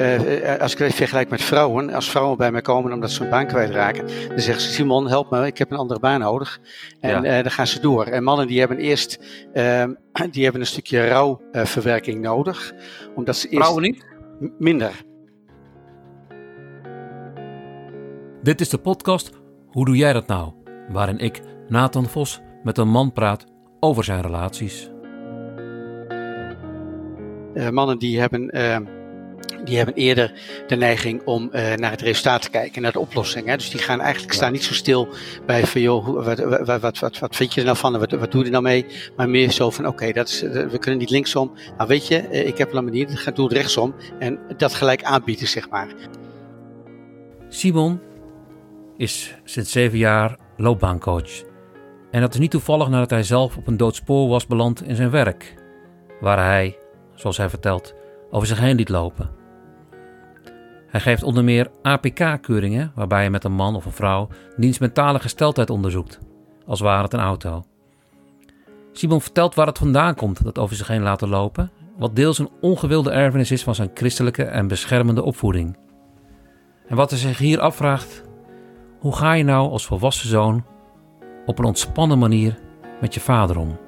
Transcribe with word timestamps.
eh, 0.00 0.60
als 0.60 0.72
ik 0.72 0.78
het 0.78 0.94
vergelijk 0.94 1.30
met 1.30 1.42
vrouwen, 1.42 1.90
als 1.92 2.10
vrouwen 2.10 2.36
bij 2.36 2.52
mij 2.52 2.60
komen 2.60 2.92
omdat 2.92 3.10
ze 3.10 3.20
hun 3.22 3.30
baan 3.30 3.46
kwijtraken, 3.46 4.06
dan 4.28 4.40
zeggen 4.40 4.62
ze: 4.62 4.72
Simon, 4.72 5.08
help 5.08 5.30
me, 5.30 5.46
ik 5.46 5.58
heb 5.58 5.70
een 5.70 5.76
andere 5.78 6.00
baan 6.00 6.20
nodig. 6.20 6.60
En 7.00 7.22
Ja. 7.22 7.36
eh, 7.36 7.42
dan 7.42 7.50
gaan 7.50 7.66
ze 7.66 7.80
door. 7.80 8.04
En 8.04 8.22
mannen 8.22 8.46
die 8.46 8.58
hebben 8.58 8.78
eerst 8.78 9.18
ehm, 9.52 9.92
die 10.32 10.42
hebben 10.42 10.60
een 10.60 10.66
stukje 10.66 11.08
rouwverwerking 11.08 12.20
nodig, 12.20 12.72
omdat 13.14 13.36
ze 13.36 13.46
eerst 13.48 13.56
Vrouwen 13.58 13.82
niet? 13.82 14.04
Minder. 14.58 14.92
Dit 18.42 18.60
is 18.60 18.68
de 18.68 18.78
podcast 18.78 19.30
Hoe 19.66 19.84
doe 19.84 19.96
jij 19.96 20.12
dat 20.12 20.26
nou? 20.26 20.52
Waarin 20.88 21.18
ik, 21.18 21.40
Nathan 21.68 22.06
Vos, 22.06 22.40
met 22.62 22.78
een 22.78 22.88
man 22.88 23.12
praat 23.12 23.44
over 23.80 24.04
zijn 24.04 24.20
relaties. 24.20 24.90
Eh, 27.54 27.68
mannen 27.68 27.98
die 27.98 28.20
hebben, 28.20 28.48
ehm, 28.50 28.84
die 29.64 29.76
hebben 29.76 29.94
eerder 29.94 30.32
de 30.66 30.76
neiging 30.76 31.22
om 31.24 31.48
eh, 31.52 31.74
naar 31.74 31.90
het 31.90 32.00
resultaat 32.00 32.42
te 32.42 32.50
kijken, 32.50 32.82
naar 32.82 32.92
de 32.92 32.98
oplossing. 32.98 33.46
Hè? 33.46 33.56
Dus 33.56 33.70
die 33.70 33.80
gaan 33.80 34.00
eigenlijk 34.00 34.32
staan 34.32 34.52
niet 34.52 34.64
zo 34.64 34.72
stil 34.74 35.08
bij 35.46 35.66
van 35.66 35.80
joh, 35.80 36.24
wat, 36.24 36.38
wat, 36.38 36.80
wat, 36.80 36.98
wat, 36.98 37.18
wat 37.18 37.36
vind 37.36 37.54
je 37.54 37.60
er 37.60 37.66
nou 37.66 37.78
van 37.78 37.94
en 37.94 38.00
wat, 38.00 38.10
wat 38.10 38.30
doe 38.30 38.40
je 38.40 38.46
er 38.46 38.52
nou 38.52 38.64
mee? 38.64 38.86
Maar 39.16 39.28
meer 39.28 39.50
zo 39.50 39.70
van 39.70 39.86
oké, 39.86 40.12
dat 40.12 40.42
eh, 40.44 40.66
we 40.66 40.78
kunnen 40.78 41.00
niet 41.00 41.10
linksom. 41.10 41.52
Nou 41.76 41.88
weet 41.88 42.06
je, 42.08 42.18
eh, 42.18 42.46
ik 42.46 42.58
heb 42.58 42.72
een 42.72 42.84
manier, 42.84 43.08
ga- 43.08 43.30
doe 43.30 43.48
rechtsom. 43.48 43.94
En 44.18 44.38
dat 44.56 44.74
gelijk 44.74 45.02
aanbieden, 45.02 45.48
zeg 45.48 45.68
maar. 45.70 45.88
Simon 47.48 48.00
is 48.96 49.34
sinds 49.44 49.72
zeven 49.72 49.98
jaar 49.98 50.36
loopbaancoach. 50.56 51.42
En 52.10 52.20
dat 52.20 52.34
is 52.34 52.40
niet 52.40 52.50
toevallig 52.50 52.88
nadat 52.88 53.10
hij 53.10 53.22
zelf 53.22 53.56
op 53.56 53.66
een 53.66 53.76
doodspoor 53.76 54.28
was 54.28 54.46
beland 54.46 54.82
in 54.82 54.96
zijn 54.96 55.10
werk. 55.10 55.54
Waar 56.20 56.44
hij, 56.44 56.78
zoals 57.14 57.36
hij 57.36 57.48
vertelt, 57.48 57.94
over 58.30 58.46
zich 58.46 58.58
heen 58.58 58.76
liet 58.76 58.88
lopen. 58.88 59.30
Hij 60.86 61.00
geeft 61.00 61.22
onder 61.22 61.44
meer 61.44 61.70
APK-keuringen, 61.82 62.92
waarbij 62.94 63.20
hij 63.20 63.30
met 63.30 63.44
een 63.44 63.52
man 63.52 63.76
of 63.76 63.84
een 63.84 63.92
vrouw 63.92 64.28
diens 64.56 64.78
mentale 64.78 65.18
gesteldheid 65.18 65.70
onderzoekt, 65.70 66.18
als 66.66 66.80
ware 66.80 67.02
het 67.02 67.12
een 67.12 67.20
auto. 67.20 67.64
Simon 68.92 69.20
vertelt 69.20 69.54
waar 69.54 69.66
het 69.66 69.78
vandaan 69.78 70.14
komt, 70.14 70.44
dat 70.44 70.58
over 70.58 70.76
zich 70.76 70.88
heen 70.88 71.02
laten 71.02 71.28
lopen, 71.28 71.70
wat 71.96 72.16
deels 72.16 72.38
een 72.38 72.50
ongewilde 72.60 73.10
erfenis 73.10 73.50
is 73.50 73.62
van 73.62 73.74
zijn 73.74 73.90
christelijke 73.94 74.44
en 74.44 74.68
beschermende 74.68 75.22
opvoeding. 75.22 75.76
En 76.86 76.96
wat 76.96 77.10
hij 77.10 77.18
zich 77.18 77.38
hier 77.38 77.60
afvraagt, 77.60 78.22
hoe 78.98 79.16
ga 79.16 79.32
je 79.32 79.44
nou 79.44 79.70
als 79.70 79.86
volwassen 79.86 80.28
zoon 80.28 80.64
op 81.46 81.58
een 81.58 81.64
ontspannen 81.64 82.18
manier 82.18 82.58
met 83.00 83.14
je 83.14 83.20
vader 83.20 83.58
om? 83.58 83.78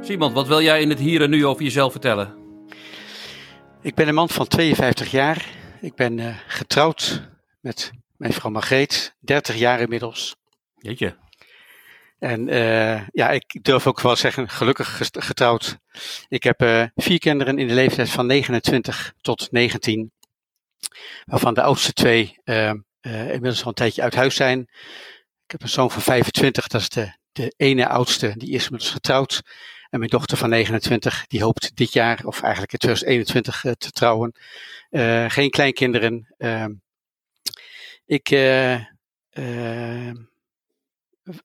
Simon, 0.00 0.32
wat 0.32 0.46
wil 0.46 0.62
jij 0.62 0.80
in 0.80 0.88
het 0.88 0.98
hier 0.98 1.22
en 1.22 1.30
nu 1.30 1.46
over 1.46 1.62
jezelf 1.62 1.92
vertellen? 1.92 2.36
Ik 3.82 3.94
ben 3.94 4.08
een 4.08 4.14
man 4.14 4.28
van 4.28 4.46
52 4.46 5.10
jaar. 5.10 5.46
Ik 5.80 5.94
ben 5.94 6.18
eh, 6.18 6.36
getrouwd 6.46 7.28
met 7.60 7.90
mijn 8.16 8.32
vrouw 8.32 8.50
Margreet, 8.50 9.14
30 9.20 9.56
jaar 9.56 9.80
inmiddels. 9.80 10.36
Jeetje. 10.74 11.16
En 12.18 12.48
eh, 12.48 13.08
ja, 13.08 13.30
ik 13.30 13.58
durf 13.62 13.86
ook 13.86 14.00
wel 14.00 14.16
zeggen, 14.16 14.48
gelukkig 14.48 15.00
getrouwd. 15.12 15.78
Ik 16.28 16.42
heb 16.42 16.60
eh, 16.60 16.84
vier 16.94 17.18
kinderen 17.18 17.58
in 17.58 17.68
de 17.68 17.74
leeftijd 17.74 18.10
van 18.10 18.26
29 18.26 19.12
tot 19.20 19.48
19. 19.50 20.12
Waarvan 21.24 21.54
de 21.54 21.62
oudste 21.62 21.92
twee 21.92 22.38
inmiddels 23.02 23.62
al 23.62 23.68
een 23.68 23.74
tijdje 23.74 24.02
uit 24.02 24.14
huis 24.14 24.34
zijn. 24.34 24.60
Ik 25.44 25.50
heb 25.50 25.62
een 25.62 25.68
zoon 25.68 25.90
van 25.90 26.02
25, 26.02 26.66
dat 26.66 26.80
is 26.80 26.88
de, 26.88 27.16
de 27.32 27.54
ene 27.56 27.88
oudste, 27.88 28.32
die 28.36 28.50
is 28.50 28.64
inmiddels 28.64 28.92
getrouwd. 28.92 29.42
En 29.90 29.98
mijn 29.98 30.10
dochter 30.10 30.36
van 30.36 30.48
29, 30.50 31.26
die 31.26 31.42
hoopt 31.42 31.76
dit 31.76 31.92
jaar, 31.92 32.20
of 32.24 32.42
eigenlijk 32.42 32.72
in 32.72 32.78
2021, 32.78 33.64
eh, 33.64 33.72
te 33.72 33.90
trouwen. 33.90 34.32
Eh, 34.90 35.24
geen 35.28 35.50
kleinkinderen. 35.50 36.34
Ehm, 36.38 36.72
ik, 38.06 38.30
eh, 38.30 38.74
eh, 39.30 40.14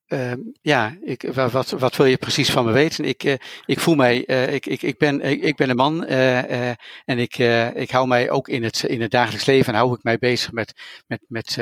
Ehm, 0.08 0.40
ja, 0.62 0.98
ik, 1.02 1.22
wa- 1.34 1.50
wat, 1.50 1.70
wat 1.70 1.96
wil 1.96 2.06
je 2.06 2.18
precies 2.18 2.50
van 2.52 2.66
me 2.66 2.72
weten? 2.72 3.06
Ik, 3.06 3.24
ik 3.66 3.80
voel 3.80 3.96
mij, 3.96 4.18
ik, 4.18 4.66
ik, 4.66 4.82
ik, 4.82 4.98
ben, 4.98 5.22
ik, 5.22 5.56
ben 5.56 5.70
een 5.70 5.76
man 5.76 6.06
en 6.06 6.78
ik, 7.06 7.38
ik 7.74 7.90
hou 7.92 8.08
mij 8.08 8.30
ook 8.30 8.48
in 8.48 8.64
het, 8.64 8.84
in 8.84 9.02
het 9.02 9.12
dagelijks 9.12 9.46
leven 9.46 9.74
en 9.74 9.80
hou 9.80 9.94
ik 9.96 10.04
mij 10.04 10.18
bezig 10.18 10.52
met, 10.52 10.74
met, 11.08 11.20
met, 11.28 11.58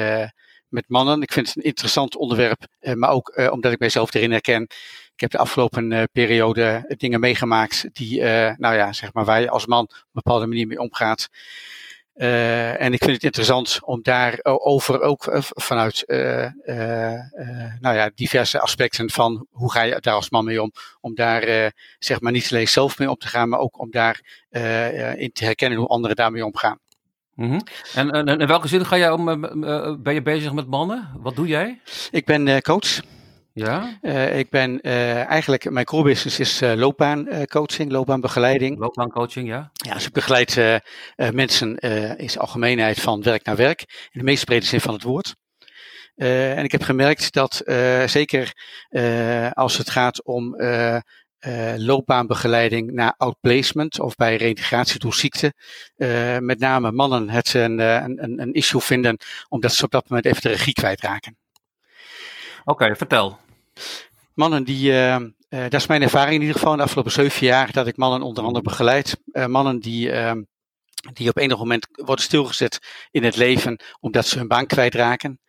met 0.67 0.83
mannen. 0.87 1.21
Ik 1.21 1.33
vind 1.33 1.47
het 1.47 1.57
een 1.57 1.63
interessant 1.63 2.15
onderwerp, 2.15 2.67
maar 2.93 3.09
ook 3.09 3.49
omdat 3.51 3.71
ik 3.71 3.79
mijzelf 3.79 4.13
erin 4.13 4.31
herken. 4.31 4.67
Ik 5.21 5.31
heb 5.31 5.39
de 5.39 5.47
afgelopen 5.47 5.91
eh, 5.91 6.03
periode 6.11 6.93
dingen 6.97 7.19
meegemaakt 7.19 7.89
die, 7.93 8.21
eh, 8.21 8.55
nou 8.57 8.75
ja, 8.75 8.93
zeg 8.93 9.13
maar, 9.13 9.25
waar 9.25 9.41
je 9.41 9.49
als 9.49 9.65
man 9.65 9.83
op 9.83 9.91
een 9.91 10.09
bepaalde 10.11 10.47
manier 10.47 10.67
mee 10.67 10.79
omgaat. 10.79 11.29
Eh, 12.13 12.81
en 12.81 12.93
ik 12.93 13.03
vind 13.03 13.11
het 13.15 13.23
interessant 13.23 13.79
om 13.83 13.99
daarover 14.01 15.01
ook 15.01 15.27
eh, 15.27 15.41
vanuit 15.41 16.05
eh, 16.05 16.43
eh, 16.43 17.13
eh, 17.13 17.73
nou 17.79 17.95
ja, 17.95 18.09
diverse 18.15 18.59
aspecten 18.59 19.09
van 19.09 19.47
hoe 19.51 19.71
ga 19.71 19.81
je 19.81 19.99
daar 19.99 20.13
als 20.13 20.29
man 20.29 20.45
mee 20.45 20.61
om, 20.61 20.71
om 21.01 21.15
daar 21.15 21.43
eh, 21.43 21.67
zeg 21.99 22.21
maar 22.21 22.31
niet 22.31 22.47
alleen 22.51 22.67
zelf 22.67 22.99
mee 22.99 23.09
om 23.09 23.17
te 23.17 23.27
gaan, 23.27 23.49
maar 23.49 23.59
ook 23.59 23.79
om 23.79 23.91
daar 23.91 24.45
eh, 24.49 25.11
eh, 25.11 25.19
in 25.19 25.31
te 25.31 25.43
herkennen 25.43 25.79
hoe 25.79 25.87
anderen 25.87 26.15
daarmee 26.15 26.45
omgaan. 26.45 26.79
Mhm. 27.35 27.59
en, 27.95 28.11
en, 28.11 28.27
en 28.27 28.39
in 28.39 28.47
welke 28.47 28.67
zin 28.67 28.85
ga 28.85 28.97
jij 28.97 29.11
om, 29.11 29.29
eh, 29.29 29.75
eh, 29.75 29.95
ben 29.99 30.13
je 30.13 30.21
bezig 30.21 30.53
met 30.53 30.67
mannen? 30.67 31.09
Wat 31.17 31.35
doe 31.35 31.47
jij? 31.47 31.81
Ik 32.11 32.25
ben 32.25 32.47
eh, 32.47 32.57
coach. 32.57 32.99
Ja? 33.53 33.97
Eh, 34.01 34.39
ik 34.39 34.49
ben 34.49 34.81
eh, 34.81 35.25
eigenlijk, 35.25 35.69
mijn 35.69 35.85
core 35.85 36.03
business 36.03 36.39
is 36.39 36.61
eh, 36.61 36.73
loopbaancoaching, 36.73 37.91
loopbaanbegeleiding. 37.91 38.79
Loopbaancoaching, 38.79 39.47
ja? 39.47 39.71
Ja, 39.73 39.93
dus 39.93 40.05
ik 40.05 40.13
begeleid 40.13 40.81
mensen 41.15 41.75
in 42.17 42.29
zijn 42.29 42.43
algemeenheid 42.43 42.99
van 42.99 43.23
werk 43.23 43.45
naar 43.45 43.55
werk, 43.55 43.81
in 44.11 44.19
de 44.19 44.23
meest 44.23 44.45
brede 44.45 44.65
zin 44.65 44.81
van 44.81 44.93
het 44.93 45.03
woord. 45.03 45.35
En 46.15 46.63
ik 46.63 46.71
heb 46.71 46.81
gemerkt 46.81 47.33
dat 47.33 47.61
zeker 48.05 48.53
als 49.53 49.77
het 49.77 49.89
gaat 49.89 50.23
om 50.23 50.55
loopbaanbegeleiding 51.75 52.91
na 52.91 53.13
outplacement 53.17 53.99
of 53.99 54.15
bij 54.15 54.35
reintegratie 54.35 54.99
door 54.99 55.13
ziekte, 55.13 55.53
met 56.39 56.59
name 56.59 56.91
mannen 56.91 57.29
het 57.29 57.53
een, 57.53 57.79
een, 57.79 58.41
een 58.41 58.53
issue 58.53 58.81
vinden 58.81 59.17
omdat 59.49 59.73
ze 59.73 59.85
op 59.85 59.91
dat 59.91 60.09
moment 60.09 60.25
even 60.27 60.41
de 60.41 60.49
regie 60.49 60.73
kwijtraken. 60.73 61.40
Oké, 62.63 62.95
vertel. 62.95 63.37
Mannen 64.33 64.63
die, 64.63 64.91
eh, 64.91 65.15
eh, 65.15 65.29
dat 65.49 65.73
is 65.73 65.87
mijn 65.87 66.01
ervaring 66.01 66.33
in 66.33 66.41
ieder 66.41 66.55
geval 66.55 66.71
in 66.71 66.77
de 66.77 66.83
afgelopen 66.83 67.11
zeven 67.11 67.45
jaar, 67.45 67.71
dat 67.71 67.87
ik 67.87 67.97
mannen 67.97 68.21
onder 68.21 68.43
andere 68.43 68.63
begeleid. 68.63 69.17
Eh, 69.31 69.45
mannen 69.45 69.79
die, 69.79 70.11
die 71.13 71.29
op 71.29 71.37
enig 71.37 71.57
moment 71.57 71.87
worden 71.91 72.25
stilgezet 72.25 72.79
in 73.11 73.23
het 73.23 73.35
leven 73.35 73.79
omdat 73.99 74.25
ze 74.25 74.37
hun 74.37 74.47
baan 74.47 74.65
kwijtraken. 74.65 75.39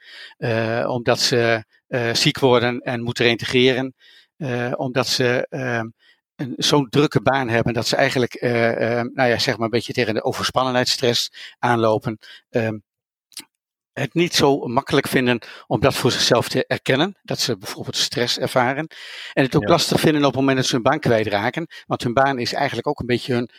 omdat 0.86 1.20
ze 1.20 1.64
ziek 2.12 2.38
worden 2.38 2.80
en 2.80 3.02
moeten 3.02 3.24
reintegreren. 3.24 3.94
omdat 4.76 5.06
ze 5.06 5.46
eh, 5.48 5.80
een, 6.36 6.54
zo'n 6.56 6.88
drukke 6.88 7.20
baan 7.22 7.48
hebben 7.48 7.72
dat 7.74 7.86
ze 7.86 7.96
eigenlijk, 7.96 8.40
nou 9.14 9.28
ja, 9.28 9.38
zeg 9.38 9.54
maar 9.54 9.64
een 9.64 9.70
beetje 9.70 9.92
tegen 9.92 10.14
de 10.14 10.24
overspannenheidsstress 10.24 11.32
aanlopen. 11.58 12.18
Ehm, 12.50 12.76
het 13.92 14.14
niet 14.14 14.34
zo 14.34 14.66
makkelijk 14.66 15.08
vinden 15.08 15.38
om 15.66 15.80
dat 15.80 15.94
voor 15.94 16.10
zichzelf 16.12 16.48
te 16.48 16.66
erkennen. 16.66 17.16
Dat 17.22 17.38
ze 17.41 17.56
bijvoorbeeld 17.58 17.97
stress 17.97 18.38
ervaren. 18.38 18.86
En 19.32 19.42
het 19.44 19.56
ook 19.56 19.62
Ja. 19.62 19.69
lastig 19.69 20.00
vinden 20.00 20.20
op 20.25 20.30
het 20.32 20.36
moment 20.41 20.56
dat 20.56 20.66
ze 20.66 20.75
hun 20.75 20.82
baan 20.82 20.98
kwijtraken. 20.98 21.66
Want 21.86 22.02
hun 22.02 22.12
baan 22.12 22.38
is 22.38 22.52
eigenlijk 22.52 22.86
ook 22.86 23.00
een 23.00 23.06
beetje 23.06 23.34
hun, 23.34 23.50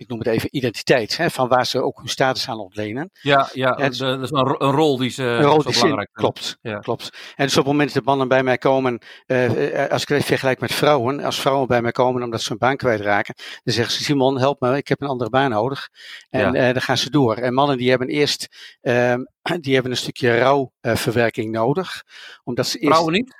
ik 0.00 0.08
noem 0.08 0.18
het 0.18 0.28
even, 0.28 0.56
identiteit. 0.56 1.16
Hè, 1.16 1.30
van 1.30 1.48
waar 1.48 1.66
ze 1.66 1.82
ook 1.82 1.98
hun 1.98 2.08
status 2.08 2.48
aan 2.48 2.58
ontlenen. 2.58 3.10
Ja, 3.22 3.48
ja 3.52 3.70
de- 3.72 3.82
dat 3.82 3.92
is 3.92 4.00
een, 4.00 4.22
een 4.32 4.70
rol 4.70 4.96
die 4.96 5.10
ze 5.10 5.22
Een 5.22 5.42
rol 5.42 5.62
die 5.62 5.72
belangrijk 5.72 6.08
klopt. 6.12 6.58
Ja. 6.62 6.78
klopt. 6.78 7.10
En 7.36 7.44
dus 7.44 7.56
op 7.56 7.64
het 7.64 7.72
moment 7.72 7.94
dat 7.94 8.04
mannen 8.04 8.28
bij 8.28 8.42
mij 8.42 8.58
komen, 8.58 8.98
eh, 9.26 9.82
eh, 9.84 9.90
als 9.90 10.02
ik 10.02 10.08
het 10.08 10.24
vergelijk 10.24 10.60
met 10.60 10.72
vrouwen, 10.72 11.20
als 11.20 11.40
vrouwen 11.40 11.66
bij 11.68 11.82
mij 11.82 11.92
komen 11.92 12.22
omdat 12.22 12.40
ze 12.42 12.48
hun 12.48 12.58
baan 12.58 12.76
kwijtraken, 12.76 13.34
dan 13.62 13.74
zeggen 13.74 13.94
ze, 13.94 14.02
Simon, 14.04 14.38
help 14.38 14.60
me, 14.60 14.76
ik 14.76 14.88
heb 14.88 15.00
een 15.00 15.08
andere 15.08 15.30
baan 15.30 15.50
nodig. 15.50 15.88
En 16.30 16.52
Ja. 16.52 16.66
eh, 16.66 16.72
dan 16.72 16.82
gaan 16.82 16.96
ze 16.98 17.10
door. 17.10 17.36
En 17.36 17.54
mannen 17.54 17.76
die 17.76 17.90
hebben 17.90 18.08
eerst, 18.08 18.48
ehm, 18.80 19.20
die 19.60 19.74
hebben 19.74 19.90
een 19.92 19.98
stukje 19.98 20.38
rouwverwerking 20.38 21.52
nodig. 21.52 22.02
Omdat 22.44 22.66
ze 22.66 22.78
eerst 22.78 22.86
Vrouwen 22.92 23.12
niet? 23.12 23.34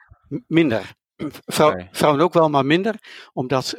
Minder. 0.46 0.82
Vrouwen 1.92 2.20
ook 2.20 2.32
wel, 2.32 2.48
maar 2.50 2.66
minder. 2.66 2.94
Omdat 3.32 3.74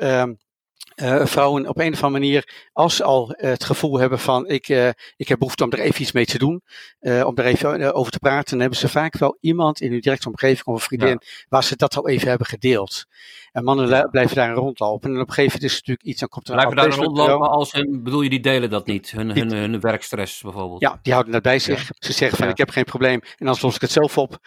eh, 0.96 1.26
vrouwen 1.26 1.68
op 1.68 1.78
een 1.78 1.94
of 1.94 2.04
andere 2.04 2.24
manier, 2.24 2.70
als 2.74 2.96
ze 2.96 3.04
al 3.04 3.32
eh, 3.32 3.50
het 3.50 3.64
gevoel 3.64 4.00
hebben 4.00 4.20
van 4.20 4.48
ik, 4.48 4.70
eh, 4.70 4.90
ik 5.16 5.28
heb 5.28 5.40
behoefte 5.40 5.64
om 5.64 5.72
er 5.72 5.80
even 5.80 6.02
iets 6.02 6.12
mee 6.12 6.26
te 6.26 6.38
doen, 6.38 6.62
om 7.00 7.38
er 7.38 7.46
even 7.46 7.94
over 7.94 8.12
te 8.12 8.20
praten, 8.20 8.50
dan 8.50 8.60
hebben 8.60 8.78
ze 8.78 8.88
vaak 8.88 9.18
wel 9.18 9.38
iemand 9.40 9.82
in 9.82 9.92
hun 9.92 10.00
directe 10.00 10.28
omgeving 10.28 10.66
of 10.66 10.74
een 10.74 10.80
vriendin 10.80 11.22
waar 11.50 11.64
ze 11.64 11.76
dat 11.76 11.98
al 11.98 12.08
even 12.08 12.30
hebben 12.30 12.48
gedeeld. 12.48 13.06
En 13.52 13.64
mannen 13.64 14.10
blijven 14.12 14.36
daar 14.36 14.54
rondlopen. 14.54 15.10
En 15.10 15.22
op 15.22 15.28
een 15.28 15.34
gegeven 15.34 15.54
moment 15.54 15.64
is 15.64 15.78
het 15.78 15.88
natuurlijk 15.88 16.08
iets, 16.08 16.20
dan 16.20 16.30
komt 16.30 16.48
er 16.48 16.54
een 16.54 16.70
Blijven 16.70 16.98
daar 16.98 17.06
rondlopen 17.06 17.50
als 17.50 17.72
hun, 17.72 18.04
bedoel 18.04 18.22
je, 18.22 18.30
die 18.30 18.40
delen 18.40 18.70
dat 18.70 18.86
niet? 18.86 19.12
Hun, 19.12 19.30
hun, 19.30 19.52
hun 19.52 19.80
werkstress 19.80 20.42
bijvoorbeeld? 20.42 20.82
Ja, 20.82 21.00
die 21.02 21.14
houden 21.14 21.34
dat 21.34 21.42
bij 21.42 21.60
zich. 21.60 21.90
Ze 21.94 22.14
zeggen 22.14 22.38
van 22.38 22.46
Ja. 22.46 22.52
ik 22.52 22.58
heb 22.58 22.70
geen 22.70 22.84
probleem 22.84 23.20
en 23.22 23.46
anders 23.46 23.62
los 23.62 23.76
ik 23.76 23.82
het 23.82 23.92
zelf 23.92 24.18
op. 24.18 24.38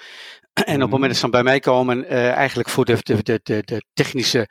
En 0.55 0.75
op 0.75 0.81
het 0.81 0.91
moment 0.91 1.07
dat 1.07 1.15
ze 1.15 1.21
dan 1.21 1.31
bij 1.31 1.43
mij 1.43 1.61
komen, 1.61 2.09
eigenlijk 2.09 2.69
voor 2.69 2.85
de, 2.85 2.99
de, 3.03 3.41
de, 3.43 3.63
de 3.65 3.85
technische 3.93 4.49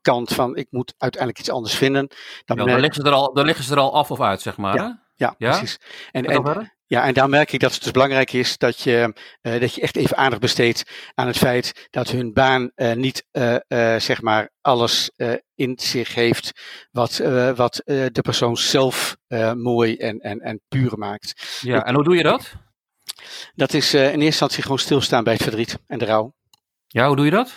kant 0.00 0.32
van 0.32 0.56
ik 0.56 0.66
moet 0.70 0.94
uiteindelijk 0.98 1.40
iets 1.40 1.50
anders 1.50 1.74
vinden. 1.74 2.06
Dan, 2.44 2.56
Ja, 2.56 2.64
dan, 2.64 2.80
liggen 2.80 3.02
ze 3.02 3.08
er 3.08 3.14
al, 3.14 3.32
dan 3.34 3.44
liggen 3.46 3.64
ze 3.64 3.72
er 3.72 3.78
al 3.80 3.94
af 3.94 4.10
of 4.10 4.20
uit, 4.20 4.42
zeg 4.42 4.56
maar. 4.56 4.76
ja, 4.76 5.34
Ja? 5.38 5.50
precies. 5.50 5.78
En, 6.10 6.24
ja, 6.86 7.04
en 7.04 7.14
daar 7.14 7.28
merk 7.28 7.52
ik 7.52 7.60
dat 7.60 7.72
het 7.74 7.82
dus 7.82 7.92
belangrijk 7.92 8.32
is 8.32 8.58
dat 8.58 8.80
je, 8.80 9.12
eh, 9.40 9.60
dat 9.60 9.74
je 9.74 9.80
echt 9.80 9.96
even 9.96 10.16
aandacht 10.16 10.40
besteedt 10.40 10.82
aan 11.14 11.26
het 11.26 11.36
feit 11.38 11.88
dat 11.90 12.08
hun 12.10 12.32
baan 12.32 12.70
eh, 12.74 12.92
niet 12.92 13.24
eh, 13.30 13.54
eh, 13.54 14.00
zeg 14.00 14.22
maar 14.22 14.50
alles 14.60 15.10
eh, 15.16 15.32
in 15.54 15.78
zich 15.82 16.14
heeft 16.14 16.52
wat, 16.90 17.18
eh, 17.18 17.50
wat 17.50 17.78
eh, 17.78 18.04
de 18.12 18.22
persoon 18.22 18.56
zelf 18.56 19.16
eh, 19.26 19.52
mooi 19.52 19.96
en, 19.96 20.18
en, 20.18 20.40
en 20.40 20.60
puur 20.68 20.98
maakt. 20.98 21.58
Ja, 21.60 21.84
en 21.86 21.94
hoe 21.94 22.04
doe 22.04 22.16
je 22.16 22.22
dat? 22.22 22.52
Dat 23.54 23.72
is 23.74 23.94
eh, 23.94 24.00
in 24.02 24.08
eerste 24.08 24.24
instantie 24.24 24.62
gewoon 24.62 24.78
stilstaan 24.78 25.24
bij 25.24 25.32
het 25.32 25.42
verdriet 25.42 25.78
en 25.86 25.98
de 25.98 26.04
rouw. 26.04 26.34
Ja, 26.86 27.06
hoe 27.06 27.16
doe 27.16 27.24
je 27.24 27.30
dat? 27.30 27.52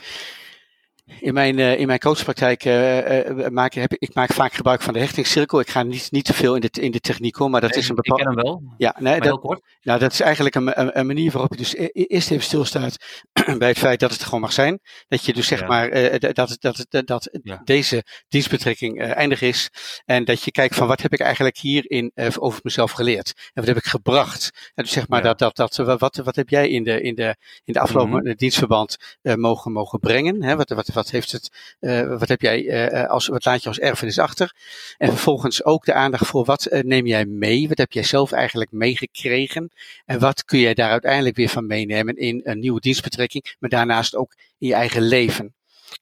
In 1.19 1.33
mijn, 1.33 1.59
eh, 1.59 1.79
in 1.79 1.87
mijn 1.87 1.99
coachpraktijk 1.99 2.65
eh, 2.65 3.47
maak, 3.49 3.73
heb, 3.73 3.93
ik 3.93 4.01
ik 4.09 4.13
maak 4.13 4.33
vaak 4.33 4.53
gebruik 4.53 4.81
van 4.81 4.93
de 4.93 4.99
hechtingscirkel. 4.99 5.59
Ik 5.59 5.69
ga 5.69 5.83
niet, 5.83 6.11
niet 6.11 6.25
te 6.25 6.33
veel 6.33 6.55
in 6.55 6.61
de, 6.61 6.81
in 6.81 6.91
de 6.91 6.99
techniek 6.99 7.35
hoor, 7.35 7.49
maar 7.49 7.61
dat 7.61 7.75
is 7.75 7.83
een 7.89 7.95
ik 7.95 8.01
bepaald. 8.01 8.19
ken 8.19 8.27
hem 8.27 8.43
wel, 8.43 8.61
Ja, 8.77 8.95
nee, 8.99 9.13
dat, 9.15 9.23
heel 9.23 9.39
kort. 9.39 9.61
Nou, 9.81 9.99
dat 9.99 10.11
is 10.11 10.19
eigenlijk 10.19 10.55
een, 10.55 10.79
een, 10.79 10.99
een 10.99 11.05
manier 11.07 11.31
waarop 11.31 11.51
je 11.51 11.57
dus 11.57 11.73
e- 11.75 11.83
e- 11.91 12.03
eerst 12.03 12.31
even 12.31 12.43
stilstaat 12.43 12.97
bij 13.57 13.67
het 13.67 13.77
feit 13.77 13.99
dat 13.99 14.11
het 14.11 14.23
gewoon 14.23 14.41
mag 14.41 14.53
zijn. 14.53 14.79
Dat 15.07 15.25
je 15.25 15.33
dus 15.33 15.47
zeg 15.47 15.59
Ja. 15.59 15.67
maar 15.67 16.19
dat, 16.19 16.35
dat, 16.59 16.85
dat, 16.89 17.07
dat, 17.07 17.29
Ja. 17.43 17.61
deze 17.63 18.03
dienstbetrekking 18.27 19.01
eindig 19.01 19.41
is. 19.41 19.69
En 20.05 20.25
dat 20.25 20.43
je 20.43 20.51
kijkt 20.51 20.75
van 20.75 20.87
wat 20.87 21.01
heb 21.01 21.13
ik 21.13 21.19
eigenlijk 21.19 21.57
hierin 21.57 22.11
over 22.39 22.59
mezelf 22.63 22.91
geleerd. 22.91 23.33
En 23.35 23.51
wat 23.53 23.67
heb 23.67 23.77
ik 23.77 23.85
gebracht. 23.85 24.71
En 24.75 24.83
dus 24.83 24.91
zeg 24.93 25.07
maar 25.07 25.23
Ja. 25.23 25.33
dat, 25.33 25.55
dat, 25.55 25.75
dat 25.75 25.97
wat, 25.99 26.15
wat 26.23 26.35
heb 26.35 26.49
jij 26.49 26.69
in 26.69 26.83
de, 26.83 27.01
in 27.01 27.15
de, 27.15 27.35
in 27.63 27.73
de 27.73 27.79
afgelopen 27.79 28.23
Mhm. 28.23 28.35
dienstverband 28.35 28.95
mogen, 29.21 29.71
mogen 29.71 29.99
brengen. 29.99 30.43
Hè? 30.43 30.55
Wat, 30.55 30.69
wat, 30.69 30.87
wat 30.97 31.09
heeft 31.09 31.31
het, 31.31 31.75
eh, 31.79 32.17
wat 32.19 32.27
heb 32.27 32.41
jij 32.41 32.67
eh, 32.67 33.09
als, 33.09 33.27
wat 33.27 33.45
laat 33.45 33.61
je 33.61 33.67
als 33.67 33.79
erfenis 33.79 34.19
achter? 34.19 34.53
En 34.97 35.07
vervolgens 35.07 35.63
ook 35.63 35.85
de 35.85 35.93
aandacht 35.93 36.27
voor 36.27 36.45
wat 36.45 36.65
eh, 36.65 36.83
neem 36.83 37.05
jij 37.05 37.25
mee? 37.25 37.67
Wat 37.67 37.77
heb 37.77 37.91
jij 37.91 38.03
zelf 38.03 38.31
eigenlijk 38.31 38.71
meegekregen? 38.71 39.71
En 40.05 40.19
wat 40.19 40.45
kun 40.45 40.59
jij 40.59 40.73
daar 40.73 40.91
uiteindelijk 40.91 41.35
weer 41.35 41.49
van 41.49 41.67
meenemen 41.67 42.15
in 42.15 42.41
een 42.43 42.59
nieuwe 42.59 42.79
dienstbetrekking, 42.79 43.55
maar 43.59 43.69
daarnaast 43.69 44.15
ook 44.15 44.33
in 44.57 44.67
je 44.67 44.73
eigen 44.73 45.01
leven? 45.01 45.56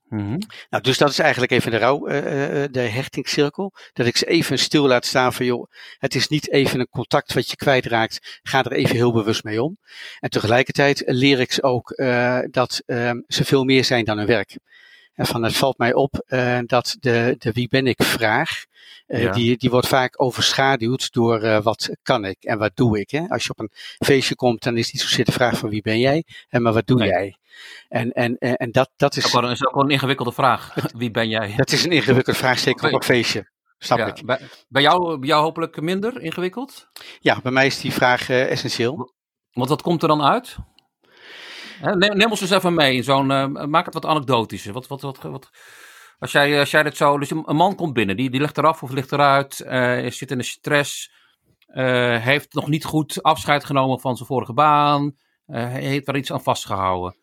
Mhm. 0.09 0.37
Nou, 0.69 0.83
dus 0.83 0.97
dat 0.97 1.09
is 1.09 1.19
eigenlijk 1.19 1.51
even 1.51 1.71
de 1.71 1.77
rouw, 1.77 2.07
eh, 2.07 2.63
eh, 2.63 2.71
de 2.71 2.79
hechtingscirkel. 2.79 3.73
Dat 3.93 4.05
ik 4.05 4.17
ze 4.17 4.25
even 4.25 4.59
stil 4.59 4.87
laat 4.87 5.05
staan 5.05 5.33
van, 5.33 5.45
joh, 5.45 5.71
het 5.97 6.15
is 6.15 6.27
niet 6.27 6.51
even 6.51 6.79
een 6.79 6.89
contact 6.89 7.33
wat 7.33 7.49
je 7.49 7.55
kwijtraakt. 7.55 8.39
Ga 8.43 8.63
er 8.63 8.71
even 8.71 8.95
heel 8.95 9.13
bewust 9.13 9.43
mee 9.43 9.63
om. 9.63 9.77
En 10.19 10.29
tegelijkertijd 10.29 11.03
leer 11.05 11.39
ik 11.39 11.51
ze 11.51 11.63
ook 11.63 11.91
eh, 11.91 12.39
dat 12.51 12.81
ehm, 12.85 13.19
ze 13.27 13.45
veel 13.45 13.63
meer 13.63 13.83
zijn 13.85 14.05
dan 14.05 14.17
hun 14.17 14.27
werk. 14.27 14.57
En 15.15 15.25
van 15.25 15.43
het 15.43 15.55
valt 15.55 15.77
mij 15.77 15.93
op 15.93 16.23
eh, 16.27 16.59
dat 16.65 16.95
de, 16.99 17.35
de 17.39 17.51
wie 17.51 17.67
ben 17.67 17.87
ik 17.87 18.03
vraag, 18.03 18.63
Ja. 19.07 19.31
die, 19.31 19.57
die 19.57 19.69
wordt 19.69 19.87
vaak 19.87 20.21
overschaduwd 20.21 21.11
door 21.13 21.41
eh, 21.41 21.61
wat 21.63 21.89
kan 22.03 22.25
ik 22.25 22.37
en 22.43 22.57
wat 22.57 22.71
doe 22.75 22.99
ik. 22.99 23.09
Hè? 23.11 23.27
Als 23.27 23.43
je 23.43 23.49
op 23.49 23.59
een 23.59 23.71
feestje 23.99 24.35
komt, 24.35 24.63
dan 24.63 24.77
is 24.77 24.91
niet 24.91 25.01
zozeer 25.01 25.25
de 25.25 25.31
vraag 25.31 25.57
van 25.57 25.69
wie 25.69 25.81
ben 25.81 25.99
jij, 25.99 26.23
hè, 26.47 26.59
maar 26.59 26.73
wat 26.73 26.87
doe 26.87 26.97
Nee. 26.97 27.07
jij? 27.07 27.35
En, 27.89 28.11
en, 28.11 28.37
en, 28.37 28.55
en 28.55 28.71
dat, 28.71 28.89
dat, 28.95 29.13
Dat 29.13 29.23
is, 29.25 29.33
wel- 29.33 29.49
is 29.51 29.65
ook 29.65 29.73
wel 29.73 29.83
een 29.83 29.89
ingewikkelde 29.89 30.31
vraag. 30.31 30.73
Wie 30.97 31.11
ben 31.11 31.29
jij? 31.29 31.53
dat 31.55 31.71
is 31.71 31.83
een 31.83 31.91
ingewikkelde 31.91 32.39
vraag, 32.39 32.59
zeker 32.59 32.87
op 32.87 32.93
een 32.93 33.03
feestje. 33.03 33.49
Snap 33.77 33.97
Ja, 33.97 34.05
ik. 34.05 34.25
Bij, 34.25 34.39
bij, 34.67 34.81
jou, 34.81 35.19
bij 35.19 35.27
jou 35.27 35.43
hopelijk 35.43 35.81
minder 35.81 36.21
ingewikkeld? 36.21 36.87
Ja, 37.19 37.39
bij 37.41 37.51
mij 37.51 37.65
is 37.65 37.79
die 37.81 37.91
vraag 37.93 38.29
essentieel. 38.29 39.13
Want 39.51 39.69
wat 39.69 39.81
komt 39.81 40.01
er 40.01 40.07
dan 40.07 40.23
uit? 40.23 40.55
Neem, 41.81 42.17
neem 42.17 42.29
ons 42.29 42.41
eens 42.41 42.51
even 42.51 42.73
mee. 42.73 42.95
in 42.95 43.03
Zo'n, 43.03 43.31
eh, 43.31 43.47
maak 43.65 43.85
het 43.85 43.93
wat 43.93 44.05
anekdotischer. 44.05 44.73
Wat, 44.73 44.87
wat, 44.87 45.01
wat, 45.01 45.21
wat, 45.21 45.49
als, 46.19 46.31
jij, 46.31 46.59
als 46.59 46.71
jij 46.71 46.83
dit 46.83 46.97
zo. 46.97 47.17
Dus 47.17 47.29
een 47.31 47.55
man 47.55 47.75
komt 47.75 47.93
binnen, 47.93 48.15
die, 48.17 48.29
die 48.29 48.39
ligt 48.41 48.57
eraf 48.57 48.83
of 48.83 48.91
ligt 48.91 49.11
eruit. 49.11 49.59
eh, 49.59 50.09
zit 50.11 50.31
in 50.31 50.37
de 50.37 50.43
stress. 50.43 51.11
eh, 51.67 52.17
heeft 52.23 52.53
nog 52.53 52.67
niet 52.67 52.85
goed 52.85 53.23
afscheid 53.23 53.65
genomen 53.65 53.99
van 53.99 54.15
zijn 54.15 54.27
vorige 54.27 54.53
baan. 54.53 55.15
eh, 55.45 55.67
heeft 55.67 56.05
daar 56.05 56.15
iets 56.17 56.31
aan 56.31 56.41
vastgehouden. 56.43 57.15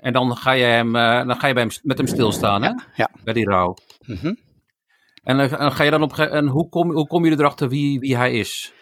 En 0.00 0.12
dan 0.12 0.36
ga 0.36 0.52
je, 0.52 0.64
hem, 0.64 0.96
eh, 0.96 1.26
dan 1.26 1.36
ga 1.40 1.46
je 1.46 1.54
bij 1.54 1.62
hem, 1.62 1.72
met 1.82 1.98
hem 1.98 2.06
stilstaan, 2.06 2.62
hè? 2.62 2.70
Ja. 2.94 3.10
Bij 3.24 3.32
die 3.34 3.44
rouw. 3.48 3.74
Mhm. 4.06 4.34
En, 5.22 5.40
eh, 5.40 5.60
en 5.60 5.72
ga 5.72 5.84
je 5.84 5.90
dan 5.90 6.02
op. 6.02 6.18
En 6.18 6.46
hoe 6.46 6.68
kom, 6.68 6.92
hoe 6.92 7.06
kom 7.06 7.24
je 7.24 7.30
erachter 7.30 7.68
wie, 7.68 7.98
wie 8.00 8.16
hij 8.16 8.32
is? 8.32 8.72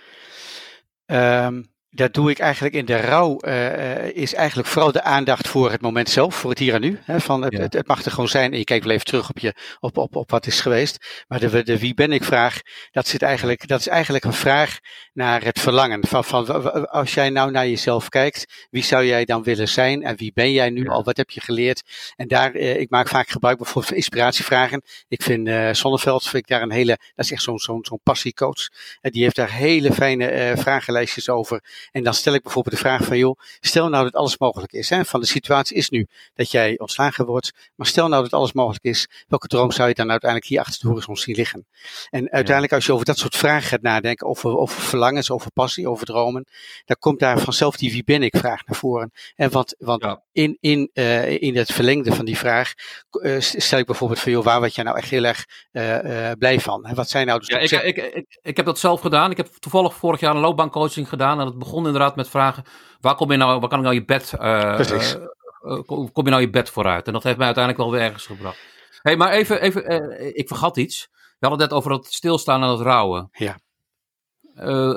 Ehm, 1.07 1.63
dat 1.97 2.15
doe 2.15 2.31
ik 2.31 2.39
eigenlijk 2.39 2.75
in 2.75 2.85
de 2.85 2.97
rouw, 2.97 3.39
eh, 3.39 3.97
eh, 4.07 4.15
is 4.17 4.35
eigenlijk 4.35 4.69
vooral 4.69 4.93
de 4.93 5.03
aandacht 5.03 5.49
voor 5.49 5.71
het 5.71 5.81
moment 5.81 6.09
zelf, 6.09 6.35
voor 6.35 6.51
het 6.51 6.59
hier 6.59 6.75
en 6.75 6.81
nu. 6.81 6.99
Hè, 7.05 7.21
van 7.21 7.43
het, 7.43 7.53
Ja. 7.53 7.61
het, 7.61 7.73
het 7.73 7.87
mag 7.87 8.05
er 8.05 8.11
gewoon 8.11 8.29
zijn 8.29 8.53
en 8.53 8.59
je 8.59 8.65
kijkt 8.65 8.85
wel 8.85 8.93
even 8.95 9.07
terug 9.07 9.29
op, 9.31 9.39
je, 9.39 9.55
op, 9.81 9.97
op, 9.97 10.17
op 10.17 10.31
wat 10.31 10.47
is 10.47 10.61
geweest. 10.61 11.25
Maar 11.29 11.41
de, 11.41 11.63
de 11.63 11.79
wie 11.79 11.95
ben 11.95 12.13
ik 12.13 12.25
vraag, 12.25 12.61
dat, 12.91 13.09
zit 13.09 13.23
eigenlijk, 13.23 13.69
dat 13.69 13.81
is 13.81 13.89
eigenlijk 13.89 14.25
een 14.25 14.33
vraag 14.33 14.79
naar 15.13 15.45
het 15.45 15.61
verlangen. 15.61 16.07
Van, 16.07 16.25
van, 16.25 16.89
als 16.91 17.15
jij 17.15 17.31
nou 17.31 17.51
naar 17.51 17.69
jezelf 17.69 18.09
kijkt, 18.09 18.67
wie 18.71 18.85
zou 18.85 19.05
jij 19.05 19.25
dan 19.25 19.43
willen 19.43 19.69
zijn 19.69 20.03
en 20.03 20.17
wie 20.17 20.33
ben 20.35 20.53
jij 20.53 20.71
nu 20.71 20.83
Ja. 20.85 20.91
al, 20.91 21.05
wat 21.05 21.17
heb 21.17 21.31
je 21.31 21.41
geleerd? 21.41 21.83
En 22.17 22.29
daar, 22.29 22.53
eh, 22.55 22.81
ik 22.81 22.91
maak 22.91 23.09
vaak 23.09 23.29
gebruik 23.29 23.57
bijvoorbeeld 23.57 23.87
van 23.87 23.97
inspiratievragen. 23.97 24.83
Ik 25.09 25.23
vind 25.23 25.77
Zonneveld, 25.77 26.23
vind 26.23 26.35
ik 26.35 26.47
daar 26.49 26.63
een 26.63 26.73
hele, 26.73 26.99
dat 27.15 27.25
is 27.25 27.33
echt 27.33 27.43
zo'n 27.43 27.59
zo'n 27.59 27.85
zo'n 27.85 28.01
passiecoach. 28.03 28.69
En 29.01 29.11
die 29.11 29.23
heeft 29.23 29.37
daar 29.37 29.53
hele 29.53 29.93
fijne 29.93 30.53
vragenlijstjes 30.57 31.29
over. 31.29 31.61
En 31.93 32.03
dan 32.03 32.15
stel 32.15 32.35
ik 32.35 32.43
bijvoorbeeld 32.43 32.75
de 32.75 32.81
vraag 32.81 33.05
van, 33.05 33.19
joh, 33.19 33.38
stel 33.61 33.88
nou 33.88 34.05
dat 34.05 34.15
alles 34.15 34.38
mogelijk 34.38 34.73
is. 34.73 34.91
Hè? 34.91 35.05
Van 35.05 35.21
de 35.21 35.27
situatie 35.27 35.77
is 35.77 35.88
nu 35.91 36.06
dat 36.35 36.50
jij 36.50 36.79
ontslagen 36.79 37.27
wordt. 37.27 37.53
Maar 37.75 37.87
stel 37.87 38.09
nou 38.09 38.23
dat 38.23 38.33
alles 38.33 38.53
mogelijk 38.53 38.85
is. 38.85 39.09
Welke 39.29 39.47
droom 39.47 39.71
zou 39.73 39.88
je 39.88 39.94
dan 39.94 40.11
uiteindelijk 40.11 40.50
hier 40.50 40.61
achter 40.61 40.81
de 40.81 40.88
horizon 40.88 41.17
zien 41.17 41.35
liggen? 41.37 41.67
En 42.11 42.31
uiteindelijk 42.31 42.73
als 42.75 42.87
je 42.87 42.93
over 42.93 43.05
dat 43.06 43.19
soort 43.19 43.37
vragen 43.37 43.69
gaat 43.69 43.83
nadenken, 43.83 44.27
over, 44.27 44.56
over 44.59 44.81
verlangens, 44.83 45.31
over 45.31 45.50
passie, 45.53 45.88
over 45.88 46.06
dromen. 46.06 46.44
Dan 46.85 46.97
komt 46.99 47.19
daar 47.21 47.38
vanzelf 47.41 47.77
die 47.77 47.93
wie 47.93 48.05
ben 48.05 48.23
ik 48.23 48.37
vraag 48.37 48.67
naar 48.67 48.77
voren. 48.79 49.12
En 49.37 49.50
want, 49.50 49.75
want 49.79 50.03
Ja. 50.03 50.23
in, 50.33 50.56
in, 50.61 50.91
eh, 50.93 51.43
in 51.43 51.56
het 51.56 51.73
verlengde 51.73 52.12
van 52.15 52.25
die 52.25 52.38
vraag 52.38 52.73
eh, 53.11 53.41
stel 53.41 53.79
ik 53.79 53.87
bijvoorbeeld 53.87 54.21
van, 54.21 54.33
joh, 54.33 54.44
waar 54.44 54.59
word 54.59 54.75
jij 54.75 54.85
nou 54.85 54.97
echt 54.97 55.11
heel 55.11 55.25
erg 55.25 55.44
eh, 55.73 56.31
blij 56.38 56.61
van? 56.61 56.88
Wat 56.94 57.09
zijn 57.09 57.27
nou 57.27 57.38
dus 57.38 57.49
Ja, 57.49 57.59
de 57.59 57.87
ik, 57.87 57.97
ik, 57.97 58.15
ik, 58.15 58.38
ik 58.43 58.56
heb 58.56 58.67
dat 58.67 58.79
zelf 58.79 59.00
gedaan. 59.00 59.31
Ik 59.31 59.37
heb 59.37 59.47
toevallig 59.47 59.94
vorig 59.94 60.21
jaar 60.21 60.35
een 60.35 60.41
loopbaancoaching 60.41 61.09
gedaan. 61.09 61.38
En 61.38 61.44
dat 61.44 61.59
begon 61.59 61.75
inderdaad 61.84 62.17
met 62.17 62.28
vragen: 62.28 62.64
waar 63.00 63.14
kom 63.14 63.31
je 63.31 63.37
nou, 63.37 63.61
waar 63.61 63.69
kan 63.69 63.78
ik 63.78 63.84
nou 63.84 63.96
je 63.96 64.05
bed, 64.05 64.32
eh, 64.38 64.75
Precies. 64.75 65.14
eh, 65.14 65.23
eh, 65.62 65.82
kom 65.87 66.25
je 66.25 66.31
nou 66.31 66.40
je 66.40 66.50
bed 66.50 66.70
vooruit? 66.70 67.06
En 67.06 67.12
dat 67.12 67.23
heeft 67.23 67.37
mij 67.37 67.46
uiteindelijk 67.46 67.84
wel 67.84 67.93
weer 67.93 68.02
ergens 68.06 68.26
gebracht. 68.26 68.58
hey, 69.02 69.17
maar 69.17 69.31
even, 69.31 69.61
even 69.61 70.37
ik 70.37 70.49
vergat 70.49 70.76
iets. 70.76 71.08
We 71.11 71.47
hadden 71.47 71.61
het 71.61 71.71
net 71.71 71.78
over 71.78 71.92
het 71.92 72.06
stilstaan 72.06 72.62
en 72.62 72.68
het 72.68 72.80
rouwen. 72.80 73.28
Ja. 73.33 73.59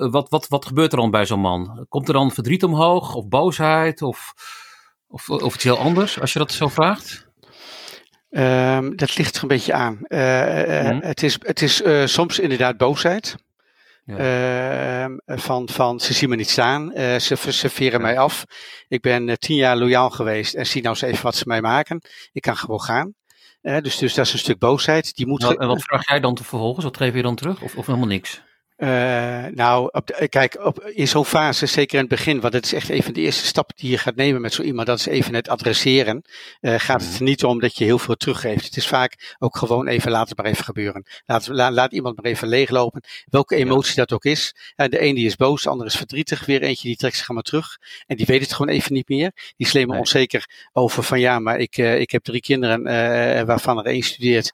Wat, 0.10 0.30
wat, 0.30 0.48
wat 0.48 0.66
gebeurt 0.66 0.92
er 0.92 0.98
dan 0.98 1.12
bij 1.12 1.26
zo'n 1.26 1.40
man? 1.40 1.86
Komt 1.90 2.08
er 2.08 2.14
dan 2.14 2.32
verdriet 2.32 2.64
omhoog, 2.64 3.14
of 3.16 3.28
boosheid, 3.28 4.02
of, 4.02 4.34
of, 5.08 5.30
of 5.30 5.56
iets 5.56 5.64
heel 5.64 5.78
anders, 5.78 6.20
als 6.20 6.34
je 6.34 6.40
dat 6.40 6.52
zo 6.52 6.68
vraagt? 6.68 7.28
Ehm, 8.30 8.96
dat 8.96 9.18
ligt 9.18 9.36
er 9.36 9.42
een 9.42 9.48
beetje 9.48 9.74
aan. 9.74 9.98
Mhm. 10.08 11.00
Het 11.02 11.24
is, 11.24 11.38
het 11.42 11.62
is 11.62 11.82
soms 12.14 12.40
inderdaad 12.40 12.78
boosheid. 12.78 13.36
Ja. 14.18 15.04
Ehm, 15.06 15.40
van, 15.40 15.70
van 15.70 16.00
ze 16.00 16.14
zien 16.14 16.30
me 16.30 16.36
niet 16.36 16.50
staan, 16.50 16.94
eh, 16.94 17.20
ze, 17.20 17.52
ze 17.52 17.70
veren 17.70 18.00
Ja. 18.00 18.06
mij 18.06 18.18
af. 18.20 18.44
Ik 18.88 19.02
ben 19.02 19.30
eh, 19.30 19.36
tien 19.36 19.56
jaar 19.56 19.78
loyaal 19.78 20.10
geweest 20.10 20.54
en 20.54 20.66
zie 20.68 20.82
nou 20.82 20.94
eens 20.96 21.04
even 21.04 21.24
wat 21.24 21.36
ze 21.36 21.44
mij 21.48 21.62
maken. 21.62 22.02
Ik 22.32 22.42
kan 22.42 22.58
gewoon 22.58 22.82
gaan. 22.82 23.14
Eh, 23.62 23.78
dus, 23.78 23.98
dus 23.98 24.14
dat 24.14 24.26
is 24.26 24.34
een 24.34 24.40
stuk 24.40 24.60
boosheid. 24.60 25.16
Die 25.16 25.28
moet 25.28 25.42
Nou, 25.42 25.54
ge- 25.54 25.60
en 25.60 25.68
wat 25.68 25.82
vraag 25.84 26.08
jij 26.08 26.20
dan 26.20 26.36
te 26.36 26.44
vervolgens? 26.44 26.86
Wat 26.86 26.98
geef 26.98 27.14
je 27.14 27.22
dan 27.22 27.36
terug? 27.36 27.62
Of, 27.62 27.76
of 27.76 27.86
helemaal 27.86 28.08
niks? 28.08 28.42
Eh, 28.80 29.46
nou, 29.46 29.90
op 29.92 30.08
de- 30.08 30.14
eh, 30.14 30.28
kijk, 30.30 30.58
op, 30.66 30.84
in 30.84 31.08
zo'n 31.08 31.26
fase, 31.26 31.66
zeker 31.66 31.94
in 31.94 32.00
het 32.00 32.10
begin, 32.10 32.40
want 32.40 32.54
het 32.54 32.66
is 32.66 32.74
echt 32.74 32.90
even 32.90 33.14
de 33.14 33.22
eerste 33.22 33.46
stap 33.46 33.72
die 33.76 33.90
je 33.92 33.98
gaat 33.98 34.16
nemen 34.16 34.42
met 34.42 34.54
zo 34.54 34.62
iemand, 34.62 34.88
dat 34.88 35.00
is 35.00 35.06
even 35.06 35.34
het 35.34 35.50
adresseren. 35.50 36.22
Eh, 36.62 36.76
gaat 36.78 37.02
het 37.02 37.16
er 37.16 37.24
niet 37.24 37.44
om 37.44 37.60
dat 37.60 37.78
je 37.78 37.84
heel 37.84 38.00
veel 38.00 38.16
teruggeeft. 38.16 38.66
Het 38.66 38.78
is 38.78 38.88
vaak 38.88 39.36
ook 39.40 39.58
gewoon 39.58 39.88
even, 39.88 40.12
laat 40.12 40.30
het 40.30 40.38
maar 40.38 40.46
even 40.46 40.64
gebeuren. 40.64 41.06
Laat, 41.26 41.48
la- 41.48 41.72
laat 41.72 41.92
iemand 41.94 42.16
maar 42.16 42.32
even 42.32 42.48
leeglopen. 42.48 43.02
Welke 43.30 43.56
emotie 43.56 43.96
dat 43.96 44.12
ook 44.14 44.26
is. 44.26 44.56
De 44.76 45.02
een 45.04 45.16
die 45.16 45.26
is 45.26 45.36
boos, 45.36 45.64
de 45.64 45.70
ander 45.70 45.86
is 45.88 45.96
verdrietig, 45.96 46.46
weer 46.46 46.62
eentje 46.62 46.88
die 46.88 46.98
trekt 46.98 47.16
zich 47.16 47.26
allemaal 47.28 47.44
terug. 47.44 47.78
En 48.08 48.18
die 48.18 48.26
weet 48.26 48.42
het 48.42 48.54
gewoon 48.54 48.74
even 48.76 48.94
niet 48.94 49.10
meer. 49.10 49.32
Die 49.58 49.68
is 49.68 49.74
alleen 49.74 49.88
maar 49.88 49.96
Nee. 49.96 50.06
onzeker 50.06 50.50
over 50.74 51.04
van 51.04 51.20
ja, 51.20 51.40
maar 51.40 51.60
ik, 51.60 51.78
eh, 51.78 52.00
ik 52.00 52.12
heb 52.12 52.24
drie 52.24 52.42
kinderen 52.42 52.86
eh, 52.86 53.44
waarvan 53.44 53.78
er 53.78 53.86
één 53.86 54.04
studeert. 54.04 54.52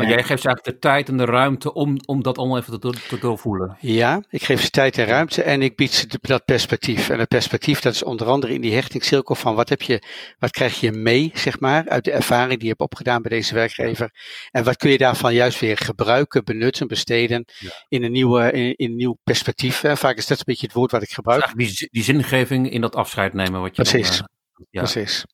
Maar 0.00 0.08
Ja. 0.10 0.14
jij 0.18 0.24
geeft 0.26 0.42
ze 0.42 0.48
eigenlijk 0.48 0.76
de 0.82 0.88
tijd 0.88 1.08
en 1.08 1.16
de 1.16 1.24
ruimte 1.24 1.72
om, 1.74 1.96
om 2.06 2.22
dat 2.22 2.38
allemaal 2.38 2.58
even 2.58 2.72
te, 2.72 2.78
door- 2.78 3.06
te 3.08 3.18
doorvoelen. 3.18 3.76
Ja, 3.80 4.22
ik 4.28 4.42
geef 4.42 4.62
ze 4.62 4.70
tijd 4.70 4.98
en 4.98 5.04
ruimte 5.06 5.42
en 5.42 5.62
ik 5.62 5.76
bied 5.76 5.92
ze 5.92 6.06
dat 6.20 6.44
perspectief. 6.44 7.08
En 7.10 7.18
het 7.18 7.28
perspectief 7.28 7.80
dat 7.80 7.94
is 7.94 8.02
onder 8.02 8.26
andere 8.26 8.54
in 8.54 8.60
die 8.60 8.74
hechtingscirkel 8.74 9.34
van 9.34 9.54
wat 9.54 9.68
heb 9.68 9.82
je, 9.82 10.02
wat 10.38 10.50
krijg 10.50 10.80
je 10.80 10.92
mee, 10.92 11.30
zeg 11.34 11.60
maar, 11.60 11.88
uit 11.88 12.04
de 12.04 12.10
ervaring 12.12 12.50
die 12.54 12.62
je 12.62 12.68
hebt 12.68 12.80
opgedaan 12.80 13.22
bij 13.22 13.30
deze 13.30 13.54
werkgever. 13.54 14.10
En 14.50 14.64
wat 14.64 14.76
kun 14.76 14.90
je 14.90 14.98
daarvan 14.98 15.34
juist 15.34 15.60
weer 15.60 15.76
gebruiken, 15.76 16.44
benutten, 16.44 16.88
besteden 16.88 17.44
Ja. 17.58 17.70
in 17.88 18.02
een 18.04 18.12
nieuwe, 18.12 18.52
in, 18.52 18.74
in 18.76 18.90
een 18.90 18.96
nieuw 18.96 19.16
perspectief. 19.24 19.82
Vaak 19.86 20.16
is 20.16 20.26
dat 20.26 20.38
een 20.38 20.44
beetje 20.46 20.66
het 20.66 20.74
woord 20.74 20.90
wat 20.90 21.02
ik 21.02 21.10
gebruik. 21.10 21.44
Dus 21.44 21.54
die, 21.54 21.68
zi- 21.68 21.88
die 21.90 22.02
zingeving 22.02 22.70
in 22.70 22.80
dat 22.80 22.94
afscheid 22.96 23.32
nemen 23.32 23.60
wat 23.60 23.76
je 23.76 23.82
dan, 23.82 23.92
Precies. 23.92 24.18
eh, 24.18 24.24
ja. 24.70 24.80
Precies. 24.82 25.24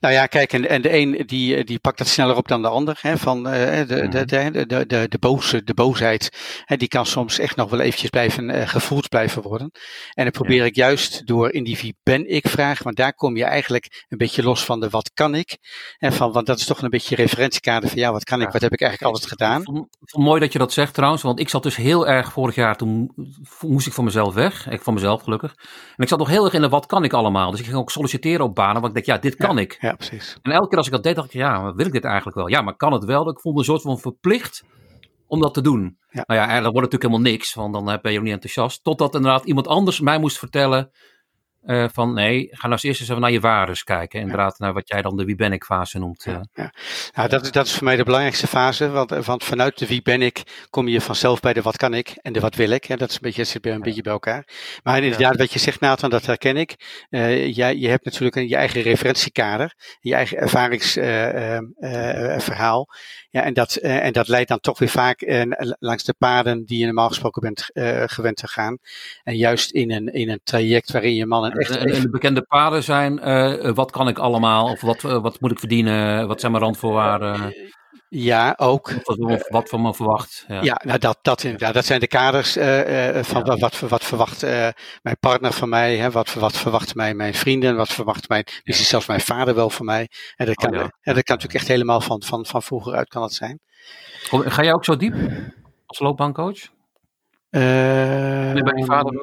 Nou 0.00 0.14
ja, 0.14 0.26
kijk, 0.26 0.52
en, 0.52 0.68
en 0.68 0.82
de 0.82 0.96
een 0.96 1.22
die, 1.26 1.64
die 1.64 1.78
pakt 1.78 1.98
dat 1.98 2.06
sneller 2.06 2.36
op 2.36 2.48
dan 2.48 2.62
de 2.62 2.68
ander. 2.68 2.98
Hè, 3.00 3.18
van 3.18 3.38
uh, 3.38 3.52
de, 3.52 4.08
de, 4.08 4.24
de, 4.24 4.66
de, 4.66 4.86
de, 4.86 5.06
de, 5.08 5.18
boze, 5.18 5.64
de 5.64 5.74
boosheid, 5.74 6.30
hè, 6.64 6.76
die 6.76 6.88
kan 6.88 7.06
soms 7.06 7.38
echt 7.38 7.56
nog 7.56 7.70
wel 7.70 7.80
eventjes 7.80 8.10
blijven 8.10 8.48
uh, 8.48 8.68
gevoeld 8.68 9.08
blijven 9.08 9.42
worden. 9.42 9.70
En 10.14 10.22
dan 10.22 10.32
probeer 10.32 10.60
ja. 10.60 10.64
ik 10.64 10.74
juist 10.74 11.26
door 11.26 11.52
in 11.52 11.64
die 11.64 11.78
wie 11.80 11.96
ben 12.02 12.30
ik 12.30 12.48
vraag, 12.48 12.82
want 12.82 12.96
daar 12.96 13.14
kom 13.14 13.36
je 13.36 13.44
eigenlijk 13.44 14.04
een 14.08 14.18
beetje 14.18 14.42
los 14.42 14.64
van 14.64 14.80
de 14.80 14.88
wat 14.88 15.10
kan 15.14 15.34
ik. 15.34 15.58
En 15.98 16.12
van, 16.12 16.32
want 16.32 16.46
dat 16.46 16.58
is 16.58 16.64
toch 16.64 16.82
een 16.82 16.90
beetje 16.90 17.16
referentiekader 17.16 17.88
van 17.88 17.98
ja, 17.98 18.12
wat 18.12 18.24
kan 18.24 18.40
ik, 18.40 18.50
wat 18.50 18.62
heb 18.62 18.72
ik 18.72 18.80
eigenlijk 18.80 19.12
altijd 19.12 19.30
gedaan. 19.30 19.88
Mooi 20.16 20.40
dat 20.40 20.52
je 20.52 20.58
dat 20.58 20.72
zegt 20.72 20.94
trouwens, 20.94 21.22
want 21.22 21.40
ik 21.40 21.48
zat 21.48 21.62
dus 21.62 21.76
heel 21.76 22.08
erg 22.08 22.32
vorig 22.32 22.54
jaar, 22.54 22.76
toen 22.76 23.12
moest 23.60 23.86
ik 23.86 23.92
van 23.92 24.04
mezelf 24.04 24.34
weg. 24.34 24.68
Ik 24.70 24.82
van 24.82 24.94
mezelf 24.94 25.22
gelukkig. 25.22 25.54
En 25.96 26.02
ik 26.02 26.08
zat 26.08 26.18
nog 26.18 26.28
heel 26.28 26.44
erg 26.44 26.54
in 26.54 26.60
de 26.60 26.68
wat 26.68 26.86
kan 26.86 27.04
ik 27.04 27.12
allemaal. 27.12 27.50
Dus 27.50 27.60
ik 27.60 27.66
ging 27.66 27.78
ook 27.78 27.90
solliciteren 27.90 28.44
op 28.44 28.54
banen, 28.54 28.80
want 28.80 28.86
ik 28.86 28.92
denk 28.94 29.06
ja, 29.06 29.28
dit 29.28 29.36
kan 29.36 29.56
ja, 29.56 29.57
ik. 29.58 29.78
Ja, 29.80 29.94
precies. 29.94 30.38
En 30.42 30.52
elke 30.52 30.68
keer 30.68 30.78
als 30.78 30.86
ik 30.86 30.92
dat 30.92 31.02
deed, 31.02 31.14
dacht 31.16 31.28
ik, 31.28 31.40
ja, 31.40 31.74
wil 31.74 31.86
ik 31.86 31.92
dit 31.92 32.04
eigenlijk 32.04 32.36
wel? 32.36 32.48
Ja, 32.48 32.60
maar 32.60 32.76
kan 32.76 32.92
het 32.92 33.04
wel? 33.04 33.30
Ik 33.30 33.40
vond 33.40 33.58
een 33.58 33.64
soort 33.64 33.82
van 33.82 33.98
verplicht 33.98 34.64
om 35.26 35.40
dat 35.40 35.54
te 35.54 35.60
doen. 35.60 35.98
Ja. 36.10 36.22
Nou 36.26 36.40
ja, 36.40 36.46
dan 36.46 36.52
wordt 36.52 36.64
het 36.64 36.74
natuurlijk 36.74 37.02
helemaal 37.02 37.32
niks, 37.32 37.54
want 37.54 37.72
dan 37.72 37.98
ben 38.02 38.12
je 38.12 38.18
ook 38.18 38.24
niet 38.24 38.32
enthousiast. 38.32 38.84
Totdat 38.84 39.14
inderdaad 39.14 39.44
iemand 39.44 39.66
anders 39.66 40.00
mij 40.00 40.18
moest 40.18 40.38
vertellen 40.38 40.90
uh, 41.66 41.84
van 41.92 42.14
nee, 42.14 42.48
ga 42.50 42.60
nou 42.60 42.72
eens 42.72 42.82
eerst 42.82 43.00
eens 43.00 43.08
even 43.08 43.22
naar 43.22 43.30
je 43.30 43.40
waardes 43.40 43.84
kijken. 43.84 44.20
Inderdaad, 44.20 44.58
naar 44.58 44.72
wat 44.72 44.88
jij 44.88 45.02
dan 45.02 45.16
de 45.16 45.24
wie 45.24 45.34
ben 45.34 45.52
ik 45.52 45.64
fase 45.64 45.98
noemt. 45.98 46.24
Ja, 46.24 46.46
ja. 46.52 46.72
Nou, 47.14 47.28
dat, 47.28 47.42
is, 47.42 47.52
dat 47.52 47.66
is 47.66 47.74
voor 47.74 47.84
mij 47.84 47.96
de 47.96 48.04
belangrijkste 48.04 48.46
fase, 48.46 48.90
want, 48.90 49.10
want 49.10 49.44
vanuit 49.44 49.78
de 49.78 49.86
wie 49.86 50.02
ben 50.02 50.22
ik 50.22 50.66
kom 50.70 50.88
je 50.88 51.00
vanzelf 51.00 51.40
bij 51.40 51.52
de 51.52 51.62
wat 51.62 51.76
kan 51.76 51.94
ik 51.94 52.16
en 52.22 52.32
de 52.32 52.40
wat 52.40 52.54
wil 52.54 52.70
ik. 52.70 52.84
Hè? 52.84 52.96
Dat 52.96 53.08
is 53.08 53.14
een 53.14 53.20
beetje, 53.22 53.44
zit 53.44 53.66
een 53.66 53.80
beetje 53.80 54.02
bij 54.02 54.12
elkaar. 54.12 54.48
Maar 54.82 55.02
inderdaad, 55.02 55.36
wat 55.36 55.52
je 55.52 55.58
zegt 55.58 55.80
Nathan, 55.80 56.10
dat 56.10 56.26
herken 56.26 56.56
ik. 56.56 57.04
Uh, 57.10 57.54
jij, 57.54 57.76
je 57.76 57.88
hebt 57.88 58.04
natuurlijk 58.04 58.36
een, 58.36 58.48
je 58.48 58.56
eigen 58.56 58.82
referentiekader, 58.82 59.74
je 60.00 60.14
eigen 60.14 60.38
ervaringsverhaal. 60.38 62.88
ja, 63.30 63.42
en, 63.42 63.54
dat, 63.54 63.76
en 63.76 64.12
dat 64.12 64.28
leidt 64.28 64.48
dan 64.48 64.60
toch 64.60 64.78
weer 64.78 64.88
vaak 64.88 65.44
langs 65.78 66.04
de 66.04 66.14
paden 66.18 66.64
die 66.64 66.78
je 66.78 66.84
normaal 66.84 67.08
gesproken 67.08 67.42
bent 67.42 67.70
gewend 68.10 68.36
te 68.36 68.48
gaan. 68.48 68.78
En 69.22 69.36
juist 69.36 69.70
in 69.70 69.90
een, 69.90 70.06
in 70.06 70.30
een 70.30 70.40
traject 70.44 70.92
waarin 70.92 71.14
je 71.14 71.26
man 71.26 71.47
en 71.50 71.58
echt. 71.58 71.76
En, 71.76 72.00
de 72.00 72.10
bekende 72.10 72.42
paden 72.42 72.82
zijn, 72.82 73.28
uh, 73.28 73.70
wat 73.74 73.90
kan 73.90 74.08
ik 74.08 74.18
allemaal? 74.18 74.70
Of 74.70 74.80
wat, 74.80 75.02
uh, 75.02 75.22
wat 75.22 75.40
moet 75.40 75.50
ik 75.50 75.58
verdienen? 75.58 76.28
Wat 76.28 76.40
zijn 76.40 76.52
mijn 76.52 76.64
randvoorwaarden? 76.64 77.54
Ja, 78.08 78.54
ook. 78.56 78.92
Of, 79.04 79.48
wat 79.48 79.68
van 79.68 79.82
me 79.82 79.94
verwacht. 79.94 80.44
Ja, 80.48 80.62
ja 80.62 80.80
nou 80.84 80.98
dat, 80.98 81.18
dat 81.22 81.42
inderdaad. 81.42 81.74
Dat 81.74 81.84
zijn 81.84 82.00
de 82.00 82.06
kaders 82.06 82.56
uh, 82.56 82.64
van 83.22 83.44
ja. 83.44 83.56
wat, 83.56 83.78
wat 83.78 84.04
verwacht 84.04 84.42
mijn 85.02 85.16
partner 85.20 85.52
van 85.52 85.68
mij. 85.68 85.96
Hè, 85.96 86.10
wat, 86.10 86.34
wat 86.34 86.56
verwacht 86.56 86.94
mij 86.94 87.14
mijn 87.14 87.34
vrienden. 87.34 87.76
Wat 87.76 87.88
verwacht 87.88 88.28
mijn, 88.28 88.44
misschien 88.64 88.88
zelfs 88.88 89.06
mijn 89.06 89.20
vader 89.20 89.54
wel 89.54 89.70
van 89.70 89.86
mij. 89.86 90.08
En 90.36 90.46
dat 90.46 90.54
kan, 90.54 90.70
oh, 90.70 90.76
ja. 90.76 90.82
en 90.82 91.14
dat 91.14 91.24
kan 91.24 91.36
natuurlijk 91.36 91.54
echt 91.54 91.68
helemaal 91.68 92.00
van, 92.00 92.22
van, 92.22 92.46
van 92.46 92.62
vroeger 92.62 92.94
uit 92.94 93.08
kan 93.08 93.22
dat 93.22 93.32
zijn. 93.32 93.60
Ga 94.30 94.62
jij 94.62 94.72
ook 94.72 94.84
zo 94.84 94.96
diep 94.96 95.14
als 95.86 95.98
loopbaancoach? 95.98 96.76
Uh, 97.50 97.60
bij 97.60 98.76
je 98.76 98.84
vader? 98.84 99.22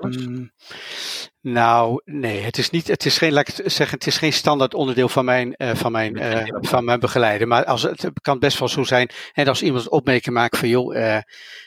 Nou, 1.48 2.02
nee, 2.06 2.42
het 2.42 2.58
is 2.58 2.70
niet, 2.70 2.88
het 2.88 3.06
is 3.06 3.18
geen, 3.18 3.34
laat 3.34 3.48
ik 3.48 3.70
zeggen, 3.72 3.98
het 3.98 4.08
is 4.08 4.18
geen 4.18 4.34
standaard 4.34 4.74
onderdeel 4.74 5.10
van 5.10 5.26
mijn, 5.26 5.54
uh, 5.58 5.76
van 5.76 5.92
mijn, 5.92 6.18
uh, 6.18 6.44
van 6.50 6.86
mijn 6.86 7.00
begeleider. 7.00 7.48
Maar 7.48 7.66
als, 7.66 7.82
het 7.82 8.12
kan 8.22 8.40
best 8.40 8.60
wel 8.60 8.68
zo 8.68 8.84
zijn, 8.84 9.10
en 9.34 9.48
als 9.48 9.62
iemand 9.62 9.90
opmerking 9.90 10.36
maakt 10.36 10.58
van, 10.58 10.70
joh, 10.70 10.96
uh, 10.96 11.18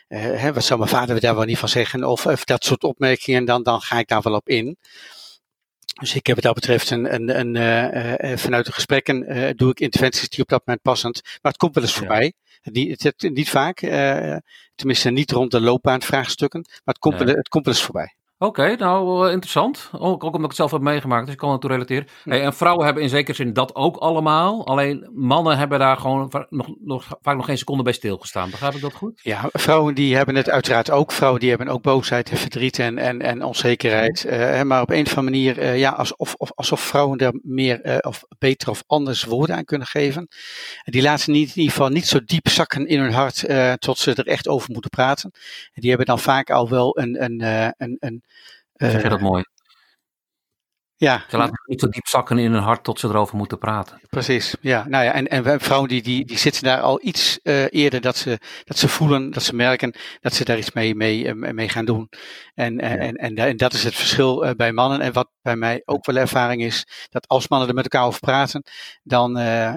hè, 0.09 0.53
wat 0.53 0.65
zou 0.65 0.79
mijn 0.79 0.91
vader 0.91 1.21
daar 1.21 1.35
wel 1.35 1.45
niet 1.45 1.59
van 1.59 1.69
zeggen, 1.69 2.05
of, 2.05 2.27
of 2.27 2.45
dat 2.45 2.65
soort 2.65 2.85
opmerkingen, 2.85 3.45
dan, 3.45 3.63
dan 3.63 3.81
ga 3.81 3.99
ik 3.99 4.09
daar 4.09 4.23
wel 4.23 4.35
op 4.35 4.49
in. 4.49 4.77
Dus 6.01 6.15
ik 6.15 6.27
heb 6.27 6.35
wat 6.35 6.45
dat 6.45 6.55
betreft 6.55 6.91
een, 6.91 7.15
een, 7.15 7.39
een, 7.39 7.55
uh, 8.25 8.37
vanuit 8.37 8.67
de 8.67 8.73
gesprekken 8.73 9.37
uh, 9.37 9.49
doe 9.55 9.71
ik 9.71 9.81
interventies 9.81 10.29
die 10.29 10.43
op 10.43 10.49
dat 10.49 10.63
moment 10.65 10.85
passend. 10.85 11.21
Maar 11.23 11.53
het 11.53 11.57
komt 11.57 11.75
wel 11.75 11.85
eens 11.85 11.93
ja. 11.93 11.99
voorbij. 11.99 12.33
Niet, 12.63 13.03
het, 13.03 13.23
het, 13.23 13.33
niet 13.33 13.51
vaak, 13.51 13.79
tenminste 14.75 15.11
niet 15.11 15.31
rond 15.31 15.51
de 15.51 15.61
loopbaanvraagstukken, 15.61 16.61
maar 16.61 16.95
het 16.95 16.99
komt, 16.99 17.17
nee. 17.17 17.27
wel, 17.27 17.35
het 17.35 17.49
komt 17.49 17.65
wel 17.65 17.75
eens 17.75 17.83
voorbij. 17.83 18.18
Oké, 18.41 18.61
okay, 18.61 18.75
nou 18.75 19.27
uh, 19.27 19.33
interessant. 19.33 19.91
Ook, 19.93 20.01
ook 20.01 20.23
omdat 20.23 20.41
ik 20.41 20.47
het 20.47 20.57
zelf 20.57 20.71
heb 20.71 20.81
meegemaakt, 20.81 21.25
dus 21.25 21.35
ik 21.35 21.41
kan 21.41 21.51
het 21.51 21.61
toe 21.61 21.71
relateren. 21.71 22.07
Hey, 22.25 22.43
en 22.43 22.55
vrouwen 22.55 22.85
hebben 22.85 23.03
in 23.03 23.09
zekere 23.09 23.37
zin 23.37 23.53
dat 23.53 23.75
ook 23.75 23.97
allemaal. 23.97 24.67
Alleen 24.67 25.11
mannen 25.13 25.59
hebben 25.59 25.79
daar 25.79 25.97
gewoon 25.97 26.33
nog, 26.49 26.69
nog, 26.81 27.07
vaak 27.21 27.37
nog 27.37 27.45
geen 27.45 27.59
seconde 27.59 27.83
bij 27.83 27.93
stilgestaan. 27.93 28.51
Begrijp 28.51 28.75
ik 28.75 28.81
dat 28.81 28.93
goed? 28.93 29.21
Ja, 29.23 29.49
vrouwen 29.53 29.95
die 29.95 30.17
hebben 30.17 30.35
het 30.35 30.51
uiteraard 30.51 30.91
ook. 30.91 31.13
Vrouwen 31.13 31.41
die 31.41 31.49
hebben 31.49 31.69
ook 31.69 31.83
boosheid 31.83 32.31
en 32.31 32.37
verdriet 32.37 32.79
en, 32.79 32.99
en, 32.99 33.21
en 33.21 33.43
onzekerheid. 33.43 34.25
Uh, 34.29 34.63
maar 34.63 34.83
op 34.83 34.91
een 34.91 35.07
of 35.07 35.17
andere 35.17 35.37
manier, 35.37 35.59
uh, 35.59 35.79
ja, 35.79 35.91
alsof, 35.91 36.35
of, 36.35 36.53
alsof 36.55 36.81
vrouwen 36.81 37.19
er 37.19 37.41
meer 37.43 37.99
of 38.01 38.25
beter 38.39 38.71
of 38.71 38.83
anders 38.87 39.25
woorden 39.25 39.57
aan 39.57 39.65
kunnen 39.65 39.87
geven. 39.87 40.29
En 40.85 40.93
die 40.93 41.03
laten 41.03 41.33
niet, 41.33 41.49
in 41.49 41.57
ieder 41.57 41.73
geval 41.73 41.89
niet 41.89 42.07
zo 42.07 42.25
diep 42.25 42.49
zakken 42.49 42.87
in 42.87 43.01
hun 43.01 43.13
hart 43.13 43.45
tot 43.81 43.99
ze 43.99 44.15
er 44.15 44.27
echt 44.27 44.49
over 44.49 44.71
moeten 44.73 44.91
praten. 44.91 45.31
En 45.73 45.81
die 45.81 45.89
hebben 45.89 46.07
dan 46.07 46.19
vaak 46.19 46.51
al 46.51 46.69
wel 46.69 46.99
een, 46.99 47.23
een, 47.23 47.43
een, 47.77 47.97
een 48.01 48.23
Zeg 48.73 49.03
je 49.03 49.09
dat 49.09 49.21
mooi? 49.21 49.45
Ja. 51.01 51.25
Ze 51.29 51.37
laten 51.37 51.63
niet 51.65 51.81
zo 51.81 51.89
diep 51.89 52.07
zakken 52.07 52.39
in 52.39 52.53
hun 52.53 52.63
hart 52.63 52.85
tot 52.85 53.01
ze 53.01 53.09
erover 53.09 53.37
moeten 53.37 53.59
praten. 53.59 54.01
Precies, 54.09 54.55
ja. 54.61 54.85
Nou 54.89 55.05
ja, 55.05 55.13
en, 55.13 55.27
en 55.27 55.61
vrouwen 55.61 55.89
die, 55.89 56.03
die, 56.03 56.25
die 56.25 56.39
zitten 56.39 56.63
daar 56.63 56.81
al 56.81 56.99
iets 57.03 57.39
uh, 57.43 57.65
eerder 57.71 58.01
dat 58.01 58.17
ze, 58.17 58.39
dat 58.65 58.79
ze 58.79 58.89
voelen, 58.89 59.31
dat 59.31 59.43
ze 59.43 59.55
merken 59.55 59.95
dat 60.21 60.35
ze 60.35 60.45
daar 60.45 60.59
iets 60.59 60.73
mee, 60.73 60.95
mee, 60.95 61.35
mee 61.35 61.69
gaan 61.69 61.85
doen. 61.85 62.09
En, 62.55 62.75
ja. 62.75 62.81
en, 62.81 63.15
en, 63.15 63.37
en, 63.37 63.57
dat 63.57 63.73
is 63.73 63.85
het 63.85 63.95
verschil 63.95 64.45
uh, 64.45 64.51
bij 64.51 64.73
mannen. 64.73 65.01
En 65.01 65.13
wat 65.13 65.31
bij 65.43 65.57
mij 65.57 65.83
ook 65.85 66.07
wel 66.07 66.17
ervaring 66.17 66.63
is, 66.63 66.87
dat 67.11 67.29
als 67.29 67.49
mannen 67.49 67.69
er 67.69 67.75
met 67.75 67.85
elkaar 67.85 68.07
over 68.07 68.21
praten, 68.21 68.63
dan 69.03 69.39
uh, 69.39 69.75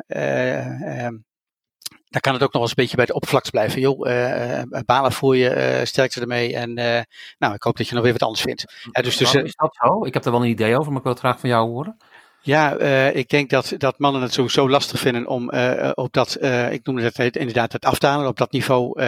dan 2.11 2.21
kan 2.21 2.33
het 2.33 2.43
ook 2.43 2.53
nog 2.53 2.61
eens 2.61 2.71
een 2.71 2.77
beetje 2.77 2.95
bij 2.95 3.05
de 3.05 3.13
oppervlakte 3.13 3.51
blijven. 3.51 3.81
Joh, 3.81 4.09
uh, 4.09 4.61
balen 4.85 5.11
voor 5.11 5.37
je, 5.37 5.79
uh, 5.79 5.85
sterkte 5.85 6.21
ermee. 6.21 6.55
En 6.55 6.79
uh, 6.79 6.99
nou, 7.37 7.53
ik 7.53 7.63
hoop 7.63 7.77
dat 7.77 7.87
je 7.87 7.93
nog 7.93 8.03
weer 8.03 8.11
wat 8.11 8.23
anders 8.23 8.41
vindt. 8.41 8.65
Dus, 8.91 9.17
dus, 9.17 9.33
is 9.33 9.55
dat 9.55 9.77
zo? 9.81 10.05
Ik 10.05 10.13
heb 10.13 10.25
er 10.25 10.31
wel 10.31 10.41
een 10.41 10.49
idee 10.49 10.77
over, 10.77 10.87
maar 10.87 10.97
ik 10.97 11.03
wil 11.03 11.11
het 11.11 11.21
graag 11.21 11.39
van 11.39 11.49
jou 11.49 11.69
horen. 11.69 11.97
Ja, 12.41 12.79
ik 13.09 13.29
denk 13.29 13.49
dat, 13.49 13.73
dat 13.77 13.99
mannen 13.99 14.21
het 14.21 14.33
sowieso 14.33 14.69
lastig 14.69 14.99
vinden 14.99 15.27
om 15.27 15.49
op 15.93 16.13
dat, 16.13 16.37
ik 16.71 16.85
noemde 16.85 17.11
het 17.13 17.35
inderdaad 17.35 17.71
het 17.71 17.85
aftalen, 17.85 18.27
op 18.27 18.37
dat 18.37 18.51
niveau 18.51 18.99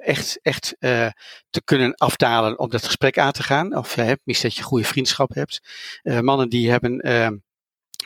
echt, 0.00 0.38
echt 0.42 0.76
te 1.50 1.62
kunnen 1.64 1.94
aftalen 1.94 2.58
om 2.58 2.70
dat 2.70 2.84
gesprek 2.84 3.18
aan 3.18 3.32
te 3.32 3.42
gaan. 3.42 3.76
Of 3.76 3.94
je 3.94 4.00
hebt, 4.00 4.20
misschien 4.24 4.48
dat 4.48 4.58
je 4.58 4.64
goede 4.64 4.84
vriendschap 4.84 5.34
hebt. 5.34 5.60
mannen 6.02 6.48
die 6.48 6.70
hebben 6.70 7.00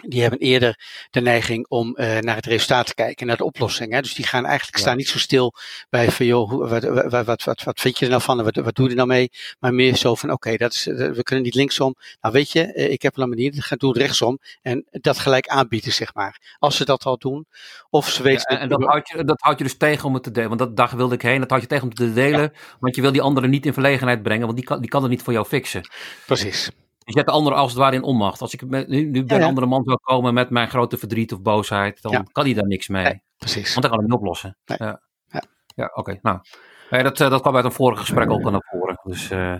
die 0.03 0.21
hebben 0.21 0.39
eerder 0.39 0.81
de 1.11 1.21
neiging 1.21 1.67
om 1.69 1.95
uh, 1.97 2.19
naar 2.19 2.37
het 2.37 2.47
resultaat 2.47 2.87
te 2.87 2.95
kijken, 2.95 3.27
naar 3.27 3.37
de 3.37 3.45
oplossing. 3.45 3.93
Hè? 3.93 4.01
Dus 4.01 4.15
die 4.15 4.27
gaan 4.27 4.45
eigenlijk 4.45 4.77
ja. 4.77 4.83
staan 4.83 4.97
niet 4.97 5.09
zo 5.09 5.19
stil 5.19 5.55
bij 5.91 6.11
van 6.11 6.27
joh, 6.27 6.69
wat, 6.69 6.83
wat, 6.85 7.25
wat, 7.25 7.45
wat, 7.45 7.63
wat 7.63 7.81
vind 7.81 7.99
je 7.99 8.05
er 8.05 8.11
nou 8.11 8.23
van 8.23 8.39
en 8.39 8.45
wat, 8.45 8.57
wat 8.57 8.75
doe 8.75 8.85
je 8.85 8.91
er 8.91 8.97
nou 8.97 9.09
mee? 9.09 9.31
Maar 9.59 9.75
meer 9.75 9.97
zo 9.97 10.15
van 10.15 10.31
oké, 10.31 10.49
okay, 10.49 10.71
we 11.13 11.23
kunnen 11.23 11.45
niet 11.45 11.55
linksom. 11.55 11.95
Nou 12.21 12.35
weet 12.35 12.53
je, 12.53 12.75
ik 12.75 13.03
heb 13.03 13.17
wel 13.17 13.25
een 13.25 13.31
manier, 13.31 13.53
ga 13.57 13.77
doen 13.77 13.91
het 13.91 13.99
rechtsom 13.99 14.39
en 14.63 14.85
dat 14.91 15.19
gelijk 15.19 15.47
aanbieden, 15.47 15.93
zeg 15.93 16.15
maar. 16.15 16.57
Als 16.59 16.77
ze 16.77 16.85
dat 16.85 17.05
al 17.05 17.19
doen, 17.19 17.47
of 17.91 18.11
ze 18.11 18.23
weten. 18.23 18.55
Ja, 18.55 18.61
en 18.61 18.69
dat 18.69 18.83
houd, 18.83 19.09
je, 19.09 19.25
dat 19.25 19.41
houd 19.41 19.59
je 19.59 19.65
dus 19.65 19.77
tegen 19.77 20.05
om 20.05 20.15
het 20.15 20.23
te 20.23 20.31
delen, 20.31 20.49
want 20.49 20.61
dat 20.61 20.77
dag 20.77 20.91
wilde 20.91 21.15
ik 21.15 21.23
heen, 21.23 21.41
dat 21.41 21.51
houd 21.51 21.63
je 21.63 21.69
tegen 21.69 21.83
om 21.83 21.89
het 21.89 21.99
te 21.99 22.13
delen, 22.13 22.41
ja. 22.41 22.53
want 22.81 22.95
je 22.95 23.03
wil 23.03 23.13
die 23.13 23.23
anderen 23.23 23.51
niet 23.51 23.67
in 23.67 23.73
verlegenheid 23.73 24.23
brengen, 24.23 24.45
want 24.45 24.57
die 24.57 24.67
kan, 24.67 24.81
die 24.81 24.91
kan 24.91 25.03
er 25.03 25.09
niet 25.09 25.23
voor 25.23 25.33
jou 25.33 25.47
fixen. 25.47 25.89
Precies. 26.27 26.71
Je 27.07 27.13
zet 27.13 27.27
de 27.27 27.33
ander 27.33 27.55
als 27.55 27.71
het 27.71 27.81
ware 27.81 27.97
in 27.97 28.03
onmacht. 28.03 28.41
Als 28.41 28.53
ik 28.53 28.63
nu, 28.71 29.05
nu 29.05 29.25
bij 29.25 29.37
ja, 29.37 29.43
een 29.43 29.49
andere 29.49 29.67
man 29.67 29.85
zou 29.85 29.99
komen 30.03 30.35
met 30.35 30.51
mijn 30.51 30.69
grote 30.69 30.97
verdriet 30.97 31.33
of 31.33 31.43
boosheid, 31.43 32.03
dan 32.03 32.29
kan 32.33 32.45
hij 32.45 32.55
daar 32.55 32.67
niks 32.67 32.89
mee. 32.89 33.05
Nee, 33.05 33.23
precies. 33.37 33.75
Want 33.75 33.81
dan 33.83 33.91
kan 33.91 33.99
hij 33.99 34.09
niet 34.09 34.19
oplossen. 34.19 34.59
Nee. 34.65 34.79
Ja, 34.79 35.01
ja. 35.75 35.85
oké. 35.85 35.99
Okay. 35.99 36.19
Nou, 36.23 37.03
dat, 37.03 37.17
dat 37.17 37.41
kwam 37.41 37.57
uit 37.57 37.65
een 37.65 37.73
vorige 37.73 38.01
gesprek 38.01 38.31
ook 38.31 38.45
al 38.45 38.51
naar 38.51 38.69
voren. 38.71 39.01
Dus 39.03 39.31
uh, 39.31 39.57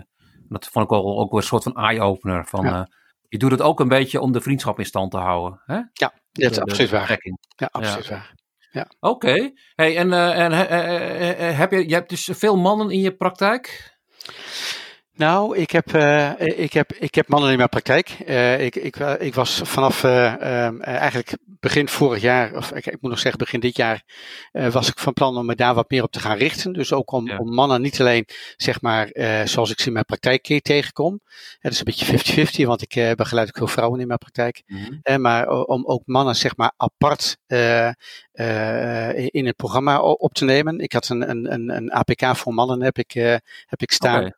dat 0.47 0.67
vond 0.67 0.85
ik 0.85 0.91
ook, 0.91 1.05
ook 1.05 1.31
weer 1.31 1.39
een 1.39 1.47
soort 1.47 1.63
van 1.63 1.75
eye-opener. 1.75 2.45
Van, 2.45 2.65
uh, 2.65 2.83
je 3.27 3.37
doet 3.37 3.51
het 3.51 3.61
ook 3.61 3.79
een 3.79 3.87
beetje 3.87 4.21
om 4.21 4.31
de 4.31 4.41
vriendschap 4.41 4.79
in 4.79 4.85
stand 4.85 5.11
te 5.11 5.17
houden. 5.17 5.61
Hè? 5.65 5.75
Ja, 5.75 6.13
dat 6.31 6.51
is 6.51 6.59
absoluut 6.59 6.89
waar. 6.89 7.19
Ja, 7.55 7.69
absoluut 7.71 8.07
waar. 8.07 8.33
Ja. 8.71 8.87
Oké. 8.99 9.27
Okay. 9.29 9.57
Hey, 9.75 9.97
en, 9.97 10.07
uh, 10.07 10.39
en 10.39 11.55
heb 11.55 11.71
je, 11.71 11.87
je 11.87 11.93
hebt 11.93 12.09
dus 12.09 12.29
veel 12.31 12.57
mannen 12.57 12.89
in 12.89 12.99
je 12.99 13.15
praktijk? 13.15 13.95
Nou, 15.17 15.57
ik 15.57 15.71
heb, 15.71 15.93
uh, 15.93 16.31
ik, 16.39 16.73
heb, 16.73 16.93
ik 16.93 17.15
heb 17.15 17.27
mannen 17.27 17.51
in 17.51 17.57
mijn 17.57 17.69
praktijk. 17.69 18.17
Uh, 18.27 18.61
ik, 18.61 18.75
ik, 18.75 18.95
ik 18.97 19.35
was 19.35 19.61
vanaf 19.63 20.03
um, 20.03 20.81
eigenlijk 20.81 21.37
begin 21.43 21.87
vorig 21.87 22.21
jaar, 22.21 22.55
of 22.55 22.71
ik, 22.71 22.85
ik, 22.85 22.97
moet 23.01 23.11
nog 23.11 23.19
zeggen 23.19 23.39
begin 23.39 23.59
dit 23.59 23.75
jaar, 23.75 24.03
was 24.51 24.87
ik 24.87 24.99
van 24.99 25.13
plan 25.13 25.37
om 25.37 25.45
me 25.45 25.55
daar 25.55 25.73
wat 25.73 25.89
meer 25.89 26.03
op 26.03 26.11
te 26.11 26.19
gaan 26.19 26.37
richten. 26.37 26.73
Dus 26.73 26.93
ook 26.93 27.11
om, 27.11 27.27
ja. 27.27 27.37
om 27.37 27.53
mannen 27.53 27.81
niet 27.81 27.99
alleen, 27.99 28.25
zeg 28.55 28.81
maar, 28.81 29.09
zoals 29.45 29.71
ik 29.71 29.79
ze 29.79 29.87
in 29.87 29.93
mijn 29.93 30.05
praktijk 30.05 30.59
tegenkom. 30.61 31.21
Het 31.59 31.73
is 31.73 31.79
een 31.79 31.85
beetje 31.85 32.45
50-50, 32.63 32.67
want 32.67 32.81
ik 32.81 33.15
begeleid 33.15 33.47
ook 33.47 33.57
veel 33.57 33.67
vrouwen 33.67 33.99
in 33.99 34.07
mijn 34.07 34.19
praktijk. 34.19 34.63
Mm 34.65 35.01
-hmm. 35.03 35.21
maar 35.21 35.49
om 35.49 35.85
ook 35.85 36.01
mannen, 36.05 36.35
zeg 36.35 36.55
maar, 36.55 36.71
apart 36.77 37.37
in 39.31 39.45
het 39.45 39.55
programma 39.55 40.01
op 40.01 40.33
te 40.33 40.45
nemen. 40.45 40.79
Ik 40.79 40.93
had 40.93 41.09
een, 41.09 41.29
een, 41.29 41.53
een, 41.53 41.69
een 41.69 41.91
APK 41.91 42.35
voor 42.35 42.53
mannen 42.53 42.83
heb 42.83 42.97
ik, 42.97 43.11
heb 43.65 43.81
ik 43.81 43.91
staan. 43.91 44.19
Okay. 44.19 44.33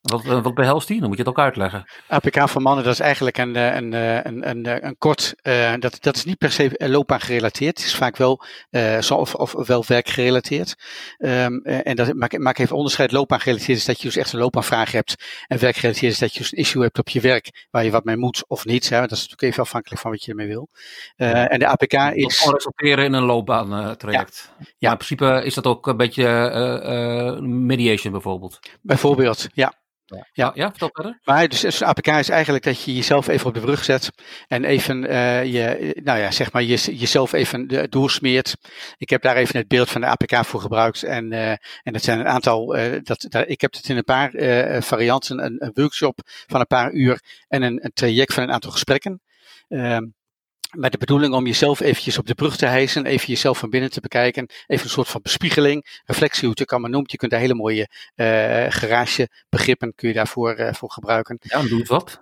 Wat, 0.00 0.24
eh, 0.24 0.42
wat 0.42 0.54
behelst 0.54 0.88
die? 0.88 0.98
Dan 0.98 1.08
moet 1.08 1.16
je 1.16 1.22
het 1.22 1.32
ook 1.32 1.44
uitleggen. 1.44 1.84
APK 2.08 2.48
voor 2.48 2.62
mannen, 2.62 2.84
dat 2.84 2.92
is 2.92 3.00
eigenlijk 3.00 3.38
een, 3.38 3.56
eh, 3.56 3.74
een, 3.74 3.94
eh, 3.94 4.14
een, 4.22 4.48
een, 4.48 4.86
een 4.86 4.98
kort, 4.98 5.34
uh, 5.42 5.74
dat, 5.78 5.96
dat 6.00 6.16
is 6.16 6.24
niet 6.24 6.38
per 6.38 6.52
se 6.52 6.70
loopbaan 6.76 7.20
gerelateerd. 7.20 7.78
Het 7.78 7.86
is 7.86 7.94
vaak 7.94 8.16
wel, 8.16 8.44
uh, 8.70 8.98
zo, 8.98 9.14
of, 9.14 9.34
of 9.34 9.66
wel 9.66 9.84
werkgerelateerd. 9.86 10.74
Um, 11.18 11.62
en 11.62 11.96
dat 11.96 12.14
maak, 12.14 12.38
maak 12.38 12.58
even 12.58 12.76
onderscheid. 12.76 13.12
Loopbaan 13.12 13.40
gerelateerd 13.40 13.78
is 13.78 13.84
dat 13.84 14.00
je 14.00 14.06
dus 14.06 14.16
echt 14.16 14.32
een 14.32 14.38
loopbaanvraag 14.38 14.92
hebt. 14.92 15.14
En 15.46 15.58
werkgerelateerd 15.58 16.12
is 16.12 16.18
dat 16.18 16.32
je 16.32 16.38
dus 16.38 16.52
een 16.52 16.58
issue 16.58 16.82
hebt 16.82 16.98
op 16.98 17.08
je 17.08 17.20
werk 17.20 17.66
waar 17.70 17.84
je 17.84 17.90
wat 17.90 18.04
mee 18.04 18.16
moet 18.16 18.44
of 18.46 18.64
niet. 18.64 18.88
Hè? 18.88 19.00
Dat 19.00 19.10
is 19.10 19.20
natuurlijk 19.20 19.42
even 19.42 19.62
afhankelijk 19.62 20.00
van 20.00 20.10
wat 20.10 20.24
je 20.24 20.30
ermee 20.30 20.46
wil. 20.46 20.68
Uh, 21.16 21.52
en 21.52 21.58
de 21.58 21.66
APK 21.66 21.92
is... 21.92 22.40
Dat 22.44 22.52
resulteren 22.52 23.04
in 23.04 23.12
een 23.12 23.22
loopbaantraject. 23.22 24.52
Ja. 24.58 24.66
ja. 24.78 24.90
in 24.90 24.96
principe 24.96 25.42
is 25.44 25.54
dat 25.54 25.66
ook 25.66 25.86
een 25.86 25.96
beetje 25.96 27.38
mediation 27.42 28.12
bijvoorbeeld. 28.12 28.58
Bijvoorbeeld, 28.82 29.48
ja. 29.52 29.72
Ja, 30.32 30.50
ja, 30.54 30.68
vertel 30.70 30.88
verder. 30.92 31.18
Maar 31.24 31.48
dus, 31.48 31.60
dus 31.60 31.82
APK 31.82 32.06
is 32.06 32.28
eigenlijk 32.28 32.64
dat 32.64 32.82
je 32.82 32.94
jezelf 32.94 33.28
even 33.28 33.46
op 33.46 33.54
de 33.54 33.60
brug 33.60 33.84
zet 33.84 34.10
en 34.46 34.64
even 34.64 35.04
uh, 35.04 35.44
je, 35.44 36.00
nou 36.04 36.18
ja, 36.18 36.30
zeg 36.30 36.52
maar, 36.52 36.62
je, 36.62 36.96
jezelf 36.96 37.32
even 37.32 37.90
doorsmeert. 37.90 38.56
Ik 38.96 39.10
heb 39.10 39.22
daar 39.22 39.36
even 39.36 39.56
het 39.56 39.68
beeld 39.68 39.90
van 39.90 40.00
de 40.00 40.06
APK 40.06 40.44
voor 40.44 40.60
gebruikt 40.60 41.02
en, 41.02 41.32
uh, 41.32 41.50
en 41.82 41.92
dat 41.92 42.02
zijn 42.02 42.18
een 42.18 42.28
aantal, 42.28 42.76
uh, 42.76 42.98
dat, 43.02 43.26
dat, 43.28 43.48
ik 43.48 43.60
heb 43.60 43.72
het 43.72 43.88
in 43.88 43.96
een 43.96 44.04
paar 44.04 44.30
varianten, 44.82 45.44
een, 45.44 45.64
een, 45.64 45.70
workshop 45.74 46.20
van 46.46 46.60
een 46.60 46.66
paar 46.66 46.92
uur 46.92 47.20
en 47.48 47.62
een, 47.62 47.84
een 47.84 47.92
traject 47.94 48.34
van 48.34 48.42
een 48.42 48.52
aantal 48.52 48.70
gesprekken. 48.70 49.20
Ehm, 49.68 50.04
met 50.70 50.92
de 50.92 50.98
bedoeling 50.98 51.34
om 51.34 51.46
jezelf 51.46 51.80
eventjes 51.80 52.18
op 52.18 52.26
de 52.26 52.34
brug 52.34 52.56
te 52.56 52.66
hijsen, 52.66 53.06
even 53.06 53.26
jezelf 53.26 53.58
van 53.58 53.70
binnen 53.70 53.90
te 53.90 54.00
bekijken, 54.00 54.46
even 54.66 54.84
een 54.84 54.90
soort 54.90 55.08
van 55.08 55.22
bespiegeling, 55.22 56.00
reflectie, 56.04 56.42
hoe 56.42 56.50
het 56.50 56.62
ook 56.62 56.72
allemaal 56.72 56.90
noemt. 56.90 57.10
Je 57.10 57.16
kunt 57.16 57.30
daar 57.30 57.40
hele 57.40 57.54
mooie 57.54 57.88
uh, 58.16 58.26
garagebegrippen 58.68 59.92
kun 59.94 60.08
je 60.08 60.14
daarvoor 60.14 60.58
uh, 60.58 60.72
voor 60.72 60.90
gebruiken. 60.90 61.38
Ja, 61.40 61.62
doe 61.62 61.78
het 61.78 61.88
wat. 61.88 62.20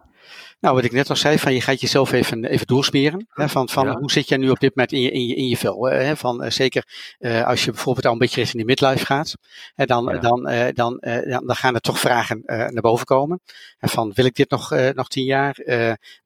Nou, 0.61 0.75
wat 0.75 0.85
ik 0.85 0.92
net 0.92 1.11
al 1.11 1.16
zei, 1.16 1.38
van 1.38 1.54
je 1.54 1.61
gaat 1.61 1.80
jezelf 1.80 2.12
even, 2.12 2.44
even 2.44 2.66
doorsmeren. 2.66 3.26
Hè, 3.28 3.49
van 3.49 3.68
van 3.68 3.88
hoe 3.88 4.11
zit 4.11 4.28
jij 4.28 4.38
nu 4.38 4.50
op 4.50 4.61
dit 4.61 4.75
moment 4.75 4.92
in 4.92 5.00
je, 5.00 5.11
in 5.11 5.26
je, 5.26 5.35
in 5.35 5.49
je 5.49 5.56
vel? 5.56 5.85
Hè, 5.85 6.16
van, 6.16 6.44
uh, 6.44 6.50
zeker 6.50 6.85
uh, 7.18 7.47
als 7.47 7.64
je 7.64 7.70
bijvoorbeeld 7.70 8.06
al 8.06 8.12
een 8.12 8.18
beetje 8.18 8.40
richting 8.40 8.62
de 8.62 8.68
midlife 8.68 9.06
gaat, 9.06 9.35
hè, 9.75 9.85
dan, 9.85 10.04
ja. 10.04 10.18
dan, 10.18 10.50
uh, 10.50 10.66
dan, 10.73 10.99
dan, 11.00 11.47
dan 11.47 11.56
gaan 11.56 11.75
er 11.75 11.80
toch 11.80 11.99
vragen 11.99 12.42
naar 12.47 12.80
boven 12.80 13.06
komen. 13.06 13.40
En 13.78 13.88
van 13.88 14.12
wil 14.14 14.25
ik 14.25 14.35
dit 14.35 14.50
nog, 14.50 14.70
nog 14.94 15.08
tien 15.08 15.25
jaar? 15.25 15.56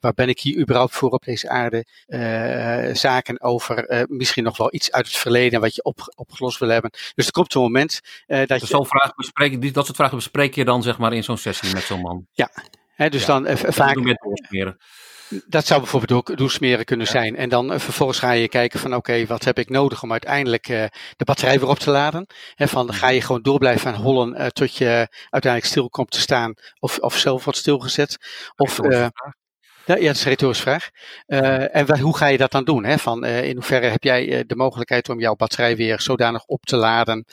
waar 0.00 0.14
ben 0.14 0.28
ik 0.28 0.40
hier 0.40 0.58
überhaupt 0.58 0.94
voor 0.94 1.10
op 1.10 1.24
deze 1.24 1.48
aarde? 1.48 1.86
zaken 2.92 3.40
over 3.40 4.06
misschien 4.08 4.44
nog 4.44 4.56
wel 4.56 4.74
iets 4.74 4.92
uit 4.92 5.06
het 5.06 5.16
verleden 5.16 5.60
wat 5.60 5.74
je 5.74 5.82
op, 5.82 6.12
opgelost 6.14 6.58
wil 6.58 6.68
hebben. 6.68 6.90
Dus 7.14 7.26
er 7.26 7.32
komt 7.32 7.54
een 7.54 7.60
moment 7.60 8.00
dat 8.26 8.48
dus 8.48 8.60
je... 8.60 8.66
Zo'n 8.66 8.86
vraag 8.86 9.14
bespreek, 9.14 9.74
dat 9.74 9.84
soort 9.84 9.96
vragen 9.96 10.16
bespreek 10.16 10.54
je 10.54 10.64
dan 10.64 10.82
zeg 10.82 10.98
maar 10.98 11.12
in 11.12 11.24
zo'n 11.24 11.36
sessie 11.36 11.74
met 11.74 11.82
zo'n 11.82 12.00
man? 12.00 12.26
Ja, 12.32 12.50
He, 12.94 13.08
dus 13.08 13.20
ja, 13.20 13.26
dan 13.26 13.46
uh, 13.46 13.56
vaak. 13.56 13.96
Dat 15.46 15.66
zou 15.66 15.80
bijvoorbeeld 15.80 16.18
ook 16.18 16.36
doorsmeren 16.36 16.84
kunnen 16.84 17.06
ja. 17.06 17.12
zijn. 17.12 17.36
En 17.36 17.48
dan 17.48 17.72
uh, 17.72 17.78
vervolgens 17.78 18.18
ga 18.18 18.30
je 18.30 18.48
kijken 18.48 18.80
van 18.80 18.94
oké, 18.94 19.10
okay, 19.10 19.26
wat 19.26 19.44
heb 19.44 19.58
ik 19.58 19.68
nodig 19.68 20.02
om 20.02 20.10
uiteindelijk 20.10 20.68
uh, 20.68 20.84
de 21.16 21.24
batterij 21.24 21.60
weer 21.60 21.68
op 21.68 21.78
te 21.78 21.90
laden. 21.90 22.26
He, 22.54 22.68
van 22.68 22.92
ga 22.92 23.08
je 23.08 23.20
gewoon 23.20 23.42
door 23.42 23.58
blijven 23.58 23.94
hollen 23.94 24.52
tot 24.52 24.76
je 24.76 25.08
uiteindelijk 25.30 25.72
stil 25.72 25.90
komt 25.90 26.10
te 26.10 26.20
staan 26.20 26.54
of, 26.78 26.98
of 26.98 27.18
zelf 27.18 27.44
wordt 27.44 27.58
stilgezet. 27.58 28.16
Of, 28.56 28.78
ja, 29.86 29.94
dat 29.94 30.14
is 30.14 30.24
een 30.24 30.30
retorische 30.30 30.62
vraag. 30.62 30.90
Uh, 31.26 31.76
en 31.76 31.98
hoe 32.00 32.16
ga 32.16 32.26
je 32.26 32.38
dat 32.38 32.50
dan 32.50 32.64
doen? 32.64 32.84
Hè? 32.84 32.98
Van, 32.98 33.24
uh, 33.24 33.44
in 33.44 33.54
hoeverre 33.54 33.86
heb 33.86 34.02
jij 34.02 34.26
uh, 34.26 34.40
de 34.46 34.56
mogelijkheid 34.56 35.08
om 35.08 35.20
jouw 35.20 35.34
batterij 35.34 35.76
weer 35.76 36.00
zodanig 36.00 36.44
op 36.44 36.64
te 36.64 36.76
laden 36.76 37.24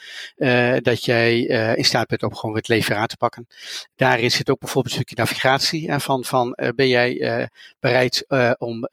dat 0.82 1.06
jij 1.06 1.40
in 1.76 1.86
staat 1.86 2.08
bent 2.08 2.24
om 2.24 2.36
gewoon 2.36 2.56
het 2.56 2.68
leven 2.68 2.98
aan 2.98 3.08
te 3.08 3.18
pakken? 3.18 3.48
Daarin 3.96 4.32
zit 4.32 4.50
ook 4.50 4.60
bijvoorbeeld 4.60 4.96
een 4.96 5.02
stukje 5.02 5.24
navigatie. 5.24 5.92
Hè? 5.92 6.00
Van, 6.00 6.24
van 6.24 6.58
ben 6.76 6.88
jij 6.88 7.50
bereid 7.80 8.26
om 8.58 8.88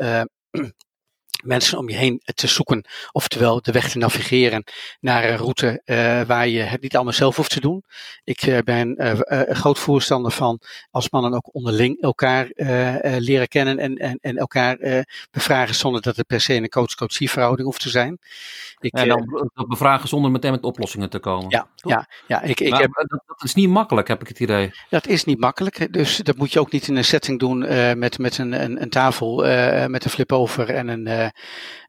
mensen 1.44 1.78
om 1.78 1.88
je 1.88 1.96
heen 1.96 2.22
te 2.34 2.46
zoeken, 2.46 2.84
oftewel 3.12 3.62
de 3.62 3.72
weg 3.72 3.90
te 3.90 3.98
navigeren 3.98 4.64
naar 5.00 5.24
een 5.24 5.36
route 5.36 5.82
uh, 5.84 6.22
waar 6.22 6.48
je 6.48 6.60
het 6.60 6.82
niet 6.82 6.94
allemaal 6.94 7.12
zelf 7.12 7.36
hoeft 7.36 7.50
te 7.50 7.60
doen. 7.60 7.84
Ik 8.24 8.46
uh, 8.46 8.58
ben 8.58 8.94
uh, 8.98 9.12
een 9.18 9.56
groot 9.56 9.78
voorstander 9.78 10.32
van 10.32 10.60
als 10.90 11.10
mannen 11.10 11.34
ook 11.34 11.54
onderling 11.54 12.00
elkaar 12.00 12.50
leren 13.18 13.48
kennen 13.48 13.78
en, 13.78 13.96
en, 13.96 14.18
en 14.20 14.36
elkaar 14.36 15.04
bevragen 15.30 15.74
zonder 15.74 16.02
dat 16.02 16.16
het 16.16 16.26
per 16.26 16.40
se 16.40 16.54
een 16.54 16.68
coach-coachie 16.68 17.30
verhouding 17.30 17.66
hoeft 17.66 17.80
te 17.80 17.88
zijn. 17.88 18.18
Ik, 18.80 18.92
en 18.92 19.08
dan 19.08 19.44
bevragen 19.68 20.08
zonder 20.08 20.30
meteen 20.30 20.50
met 20.50 20.64
oplossingen 20.64 21.10
te 21.10 21.18
komen. 21.18 21.50
Ja, 21.50 21.68
ja, 21.76 22.08
ja 22.26 22.42
ik, 22.42 22.60
ik 22.60 22.70
maar, 22.70 22.80
heb, 22.80 22.92
dat, 22.92 23.22
dat, 23.26 23.44
is 23.44 23.54
niet 23.54 23.68
makkelijk, 23.68 24.08
heb 24.08 24.20
ik 24.20 24.28
het 24.28 24.40
idee. 24.40 24.70
Dat 24.90 25.06
is 25.06 25.24
niet 25.24 25.40
makkelijk, 25.40 25.92
dus 25.92 26.16
dat 26.16 26.36
moet 26.36 26.52
je 26.52 26.60
ook 26.60 26.72
niet 26.72 26.88
in 26.88 26.96
een 26.96 27.04
setting 27.04 27.38
doen 27.38 27.58
met, 27.98 28.18
met 28.18 28.38
een, 28.38 28.52
een, 28.62 28.82
een 28.82 28.90
tafel 28.90 29.36
met 29.88 30.04
een 30.04 30.10
flip 30.10 30.32
over 30.32 30.70
en 30.70 30.88
een 30.88 31.25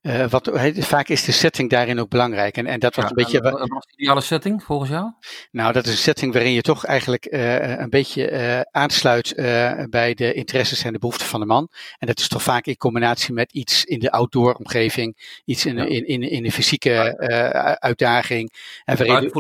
uh, 0.02 0.30
wat, 0.30 0.50
vaak 0.76 1.08
is 1.08 1.24
de 1.24 1.32
setting 1.32 1.70
daarin 1.70 2.00
ook 2.00 2.10
belangrijk. 2.10 2.58
En, 2.58 2.66
en 2.66 2.80
dat 2.80 2.96
was 2.96 3.04
ja, 3.04 3.10
een 3.10 3.16
beetje. 3.16 3.42
Wat 3.42 3.62
is 3.62 3.68
de 3.68 3.94
ideale 3.96 4.22
setting 4.22 4.64
volgens 4.64 4.90
jou? 4.90 5.12
Nou, 5.52 5.74
dat 5.74 5.86
is 5.86 5.92
een 5.92 5.98
setting 5.98 6.34
waarin 6.34 6.52
je 6.52 6.62
toch 6.62 6.86
eigenlijk 6.86 7.28
uh, 7.34 7.80
een 7.80 7.90
beetje 7.90 8.68
aansluit 8.72 9.34
bij 9.90 10.14
de 10.14 10.34
interesses 10.34 10.84
en 10.84 10.94
de 10.94 11.00
behoeften 11.00 11.28
van 11.28 11.40
de 11.40 11.46
man. 11.46 11.70
En 11.98 12.08
dat 12.08 12.20
is 12.20 12.28
toch 12.28 12.44
vaak 12.44 12.66
in 12.66 12.78
combinatie 12.78 13.34
met 13.34 13.52
iets 13.52 13.86
in 13.86 14.00
de 14.00 14.12
outdoor 14.12 14.54
omgeving, 14.54 15.42
iets 15.46 15.66
in, 15.66 15.76
ja. 15.76 15.84
in, 15.84 16.08
in, 16.08 16.22
in 16.22 16.44
de 16.44 16.52
fysieke 16.52 17.18
uitdaging. 17.80 18.54
En 18.86 18.98
waarin, 18.98 19.32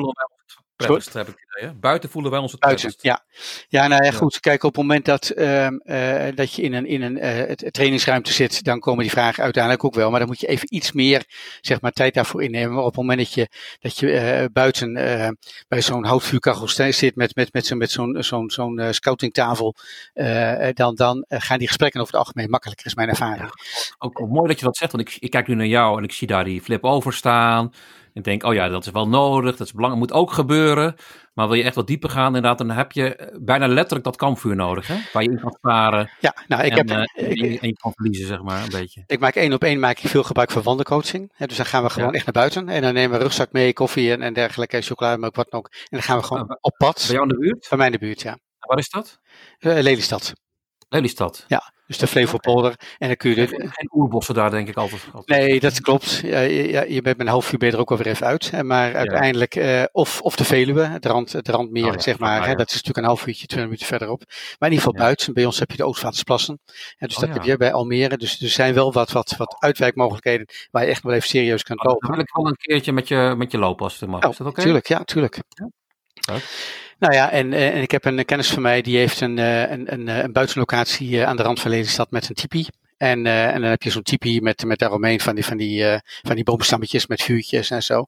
prettigst, 0.78 1.13
heb 1.13 1.28
ik 1.28 1.46
idee. 1.58 1.74
Buiten 1.74 2.10
voelen 2.10 2.32
wij 2.32 2.40
ons 2.40 2.52
het 2.52 2.62
Buiten, 2.62 2.94
ja. 2.98 3.26
Ja, 3.68 3.88
nou 3.88 4.04
ja, 4.04 4.12
goed. 4.12 4.40
Kijk, 4.40 4.63
op 4.63 4.76
het 4.76 4.82
moment 4.82 5.06
dat, 5.06 5.32
uh, 5.36 5.68
uh, 5.68 6.36
dat 6.36 6.54
je 6.54 6.62
in 6.62 6.74
een, 6.74 6.86
in 6.86 7.02
een 7.02 7.18
uh, 7.18 7.52
trainingsruimte 7.52 8.34
zit, 8.34 8.63
dan 8.63 8.80
komen 8.80 9.02
die 9.02 9.12
vragen 9.12 9.44
uiteindelijk 9.44 9.84
ook 9.84 9.96
wel. 9.96 10.10
Maar 10.10 10.20
dan 10.20 10.28
moet 10.28 10.40
je 10.40 10.48
even 10.48 10.76
iets 10.76 10.92
meer, 10.92 11.24
zeg 11.62 11.82
maar, 11.82 11.92
tijd 11.92 12.13
daarvoor 12.13 12.44
innemen. 12.44 12.74
Maar 12.74 12.84
op 12.84 12.96
het 12.96 12.96
moment 12.96 13.18
dat 13.18 13.34
je, 13.34 13.48
dat 13.80 13.98
je 13.98 14.50
buiten 14.54 14.94
bij 15.68 15.82
zo'n 15.82 16.06
houtvuurkachel 16.06 16.68
zit 16.92 17.16
met, 17.16 17.36
met, 17.36 17.54
met 17.54 17.66
zo'n 17.66 17.78
met 17.78 17.92
zo'n 17.92 18.16
zo'n 18.20 18.50
zo'n 18.50 18.88
scoutingtafel, 18.92 19.76
dan, 20.74 20.96
dan 20.96 21.26
gaan 21.28 21.58
die 21.58 21.68
gesprekken 21.68 22.02
over 22.02 22.13
het 22.13 22.24
algemeen 22.24 22.50
makkelijker, 22.50 22.86
is 22.86 22.96
mijn 22.96 23.10
ervaring. 23.10 23.38
Ja, 23.38 23.50
ook, 23.98 24.22
ook, 24.22 24.30
mooi 24.30 24.48
dat 24.48 24.60
je 24.60 24.66
dat 24.66 24.78
zegt, 24.78 24.92
want 24.92 25.10
ik, 25.10 25.18
ik 25.20 25.32
kijk 25.32 25.48
nu 25.48 25.56
naar 25.56 25.66
jou 25.66 25.98
en 25.98 26.04
ik 26.04 26.12
zie 26.12 26.28
daar 26.28 26.44
die 26.44 26.62
flip 26.62 26.84
over 26.84 27.13
staan. 27.13 27.74
En 28.17 28.23
denk, 28.23 28.43
oh 28.43 28.53
ja, 28.53 28.67
dat 28.69 28.86
is 28.86 28.91
wel 28.91 29.08
nodig, 29.08 29.56
dat 29.56 29.67
is 29.67 29.73
belangrijk, 29.73 30.08
moet 30.08 30.17
ook 30.17 30.32
gebeuren. 30.32 30.95
Maar 31.34 31.47
wil 31.47 31.58
je 31.58 31.63
echt 31.63 31.75
wat 31.75 31.88
dieper 31.88 32.10
gaan, 32.10 32.25
inderdaad, 32.25 32.58
dan 32.58 32.69
heb 32.69 32.91
je 32.91 33.38
bijna 33.41 33.67
letterlijk 33.67 34.03
dat 34.03 34.15
kampvuur 34.15 34.56
nodig, 34.56 34.88
hè? 34.88 34.95
Waar 35.13 35.23
je 35.23 35.30
in 35.30 35.39
kan 35.39 35.58
varen. 35.62 36.10
Ja, 36.19 36.36
nou, 36.47 36.63
ik 36.63 36.71
en, 36.71 36.77
heb... 36.77 37.08
Uh, 37.15 37.30
ik, 37.30 37.62
en 37.62 37.67
je 37.67 37.73
kan 37.73 37.91
verliezen, 37.93 38.27
zeg 38.27 38.41
maar, 38.41 38.63
een 38.63 38.69
beetje. 38.69 39.03
Ik 39.06 39.19
maak 39.19 39.36
één 39.36 39.53
op 39.53 39.63
één 39.63 39.80
maak 39.80 39.99
ik 39.99 40.10
veel 40.10 40.23
gebruik 40.23 40.51
van 40.51 40.62
wandelcoaching. 40.62 41.32
Hè, 41.36 41.45
dus 41.45 41.58
dan 41.58 41.65
gaan 41.65 41.84
we 41.84 41.89
gewoon 41.89 42.10
ja. 42.10 42.15
echt 42.15 42.25
naar 42.25 42.34
buiten. 42.34 42.69
En 42.69 42.82
dan 42.82 42.93
nemen 42.93 43.17
we 43.17 43.23
rugzak 43.23 43.51
mee, 43.51 43.73
koffie 43.73 44.12
en, 44.12 44.21
en 44.21 44.34
dergelijke, 44.34 44.82
chocolade, 44.82 45.17
maar 45.17 45.30
ook 45.30 45.36
wat 45.36 45.49
dan 45.49 45.60
ook. 45.60 45.67
En 45.71 45.88
dan 45.89 46.01
gaan 46.01 46.17
we 46.17 46.23
gewoon 46.23 46.45
uh, 46.49 46.56
op 46.60 46.75
pad. 46.77 47.03
Bij 47.08 47.15
jou 47.15 47.21
in 47.21 47.36
de 47.36 47.39
buurt? 47.39 47.67
Bij 47.69 47.77
mij 47.77 47.88
in 47.88 47.93
de 47.93 47.99
buurt, 47.99 48.21
ja. 48.21 48.38
Waar 48.60 48.77
is 48.77 48.89
dat? 48.89 49.19
Uh, 49.60 49.80
Lelystad. 49.82 50.34
Lelystad? 50.89 51.45
Ja. 51.47 51.71
Dus 51.88 51.97
de 51.97 52.08
Flevopolder. 52.08 52.76
En 52.97 53.08
dan 53.08 53.15
kun 53.15 53.30
je... 53.30 53.36
De... 53.36 53.47
Geen 53.47 53.89
oerbossen 53.93 54.36
daar 54.36 54.52
denk 54.52 54.67
ik 54.67 54.76
altijd. 54.76 55.02
altijd. 55.13 55.39
Nee, 55.39 55.60
dat 55.60 55.82
klopt. 55.82 56.19
Ja, 56.23 56.39
je, 56.39 56.86
je 56.93 57.02
bent 57.02 57.17
met 57.17 57.19
een 57.19 57.28
half 57.28 57.52
uur 57.52 57.58
beter 57.58 57.80
ook 57.80 57.89
wel 57.89 57.97
weer 57.97 58.08
even 58.08 58.28
uit. 58.28 58.63
Maar 58.63 58.95
uiteindelijk, 58.95 59.56
uh, 59.56 59.84
of, 59.91 60.21
of 60.21 60.36
de 60.36 60.43
Veluwe, 60.43 60.82
het, 60.82 61.06
rand, 61.06 61.32
het 61.32 61.47
randmeer, 61.47 61.88
oh, 61.88 61.93
ja, 61.93 62.00
zeg 62.00 62.19
maar. 62.19 62.47
Hè, 62.47 62.56
dat 62.56 62.67
is 62.67 62.73
natuurlijk 62.73 62.97
een 62.97 63.04
half 63.04 63.28
uurtje, 63.28 63.47
twee 63.47 63.63
minuten 63.63 63.86
verderop. 63.86 64.23
Maar 64.28 64.69
in 64.69 64.76
ieder 64.76 64.86
geval 64.88 65.06
buiten. 65.06 65.34
Bij 65.34 65.45
ons 65.45 65.60
heb 65.60 65.71
je 65.71 65.78
de 65.78 65.86
Oostvaardersplassen. 65.86 66.60
En 66.97 67.08
dus 67.08 67.15
oh, 67.15 67.23
dat 67.23 67.34
heb 67.34 67.43
je 67.43 67.58
bij 67.58 67.73
Almere. 67.73 68.17
Dus 68.17 68.41
er 68.41 68.50
zijn 68.50 68.73
wel 68.73 68.93
wat, 68.93 69.12
wat, 69.12 69.36
wat 69.38 69.56
uitwijkmogelijkheden 69.60 70.45
waar 70.71 70.84
je 70.84 70.89
echt 70.89 71.04
wel 71.04 71.13
even 71.13 71.30
serieus 71.30 71.63
kan 71.63 71.78
komen. 71.78 72.00
Dan 72.00 72.12
wil 72.12 72.19
ik 72.19 72.34
wel 72.34 72.47
een 72.47 72.56
keertje 72.56 72.91
met 72.91 73.08
je, 73.08 73.34
met 73.38 73.52
je 73.52 73.58
lopen 73.58 73.84
als 73.84 74.00
het 74.00 74.10
mag. 74.10 74.23
Oh, 74.23 74.30
is 74.30 74.38
dat 74.38 74.47
oké? 74.47 74.50
Okay? 74.50 74.63
Tuurlijk, 74.63 74.88
ja, 74.88 75.04
tuurlijk. 75.04 75.39
Ja. 75.47 75.69
Nou 76.99 77.13
ja, 77.13 77.31
en, 77.31 77.53
en 77.53 77.81
ik 77.81 77.91
heb 77.91 78.05
een 78.05 78.25
kennis 78.25 78.49
van 78.49 78.62
mij 78.62 78.81
die 78.81 78.97
heeft 78.97 79.21
een, 79.21 79.38
een, 79.38 79.93
een, 79.93 80.07
een 80.07 80.31
buitenlocatie 80.31 81.25
aan 81.25 81.36
de 81.36 81.43
rand 81.43 81.60
van 81.60 81.71
Lelystad 81.71 82.12
met 82.12 82.29
een 82.29 82.36
tipi. 82.36 82.67
En, 82.97 83.25
uh, 83.25 83.45
en 83.45 83.62
dan 83.62 83.69
heb 83.69 83.83
je 83.83 83.89
zo'n 83.89 84.03
tipi 84.03 84.41
met, 84.41 84.63
met 84.65 84.79
daaromheen 84.79 85.19
van 85.19 85.36
die, 85.36 85.45
van, 85.45 85.57
die, 85.57 85.83
uh, 85.83 85.97
van 86.21 86.36
die 86.36 86.43
boomstammetjes 86.43 87.07
met 87.07 87.21
vuurtjes 87.21 87.69
en 87.69 87.83
zo. 87.83 88.05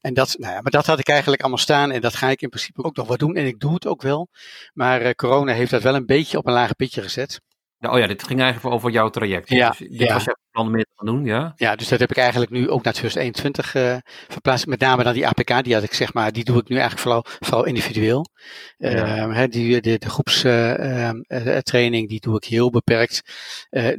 En 0.00 0.14
dat, 0.14 0.34
nou 0.38 0.52
ja, 0.54 0.60
maar 0.60 0.70
dat 0.70 0.86
had 0.86 0.98
ik 0.98 1.08
eigenlijk 1.08 1.40
allemaal 1.40 1.58
staan 1.58 1.90
en 1.90 2.00
dat 2.00 2.14
ga 2.14 2.28
ik 2.28 2.42
in 2.42 2.48
principe 2.48 2.84
ook 2.84 2.96
nog 2.96 3.06
wat 3.06 3.18
doen. 3.18 3.36
En 3.36 3.46
ik 3.46 3.60
doe 3.60 3.74
het 3.74 3.86
ook 3.86 4.02
wel. 4.02 4.28
Maar 4.72 5.02
uh, 5.02 5.10
corona 5.10 5.52
heeft 5.52 5.70
dat 5.70 5.82
wel 5.82 5.94
een 5.94 6.06
beetje 6.06 6.38
op 6.38 6.46
een 6.46 6.52
lage 6.52 6.74
pitje 6.74 7.02
gezet. 7.02 7.40
Ja, 7.78 7.90
oh 7.90 7.98
ja, 7.98 8.06
dit 8.06 8.22
ging 8.22 8.40
eigenlijk 8.40 8.74
over 8.74 8.90
jouw 8.90 9.08
traject. 9.08 9.48
Ja, 9.48 9.68
dus 9.68 9.78
dit 9.78 9.98
ja. 10.00 10.12
was 10.14 10.24
jouw 10.58 10.64
plan 10.64 10.70
mee 10.70 10.84
te 10.84 10.92
gaan 10.96 11.06
doen, 11.06 11.24
ja? 11.24 11.52
Ja, 11.56 11.76
dus 11.76 11.88
dat 11.88 12.00
heb 12.00 12.10
ik 12.10 12.16
eigenlijk 12.16 12.50
nu 12.50 12.70
ook 12.70 12.82
naar 12.82 12.92
2021 12.92 13.74
uh, 13.74 13.96
verplaatst. 14.28 14.66
Met 14.66 14.80
name 14.80 15.02
dan 15.02 15.12
die 15.12 15.26
APK, 15.26 15.64
die 15.64 15.74
had 15.74 15.82
ik 15.82 15.94
zeg 15.94 16.14
maar, 16.14 16.32
die 16.32 16.44
doe 16.44 16.58
ik 16.58 16.68
nu 16.68 16.76
eigenlijk 16.76 17.02
vooral, 17.02 17.24
vooral 17.38 17.64
individueel. 17.64 18.26
Ja. 18.76 19.26
Uh, 19.26 19.34
hè, 19.34 19.48
die, 19.48 19.80
de, 19.80 19.98
de 19.98 20.08
groepstraining, 20.08 22.02
uh, 22.02 22.08
die 22.08 22.20
doe 22.20 22.36
ik 22.36 22.44
heel 22.44 22.70
beperkt. 22.70 23.22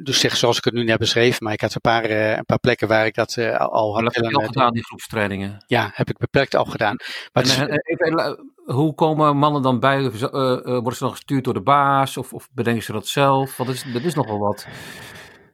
dus 0.04 0.20
zeg 0.20 0.36
zoals 0.36 0.58
ik 0.58 0.64
het 0.64 0.74
nu 0.74 0.84
net 0.84 0.98
beschreef, 0.98 1.40
maar 1.42 1.54
ik 1.54 1.62
had 1.62 1.76
een 1.76 1.82
paar, 1.82 2.10
een 2.10 2.46
paar 2.46 2.60
plekken 2.60 2.88
waar 2.88 3.06
ik 3.06 3.16
dat 3.16 3.38
al 3.58 3.94
had. 3.94 4.16
heb 4.16 4.24
je 4.24 4.38
al 4.38 4.46
gedaan, 4.46 4.74
die 4.74 4.84
groepstrainingen? 4.84 5.64
Ja, 5.68 5.92
heb 5.94 6.10
ik 6.10 6.18
beperkt 6.18 6.56
al 6.56 6.66
gedaan. 6.66 6.96
Maar 7.34 7.44
en, 7.44 7.82
even, 7.84 8.40
hoe 8.66 8.94
komen 8.94 9.38
mannen 9.38 9.62
dan 9.62 9.80
bij? 9.80 10.02
Worden 10.02 10.94
ze 10.94 10.98
dan 11.00 11.12
gestuurd 11.12 11.44
door 11.44 11.54
de 11.54 11.62
baas 11.62 12.18
of, 12.18 12.34
of 12.34 12.50
bedenken 12.52 12.84
ze 12.84 12.92
dat 12.92 13.08
zelf? 13.08 13.58
Want 13.58 13.70
dat 13.70 13.78
is, 13.78 13.94
dat 13.94 14.04
is 14.04 14.14
nogal 14.14 14.40
wat. 14.40 14.68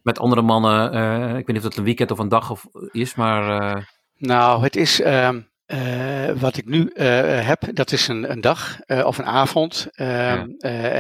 Met 0.05 0.19
andere 0.19 0.41
mannen, 0.41 0.93
ik 1.29 1.45
weet 1.45 1.47
niet 1.47 1.57
of 1.57 1.63
het 1.63 1.77
een 1.77 1.83
weekend 1.83 2.11
of 2.11 2.19
een 2.19 2.29
dag 2.29 2.51
of, 2.51 2.65
is, 2.91 3.15
maar... 3.15 3.93
Nou, 4.17 4.63
het 4.63 4.75
is... 4.75 5.01
Ehm, 5.01 5.39
uh, 5.67 6.31
wat 6.39 6.57
ik 6.57 6.65
nu 6.65 6.91
uh, 6.93 7.47
heb, 7.47 7.61
dat 7.73 7.91
is 7.91 8.07
een, 8.07 8.31
een 8.31 8.41
dag 8.41 8.79
uh, 8.87 9.05
of 9.05 9.17
een 9.17 9.25
avond. 9.25 9.87
Ja. 9.91 10.47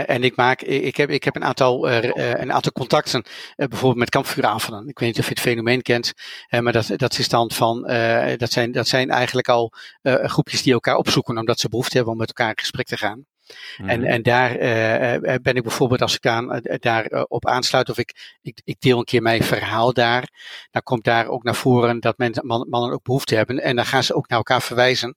en 0.05 0.23
ik 0.23 0.35
maak, 0.35 0.61
ik 0.61 0.95
heb, 0.95 1.09
ik 1.09 1.23
heb 1.23 1.35
een 1.35 1.43
aantal, 1.43 1.89
een 1.91 2.53
aantal 2.53 2.71
contacten, 2.71 3.25
bijvoorbeeld 3.55 3.95
met 3.95 4.09
kampvuuravonden. 4.09 4.87
Ik 4.87 4.99
weet 4.99 5.09
niet 5.09 5.19
of 5.19 5.25
je 5.25 5.33
het 5.33 5.39
fenomeen 5.39 5.81
kent, 5.81 6.13
maar 6.49 6.73
dat, 6.73 6.91
dat 6.95 7.19
is 7.19 7.29
dan 7.29 7.51
van, 7.51 7.81
dat, 8.37 8.51
zijn, 8.51 8.71
dat 8.71 8.87
zijn 8.87 9.09
eigenlijk 9.09 9.49
al 9.49 9.73
groepjes 10.03 10.63
die 10.63 10.73
elkaar 10.73 10.95
opzoeken, 10.95 11.37
omdat 11.37 11.59
ze 11.59 11.69
behoefte 11.69 11.95
hebben 11.95 12.13
om 12.13 12.19
met 12.19 12.27
elkaar 12.27 12.49
in 12.49 12.59
gesprek 12.59 12.85
te 12.85 12.97
gaan. 12.97 13.25
En, 13.77 13.99
mhm. 13.99 14.09
en 14.09 14.21
daar 14.21 14.51
uh, 14.51 15.35
ben 15.41 15.55
ik 15.55 15.63
bijvoorbeeld, 15.63 16.01
als 16.01 16.15
ik 16.15 16.25
aan, 16.25 16.61
daar 16.61 17.11
uh, 17.11 17.23
op 17.27 17.45
aansluit 17.47 17.89
of 17.89 17.97
ik, 17.97 18.37
ik, 18.41 18.61
ik, 18.63 18.79
deel 18.79 18.97
een 18.97 19.03
keer 19.03 19.21
mijn 19.21 19.43
verhaal 19.43 19.93
daar, 19.93 20.29
dan 20.71 20.83
komt 20.83 21.03
daar 21.03 21.27
ook 21.27 21.43
naar 21.43 21.55
voren 21.55 21.99
dat 21.99 22.17
mensen, 22.17 22.45
mannen 22.45 22.91
ook 22.91 23.03
behoefte 23.03 23.35
hebben. 23.35 23.59
En 23.59 23.75
dan 23.75 23.85
gaan 23.85 24.03
ze 24.03 24.15
ook 24.15 24.29
naar 24.29 24.37
elkaar 24.37 24.61
verwijzen. 24.61 25.15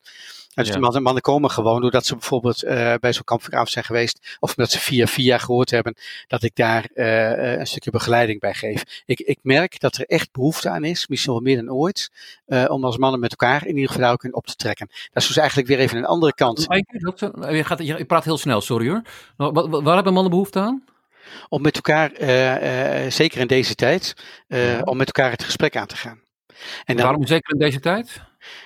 Dus 0.58 0.68
ja. 0.68 0.90
de 0.90 1.00
mannen, 1.00 1.22
komen 1.22 1.50
gewoon 1.50 1.80
doordat 1.80 2.06
ze 2.06 2.12
bijvoorbeeld 2.12 2.64
uh, 2.64 2.94
bij 3.00 3.12
zo'n 3.12 3.24
kampvuuravond 3.24 3.70
zijn 3.70 3.84
geweest. 3.84 4.36
Of 4.40 4.50
omdat 4.56 4.70
ze 4.70 4.78
via 4.78 5.06
via 5.06 5.38
gehoord 5.38 5.70
hebben 5.70 5.94
dat 6.26 6.42
ik 6.42 6.54
daar 6.54 6.88
uh, 6.94 7.58
een 7.58 7.66
stukje 7.66 7.90
begeleiding 7.90 8.40
bij 8.40 8.54
geef. 8.54 9.02
Ik, 9.06 9.20
ik 9.20 9.38
merk 9.42 9.80
dat 9.80 9.96
er 9.96 10.04
echt 10.06 10.32
behoefte 10.32 10.68
aan 10.68 10.84
is, 10.84 11.06
misschien 11.06 11.32
wel 11.32 11.42
meer 11.42 11.56
dan 11.56 11.70
ooit. 11.70 12.10
Uh, 12.46 12.64
om 12.68 12.84
als 12.84 12.96
mannen 12.96 13.20
met 13.20 13.30
elkaar 13.30 13.66
in 13.66 13.74
ieder 13.76 13.90
geval 13.90 14.16
kunnen 14.16 14.38
op 14.38 14.46
te 14.46 14.54
trekken. 14.54 14.86
Dat 14.86 15.22
is 15.22 15.26
dus 15.26 15.36
eigenlijk 15.36 15.68
weer 15.68 15.78
even 15.78 15.98
een 15.98 16.04
andere 16.04 16.34
kant. 16.34 16.66
Je, 16.68 17.64
gaat, 17.64 17.86
je 17.86 18.04
praat 18.04 18.24
heel 18.24 18.38
snel, 18.38 18.60
sorry 18.60 18.88
hoor. 18.88 19.02
Waar, 19.36 19.82
waar 19.82 19.94
hebben 19.94 20.12
mannen 20.12 20.30
behoefte 20.30 20.58
aan? 20.58 20.84
Om 21.48 21.62
met 21.62 21.74
elkaar, 21.74 22.10
zeker 23.10 23.40
in 23.40 23.46
deze 23.46 23.74
tijd, 23.74 24.14
ja. 24.48 24.80
om 24.84 24.96
met 24.96 25.06
elkaar 25.06 25.30
het 25.30 25.44
gesprek 25.44 25.76
aan 25.76 25.86
te 25.86 25.96
gaan. 25.96 26.20
En 26.84 26.96
dan, 26.96 27.04
Waarom 27.04 27.26
zeker 27.26 27.52
in 27.52 27.58
deze 27.58 27.80
tijd? 27.80 28.20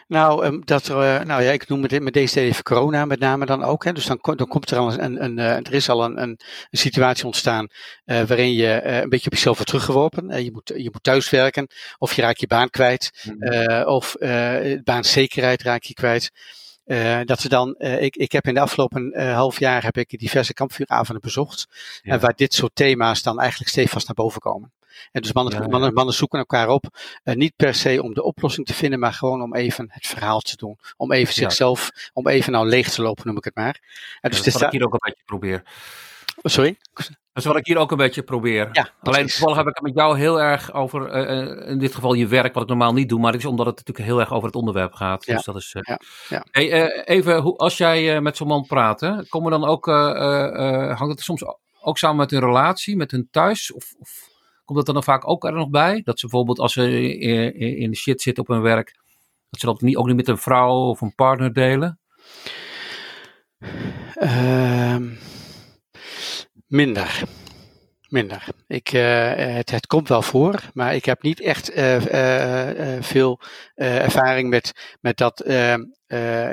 Nou, 0.09 0.46
um, 0.46 0.62
dat 0.64 0.87
er, 0.87 0.96
uh, 0.96 1.24
nou 1.26 1.42
ja, 1.42 1.50
ik 1.50 1.68
noem 1.68 1.83
het 1.83 2.02
met 2.02 2.12
deze 2.12 2.35
tijd 2.35 2.46
even 2.46 2.62
corona 2.62 3.05
met 3.05 3.18
name 3.18 3.46
dan 3.46 3.62
ook. 3.62 3.85
Hè. 3.85 3.92
Dus 3.92 4.07
dan, 4.07 4.18
dan 4.20 4.48
komt 4.48 4.70
er 4.70 4.78
al 4.78 4.98
een, 4.98 5.24
een, 5.24 5.38
uh, 5.38 5.57
er 5.57 5.74
is 5.74 5.88
al 5.88 6.05
een, 6.05 6.22
een, 6.22 6.40
een 6.70 6.78
situatie 6.78 7.24
ontstaan 7.24 7.66
uh, 8.05 8.22
waarin 8.22 8.52
je 8.52 8.83
een 8.85 9.09
beetje 9.09 9.26
op 9.26 9.33
jezelf 9.33 9.57
wordt 9.57 9.70
teruggeworpen. 9.70 10.44
je, 10.44 10.52
moet, 10.52 10.72
je 10.76 10.88
moet 10.92 11.02
thuiswerken 11.02 11.66
of 11.98 12.12
je 12.12 12.22
raakt 12.22 12.40
je 12.40 12.46
baan 12.46 12.70
kwijt 12.70 13.11
mm. 13.22 13.83
of 13.85 14.16
baanzekerheid 14.85 15.62
raak 15.62 15.83
je 15.83 15.94
kwijt. 15.94 16.31
Uh, 16.87 17.20
dat 17.24 17.40
ze 17.40 17.48
dan, 17.48 17.74
uh, 17.78 18.02
ik, 18.02 18.16
ik 18.16 18.33
heb 18.33 18.46
in 18.46 18.55
de 18.55 18.61
afgelopen 18.61 19.20
uh, 19.20 19.35
half 19.35 19.59
jaar 19.59 19.83
heb 19.83 19.96
ik 19.96 20.18
diverse 20.18 20.55
kampvuuravonden 20.55 21.22
bezocht. 21.22 21.66
Ja. 22.02 22.18
waar 22.18 22.35
dit 22.37 22.55
soort 22.55 22.74
thema's 22.74 23.22
dan 23.22 23.40
eigenlijk 23.40 23.70
stevast 23.70 24.07
naar 24.07 24.14
boven 24.14 24.40
komen. 24.40 24.72
En 25.12 25.22
dus 25.22 25.33
mannen, 25.33 25.70
mannen, 25.70 25.92
mannen 25.92 26.14
zoeken 26.14 26.38
elkaar 26.38 26.68
op. 26.68 26.85
Uh, 27.24 27.35
niet 27.35 27.57
per 27.57 27.74
se 27.74 28.02
om 28.02 28.14
de 28.14 28.22
oplossing 28.22 28.66
te 28.66 28.74
vinden, 28.74 28.98
maar 28.98 29.12
gewoon 29.12 29.42
om 29.42 29.55
even 29.55 29.87
het 29.88 30.07
verhaal 30.07 30.40
te 30.40 30.57
doen. 30.57 30.78
Om 30.96 31.12
even 31.12 31.35
zichzelf, 31.35 31.90
om 32.12 32.28
even 32.28 32.52
nou 32.52 32.68
leeg 32.68 32.88
te 32.88 33.02
lopen, 33.02 33.26
noem 33.26 33.37
ik 33.37 33.44
het 33.44 33.55
maar. 33.55 33.81
En 34.20 34.31
dus 34.31 34.38
dat 34.38 34.46
is 34.46 34.52
wat 34.52 34.62
ik 34.62 34.70
hier 34.70 34.85
ook 34.85 34.92
een 34.92 35.00
beetje 35.02 35.24
probeer. 35.24 35.62
Sorry? 36.42 36.78
Dat 37.33 37.42
is 37.42 37.44
wat 37.44 37.57
ik 37.57 37.66
hier 37.66 37.78
ook 37.78 37.90
een 37.90 37.96
beetje 37.96 38.22
probeer. 38.22 38.68
Ja, 38.72 38.90
Alleen 39.00 39.26
toevallig 39.26 39.57
heb 39.57 39.66
ik 39.66 39.74
het 39.74 39.85
met 39.85 39.94
jou 39.94 40.18
heel 40.18 40.40
erg 40.40 40.72
over, 40.72 41.28
uh, 41.28 41.70
in 41.70 41.78
dit 41.78 41.94
geval 41.94 42.12
je 42.12 42.26
werk, 42.26 42.55
wat 42.55 42.62
ik 42.62 42.68
normaal 42.68 42.92
niet 42.92 43.09
doe, 43.09 43.20
maar 43.20 43.33
het 43.33 43.40
is 43.40 43.46
omdat 43.46 43.66
het 43.66 43.76
natuurlijk 43.76 44.07
heel 44.07 44.20
erg 44.20 44.33
over 44.33 44.46
het 44.46 44.57
onderwerp 44.57 44.92
gaat. 44.92 45.26
Ja. 45.26 45.35
Dus 45.35 45.44
dat 45.44 45.57
is. 45.57 45.74
Uh, 45.74 45.83
ja. 45.83 45.98
ja. 46.28 46.44
Hey, 46.50 46.83
uh, 46.83 47.02
even, 47.05 47.40
hoe, 47.40 47.57
als 47.57 47.76
jij 47.76 48.20
met 48.20 48.37
zo'n 48.37 48.46
man 48.46 48.66
praat, 48.66 49.00
hè, 49.00 49.26
komen 49.26 49.50
dan 49.50 49.64
ook, 49.64 49.87
hangt 49.87 51.09
het 51.09 51.20
soms 51.20 51.44
ook 51.81 51.98
samen 51.98 52.16
met 52.16 52.31
hun 52.31 52.40
relatie, 52.40 52.96
met 52.96 53.11
hun 53.11 53.28
thuis? 53.31 53.72
Of, 53.72 53.94
of 53.98 54.28
komt 54.64 54.87
dat 54.87 54.94
dan 54.94 55.05
vaak 55.05 55.29
ook 55.29 55.44
er 55.44 55.53
nog 55.53 55.70
bij? 55.70 56.03
Dat 56.05 56.18
ze 56.18 56.27
bijvoorbeeld 56.27 56.59
als 56.59 56.72
ze 56.72 57.16
in 57.59 57.90
de 57.90 57.96
shit 57.96 58.22
zitten 58.22 58.42
op 58.42 58.48
hun 58.48 58.62
werk, 58.62 58.94
dat 59.51 59.61
ze 59.61 59.66
dat 59.66 59.81
niet, 59.81 59.96
ook 59.96 60.07
niet 60.07 60.16
met 60.16 60.29
een 60.29 60.38
vrouw 60.38 60.88
of 60.88 61.01
een 61.01 61.14
partner 61.14 61.53
delen? 61.53 62.01
Ehm 64.14 65.09
Minder. 66.72 67.22
Minder. 68.12 68.44
Ik, 68.66 68.92
uh, 68.92 69.33
het, 69.35 69.70
het 69.70 69.87
komt 69.87 70.09
wel 70.09 70.22
voor, 70.22 70.61
maar 70.75 70.94
ik 70.94 71.05
heb 71.05 71.22
niet 71.22 71.40
echt 71.40 71.77
uh, 71.77 72.05
uh, 72.05 73.03
veel 73.03 73.40
ervaring 73.75 74.51
met, 74.51 74.96
met 75.01 75.16
dat, 75.16 75.37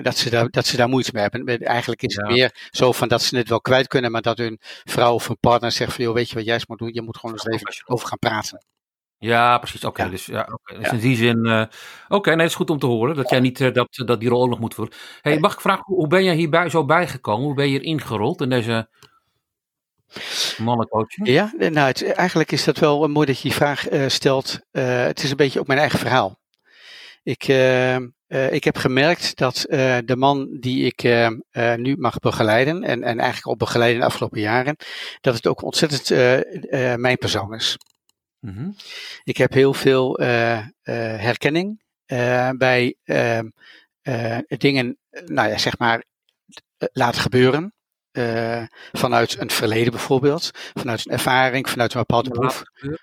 dat, 0.03 0.17
ze 0.17 0.29
daar, 0.29 0.49
dat 0.49 0.65
ze 0.65 0.77
daar 0.77 0.89
moeite 0.89 1.11
mee 1.13 1.27
hebben. 1.31 1.57
Eigenlijk 1.59 2.01
is 2.01 2.15
het 2.15 2.27
meer 2.27 2.67
zo 2.69 2.91
van 2.91 3.07
dat 3.07 3.21
ze 3.21 3.37
het 3.37 3.49
wel 3.49 3.61
kwijt 3.61 3.87
kunnen, 3.87 4.11
maar 4.11 4.21
dat 4.21 4.37
hun 4.37 4.57
vrouw 4.83 5.13
of 5.13 5.27
hun 5.27 5.39
partner 5.39 5.71
zegt 5.71 5.93
van, 5.93 6.03
joh, 6.03 6.13
weet 6.13 6.29
je 6.29 6.35
wat 6.35 6.45
jij 6.45 6.61
moet 6.67 6.79
doen? 6.79 6.93
Je 6.93 7.01
moet 7.01 7.17
gewoon 7.17 7.35
eens 7.35 7.47
even 7.47 7.83
over 7.85 8.07
gaan 8.07 8.17
praten. 8.17 8.65
Ja, 9.17 9.57
precies. 9.57 9.83
Oké, 9.83 9.99
okay, 9.99 10.11
dus, 10.11 10.25
ja, 10.25 10.47
okay. 10.51 10.77
dus 10.77 10.91
in 10.91 10.99
die 10.99 11.15
zin. 11.15 11.45
Uh, 11.45 11.61
Oké, 11.61 12.15
okay, 12.15 12.33
nee, 12.33 12.41
het 12.41 12.51
is 12.51 12.57
goed 12.57 12.69
om 12.69 12.79
te 12.79 12.85
horen 12.85 13.15
dat 13.15 13.29
jij 13.29 13.39
niet 13.39 13.59
uh, 13.59 13.73
dat, 13.73 13.87
dat 14.05 14.19
die 14.19 14.29
rol 14.29 14.47
nog 14.47 14.59
moet 14.59 14.73
voeren. 14.73 14.95
Hey, 15.21 15.39
mag 15.39 15.53
ik 15.53 15.61
vragen, 15.61 15.83
hoe 15.85 16.07
ben 16.07 16.23
jij 16.23 16.35
hierbij 16.35 16.69
zo 16.69 16.85
bijgekomen? 16.85 17.45
Hoe 17.45 17.55
ben 17.55 17.65
je 17.65 17.71
hier 17.71 17.83
ingerold 17.83 18.41
in 18.41 18.49
deze 18.49 18.89
Mannencoaching? 20.57 21.27
Ja, 21.27 21.53
nou, 21.57 21.87
het, 21.87 22.03
eigenlijk 22.13 22.51
is 22.51 22.63
dat 22.63 22.77
wel 22.77 23.07
mooi 23.07 23.25
dat 23.25 23.35
je 23.35 23.43
die 23.43 23.53
vraag 23.53 23.91
uh, 23.91 24.07
stelt. 24.07 24.59
Uh, 24.71 25.03
het 25.03 25.23
is 25.23 25.29
een 25.29 25.35
beetje 25.35 25.59
ook 25.59 25.67
mijn 25.67 25.79
eigen 25.79 25.99
verhaal. 25.99 26.39
Ik, 27.23 27.47
uh, 27.47 27.95
ik 28.27 28.63
heb 28.63 28.77
gemerkt 28.77 29.35
dat 29.37 29.65
de 30.05 30.15
man 30.17 30.57
die 30.59 30.93
ik 30.95 31.29
nu 31.75 31.97
mag 31.97 32.19
begeleiden, 32.19 32.83
en, 32.83 33.03
en 33.03 33.17
eigenlijk 33.17 33.45
al 33.45 33.55
begeleiden 33.55 33.99
de 33.99 34.05
afgelopen 34.05 34.39
jaren, 34.39 34.75
dat 35.21 35.35
het 35.35 35.47
ook 35.47 35.61
ontzettend 35.61 36.09
mijn 36.99 37.17
persoon 37.17 37.53
is. 37.53 37.77
Mm 38.39 38.53
-hmm. 38.53 38.75
Ik 39.23 39.37
heb 39.37 39.53
heel 39.53 39.73
veel 39.73 40.19
herkenning 41.17 41.83
bij 42.57 42.95
dingen, 44.47 44.97
nou 45.25 45.49
ja, 45.49 45.57
zeg 45.57 45.77
maar, 45.77 46.03
laten 46.77 47.21
gebeuren. 47.21 47.73
Uh, 48.19 48.63
vanuit 48.91 49.39
een 49.39 49.49
verleden 49.49 49.91
bijvoorbeeld, 49.91 50.51
vanuit 50.73 51.05
een 51.05 51.11
ervaring, 51.11 51.69
vanuit 51.69 51.93
een 51.93 51.99
bepaalde 51.99 52.29
behoefte. 52.29 52.97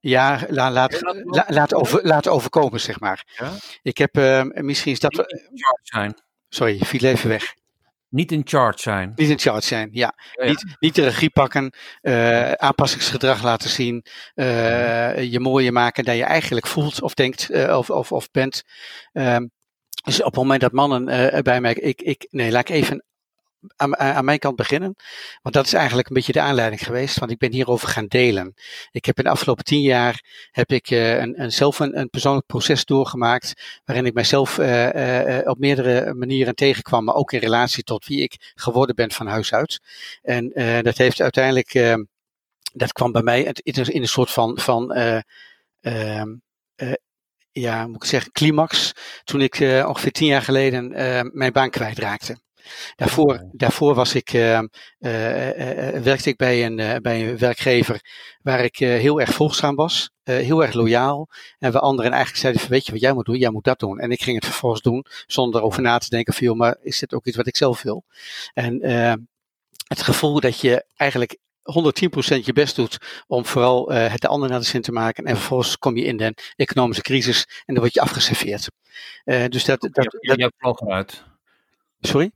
Ja, 0.00 0.40
la, 0.48 0.70
laat, 0.70 1.00
la, 1.24 1.44
laat, 1.48 1.74
over, 1.74 2.06
laat 2.06 2.28
overkomen, 2.28 2.80
zeg 2.80 3.00
maar. 3.00 3.24
Ja? 3.38 3.50
Ik 3.82 3.98
heb 3.98 4.16
uh, 4.16 4.42
misschien 4.42 4.92
is 4.92 5.00
dat. 5.00 5.12
Niet 5.12 5.30
in 5.30 5.58
charge 5.58 5.80
zijn. 5.82 6.14
Sorry, 6.48 6.78
viel 6.78 7.08
even 7.08 7.28
weg. 7.28 7.54
Niet 8.08 8.32
in 8.32 8.42
charge 8.44 8.80
zijn. 8.80 9.12
Niet 9.14 9.28
in 9.28 9.38
charge 9.38 9.66
zijn, 9.66 9.88
ja. 9.92 10.14
ja, 10.32 10.44
ja. 10.44 10.50
Niet, 10.50 10.76
niet 10.78 10.94
de 10.94 11.02
regie 11.02 11.30
pakken, 11.30 11.74
uh, 12.02 12.52
aanpassingsgedrag 12.52 13.42
laten 13.42 13.70
zien, 13.70 14.04
uh, 14.34 15.22
je 15.22 15.40
mooier 15.40 15.72
maken 15.72 16.04
dan 16.04 16.16
je 16.16 16.24
eigenlijk 16.24 16.66
voelt 16.66 17.02
of 17.02 17.14
denkt 17.14 17.50
of, 17.50 17.90
of, 17.90 18.12
of 18.12 18.30
bent. 18.30 18.62
Um, 19.12 19.50
dus 20.04 20.18
op 20.18 20.24
het 20.24 20.34
moment 20.34 20.60
dat 20.60 20.72
mannen 20.72 21.04
bij 21.42 21.60
mij, 21.60 21.74
ik, 21.74 22.02
ik, 22.02 22.26
nee, 22.30 22.50
laat 22.50 22.68
ik 22.68 22.74
even 22.74 23.04
aan, 23.76 23.96
aan, 23.96 24.24
mijn 24.24 24.38
kant 24.38 24.56
beginnen. 24.56 24.96
Want 25.42 25.54
dat 25.54 25.66
is 25.66 25.72
eigenlijk 25.72 26.08
een 26.08 26.14
beetje 26.14 26.32
de 26.32 26.40
aanleiding 26.40 26.84
geweest. 26.84 27.18
Want 27.18 27.30
ik 27.30 27.38
ben 27.38 27.52
hierover 27.52 27.88
gaan 27.88 28.06
delen. 28.06 28.54
Ik 28.90 29.04
heb 29.04 29.18
in 29.18 29.24
de 29.24 29.30
afgelopen 29.30 29.64
tien 29.64 29.80
jaar 29.80 30.24
heb 30.50 30.70
ik 30.72 30.90
uh, 30.90 31.18
een, 31.18 31.42
een, 31.42 31.52
zelf 31.52 31.78
een, 31.78 31.98
een, 31.98 32.10
persoonlijk 32.10 32.46
proces 32.46 32.84
doorgemaakt. 32.84 33.80
Waarin 33.84 34.06
ik 34.06 34.14
mijzelf 34.14 34.58
uh, 34.58 35.38
uh, 35.38 35.48
op 35.48 35.58
meerdere 35.58 36.14
manieren 36.14 36.54
tegenkwam. 36.54 37.04
Maar 37.04 37.14
ook 37.14 37.32
in 37.32 37.40
relatie 37.40 37.84
tot 37.84 38.06
wie 38.06 38.22
ik 38.22 38.52
geworden 38.54 38.94
ben 38.94 39.10
van 39.10 39.26
huis 39.26 39.52
uit. 39.52 39.80
En 40.22 40.52
dat 40.82 40.96
heeft 40.96 41.20
uiteindelijk. 41.20 42.02
Dat 42.72 42.92
kwam 42.92 43.12
bij 43.12 43.22
mij 43.22 43.54
in 43.62 44.02
een 44.02 44.08
soort 44.08 44.30
van. 44.30 44.58
van 44.58 44.92
ehm, 45.80 46.34
ja, 47.52 47.86
moet 47.86 48.02
ik 48.02 48.08
zeggen, 48.08 48.32
climax. 48.32 48.92
Toen 49.24 49.40
ik 49.40 49.54
ongeveer 49.86 50.12
tien 50.12 50.26
jaar 50.26 50.42
geleden 50.42 50.88
mijn 51.32 51.52
baan 51.52 51.70
kwijtraakte. 51.70 52.36
Daarvoor, 52.96 53.48
daarvoor 53.52 53.94
was 53.94 54.14
ik, 54.14 54.32
uh, 54.32 54.58
uh, 54.58 54.68
werkte 56.02 56.28
ik 56.28 56.36
bij 56.36 56.64
een, 56.64 57.02
bij 57.02 57.28
een 57.28 57.38
werkgever 57.38 58.00
waar 58.42 58.64
ik 58.64 58.76
heel 58.76 59.20
erg 59.20 59.30
volgzaam 59.30 59.74
was, 59.74 60.10
heel 60.22 60.62
erg 60.62 60.74
loyaal. 60.74 61.28
En 61.58 61.72
waar 61.72 61.82
anderen 61.82 62.10
eigenlijk 62.10 62.40
zeiden 62.40 62.62
van 62.62 62.70
weet 62.70 62.86
je 62.86 62.92
wat 62.92 63.00
jij 63.00 63.12
moet 63.12 63.24
doen, 63.24 63.38
jij 63.38 63.50
moet 63.50 63.64
dat 63.64 63.78
doen. 63.78 63.98
En 63.98 64.10
ik 64.10 64.22
ging 64.22 64.36
het 64.36 64.44
vervolgens 64.44 64.82
doen 64.82 65.04
zonder 65.26 65.60
erover 65.60 65.82
na 65.82 65.98
te 65.98 66.08
denken 66.08 66.34
van 66.34 66.46
joh, 66.46 66.56
maar 66.56 66.76
is 66.82 66.98
dit 66.98 67.14
ook 67.14 67.26
iets 67.26 67.36
wat 67.36 67.46
ik 67.46 67.56
zelf 67.56 67.82
wil? 67.82 68.04
En 68.54 68.80
het 69.88 70.02
gevoel 70.02 70.40
dat 70.40 70.60
je 70.60 70.84
eigenlijk 70.96 71.38
110% 71.64 72.44
je 72.44 72.52
best 72.52 72.76
doet 72.76 73.24
om 73.26 73.46
vooral 73.46 73.92
uh, 73.92 74.10
het 74.10 74.20
de 74.20 74.28
ander 74.28 74.48
naar 74.48 74.58
de 74.58 74.64
zin 74.64 74.82
te 74.82 74.92
maken. 74.92 75.24
En 75.24 75.36
vervolgens 75.36 75.78
kom 75.78 75.96
je 75.96 76.04
in 76.04 76.16
de 76.16 76.34
economische 76.56 77.02
crisis 77.02 77.44
en 77.64 77.74
dan 77.74 77.82
word 77.82 77.94
je 77.94 78.00
afgeserveerd. 78.00 78.70
Uh, 79.24 79.44
dus 79.48 79.64
dat, 79.64 79.88
dat, 79.92 80.52
vloog 80.58 80.80
eruit. 80.80 81.24
Sorry? 82.00 82.30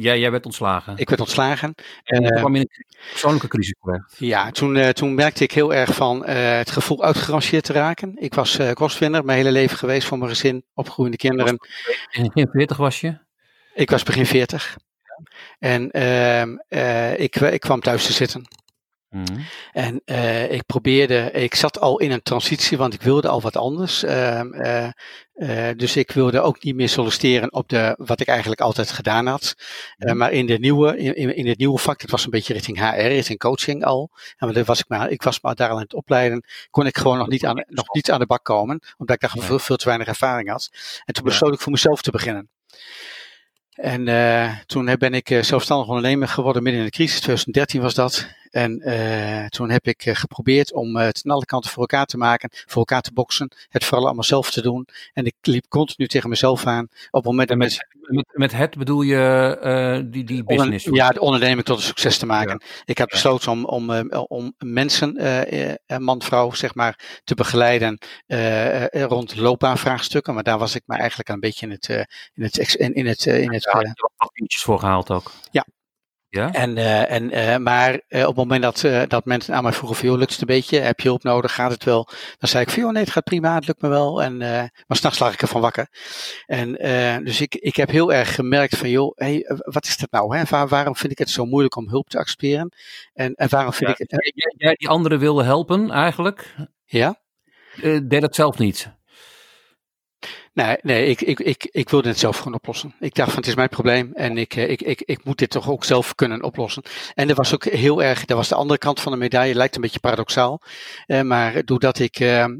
Jij, 0.00 0.18
jij 0.18 0.30
werd 0.30 0.44
ontslagen. 0.46 0.96
Ik 0.96 1.08
werd 1.08 1.20
ontslagen. 1.20 1.74
En 2.04 2.22
uh, 2.22 2.28
kwam 2.28 2.54
in 2.54 2.60
een 2.60 2.86
persoonlijke 3.10 3.48
crisis 3.48 3.74
terecht. 3.80 4.16
Ja, 4.18 4.50
toen, 4.50 4.76
uh, 4.76 4.88
toen 4.88 5.14
merkte 5.14 5.44
ik 5.44 5.52
heel 5.52 5.74
erg 5.74 5.94
van 5.94 6.16
uh, 6.28 6.56
het 6.56 6.70
gevoel 6.70 7.02
uitgerangeerd 7.02 7.64
te 7.64 7.72
raken. 7.72 8.16
Ik 8.18 8.34
was 8.34 8.58
uh, 8.58 8.72
kostwinner 8.72 9.24
mijn 9.24 9.38
hele 9.38 9.50
leven 9.50 9.78
geweest 9.78 10.06
voor 10.06 10.18
mijn 10.18 10.30
gezin, 10.30 10.64
opgroeiende 10.74 11.18
kinderen. 11.18 11.56
Begin 12.22 12.48
40 12.50 12.76
was 12.76 13.00
je? 13.00 13.18
Ik 13.74 13.90
was 13.90 14.02
begin 14.02 14.26
40. 14.26 14.76
En 15.58 15.90
ehm, 15.90 16.56
eh, 16.68 17.18
ik, 17.18 17.36
ik 17.36 17.60
kwam 17.60 17.80
thuis 17.80 18.06
te 18.06 18.12
zitten. 18.12 18.46
Mhm. 19.12 19.40
En 19.72 20.00
eh, 20.04 20.52
ik 20.52 20.66
probeerde, 20.66 21.30
ik 21.32 21.54
zat 21.54 21.80
al 21.80 21.98
in 21.98 22.10
een 22.10 22.22
transitie, 22.22 22.78
want 22.78 22.94
ik 22.94 23.02
wilde 23.02 23.28
al 23.28 23.40
wat 23.40 23.56
anders. 23.56 24.02
Eh, 24.02 24.40
eh, 25.32 25.76
dus 25.76 25.96
ik 25.96 26.10
wilde 26.10 26.40
ook 26.40 26.62
niet 26.62 26.74
meer 26.74 26.88
solliciteren 26.88 27.52
op 27.52 27.68
de, 27.68 27.94
wat 27.98 28.20
ik 28.20 28.26
eigenlijk 28.26 28.60
altijd 28.60 28.90
gedaan 28.90 29.26
had. 29.26 29.54
Eh, 29.96 30.08
Mhm. 30.08 30.16
maar 30.16 30.32
in, 30.32 30.46
de 30.46 30.58
nieuwe, 30.58 30.96
in, 30.98 31.36
in 31.36 31.46
het 31.46 31.58
nieuwe 31.58 31.78
vak, 31.78 32.00
dat 32.00 32.10
was 32.10 32.24
een 32.24 32.30
beetje 32.30 32.52
richting 32.52 32.78
HR, 32.78 33.00
richting 33.00 33.38
coaching 33.38 33.84
al. 33.84 34.10
En 34.36 34.52
daar 34.52 34.64
was 34.64 34.78
ik, 34.78 34.88
maar, 34.88 35.10
ik 35.10 35.22
was 35.22 35.40
maar 35.40 35.54
daar 35.54 35.70
aan 35.70 35.78
het 35.78 35.94
opleiden, 35.94 36.44
kon 36.70 36.86
ik 36.86 36.98
gewoon 36.98 37.18
nog 37.18 37.28
niet 37.28 37.46
aan, 37.46 37.64
nog 37.68 37.94
niet 37.94 38.10
aan 38.10 38.20
de 38.20 38.26
bak 38.26 38.44
komen, 38.44 38.80
omdat 38.98 39.16
ik 39.16 39.22
daar 39.22 39.44
veel, 39.44 39.58
veel 39.58 39.76
te 39.76 39.84
weinig 39.84 40.06
ervaring 40.06 40.48
had. 40.48 40.70
En 41.04 41.14
toen 41.14 41.24
besloot 41.24 41.54
ik 41.54 41.60
voor 41.60 41.72
mezelf 41.72 42.02
te 42.02 42.10
beginnen. 42.10 42.50
En 43.72 44.08
eh, 44.08 44.56
toen 44.66 44.96
ben 44.98 45.14
ik 45.14 45.30
eh, 45.30 45.42
zelfstandig 45.42 45.88
ondernemer 45.88 46.28
geworden 46.28 46.62
midden 46.62 46.80
in 46.80 46.86
de 46.86 46.94
crisis, 46.94 47.20
2013 47.20 47.80
was 47.80 47.94
dat. 47.94 48.26
En 48.52 48.80
eh, 48.80 49.46
toen 49.46 49.70
heb 49.70 49.86
ik 49.86 50.04
eh, 50.04 50.14
geprobeerd 50.14 50.72
om 50.72 50.96
eh, 50.96 51.04
het 51.04 51.20
aan 51.24 51.32
alle 51.32 51.44
kanten 51.44 51.70
voor 51.70 51.80
elkaar 51.80 52.06
te 52.06 52.16
maken, 52.16 52.48
voor 52.52 52.76
elkaar 52.76 53.00
te 53.00 53.12
boksen, 53.12 53.50
het 53.68 53.84
vooral 53.84 54.04
allemaal 54.06 54.24
zelf 54.24 54.50
te 54.50 54.62
doen. 54.62 54.86
En 55.12 55.24
ik 55.24 55.34
liep 55.40 55.68
continu 55.68 56.08
tegen 56.08 56.28
mezelf 56.28 56.66
aan. 56.66 56.84
Op 56.84 56.90
het 57.10 57.24
moment 57.24 57.48
dat 57.48 57.58
met, 57.58 57.86
met, 58.00 58.26
met 58.32 58.52
het 58.52 58.76
bedoel 58.76 59.02
je 59.02 60.06
die, 60.10 60.24
die 60.24 60.44
business? 60.44 60.88
ja, 60.90 61.10
de 61.10 61.20
onderneming 61.20 61.66
tot 61.66 61.76
een 61.76 61.82
succes 61.82 62.18
te 62.18 62.26
maken. 62.26 62.62
Ik 62.84 62.98
heb 62.98 63.08
Ja. 63.08 63.14
besloten 63.14 63.50
om, 63.50 63.64
om, 63.64 64.10
om 64.10 64.54
mensen, 64.58 65.16
man, 65.98 66.22
vrouw, 66.22 66.50
zeg 66.50 66.74
maar, 66.74 67.20
te 67.24 67.34
begeleiden 67.34 67.98
rond 68.90 69.36
loopbaanvraagstukken. 69.36 70.34
Maar 70.34 70.42
daar 70.42 70.58
was 70.58 70.74
ik 70.74 70.82
maar 70.86 70.98
eigenlijk 70.98 71.28
een 71.28 71.40
beetje 71.40 71.66
in 71.66 71.72
het, 71.72 71.88
in 72.34 72.42
het, 72.42 72.74
in, 72.74 72.94
in 72.94 73.06
het, 73.06 73.26
in 73.26 73.52
het, 73.52 73.64
had 73.64 73.82
je 73.82 73.92
wat 73.94 74.12
papiertjes 74.16 74.62
voor 74.62 74.78
gehaald 74.78 75.10
ook. 75.10 75.30
Ja. 75.50 75.66
Ja? 76.32 76.52
En, 76.52 76.76
eh, 76.76 77.10
en, 77.10 77.30
eh, 77.30 77.56
maar 77.56 78.00
eh, 78.08 78.20
op 78.20 78.26
het 78.26 78.36
moment 78.36 78.62
dat, 78.62 79.10
dat 79.10 79.24
mensen 79.24 79.54
aan 79.54 79.62
mij 79.62 79.72
vroegen 79.72 79.98
van, 79.98 80.08
joh, 80.08 80.18
lukt 80.18 80.30
het 80.30 80.40
een 80.40 80.46
beetje? 80.46 80.78
Heb 80.78 81.00
je 81.00 81.08
hulp 81.08 81.22
nodig? 81.22 81.54
Gaat 81.54 81.70
het 81.70 81.84
wel? 81.84 82.08
Dan 82.38 82.48
zei 82.48 82.64
ik 82.64 82.70
van, 82.70 82.82
joh, 82.82 82.92
nee, 82.92 83.02
het 83.02 83.12
gaat 83.12 83.24
prima, 83.24 83.54
het 83.54 83.66
lukt 83.66 83.82
me 83.82 83.88
wel. 83.88 84.22
En, 84.22 84.36
maar 84.36 84.96
s'nachts 84.96 85.18
lag 85.18 85.32
ik 85.32 85.42
ervan 85.42 85.60
wakker. 85.60 85.88
En 86.46 86.72
dus 87.24 87.40
ik, 87.40 87.54
ik 87.54 87.76
heb 87.76 87.90
heel 87.90 88.12
erg 88.12 88.34
gemerkt 88.34 88.76
van, 88.76 88.90
joh, 88.90 89.12
hey, 89.14 89.44
wat 89.58 89.84
is 89.86 89.96
dat 89.96 90.10
nou? 90.10 90.36
Hè? 90.36 90.42
Waar, 90.44 90.68
waarom 90.68 90.96
vind 90.96 91.12
ik 91.12 91.18
het 91.18 91.30
zo 91.30 91.44
moeilijk 91.44 91.76
om 91.76 91.88
hulp 91.88 92.08
te 92.08 92.18
accepteren? 92.18 92.72
En, 93.14 93.34
en 93.34 93.48
waarom 93.48 93.72
vind 93.72 93.88
Ja, 93.90 93.94
ik 93.98 94.10
het... 94.10 94.32
jij, 94.34 94.52
jij- 94.56 94.74
die 94.74 94.88
anderen 94.88 95.18
wilde 95.18 95.42
helpen 95.44 95.90
eigenlijk, 95.90 96.54
ja? 96.84 97.20
deed 97.82 98.20
dat 98.20 98.34
zelf 98.34 98.58
niet. 98.58 98.90
Nee, 100.54 100.76
nee 100.80 101.06
ik, 101.06 101.20
ik, 101.20 101.40
ik, 101.40 101.68
ik 101.70 101.88
wilde 101.90 102.08
het 102.08 102.18
zelf 102.18 102.36
gewoon 102.38 102.54
oplossen. 102.54 102.94
Ik 103.00 103.14
dacht 103.14 103.28
van 103.30 103.38
het 103.38 103.48
is 103.48 103.54
mijn 103.54 103.68
probleem 103.68 104.12
en 104.12 104.38
ik, 104.38 104.54
eh, 104.56 104.70
ik, 104.70 104.82
ik, 104.82 105.00
ik 105.00 105.24
moet 105.24 105.38
dit 105.38 105.50
toch 105.50 105.70
ook 105.70 105.84
zelf 105.84 106.14
kunnen 106.14 106.42
oplossen. 106.42 106.82
En 107.14 107.28
er 107.28 107.34
was 107.34 107.54
ook 107.54 107.64
heel 107.64 108.02
erg, 108.02 108.24
dat 108.24 108.36
was 108.36 108.48
de 108.48 108.54
andere 108.54 108.78
kant 108.78 109.00
van 109.00 109.12
de 109.12 109.18
medaille, 109.18 109.54
lijkt 109.54 109.74
een 109.74 109.80
beetje 109.80 110.00
paradoxaal. 110.00 110.60
Eh, 111.06 111.20
maar 111.20 111.64
doordat 111.64 111.98
ik 111.98 112.20
eh, 112.20 112.42
eh, 112.44 112.52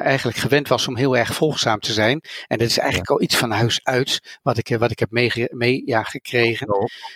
eigenlijk 0.00 0.36
gewend 0.38 0.68
was 0.68 0.88
om 0.88 0.96
heel 0.96 1.16
erg 1.16 1.34
volgzaam 1.34 1.78
te 1.80 1.92
zijn. 1.92 2.20
En 2.46 2.58
dat 2.58 2.68
is 2.68 2.78
eigenlijk 2.78 3.10
al 3.10 3.22
iets 3.22 3.36
van 3.36 3.50
huis 3.50 3.80
uit 3.82 4.38
wat 4.42 4.58
ik, 4.58 4.70
eh, 4.70 4.78
wat 4.78 4.90
ik 4.90 4.98
heb 4.98 5.10
mee, 5.10 5.32
mee 5.50 5.82
ja, 5.86 6.02
gekregen. 6.02 6.68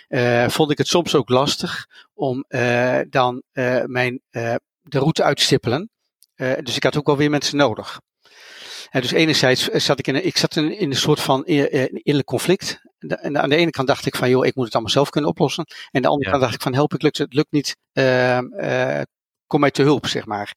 eh, 0.07 0.47
vond 0.49 0.71
ik 0.71 0.77
het 0.77 0.87
soms 0.87 1.15
ook 1.15 1.29
lastig 1.29 1.85
om 2.13 2.45
eh, 2.47 2.99
dan 3.09 3.41
eh, 3.51 3.83
mijn, 3.85 4.21
eh, 4.29 4.55
de 4.81 4.99
route 4.99 5.23
uit 5.23 5.37
te 5.37 5.43
stippelen. 5.43 5.89
Eh, 6.35 6.53
dus 6.63 6.75
ik 6.75 6.83
had 6.83 6.97
ook 6.97 7.05
wel 7.07 7.17
weer 7.17 7.29
mensen 7.29 7.57
nodig. 7.57 7.99
En 8.95 9.01
dus 9.01 9.11
enerzijds 9.11 9.67
zat 9.67 9.99
ik 9.99 10.07
in 10.07 10.15
een, 10.15 10.25
ik 10.25 10.37
zat 10.37 10.55
in, 10.55 10.77
in 10.79 10.89
een 10.89 10.95
soort 10.95 11.19
van 11.19 11.45
eh, 11.45 11.63
eh, 11.63 11.89
innerlijk 11.91 12.27
conflict. 12.27 12.79
En 12.99 13.41
aan 13.41 13.49
de 13.49 13.55
ene 13.55 13.69
kant 13.69 13.87
dacht 13.87 14.05
ik 14.05 14.15
van, 14.15 14.29
joh, 14.29 14.45
ik 14.45 14.55
moet 14.55 14.65
het 14.65 14.73
allemaal 14.73 14.91
zelf 14.91 15.09
kunnen 15.09 15.29
oplossen. 15.29 15.63
En 15.65 15.75
aan 15.91 16.01
de 16.01 16.07
andere 16.07 16.25
Ja. 16.25 16.31
kant 16.31 16.41
dacht 16.41 16.53
ik 16.55 16.61
van, 16.61 16.73
help, 16.73 16.93
ik 16.93 17.01
lukt 17.01 17.17
het, 17.17 17.33
lukt 17.33 17.51
niet. 17.51 17.77
Ehm, 17.93 18.45
eh, 18.53 19.01
kom 19.47 19.59
mij 19.59 19.71
te 19.71 19.81
hulp, 19.83 20.07
zeg 20.07 20.25
maar. 20.25 20.53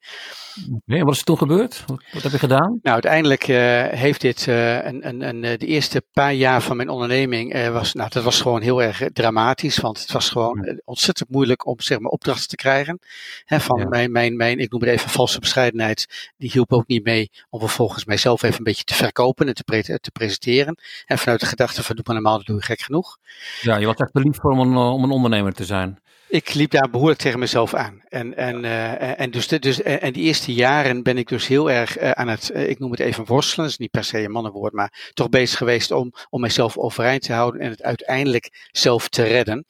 Nee, 0.85 1.05
wat 1.05 1.13
is 1.13 1.19
er 1.19 1.25
toen 1.25 1.39
gebeurd? 1.39 1.85
Wat, 1.87 2.03
wat 2.13 2.23
heb 2.23 2.33
je 2.33 2.39
gedaan? 2.39 2.79
Nou, 2.83 2.95
uiteindelijk 2.95 3.49
eh, 3.49 3.85
heeft 3.87 4.21
dit 4.21 4.49
eh, 4.49 4.85
een, 4.85 5.09
een, 5.09 5.23
een, 5.29 5.45
eh, 5.45 5.59
de 5.59 5.67
eerste 5.67 6.03
paar 6.13 6.33
jaar 6.33 6.63
van 6.63 6.77
mijn 6.77 6.89
onderneming 6.89 7.69
was, 7.71 7.93
nou, 7.95 8.11
dat 8.13 8.23
was 8.23 8.41
gewoon 8.41 8.61
heel 8.63 8.83
erg 8.83 9.03
dramatisch, 9.13 9.77
want 9.79 10.01
het 10.01 10.13
was 10.13 10.31
gewoon 10.31 10.81
ontzettend 10.85 11.31
moeilijk 11.31 11.67
om 11.67 11.81
zeg 11.81 11.99
maar 11.99 12.11
opdrachten 12.11 12.49
te 12.49 12.57
krijgen. 12.57 12.99
Hè, 13.45 13.61
van 13.61 13.79
Ja. 13.81 13.89
mijn, 13.89 14.13
mijn, 14.13 14.37
mijn, 14.37 14.59
ik 14.59 14.71
noem 14.71 14.81
het 14.81 14.91
even 14.91 15.11
valse 15.11 15.41
bescheidenheid, 15.41 16.33
die 16.37 16.51
hielp 16.51 16.73
ook 16.73 16.87
niet 16.87 17.05
mee 17.05 17.31
om 17.51 17.61
vervolgens 17.61 18.05
mijzelf 18.05 18.43
even 18.43 18.59
een 18.59 18.65
beetje 18.65 18.85
te 18.85 18.95
verkopen 18.95 19.49
en 19.49 19.55
te, 19.55 19.65
pre- 19.65 19.83
te 19.83 20.11
presenteren. 20.13 20.79
En 21.07 21.19
vanuit 21.19 21.41
de 21.41 21.47
gedachte 21.47 21.83
van 21.83 21.95
doe 21.95 22.05
maar 22.07 22.15
normaal, 22.15 22.37
dat 22.37 22.47
doe 22.47 22.57
je 22.57 22.63
gek 22.63 22.81
genoeg. 22.81 23.19
Ja, 23.61 23.77
je 23.77 23.87
was 23.87 23.97
echt 23.97 24.11
verliefd 24.11 24.41
voor 24.41 24.51
om 24.51 24.61
een, 24.61 24.77
om 24.77 25.05
een 25.05 25.11
ondernemer 25.11 25.53
te 25.53 25.65
zijn. 25.65 25.99
Ik 26.29 26.55
liep 26.55 26.71
daar 26.71 26.91
behoorlijk 26.91 27.21
tegen 27.21 27.39
mezelf 27.39 27.75
aan. 27.75 28.03
En, 28.09 28.37
en, 28.37 28.65
eh, 28.65 29.21
en, 29.21 29.31
dus, 29.31 29.49
de- 29.49 29.59
dus, 29.59 29.83
en 29.83 30.01
en 30.01 30.13
die 30.13 30.23
eerste 30.25 30.53
jaren 30.55 31.03
ben 31.03 31.19
ik 31.19 31.29
dus 31.29 31.47
heel 31.47 31.71
erg 31.71 31.97
eh, 31.97 32.11
aan 32.11 32.29
het, 32.29 32.51
eh, 32.51 32.69
ik 32.69 32.79
noem 32.79 32.91
het 32.91 33.01
even 33.01 33.25
worstelen, 33.27 33.65
dat 33.65 33.73
is 33.75 33.79
niet 33.79 33.91
per 33.91 34.05
se 34.05 34.19
een 34.19 34.31
mannenwoord, 34.31 34.73
maar 34.73 35.11
toch 35.15 35.29
bezig 35.29 35.59
geweest 35.59 35.91
om, 35.91 36.13
om 36.31 36.41
mezelf 36.41 36.77
overeind 36.79 37.23
te 37.23 37.33
houden 37.33 37.61
en 37.61 37.71
het 37.71 37.83
uiteindelijk 37.83 38.69
zelf 38.71 39.09
te 39.09 39.23
redden. 39.23 39.65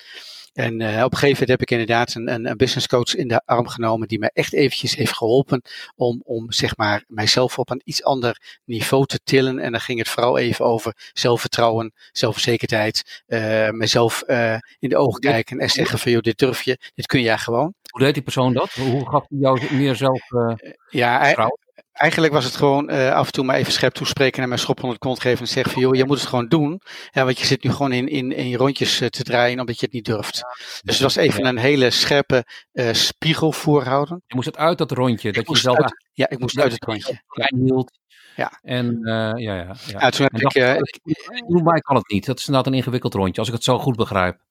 En 0.58 0.80
eh, 0.80 1.04
op 1.04 1.12
een 1.12 1.18
gegeven 1.18 1.28
moment 1.28 1.48
heb 1.48 1.62
ik 1.62 1.70
inderdaad 1.70 2.14
een, 2.14 2.32
een, 2.32 2.46
een 2.46 2.56
business 2.56 2.86
coach 2.86 3.14
in 3.14 3.28
de 3.28 3.42
arm 3.44 3.68
genomen 3.68 4.08
die 4.08 4.18
mij 4.18 4.30
echt 4.32 4.52
eventjes 4.52 4.94
heeft 4.94 5.16
geholpen 5.16 5.62
om, 5.96 6.22
om 6.24 6.52
zeg 6.52 6.76
maar 6.76 7.04
mijzelf 7.08 7.58
op 7.58 7.70
een 7.70 7.80
iets 7.84 8.02
ander 8.02 8.58
niveau 8.64 9.06
te 9.06 9.20
tillen. 9.24 9.58
En 9.58 9.72
dan 9.72 9.80
ging 9.80 9.98
het 9.98 10.08
vooral 10.08 10.38
even 10.38 10.64
over 10.64 11.10
zelfvertrouwen, 11.12 11.92
zelfverzekerdheid, 12.12 13.22
eh 13.26 13.70
mezelf 13.70 14.22
eh, 14.22 14.56
in 14.78 14.88
de 14.88 14.96
ogen 14.96 15.20
kijken 15.20 15.58
en 15.58 15.70
zeggen 15.70 15.98
van 15.98 16.12
joh, 16.12 16.20
dit 16.20 16.38
durf 16.38 16.62
je, 16.62 16.78
dit 16.94 17.06
kun 17.06 17.22
jij 17.22 17.38
gewoon. 17.38 17.74
Hoe 17.90 18.00
deed 18.00 18.14
die 18.14 18.22
persoon 18.22 18.52
dat? 18.52 18.72
Hoe 18.72 19.08
gaf 19.08 19.24
hij 19.28 19.38
jou 19.38 19.74
meer 19.74 19.94
zelf 19.94 20.28
Ja, 20.90 21.24
vertrouwen? 21.24 21.67
Eigenlijk 21.98 22.32
was 22.32 22.44
het 22.44 22.56
gewoon 22.56 22.88
eh, 22.88 23.12
af 23.12 23.26
en 23.26 23.32
toe 23.32 23.44
maar 23.44 23.56
even 23.56 23.72
scherp 23.72 23.94
toespreken 23.94 24.42
en 24.42 24.48
mijn 24.48 24.60
schop 24.60 24.82
onder 24.82 24.98
de 24.98 25.06
kont 25.06 25.20
geven 25.20 25.40
en 25.40 25.46
zeggen 25.48 25.72
van 25.72 25.82
joh, 25.82 25.94
je 25.94 26.04
moet 26.04 26.18
het 26.18 26.28
gewoon 26.28 26.48
doen. 26.48 26.80
Ja, 27.10 27.24
want 27.24 27.38
je 27.38 27.46
zit 27.46 27.62
nu 27.64 27.70
gewoon 27.70 27.92
in, 27.92 28.08
in, 28.08 28.32
in 28.32 28.54
rondjes 28.54 29.00
eh, 29.00 29.08
te 29.08 29.22
draaien 29.22 29.60
omdat 29.60 29.78
je 29.78 29.84
het 29.84 29.94
niet 29.94 30.04
durft. 30.04 30.42
Dus 30.82 30.94
het 30.94 31.02
was 31.02 31.16
even 31.16 31.46
een 31.46 31.58
hele 31.58 31.90
scherpe 31.90 32.44
eh, 32.72 32.92
spiegel 32.92 33.52
voorhouden. 33.52 34.22
Je 34.26 34.34
moest 34.34 34.46
het 34.46 34.56
uit 34.56 34.78
dat 34.78 34.90
rondje, 34.90 35.32
dat 35.32 35.46
je 35.60 35.68
uit- 35.82 36.06
Ja, 36.12 36.28
ik 36.28 36.38
moest 36.38 36.58
uit 36.58 36.72
het 36.72 36.84
rondje. 36.84 37.22
klein 37.26 37.62
hield. 37.64 37.98
Ja. 38.36 38.58
En 38.62 38.98
ja, 39.02 39.36
ja, 39.36 39.54
ja. 39.54 39.74
Ja, 39.86 40.10
toen 40.10 40.26
heb 40.30 40.34
ik, 40.34 40.40
dacht, 40.42 40.56
ik 41.04 41.44
doe 41.46 41.62
mij 41.62 41.80
kan 41.80 41.96
het 41.96 42.08
niet. 42.10 42.26
Dat 42.26 42.38
is 42.38 42.46
inderdaad 42.46 42.72
een 42.72 42.78
ingewikkeld 42.78 43.14
rondje, 43.14 43.38
als 43.38 43.48
ik 43.48 43.54
het 43.54 43.64
zo 43.64 43.78
goed 43.78 43.96
begrijp. 43.96 44.46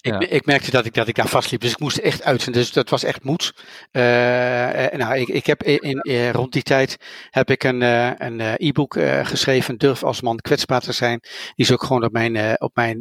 Ik, 0.00 0.12
Ja. 0.12 0.20
ik 0.20 0.46
merkte 0.46 0.70
dat 0.70 0.84
ik, 0.84 0.94
dat 0.94 1.08
ik 1.08 1.14
daar 1.14 1.28
vastliep, 1.28 1.60
dus 1.60 1.70
ik 1.70 1.78
moest 1.78 1.96
echt 1.96 2.22
uit. 2.22 2.52
Dus 2.52 2.72
dat 2.72 2.90
was 2.90 3.04
echt 3.04 3.24
moed. 3.24 3.54
Eh, 3.90 4.84
eh, 4.84 4.98
nou, 4.98 5.16
ik, 5.16 5.28
ik 5.28 5.46
heb 5.46 5.62
in, 5.62 5.78
in, 5.78 6.00
eh, 6.00 6.30
rond 6.30 6.52
die 6.52 6.62
tijd 6.62 6.96
heb 7.30 7.50
ik 7.50 7.64
een, 7.64 7.80
een 8.24 8.40
e-book 8.40 8.98
geschreven, 9.22 9.78
Durf 9.78 10.04
als 10.04 10.20
man 10.20 10.36
kwetsbaar 10.36 10.80
te 10.80 10.92
zijn. 10.92 11.18
Die 11.20 11.64
is 11.64 11.72
ook 11.72 11.82
gewoon 11.82 12.04
op 12.04 12.12
mijn, 12.12 12.60
op 12.60 12.74
mijn 12.74 12.98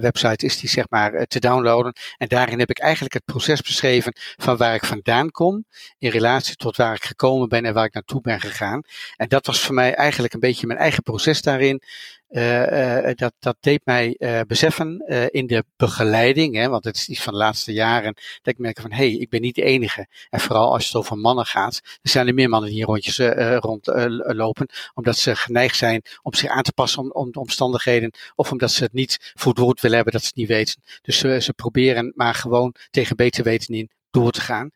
website 0.00 0.46
is 0.46 0.58
die, 0.58 0.68
zeg 0.68 0.84
maar, 0.88 1.26
te 1.26 1.40
downloaden. 1.40 1.92
En 2.16 2.28
daarin 2.28 2.58
heb 2.58 2.70
ik 2.70 2.78
eigenlijk 2.78 3.14
het 3.14 3.24
proces 3.24 3.60
beschreven 3.60 4.12
van 4.36 4.56
waar 4.56 4.74
ik 4.74 4.84
vandaan 4.84 5.30
kom 5.30 5.64
in 5.98 6.10
relatie 6.10 6.56
tot 6.56 6.76
waar 6.76 6.94
ik 6.94 7.04
gekomen 7.04 7.48
ben 7.48 7.64
en 7.64 7.74
waar 7.74 7.84
ik 7.84 7.94
naartoe 7.94 8.20
ben 8.20 8.40
gegaan. 8.40 8.82
En 9.16 9.28
dat 9.28 9.46
was 9.46 9.60
voor 9.60 9.74
mij 9.74 9.94
eigenlijk 9.94 10.34
een 10.34 10.40
beetje 10.40 10.66
mijn 10.66 10.78
eigen 10.78 11.02
proces 11.02 11.42
daarin. 11.42 11.82
Eh, 12.28 13.08
eh, 13.08 13.16
dat, 13.16 13.32
dat 13.38 13.56
deed 13.60 13.80
mij 13.84 14.14
eh, 14.18 14.40
beseffen 14.46 14.98
eh, 14.98 15.26
in 15.30 15.46
de 15.46 15.64
begeleiding, 15.76 16.54
hè, 16.54 16.68
want 16.68 16.84
het 16.84 16.96
is 16.96 17.08
iets 17.08 17.22
van 17.22 17.32
de 17.32 17.38
laatste 17.38 17.72
jaren, 17.72 18.14
dat 18.14 18.54
ik 18.54 18.58
merk 18.58 18.80
van 18.80 18.90
hé, 18.90 18.96
hey, 18.96 19.12
ik 19.12 19.30
ben 19.30 19.40
niet 19.40 19.54
de 19.54 19.62
enige. 19.62 20.06
En 20.30 20.40
vooral 20.40 20.72
als 20.72 20.86
het 20.86 20.94
over 20.94 21.16
mannen 21.16 21.46
gaat, 21.46 21.80
er 21.84 22.10
zijn 22.10 22.26
er 22.26 22.34
meer 22.34 22.48
mannen 22.48 22.68
die 22.68 22.78
hier 22.78 22.86
rondjes 22.86 23.18
rondlopen, 23.58 24.68
omdat 24.94 25.16
ze 25.16 25.36
geneigd 25.36 25.76
zijn 25.76 26.02
om 26.22 26.34
zich 26.34 26.50
aan 26.50 26.62
te 26.62 26.72
passen 26.72 27.02
om, 27.02 27.10
om 27.10 27.32
de 27.32 27.40
omstandigheden, 27.40 28.12
of 28.34 28.52
omdat 28.52 28.70
ze 28.70 28.82
het 28.82 28.92
niet 28.92 29.32
voor 29.34 29.52
het 29.52 29.60
woord 29.60 29.80
willen 29.80 29.96
hebben 29.96 30.14
dat 30.14 30.22
ze 30.22 30.28
het 30.28 30.36
niet 30.36 30.48
weten. 30.48 30.82
Dus 31.02 31.18
ze, 31.18 31.40
ze 31.40 31.52
proberen 31.52 32.12
maar 32.14 32.34
gewoon 32.34 32.74
tegen 32.90 33.16
beter 33.16 33.44
weten 33.44 33.74
in 33.74 33.90
door 34.10 34.30
te 34.30 34.40
gaan. 34.40 34.70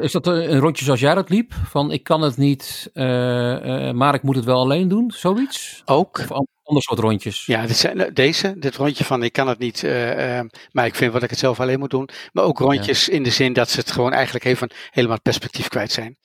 Is 0.00 0.12
dat 0.12 0.26
een 0.26 0.58
rondje 0.58 0.84
zoals 0.84 1.00
jij 1.00 1.14
dat 1.14 1.28
liep? 1.28 1.52
Van 1.64 1.92
ik 1.92 2.02
kan 2.02 2.20
het 2.20 2.36
niet, 2.36 2.90
eh, 2.92 3.88
eh, 3.88 3.94
maar 3.94 4.14
ik 4.14 4.22
moet 4.22 4.36
het 4.36 4.44
wel 4.44 4.58
alleen 4.58 4.88
doen? 4.88 5.10
Zoiets? 5.10 5.82
Ook 5.84 6.18
Of 6.18 6.46
ander 6.68 6.82
soort 6.82 6.98
rondjes? 6.98 7.46
Ja, 7.46 7.66
dit 7.66 7.76
zijn, 7.76 8.00
eh, 8.00 8.10
deze, 8.12 8.54
dit 8.58 8.76
rondje 8.76 9.04
van 9.04 9.22
ik 9.22 9.32
kan 9.32 9.48
het 9.48 9.58
niet, 9.58 9.84
eh, 9.84 10.38
eh, 10.38 10.46
maar 10.72 10.86
ik 10.86 10.94
vind 10.94 11.12
wat 11.12 11.22
ik 11.22 11.30
het 11.30 11.38
zelf 11.38 11.60
alleen 11.60 11.78
moet 11.78 11.90
doen. 11.90 12.08
Maar 12.32 12.44
ook 12.44 12.58
rondjes 12.58 13.08
in 13.08 13.22
de 13.22 13.30
zin 13.30 13.52
dat 13.52 13.70
ze 13.70 13.80
het 13.80 13.90
gewoon 13.90 14.12
eigenlijk 14.12 14.44
even 14.44 14.70
helemaal 14.90 15.14
het 15.14 15.22
perspectief 15.24 15.68
kwijt 15.68 15.92
zijn. 15.92 16.16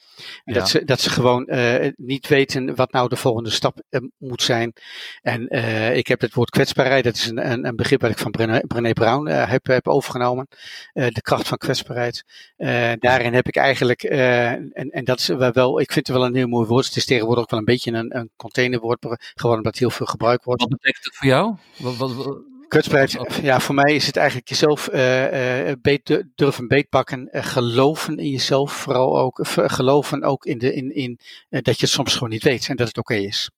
En 0.43 0.53
Ja. 0.53 0.59
Dat, 0.59 0.69
ze, 0.69 0.85
dat 0.85 0.99
ze 0.99 1.09
gewoon 1.09 1.49
niet 1.95 2.27
weten 2.27 2.75
wat 2.75 2.91
nou 2.91 3.09
de 3.09 3.15
volgende 3.15 3.49
stap 3.49 3.81
moet 4.17 4.41
zijn. 4.41 4.73
En 5.21 5.47
ik 5.95 6.07
heb 6.07 6.21
het 6.21 6.33
woord 6.33 6.49
kwetsbaarheid, 6.49 7.03
dat 7.03 7.15
is 7.15 7.25
een, 7.27 7.51
een, 7.51 7.67
een 7.67 7.75
begrip 7.75 7.99
dat 7.99 8.09
ik 8.11 8.17
van 8.17 8.31
Brené, 8.31 8.59
Brené 8.67 8.93
Brown 8.93 9.27
heb, 9.29 9.67
heb 9.67 9.87
overgenomen. 9.87 10.47
De 10.93 11.21
kracht 11.21 11.47
van 11.47 11.57
kwetsbaarheid. 11.57 12.23
Daarin 12.99 13.33
heb 13.33 13.47
ik 13.47 13.55
eigenlijk, 13.55 14.03
en, 14.03 14.71
en 14.71 15.03
dat 15.03 15.19
is 15.19 15.27
wel- 15.27 15.51
wel, 15.51 15.79
ik 15.79 15.91
vind 15.91 16.07
het 16.07 16.15
wel 16.15 16.25
een 16.25 16.35
heel 16.35 16.47
mooi 16.47 16.67
woord. 16.67 16.85
Het 16.85 16.95
is 16.95 17.05
tegenwoordig 17.05 17.43
ook 17.43 17.49
wel 17.49 17.59
een 17.59 17.65
beetje 17.65 17.91
een, 17.91 18.17
een 18.17 18.31
containerwoord 18.35 18.99
geworden, 19.33 19.63
omdat 19.65 19.77
heel 19.77 19.89
veel 19.89 20.05
gebruikt 20.05 20.32
wordt. 20.41 20.61
Wat 20.61 20.69
betekent 20.69 21.05
het 21.05 21.15
voor 21.15 21.27
jou? 21.27 21.55
Wat, 21.77 21.95
wat, 21.95 22.43
ja, 23.41 23.59
voor 23.59 23.75
mij 23.75 23.95
is 23.95 24.05
het 24.05 24.17
eigenlijk 24.17 24.49
jezelf 24.49 24.89
uh, 24.93 25.71
beet, 25.81 26.23
durven 26.35 26.67
beetpakken, 26.67 27.29
uh, 27.31 27.43
geloven 27.43 28.17
in 28.17 28.29
jezelf, 28.29 28.73
vooral 28.73 29.19
ook 29.19 29.39
geloven 29.43 30.23
ook 30.23 30.45
in, 30.45 30.57
de, 30.57 30.73
in, 30.73 30.95
in 30.95 31.19
dat 31.49 31.79
je 31.79 31.85
het 31.85 31.89
soms 31.89 32.13
gewoon 32.13 32.29
niet 32.29 32.43
weet 32.43 32.69
en 32.69 32.75
dat 32.75 32.87
het 32.87 32.97
oké 32.97 33.13
okay 33.13 33.25
is. 33.25 33.49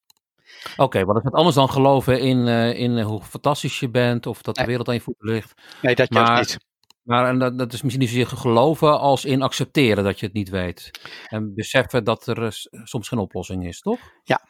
Oké, 0.71 0.83
okay, 0.83 1.05
wat 1.05 1.17
is 1.17 1.23
het 1.23 1.33
anders 1.33 1.55
dan 1.55 1.69
geloven 1.69 2.19
in, 2.19 2.47
in 2.75 2.99
hoe 3.01 3.21
fantastisch 3.21 3.79
je 3.79 3.89
bent 3.89 4.25
of 4.25 4.41
dat 4.41 4.55
de 4.55 4.65
wereld 4.65 4.87
aan 4.87 4.93
je 4.93 5.01
voeten 5.01 5.29
ligt? 5.29 5.53
Nee, 5.81 5.95
dat 5.95 6.09
maar, 6.09 6.39
niet. 6.39 6.57
Maar 7.03 7.27
en 7.27 7.39
dat, 7.39 7.57
dat 7.57 7.73
is 7.73 7.81
misschien 7.81 8.01
niet 8.01 8.09
zozeer 8.09 8.27
geloven 8.27 8.99
als 8.99 9.25
in 9.25 9.41
accepteren 9.41 10.03
dat 10.03 10.19
je 10.19 10.25
het 10.25 10.35
niet 10.35 10.49
weet. 10.49 10.91
En 11.27 11.53
beseffen 11.55 12.03
dat 12.03 12.27
er 12.27 12.67
soms 12.83 13.07
geen 13.07 13.19
oplossing 13.19 13.67
is, 13.67 13.79
toch? 13.79 13.99
Ja, 14.23 14.41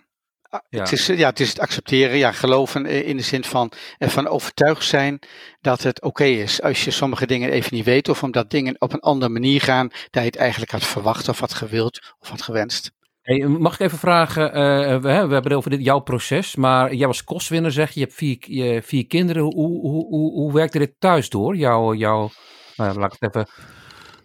ja. 0.69 0.79
Het, 0.79 0.91
is, 0.91 1.05
ja, 1.05 1.29
het 1.29 1.39
is 1.39 1.49
het 1.49 1.59
accepteren, 1.59 2.17
ja, 2.17 2.31
geloven 2.31 2.85
in 2.85 3.17
de 3.17 3.23
zin 3.23 3.43
van 3.43 3.71
ervan 3.97 4.27
overtuigd 4.27 4.85
zijn 4.85 5.19
dat 5.61 5.83
het 5.83 6.01
oké 6.01 6.23
is. 6.23 6.61
Als 6.61 6.83
je 6.83 6.91
sommige 6.91 7.25
dingen 7.25 7.51
even 7.51 7.75
niet 7.75 7.85
weet 7.85 8.09
of 8.09 8.23
omdat 8.23 8.49
dingen 8.49 8.75
op 8.81 8.93
een 8.93 8.99
andere 8.99 9.31
manier 9.31 9.61
gaan, 9.61 9.87
dat 9.87 10.23
je 10.23 10.29
het 10.29 10.35
eigenlijk 10.35 10.71
had 10.71 10.83
verwacht 10.83 11.29
of 11.29 11.39
had 11.39 11.53
gewild 11.53 12.15
of 12.19 12.29
had 12.29 12.41
gewenst. 12.41 12.91
Hey, 13.21 13.47
mag 13.47 13.73
ik 13.73 13.79
even 13.79 13.97
vragen, 13.97 14.47
uh, 14.47 14.53
we, 14.93 14.99
we, 14.99 15.09
hebben 15.09 15.43
het 15.43 15.53
over 15.53 15.69
dit, 15.69 15.83
jouw 15.83 15.99
proces, 15.99 16.55
maar 16.55 16.93
jij 16.93 17.07
was 17.07 17.23
kostwinner 17.23 17.71
zeg 17.71 17.91
je, 17.91 17.99
je 17.99 18.05
hebt 18.05 18.17
vier, 18.17 18.37
je, 18.39 18.81
vier 18.83 19.07
kinderen. 19.07 19.43
Hoe, 19.43 19.79
hoe, 19.79 20.07
hoe, 20.07 20.31
hoe 20.31 20.53
werkte 20.53 20.79
dit 20.79 20.95
thuis 20.99 21.29
door, 21.29 21.55
jouw, 21.55 21.93
jouw 21.93 22.29
nou, 22.75 22.99
laat 22.99 23.13
ik 23.13 23.17
het 23.19 23.35
even 23.35 23.49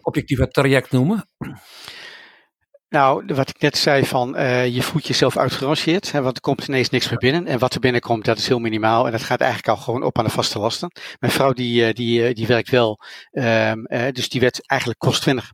objectieve 0.01 0.47
traject 0.47 0.91
noemen? 0.91 1.25
Nou, 2.91 3.23
wat 3.35 3.49
ik 3.49 3.59
net 3.59 3.77
zei 3.77 4.05
van 4.05 4.35
uh, 4.35 4.67
je 4.67 4.81
voelt 4.81 5.07
jezelf 5.07 5.37
uitgerangeerd, 5.37 6.11
want 6.11 6.35
er 6.35 6.41
komt 6.41 6.67
ineens 6.67 6.89
niks 6.89 7.09
meer 7.09 7.19
binnen. 7.19 7.47
En 7.47 7.59
wat 7.59 7.73
er 7.73 7.79
binnenkomt, 7.79 8.25
dat 8.25 8.37
is 8.37 8.47
heel 8.47 8.59
minimaal 8.59 9.05
en 9.05 9.11
dat 9.11 9.23
gaat 9.23 9.41
eigenlijk 9.41 9.77
al 9.77 9.83
gewoon 9.83 10.03
op 10.03 10.17
aan 10.17 10.25
de 10.25 10.31
vaste 10.31 10.59
lasten. 10.59 10.91
Mijn 11.19 11.33
vrouw 11.33 11.53
die, 11.53 11.87
uh, 11.87 11.93
die, 11.93 12.29
uh, 12.29 12.35
die 12.35 12.47
werkt 12.47 12.69
wel, 12.69 12.99
um, 13.31 13.85
dus 14.11 14.29
die 14.29 14.41
werd 14.41 14.67
eigenlijk 14.67 14.99
kostwinner. 14.99 15.51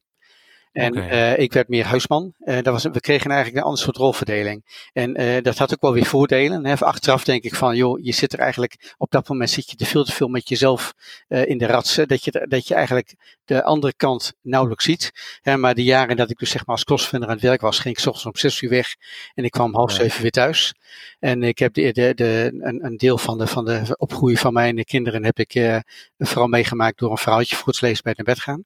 En 0.77 0.97
okay. 0.97 1.33
uh, 1.33 1.43
ik 1.43 1.53
werd 1.53 1.67
meer 1.67 1.85
huisman. 1.85 2.33
Uh, 2.39 2.55
dat 2.55 2.65
was, 2.65 2.83
we 2.83 2.99
kregen 2.99 3.29
eigenlijk 3.29 3.59
een 3.59 3.65
ander 3.65 3.83
soort 3.83 3.97
rolverdeling. 3.97 4.89
En 4.93 5.21
uh, 5.21 5.41
dat 5.41 5.57
had 5.57 5.73
ook 5.73 5.81
wel 5.81 5.93
weer 5.93 6.05
voordelen. 6.05 6.65
Hè. 6.65 6.75
Achteraf 6.75 7.23
denk 7.23 7.43
ik 7.43 7.55
van, 7.55 7.75
joh, 7.75 7.99
je 8.03 8.11
zit 8.11 8.33
er 8.33 8.39
eigenlijk, 8.39 8.93
op 8.97 9.11
dat 9.11 9.29
moment 9.29 9.49
zit 9.49 9.69
je 9.69 9.75
te 9.75 9.85
veel 9.85 10.03
te 10.03 10.11
veel 10.11 10.27
met 10.27 10.49
jezelf 10.49 10.93
in 11.27 11.57
de 11.57 11.65
ratsen. 11.65 12.07
Dat 12.07 12.23
je, 12.23 12.45
dat 12.49 12.67
je 12.67 12.73
eigenlijk 12.73 13.15
de 13.45 13.63
andere 13.63 13.93
kant 13.93 14.33
nauwelijks 14.41 14.83
ziet. 14.83 15.11
Hè. 15.41 15.57
Maar 15.57 15.75
de 15.75 15.83
jaren 15.83 16.15
dat 16.15 16.29
ik 16.29 16.37
dus 16.37 16.49
zeg 16.49 16.65
maar 16.65 16.75
als 16.75 16.83
crossfinder 16.83 17.29
aan 17.29 17.35
het 17.35 17.43
werk 17.43 17.61
was, 17.61 17.79
ging 17.79 17.95
ik 17.95 18.01
s 18.01 18.07
ochtends 18.07 18.25
om 18.25 18.35
zes 18.35 18.61
uur 18.61 18.69
weg. 18.69 18.95
En 19.33 19.43
ik 19.43 19.51
kwam 19.51 19.75
half 19.75 19.91
zeven 19.91 20.21
weer 20.21 20.31
thuis. 20.31 20.73
En 21.19 21.43
ik 21.43 21.59
heb 21.59 21.73
de, 21.73 21.91
de, 21.91 22.13
de, 22.15 22.57
een, 22.59 22.85
een 22.85 22.97
deel 22.97 23.17
van 23.17 23.37
de, 23.37 23.47
van 23.47 23.65
de 23.65 23.95
opgroei 23.97 24.37
van 24.37 24.53
mijn 24.53 24.83
kinderen 24.83 25.25
heb 25.25 25.39
ik 25.39 25.81
vooral 26.17 26.47
meegemaakt 26.47 26.99
door 26.99 27.11
een 27.11 27.17
vrouwtje 27.17 27.55
voor 27.55 27.67
het 27.67 27.81
lezen 27.81 28.03
bij 28.03 28.13
naar 28.15 28.25
bed 28.25 28.39
gaan. 28.39 28.63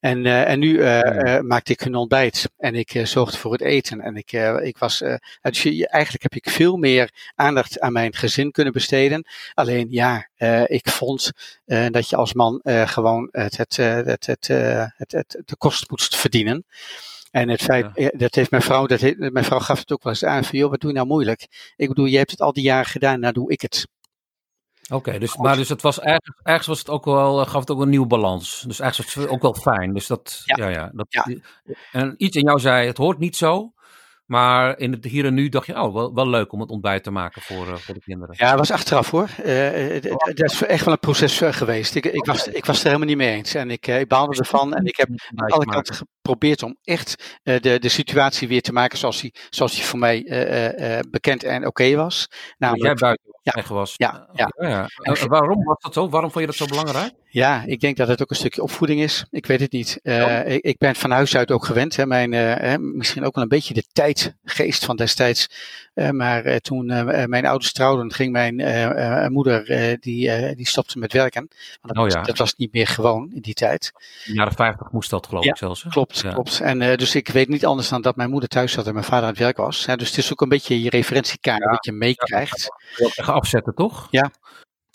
En, 0.00 0.24
uh, 0.24 0.48
en 0.48 0.58
nu 0.58 0.78
uh, 0.78 1.00
uh, 1.00 1.40
maakte 1.40 1.72
ik 1.72 1.80
hun 1.80 1.94
ontbijt 1.94 2.50
en 2.56 2.74
ik 2.74 3.00
zorgde 3.02 3.38
voor 3.38 3.52
het 3.52 3.60
eten. 3.60 4.00
En 4.00 4.16
ik, 4.16 4.32
ik 4.62 4.78
was, 4.78 4.98
dus 5.40 5.62
je, 5.62 5.88
eigenlijk 5.88 6.22
heb 6.22 6.34
ik 6.34 6.50
veel 6.50 6.76
meer 6.76 7.10
aandacht 7.34 7.80
aan 7.80 7.92
mijn 7.92 8.14
gezin 8.14 8.50
kunnen 8.50 8.72
besteden. 8.72 9.26
Alleen 9.54 9.86
ja, 9.90 10.28
ik 10.66 10.88
vond 10.88 11.32
dat 11.66 12.08
je 12.08 12.16
als 12.16 12.34
man 12.34 12.60
gewoon 12.64 13.28
het, 13.30 13.56
het, 13.56 13.76
het, 13.76 14.26
het, 14.26 14.46
het, 14.96 15.12
het, 15.12 15.42
de 15.44 15.56
kost 15.56 15.90
moest 15.90 16.16
verdienen. 16.16 16.64
En 17.30 17.48
het 17.48 17.62
feit, 17.62 17.86
ja. 17.94 18.10
dat 18.16 18.34
heeft 18.34 18.50
mijn 18.50 18.62
vrouw, 18.62 18.86
dat 18.86 19.00
heeft, 19.00 19.18
mijn 19.18 19.44
vrouw 19.44 19.58
gaf 19.58 19.78
het 19.78 19.92
ook 19.92 20.02
wel 20.02 20.12
eens 20.12 20.24
aan 20.24 20.44
van, 20.44 20.58
joh, 20.58 20.70
wat 20.70 20.80
doe 20.80 20.90
je 20.90 20.96
nou 20.96 21.08
moeilijk? 21.08 21.72
Ik 21.76 21.88
bedoel, 21.88 22.04
je 22.04 22.16
hebt 22.16 22.30
het 22.30 22.40
al 22.40 22.52
die 22.52 22.62
jaren 22.62 22.90
gedaan, 22.90 23.20
nou 23.20 23.32
doe 23.32 23.50
ik 23.52 23.60
het. 23.60 23.86
Oké, 24.88 25.18
dus, 25.18 25.36
maar 25.36 25.56
dus 25.56 25.68
het 25.68 25.82
was 25.82 26.00
ergens, 26.00 26.40
ergens 26.42 26.66
was 26.66 26.78
het 26.78 26.88
ook 26.88 27.04
wel, 27.04 27.44
gaf 27.44 27.60
het 27.60 27.70
ook 27.70 27.80
een 27.80 27.88
nieuwe 27.88 28.06
balans. 28.06 28.64
Dus 28.66 28.80
ergens 28.80 29.14
was 29.14 29.14
het 29.14 29.28
ook 29.28 29.42
wel 29.42 29.54
fijn. 29.54 29.94
Dus 29.94 30.06
dat, 30.06 30.42
ja, 30.44 30.64
ja, 30.64 30.68
ja 30.68 30.90
dat, 30.94 31.06
ja. 31.08 31.26
En 31.92 32.14
iets 32.16 32.36
in 32.36 32.44
jou 32.44 32.58
zei, 32.58 32.86
het 32.86 32.96
hoort 32.96 33.18
niet 33.18 33.36
zo. 33.36 33.72
Maar 34.26 34.78
in 34.78 34.92
het 34.92 35.04
hier 35.04 35.24
en 35.24 35.34
nu 35.34 35.48
dacht 35.48 35.66
je, 35.66 35.80
oh, 35.82 35.94
wel, 35.94 36.14
wel 36.14 36.28
leuk 36.28 36.52
om 36.52 36.60
het 36.60 36.70
ontbijt 36.70 37.02
te 37.02 37.10
maken 37.10 37.42
voor, 37.42 37.66
uh, 37.66 37.74
voor 37.74 37.94
de 37.94 38.00
kinderen. 38.00 38.34
Ja, 38.38 38.48
het 38.48 38.58
was 38.58 38.70
achteraf 38.70 39.10
hoor. 39.10 39.28
Uh, 39.44 40.02
dat 40.34 40.52
is 40.52 40.62
echt 40.62 40.84
wel 40.84 40.94
een 40.94 41.00
proces 41.00 41.40
geweest. 41.40 41.94
Ik, 41.94 42.04
ik, 42.04 42.24
was, 42.24 42.48
ik 42.48 42.64
was 42.64 42.76
het 42.76 42.84
er 42.84 42.92
helemaal 42.92 43.08
niet 43.08 43.16
mee 43.16 43.36
eens. 43.36 43.54
En 43.54 43.70
ik, 43.70 43.86
ik 43.86 44.08
baalde 44.08 44.38
ervan. 44.38 44.74
En 44.74 44.84
ik 44.84 44.96
heb 44.96 45.08
aan 45.34 45.50
alle 45.50 45.64
kanten 45.64 45.94
geprobeerd 45.94 46.62
om 46.62 46.76
echt 46.82 47.38
de, 47.42 47.78
de 47.78 47.88
situatie 47.88 48.48
weer 48.48 48.62
te 48.62 48.72
maken 48.72 48.98
zoals 48.98 49.20
die, 49.20 49.34
zoals 49.50 49.74
die 49.74 49.84
voor 49.84 49.98
mij 49.98 50.22
bekend 51.10 51.44
en 51.44 51.58
oké 51.58 51.66
okay 51.66 51.96
was. 51.96 52.28
Namelijk, 52.58 52.84
jij 52.84 52.94
buiten 52.94 53.27
ja. 53.42 53.52
Ja, 53.96 54.28
ja. 54.32 54.48
ja. 54.56 54.88
En 55.02 55.28
waarom 55.28 55.64
was 55.64 55.80
dat 55.80 55.92
zo? 55.92 56.08
Waarom 56.08 56.30
vond 56.30 56.44
je 56.44 56.50
dat 56.50 56.68
zo 56.68 56.76
belangrijk? 56.76 57.14
Ja, 57.30 57.62
ik 57.66 57.80
denk 57.80 57.96
dat 57.96 58.08
het 58.08 58.22
ook 58.22 58.30
een 58.30 58.36
stukje 58.36 58.62
opvoeding 58.62 59.00
is. 59.00 59.24
Ik 59.30 59.46
weet 59.46 59.60
het 59.60 59.72
niet. 59.72 60.00
Uh, 60.02 60.48
ik, 60.48 60.62
ik, 60.62 60.78
ben 60.78 60.94
van 60.94 61.10
huis 61.10 61.36
uit 61.36 61.50
ook 61.50 61.64
gewend. 61.64 61.96
Hè, 61.96 62.06
mijn, 62.06 62.32
uh, 62.32 62.74
misschien 62.76 63.24
ook 63.24 63.34
wel 63.34 63.42
een 63.42 63.50
beetje 63.50 63.74
de 63.74 63.84
tijdgeest 63.92 64.84
van 64.84 64.96
destijds. 64.96 65.50
Uh, 65.94 66.10
maar 66.10 66.60
toen 66.60 66.86
mijn 67.28 67.46
ouders 67.46 67.72
trouwden, 67.72 68.12
ging 68.12 68.32
mijn 68.32 69.32
moeder, 69.32 69.64
die, 70.00 70.54
die 70.54 70.66
stopte 70.66 70.98
met 70.98 71.12
werken. 71.12 71.48
Want 71.80 71.94
dat, 71.94 72.04
oh, 72.04 72.10
ja. 72.10 72.22
dat 72.22 72.38
was 72.38 72.54
niet 72.54 72.72
meer 72.72 72.86
gewoon 72.86 73.30
in 73.34 73.40
die 73.40 73.54
tijd. 73.54 73.92
In 74.24 74.32
de 74.32 74.38
jaren 74.38 74.52
50 74.52 74.90
moest 74.90 75.10
dat 75.10 75.26
geloof 75.26 75.44
ja, 75.44 75.50
ik 75.50 75.56
zelfs. 75.56 75.82
Hè? 75.82 75.90
Klopt, 75.90 76.20
klopt. 76.20 76.60
En 76.60 76.78
dus 76.78 77.14
ik 77.14 77.28
weet 77.28 77.48
niet 77.48 77.66
anders 77.66 77.88
dan 77.88 78.02
dat 78.02 78.16
mijn 78.16 78.30
moeder 78.30 78.48
thuis 78.48 78.72
zat 78.72 78.86
en 78.86 78.92
mijn 78.92 79.04
vader 79.04 79.22
aan 79.22 79.30
het 79.30 79.38
werk 79.38 79.56
was. 79.56 79.86
Hè, 79.86 79.96
dus 79.96 80.08
het 80.08 80.18
is 80.18 80.32
ook 80.32 80.40
een 80.40 80.48
beetje 80.48 80.82
je 80.82 80.90
referentiekaart 80.90 81.64
wat 81.64 81.84
je 81.84 81.92
meekrijgt. 81.92 82.68
Ja, 82.96 83.24
afzetten, 83.24 83.74
toch? 83.74 84.08
Ja. 84.10 84.30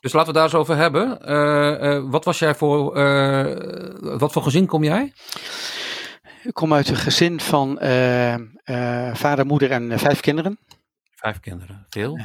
Dus 0.03 0.13
laten 0.13 0.27
we 0.27 0.33
daar 0.33 0.43
eens 0.43 0.53
over 0.53 0.75
hebben. 0.75 1.17
Uh, 1.25 1.95
uh, 1.95 2.03
wat 2.09 2.25
was 2.25 2.39
jij 2.39 2.55
voor, 2.55 2.97
uh, 2.97 4.17
wat 4.17 4.31
voor 4.31 4.43
gezin 4.43 4.65
kom 4.65 4.83
jij? 4.83 5.13
Ik 6.43 6.53
kom 6.53 6.73
uit 6.73 6.89
een 6.89 6.95
gezin 6.95 7.39
van 7.39 7.77
vader, 9.13 9.45
moeder 9.45 9.71
en 9.71 9.99
vijf 9.99 10.19
kinderen. 10.19 10.59
Vijf 11.15 11.39
kinderen, 11.39 11.85
veel? 11.89 12.19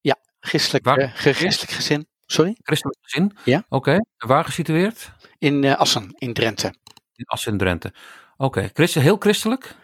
ja, 0.00 0.16
christelijk, 0.40 0.84
waar, 0.84 1.12
christelijk 1.14 1.72
gezin. 1.72 2.06
Sorry? 2.26 2.56
Christelijk 2.62 2.98
gezin? 3.02 3.36
Ja. 3.44 3.58
Oké, 3.58 3.74
okay. 3.74 4.04
waar 4.16 4.44
gesitueerd? 4.44 5.12
In 5.38 5.76
Assen, 5.76 6.14
in 6.18 6.32
Drenthe. 6.32 6.74
In 7.14 7.24
Assen, 7.24 7.52
in 7.52 7.58
Drenthe. 7.58 7.92
Oké, 8.36 8.70
okay. 8.72 8.88
heel 9.02 9.16
christelijk? 9.16 9.74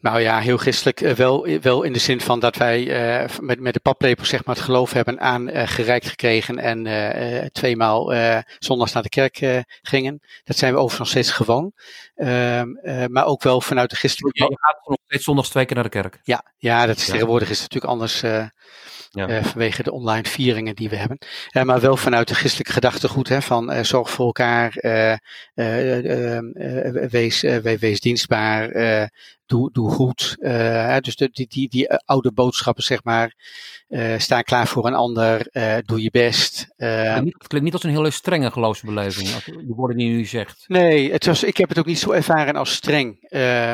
Nou 0.00 0.20
ja, 0.20 0.38
heel 0.38 0.56
christelijk 0.56 1.00
uh, 1.00 1.12
wel, 1.12 1.46
wel 1.60 1.82
in 1.82 1.92
de 1.92 1.98
zin 1.98 2.20
van 2.20 2.40
dat 2.40 2.56
wij 2.56 2.82
uh, 3.22 3.28
met, 3.40 3.60
met 3.60 3.74
de 3.74 3.80
paplepel 3.80 4.24
zeg 4.24 4.44
maar 4.44 4.54
het 4.54 4.64
geloof 4.64 4.92
hebben 4.92 5.20
aangereikt 5.20 6.04
uh, 6.04 6.10
gekregen 6.10 6.58
en 6.58 6.86
uh, 6.86 7.44
tweemaal 7.44 8.12
zondags 8.58 8.92
naar 8.92 9.02
de 9.02 9.08
kerk 9.08 9.64
gingen. 9.82 10.20
Dat 10.44 10.56
zijn 10.56 10.72
we 10.72 10.78
overigens 10.78 11.14
nog 11.14 11.22
steeds 11.22 11.36
gewoon. 11.36 11.72
Ehm, 12.14 12.68
maar 13.12 13.26
ook 13.26 13.42
wel 13.42 13.60
vanuit 13.60 13.90
de 13.90 13.96
christelijke... 13.96 14.44
Je 14.44 14.58
gaat 14.60 14.86
nog 14.86 14.98
steeds 15.06 15.24
zondags 15.24 15.48
twee 15.48 15.64
keer 15.64 15.74
naar 15.74 15.84
de 15.84 15.90
kerk? 15.90 16.18
Ja, 16.22 16.44
ja 16.56 16.86
dat 16.86 16.96
is 16.96 17.06
ja. 17.06 17.12
tegenwoordig 17.12 17.50
is 17.50 17.60
het 17.60 17.72
natuurlijk 17.72 17.92
anders 17.92 18.22
ja. 19.10 19.42
Vanwege 19.42 19.82
de 19.82 19.92
online 19.92 20.24
vieringen 20.24 20.74
die 20.74 20.88
we 20.88 20.96
hebben. 20.96 21.18
Maar 21.64 21.80
wel 21.80 21.96
vanuit 21.96 22.28
de 22.28 22.34
christelijke 22.34 22.72
gedachtegoed 22.72 23.28
hè, 23.28 23.42
van 23.42 23.84
zorg 23.84 24.10
voor 24.10 24.26
elkaar, 24.26 24.72
wees, 27.10 27.40
wees 27.78 28.00
dienstbaar, 28.00 28.70
doe, 29.46 29.72
doe 29.72 29.90
goed. 29.90 30.36
dus 31.00 31.16
de, 31.16 31.28
die, 31.32 31.46
die, 31.48 31.68
die 31.68 31.90
oude 31.90 32.32
boodschappen, 32.32 32.84
zeg 32.84 33.04
maar, 33.04 33.34
sta 34.18 34.42
klaar 34.42 34.66
voor 34.66 34.86
een 34.86 34.94
ander, 34.94 35.48
doe 35.84 36.02
je 36.02 36.10
best. 36.10 36.66
het 36.76 37.46
klinkt 37.46 37.62
niet 37.62 37.72
als 37.72 37.82
een 37.82 37.90
hele 37.90 38.10
strenge 38.10 38.50
geloofsbeleving, 38.50 39.28
die 39.44 39.74
woorden 39.74 39.96
die 39.96 40.10
u 40.10 40.24
zegt. 40.24 40.64
Nee, 40.66 41.12
het 41.12 41.26
was, 41.26 41.42
ik 41.42 41.56
heb 41.56 41.68
het 41.68 41.78
ook 41.78 41.86
niet 41.86 41.98
zo 41.98 42.10
ervaren 42.10 42.56
als 42.56 42.72
streng, 42.72 43.26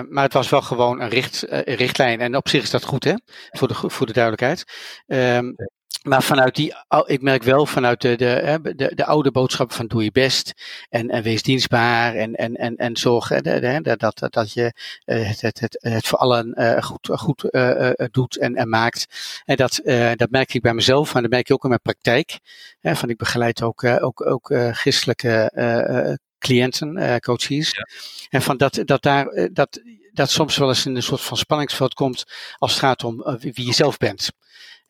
maar 0.08 0.24
het 0.24 0.32
was 0.32 0.48
wel 0.48 0.62
gewoon 0.62 1.00
een, 1.00 1.08
richt, 1.08 1.44
een 1.48 1.74
richtlijn. 1.74 2.20
En 2.20 2.36
op 2.36 2.48
zich 2.48 2.62
is 2.62 2.70
dat 2.70 2.84
goed, 2.84 3.04
hè, 3.04 3.14
voor 3.50 3.68
de, 3.68 3.74
voor 3.74 4.06
de 4.06 4.12
duidelijkheid. 4.12 4.64
Um, 5.06 5.54
maar 6.02 6.22
vanuit 6.22 6.54
die, 6.54 6.74
ik 7.04 7.22
merk 7.22 7.42
wel 7.42 7.66
vanuit 7.66 8.00
de, 8.00 8.16
de, 8.16 8.58
de, 8.76 8.92
de 8.94 9.04
oude 9.04 9.30
boodschappen 9.30 9.76
van 9.76 9.86
doe 9.86 10.04
je 10.04 10.12
best 10.12 10.52
en, 10.88 11.08
en 11.08 11.22
wees 11.22 11.42
dienstbaar 11.42 12.14
en, 12.14 12.34
en, 12.34 12.54
en, 12.54 12.76
en 12.76 12.96
zorg 12.96 13.28
dat, 13.28 14.00
dat, 14.00 14.32
dat 14.32 14.52
je 14.52 14.72
het, 15.04 15.40
het, 15.40 15.60
het, 15.60 15.78
het 15.80 16.06
voor 16.06 16.18
allen 16.18 16.54
uh, 16.60 16.82
goed, 16.82 17.08
goed 17.12 17.44
uh, 17.50 17.90
doet 18.10 18.36
en, 18.36 18.54
en 18.54 18.68
maakt. 18.68 19.06
En 19.44 19.56
dat, 19.56 19.80
uh, 19.84 20.12
dat 20.14 20.30
merk 20.30 20.54
ik 20.54 20.62
bij 20.62 20.74
mezelf, 20.74 21.12
maar 21.12 21.22
dat 21.22 21.30
merk 21.30 21.48
ik 21.48 21.54
ook 21.54 21.62
in 21.62 21.68
mijn 21.68 21.80
praktijk. 21.80 22.38
Hè, 22.80 22.96
van 22.96 23.08
ik 23.08 23.16
begeleid 23.16 23.62
ook, 23.62 23.84
ook, 23.84 24.26
ook 24.26 24.54
christelijke 24.72 26.18
cliënten, 26.38 27.20
coaches. 27.20 27.70
Ja. 27.70 27.86
En 28.30 28.42
van 28.42 28.56
dat, 28.56 28.82
dat 28.84 29.02
daar, 29.02 29.48
dat, 29.52 29.80
dat 30.12 30.30
soms 30.30 30.56
wel 30.56 30.68
eens 30.68 30.86
in 30.86 30.96
een 30.96 31.02
soort 31.02 31.20
van 31.20 31.36
spanningsveld 31.36 31.94
komt 31.94 32.24
als 32.56 32.70
het 32.70 32.80
gaat 32.80 33.04
om 33.04 33.38
wie 33.38 33.66
je 33.66 33.72
zelf 33.72 33.96
bent. 33.96 34.30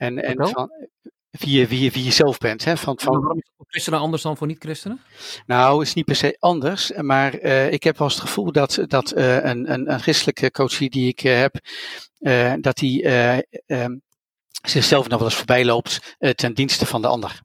En, 0.02 0.22
en 0.22 0.48
van, 0.48 0.70
wie, 1.30 1.58
je, 1.58 1.66
wie, 1.66 1.92
wie 1.92 2.04
je 2.04 2.10
zelf 2.10 2.38
bent. 2.38 2.64
Hè? 2.64 2.76
Van, 2.76 2.98
van, 3.00 3.20
waarom 3.20 3.38
is 3.38 3.44
het 3.46 3.54
voor 3.56 3.66
christenen 3.68 4.00
anders 4.00 4.22
dan 4.22 4.36
voor 4.36 4.46
niet-christenen? 4.46 5.00
Nou, 5.46 5.82
is 5.82 5.94
niet 5.94 6.04
per 6.04 6.16
se 6.16 6.36
anders. 6.38 6.92
Maar 6.92 7.40
uh, 7.40 7.72
ik 7.72 7.82
heb 7.82 7.98
wel 7.98 8.06
eens 8.08 8.16
het 8.16 8.26
gevoel 8.26 8.52
dat, 8.52 8.78
dat 8.86 9.16
uh, 9.16 9.44
een, 9.44 9.72
een, 9.72 9.92
een 9.92 10.00
christelijke 10.00 10.50
coach 10.50 10.78
die 10.78 11.08
ik 11.08 11.24
uh, 11.24 11.38
heb, 11.38 11.54
dat 12.62 12.76
die 12.76 13.08
um, 13.66 14.02
zichzelf 14.62 15.08
nog 15.08 15.18
wel 15.18 15.28
eens 15.28 15.36
voorbij 15.36 15.64
loopt 15.64 16.16
ten 16.34 16.54
dienste 16.54 16.86
van 16.86 17.02
de 17.02 17.08
ander. 17.08 17.40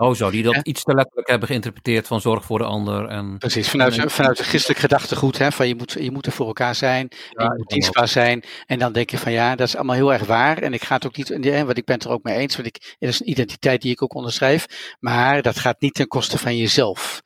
Oh 0.00 0.14
zo, 0.14 0.30
die 0.30 0.42
dat 0.42 0.66
iets 0.66 0.82
te 0.82 0.94
letterlijk 0.94 1.28
hebben 1.28 1.48
geïnterpreteerd 1.48 2.06
van 2.06 2.20
zorg 2.20 2.44
voor 2.44 2.58
de 2.58 2.64
ander. 2.64 3.08
En, 3.08 3.38
Precies, 3.38 3.68
vanuit, 3.68 3.98
en, 3.98 4.10
vanuit 4.10 4.38
een 4.38 4.44
christelijk 4.44 4.80
gedachtegoed, 4.80 5.38
hè, 5.38 5.52
van 5.52 5.68
je 5.68 5.74
moet, 5.74 5.92
je 5.92 6.10
moet 6.10 6.26
er 6.26 6.32
voor 6.32 6.46
elkaar 6.46 6.74
zijn, 6.74 7.08
Ja, 7.30 7.44
je 7.44 7.54
moet 7.56 7.68
dienstbaar 7.68 8.08
zijn. 8.08 8.44
En 8.66 8.78
dan 8.78 8.92
denk 8.92 9.10
je 9.10 9.18
van 9.18 9.32
ja, 9.32 9.56
dat 9.56 9.66
is 9.66 9.76
allemaal 9.76 9.96
heel 9.96 10.12
erg 10.12 10.24
waar. 10.24 10.58
En 10.58 10.72
ik 10.72 10.82
ga 10.82 10.94
het 10.94 11.06
ook 11.06 11.16
niet, 11.16 11.30
en 11.30 11.66
want 11.66 11.78
ik 11.78 11.84
ben 11.84 11.94
het 11.94 12.04
er 12.04 12.10
ook 12.10 12.22
mee 12.22 12.36
eens, 12.36 12.56
want 12.56 12.68
ik, 12.68 12.94
het 12.98 13.08
is 13.08 13.20
een 13.20 13.30
identiteit 13.30 13.82
die 13.82 13.92
ik 13.92 14.02
ook 14.02 14.14
onderschrijf. 14.14 14.66
Maar 15.00 15.42
dat 15.42 15.58
gaat 15.58 15.80
niet 15.80 15.94
ten 15.94 16.08
koste 16.08 16.38
van 16.38 16.56
jezelf. 16.56 17.22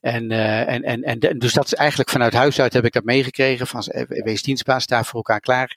En, 0.00 0.30
uh, 0.30 0.68
en, 0.68 0.82
en, 0.82 1.02
en 1.02 1.38
dus 1.38 1.52
dat 1.52 1.64
is 1.64 1.74
eigenlijk 1.74 2.10
vanuit 2.10 2.32
huis 2.32 2.60
uit 2.60 2.72
heb 2.72 2.84
ik 2.84 2.92
dat 2.92 3.04
meegekregen. 3.04 3.66
Van 3.66 3.82
eh, 3.82 4.22
wees 4.22 4.42
dienstbaar, 4.42 4.80
sta 4.80 5.04
voor 5.04 5.14
elkaar 5.14 5.40
klaar. 5.40 5.76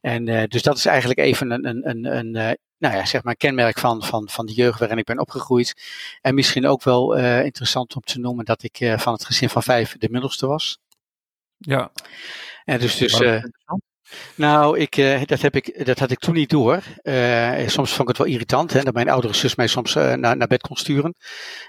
En 0.00 0.26
uh, 0.26 0.42
dus 0.48 0.62
dat 0.62 0.76
is 0.76 0.86
eigenlijk 0.86 1.20
even 1.20 1.50
een, 1.50 1.68
een, 1.68 1.88
een, 1.88 2.16
een 2.16 2.26
uh, 2.26 2.50
nou 2.78 2.96
ja, 2.96 3.06
zeg 3.06 3.22
maar 3.22 3.36
kenmerk 3.36 3.78
van, 3.78 4.02
van, 4.02 4.28
van 4.28 4.46
de 4.46 4.52
jeugd 4.52 4.78
waarin 4.78 4.98
ik 4.98 5.04
ben 5.04 5.18
opgegroeid. 5.18 5.74
En 6.20 6.34
misschien 6.34 6.66
ook 6.66 6.82
wel 6.82 7.16
interessant 7.16 7.96
om 7.96 8.02
te 8.02 8.18
noemen 8.18 8.44
dat 8.44 8.62
ik 8.62 8.94
van 8.96 9.12
het 9.12 9.24
gezin 9.24 9.48
van 9.48 9.62
vijf 9.62 9.96
de 9.98 10.08
middelste 10.10 10.46
was. 10.46 10.78
Ja. 11.58 11.92
En 12.64 12.78
dus, 12.78 12.96
dus 12.96 13.20
nou, 14.34 14.78
ik, 14.78 14.96
uh, 14.96 15.20
dat, 15.24 15.40
heb 15.40 15.56
ik, 15.56 15.86
dat 15.86 15.98
had 15.98 16.10
ik 16.10 16.18
toen 16.18 16.34
niet 16.34 16.50
door. 16.50 16.82
Uh, 17.02 17.68
soms 17.68 17.90
vond 17.90 18.00
ik 18.00 18.08
het 18.08 18.18
wel 18.18 18.26
irritant, 18.26 18.72
hè, 18.72 18.82
dat 18.82 18.94
mijn 18.94 19.08
oudere 19.08 19.34
zus 19.34 19.54
mij 19.54 19.66
soms 19.66 19.94
uh, 19.94 20.12
naar, 20.12 20.36
naar 20.36 20.48
bed 20.48 20.60
kon 20.60 20.76
sturen. 20.76 21.14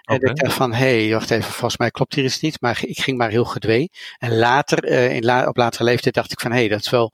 Okay. 0.02 0.18
En 0.18 0.30
ik 0.30 0.36
dacht 0.36 0.54
van, 0.56 0.74
hé, 0.74 1.04
hey, 1.04 1.14
wacht 1.14 1.32
even, 1.32 1.52
volgens 1.52 1.78
mij 1.78 1.92
klopt 1.92 2.14
hier 2.14 2.24
iets 2.24 2.40
niet. 2.40 2.62
Maar 2.62 2.80
ik 2.86 3.00
ging 3.00 3.18
maar 3.18 3.30
heel 3.30 3.46
gedwee. 3.46 3.92
En 4.18 4.36
later, 4.36 4.86
in 4.86 5.26
la, 5.26 5.48
op 5.48 5.58
latere 5.58 5.84
leeftijd, 5.84 6.14
dacht 6.14 6.32
ik 6.32 6.40
van, 6.40 6.52
hé, 6.52 6.58
hey, 6.58 6.68
dat 6.68 6.80
is 6.80 6.90
wel 6.90 7.12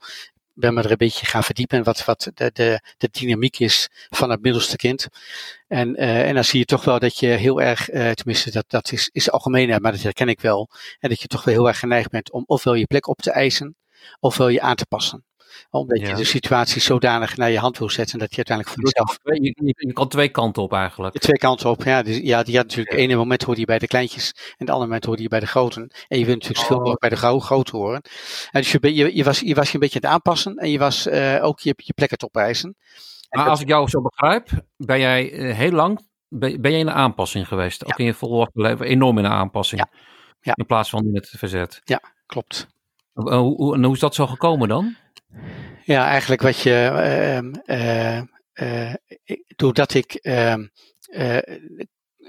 ben 0.54 0.74
me 0.74 0.82
er 0.82 0.90
een 0.90 0.96
beetje 0.96 1.26
gaan 1.26 1.42
verdiepen 1.44 1.82
wat, 1.82 2.04
wat 2.04 2.30
de, 2.34 2.50
de, 2.52 2.80
de 2.98 3.08
dynamiek 3.10 3.58
is 3.58 3.88
van 4.10 4.30
het 4.30 4.42
middelste 4.42 4.76
kind. 4.76 5.08
En, 5.68 5.96
en 5.96 6.34
dan 6.34 6.44
zie 6.44 6.58
je 6.58 6.64
toch 6.64 6.84
wel 6.84 6.98
dat 6.98 7.18
je 7.18 7.26
heel 7.26 7.60
erg, 7.60 7.84
tenminste 8.14 8.50
dat, 8.50 8.64
dat 8.68 8.92
is, 8.92 9.08
is 9.12 9.30
algemeen, 9.30 9.80
maar 9.80 9.92
dat 9.92 10.02
herken 10.02 10.28
ik 10.28 10.40
wel. 10.40 10.68
En 10.98 11.08
dat 11.08 11.20
je 11.20 11.26
toch 11.26 11.44
wel 11.44 11.54
heel 11.54 11.68
erg 11.68 11.78
geneigd 11.78 12.10
bent 12.10 12.32
om 12.32 12.44
ofwel 12.46 12.74
je 12.74 12.86
plek 12.86 13.06
op 13.06 13.18
te 13.18 13.30
eisen, 13.30 13.76
ofwel 14.20 14.48
je 14.48 14.60
aan 14.60 14.76
te 14.76 14.86
passen 14.86 15.24
omdat 15.70 16.00
ja. 16.00 16.08
je 16.08 16.14
de 16.14 16.24
situatie 16.24 16.80
zodanig 16.80 17.36
naar 17.36 17.50
je 17.50 17.58
hand 17.58 17.78
wil 17.78 17.90
zetten 17.90 18.18
dat 18.18 18.30
je 18.30 18.36
uiteindelijk 18.36 18.76
voor 18.76 18.84
jezelf. 18.84 19.18
Je, 19.22 19.54
je, 19.64 19.86
je 19.86 19.92
kan 19.92 20.08
twee 20.08 20.28
kanten 20.28 20.62
op 20.62 20.72
eigenlijk. 20.72 21.18
Twee 21.18 21.38
kanten 21.38 21.70
op, 21.70 21.84
ja. 21.84 22.02
Dus, 22.02 22.16
ja 22.16 22.42
die 22.42 22.56
had 22.56 22.64
natuurlijk, 22.64 22.90
het 22.90 23.00
ene 23.00 23.16
moment 23.16 23.42
hoorde 23.42 23.60
je 23.60 23.66
bij 23.66 23.78
de 23.78 23.86
kleintjes 23.86 24.32
en 24.34 24.54
het 24.56 24.68
andere 24.68 24.86
moment 24.86 25.04
hoorde 25.04 25.22
je 25.22 25.28
bij 25.28 25.40
de 25.40 25.46
groten. 25.46 25.90
En 26.08 26.18
je 26.18 26.24
wil 26.24 26.34
natuurlijk 26.34 26.60
oh. 26.60 26.66
veel 26.66 26.80
meer 26.80 26.96
bij 26.96 27.08
de 27.08 27.16
gro 27.16 27.40
grote 27.40 27.76
horen. 27.76 28.02
En 28.50 28.60
dus 28.60 28.72
je, 28.72 28.94
je, 28.94 29.16
je, 29.16 29.24
was, 29.24 29.40
je 29.40 29.54
was 29.54 29.68
je 29.68 29.74
een 29.74 29.80
beetje 29.80 30.00
aan 30.00 30.10
het 30.10 30.12
aanpassen 30.12 30.56
en 30.56 30.70
je 30.70 30.78
was 30.78 31.06
uh, 31.06 31.44
ook 31.44 31.60
je, 31.60 31.74
je 31.76 31.92
plek 31.92 32.10
het 32.10 32.24
opeisen. 32.24 32.76
Maar 33.30 33.48
als 33.48 33.60
ik 33.60 33.68
jou 33.68 33.88
zo 33.88 34.02
begrijp, 34.02 34.48
ben 34.76 35.00
jij 35.00 35.32
uh, 35.32 35.54
heel 35.56 35.70
lang 35.70 36.08
ben, 36.28 36.60
ben 36.60 36.70
jij 36.70 36.80
in 36.80 36.86
een 36.86 36.94
aanpassing 36.94 37.48
geweest? 37.48 37.84
Ook 37.84 37.98
in 37.98 38.04
je 38.04 38.14
volwassen 38.14 38.60
leven, 38.60 38.86
enorm 38.86 39.18
in 39.18 39.24
een 39.24 39.30
aanpassing. 39.30 39.80
Ja. 39.80 39.98
Ja. 40.40 40.52
In 40.54 40.66
plaats 40.66 40.90
van 40.90 41.04
in 41.04 41.14
het 41.14 41.32
verzet. 41.36 41.80
Ja, 41.84 42.00
klopt. 42.26 42.68
Uh, 43.14 43.38
hoe, 43.38 43.74
en 43.74 43.84
hoe 43.84 43.94
is 43.94 44.00
dat 44.00 44.14
zo 44.14 44.26
gekomen 44.26 44.68
dan? 44.68 44.96
Ja, 45.84 46.06
eigenlijk 46.06 46.42
wat 46.42 46.58
je. 46.58 47.50
Uh, 47.66 48.20
uh, 48.54 48.94
doordat 49.56 49.94
ik. 49.94 50.14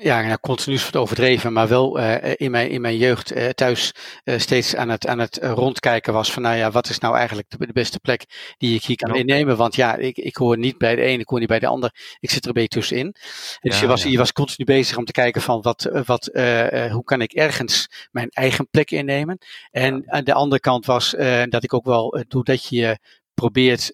Ja, 0.03 0.21
nou, 0.21 0.37
continu 0.39 0.75
is 0.75 0.85
het 0.85 0.95
overdreven, 0.95 1.53
maar 1.53 1.67
wel 1.67 1.97
in, 2.35 2.51
mijn, 2.51 2.69
in 2.69 2.81
mijn 2.81 2.97
jeugd 2.97 3.33
thuis 3.55 3.91
steeds 4.23 4.75
aan 4.75 4.89
het, 4.89 5.07
aan 5.07 5.19
het 5.19 5.39
rondkijken 5.41 6.13
was 6.13 6.31
van, 6.31 6.41
nou 6.41 6.55
ja, 6.55 6.71
wat 6.71 6.89
is 6.89 6.99
nou 6.99 7.15
eigenlijk 7.17 7.49
de, 7.49 7.65
de 7.65 7.73
beste 7.73 7.99
plek 7.99 8.25
die 8.57 8.75
ik 8.75 8.83
hier 8.83 8.95
kan 8.95 9.13
ja. 9.13 9.19
innemen? 9.19 9.57
Want 9.57 9.75
ja, 9.75 9.95
ik, 9.95 10.17
ik 10.17 10.35
hoor 10.35 10.57
niet 10.57 10.77
bij 10.77 10.95
de 10.95 11.01
ene, 11.01 11.21
ik 11.21 11.29
hoor 11.29 11.39
niet 11.39 11.47
bij 11.47 11.59
de 11.59 11.67
ander, 11.67 12.17
ik 12.19 12.29
zit 12.29 12.41
er 12.41 12.47
een 12.47 12.53
beetje 12.53 12.79
tussenin. 12.79 13.15
Dus 13.59 13.75
ja, 13.75 13.81
je, 13.81 13.87
was, 13.87 14.03
ja. 14.03 14.09
je 14.09 14.17
was 14.17 14.31
continu 14.31 14.65
bezig 14.65 14.97
om 14.97 15.05
te 15.05 15.11
kijken 15.11 15.41
van, 15.41 15.61
wat, 15.61 15.89
wat, 16.05 16.29
hoe 16.91 17.03
kan 17.03 17.21
ik 17.21 17.31
ergens 17.31 17.87
mijn 18.11 18.29
eigen 18.29 18.69
plek 18.69 18.91
innemen? 18.91 19.37
En 19.71 20.03
aan 20.11 20.23
de 20.23 20.33
andere 20.33 20.61
kant 20.61 20.85
was 20.85 21.15
dat 21.49 21.63
ik 21.63 21.73
ook 21.73 21.85
wel, 21.85 22.23
doordat 22.27 22.67
je 22.67 22.99
probeert 23.33 23.91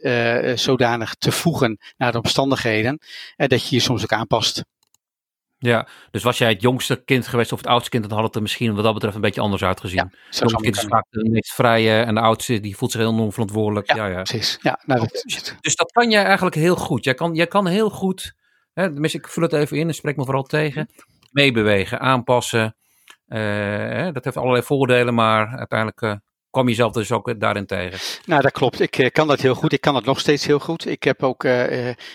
zodanig 0.56 1.16
te 1.16 1.32
voegen 1.32 1.78
naar 1.98 2.12
de 2.12 2.18
omstandigheden, 2.18 3.00
en 3.36 3.48
dat 3.48 3.68
je 3.68 3.76
je 3.76 3.82
soms 3.82 4.04
ook 4.04 4.14
aanpast. 4.14 4.64
Ja, 5.60 5.88
dus 6.12 6.24
was 6.24 6.38
jij 6.38 6.50
het 6.50 6.62
jongste 6.62 7.04
kind 7.04 7.28
geweest 7.28 7.52
of 7.52 7.58
het 7.58 7.68
oudste 7.68 7.90
kind, 7.90 8.10
dan 8.10 8.18
had 8.18 8.28
het 8.28 8.36
er 8.36 8.42
misschien 8.42 8.76
wat 8.76 8.84
dat 8.84 8.94
betreft 8.94 9.16
een 9.16 9.22
beetje 9.22 9.42
anders 9.42 9.64
uitgezien. 9.64 10.12
Ja, 10.30 10.40
het 10.40 10.56
kind 10.56 10.78
is 10.78 10.84
vaak 10.84 11.06
de 11.10 11.30
meest 11.30 11.54
vrije 11.54 12.02
en 12.02 12.16
de 12.16 12.22
oudste 12.22 12.60
die 12.60 12.78
voelt 12.78 12.92
zich 12.92 13.02
heel 13.02 13.20
onverantwoordelijk. 13.20 13.88
Ja, 13.88 13.96
ja, 13.96 14.08
ja. 14.08 14.22
precies. 14.22 14.58
Ja, 14.62 14.80
nou, 14.86 15.00
dat, 15.00 15.56
dus 15.62 15.76
dat 15.76 15.92
kan 15.92 16.10
jij 16.10 16.24
eigenlijk 16.24 16.56
heel 16.56 16.76
goed. 16.76 17.04
Jij 17.04 17.14
kan, 17.14 17.34
jij 17.34 17.48
kan 17.48 17.68
heel 17.68 17.90
goed, 17.90 18.34
hè, 18.74 18.92
tenminste 18.92 19.18
ik 19.18 19.28
vul 19.28 19.44
het 19.44 19.54
even 19.54 19.78
in 19.78 19.88
en 19.88 19.94
spreek 19.94 20.16
me 20.16 20.24
vooral 20.26 20.44
tegen, 20.44 20.90
meebewegen, 21.32 22.00
aanpassen. 22.00 22.76
Uh, 23.28 24.10
dat 24.12 24.24
heeft 24.24 24.38
allerlei 24.38 24.64
voordelen, 24.64 25.14
maar 25.14 25.58
uiteindelijk 25.58 26.02
uh, 26.02 26.14
kwam 26.50 26.68
jezelf 26.68 26.92
dus 26.92 27.12
ook 27.12 27.40
daarin 27.40 27.66
tegen. 27.66 28.00
Nou, 28.26 28.42
dat 28.42 28.52
klopt. 28.52 28.80
Ik 28.80 28.98
uh, 28.98 29.10
kan 29.10 29.28
dat 29.28 29.42
heel 29.42 29.56
goed. 29.56 29.74
Ik 29.74 29.82
kan 29.82 29.96
het 29.96 30.06
nog 30.06 30.20
steeds 30.20 30.46
heel 30.46 30.60
goed. 30.60 30.88
Ik 30.88 31.04
heb 31.04 31.24
ook, 31.24 31.44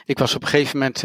ik 0.04 0.18
was 0.18 0.34
op 0.34 0.42
een 0.42 0.48
gegeven 0.48 0.78
moment. 0.78 1.04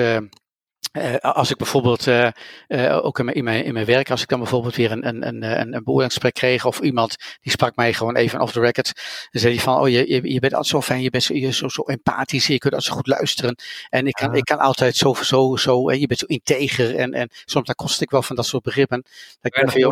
Uh, 0.92 1.16
als 1.16 1.52
ik 1.52 1.58
bijvoorbeeld, 1.58 2.08
uh, 2.08 2.28
uh, 2.68 3.06
ook 3.06 3.20
in 3.20 3.26
mijn, 3.26 3.38
in, 3.38 3.44
mijn, 3.44 3.64
in 3.64 3.74
mijn 3.74 3.86
werk, 3.86 4.12
als 4.12 4.22
ik 4.22 4.28
dan 4.28 4.40
bijvoorbeeld 4.40 4.76
weer 4.76 4.92
een, 4.92 5.08
een, 5.08 5.28
een, 5.28 5.44
een 5.44 5.70
beoordelingsgesprek 5.70 6.34
kreeg, 6.34 6.66
of 6.66 6.80
iemand 6.80 7.16
die 7.42 7.52
sprak 7.52 7.76
mij 7.76 7.94
gewoon 7.94 8.16
even 8.16 8.42
off 8.42 8.52
the 8.52 8.60
record, 8.60 8.94
dan 9.32 9.42
zei 9.42 9.54
hij 9.54 9.64
van, 9.64 9.80
oh, 9.80 9.90
je, 9.90 10.10
je, 10.10 10.34
je 10.34 10.40
bent 10.40 10.54
altijd 10.54 10.66
zo 10.66 10.82
fijn, 10.82 11.02
je 11.02 11.10
bent 11.10 11.24
zo, 11.24 11.34
je 11.34 11.52
zo, 11.52 11.68
zo 11.68 11.82
empathisch, 11.82 12.48
je 12.48 12.58
kunt 12.58 12.74
altijd 12.74 12.92
zo 12.92 12.98
goed 12.98 13.08
luisteren. 13.08 13.56
En 13.90 14.08
ik 14.08 14.14
kan, 14.14 14.36
ik 14.36 14.44
kan 14.44 14.60
altijd 14.60 14.96
zo, 14.96 15.14
zo, 15.14 15.56
zo, 15.56 15.92
je 15.92 16.08
bent 16.08 16.20
zo 16.20 16.26
integer. 16.26 16.96
En, 16.96 17.14
en 17.14 17.30
soms 17.46 17.66
dan 17.66 17.76
kost 17.76 18.02
ik 18.02 18.10
wel 18.10 18.22
van 18.22 18.36
dat 18.36 18.46
soort 18.46 18.64
begrippen. 18.64 19.02
Dat 19.42 19.58
ik 19.58 19.76
ja, 19.76 19.92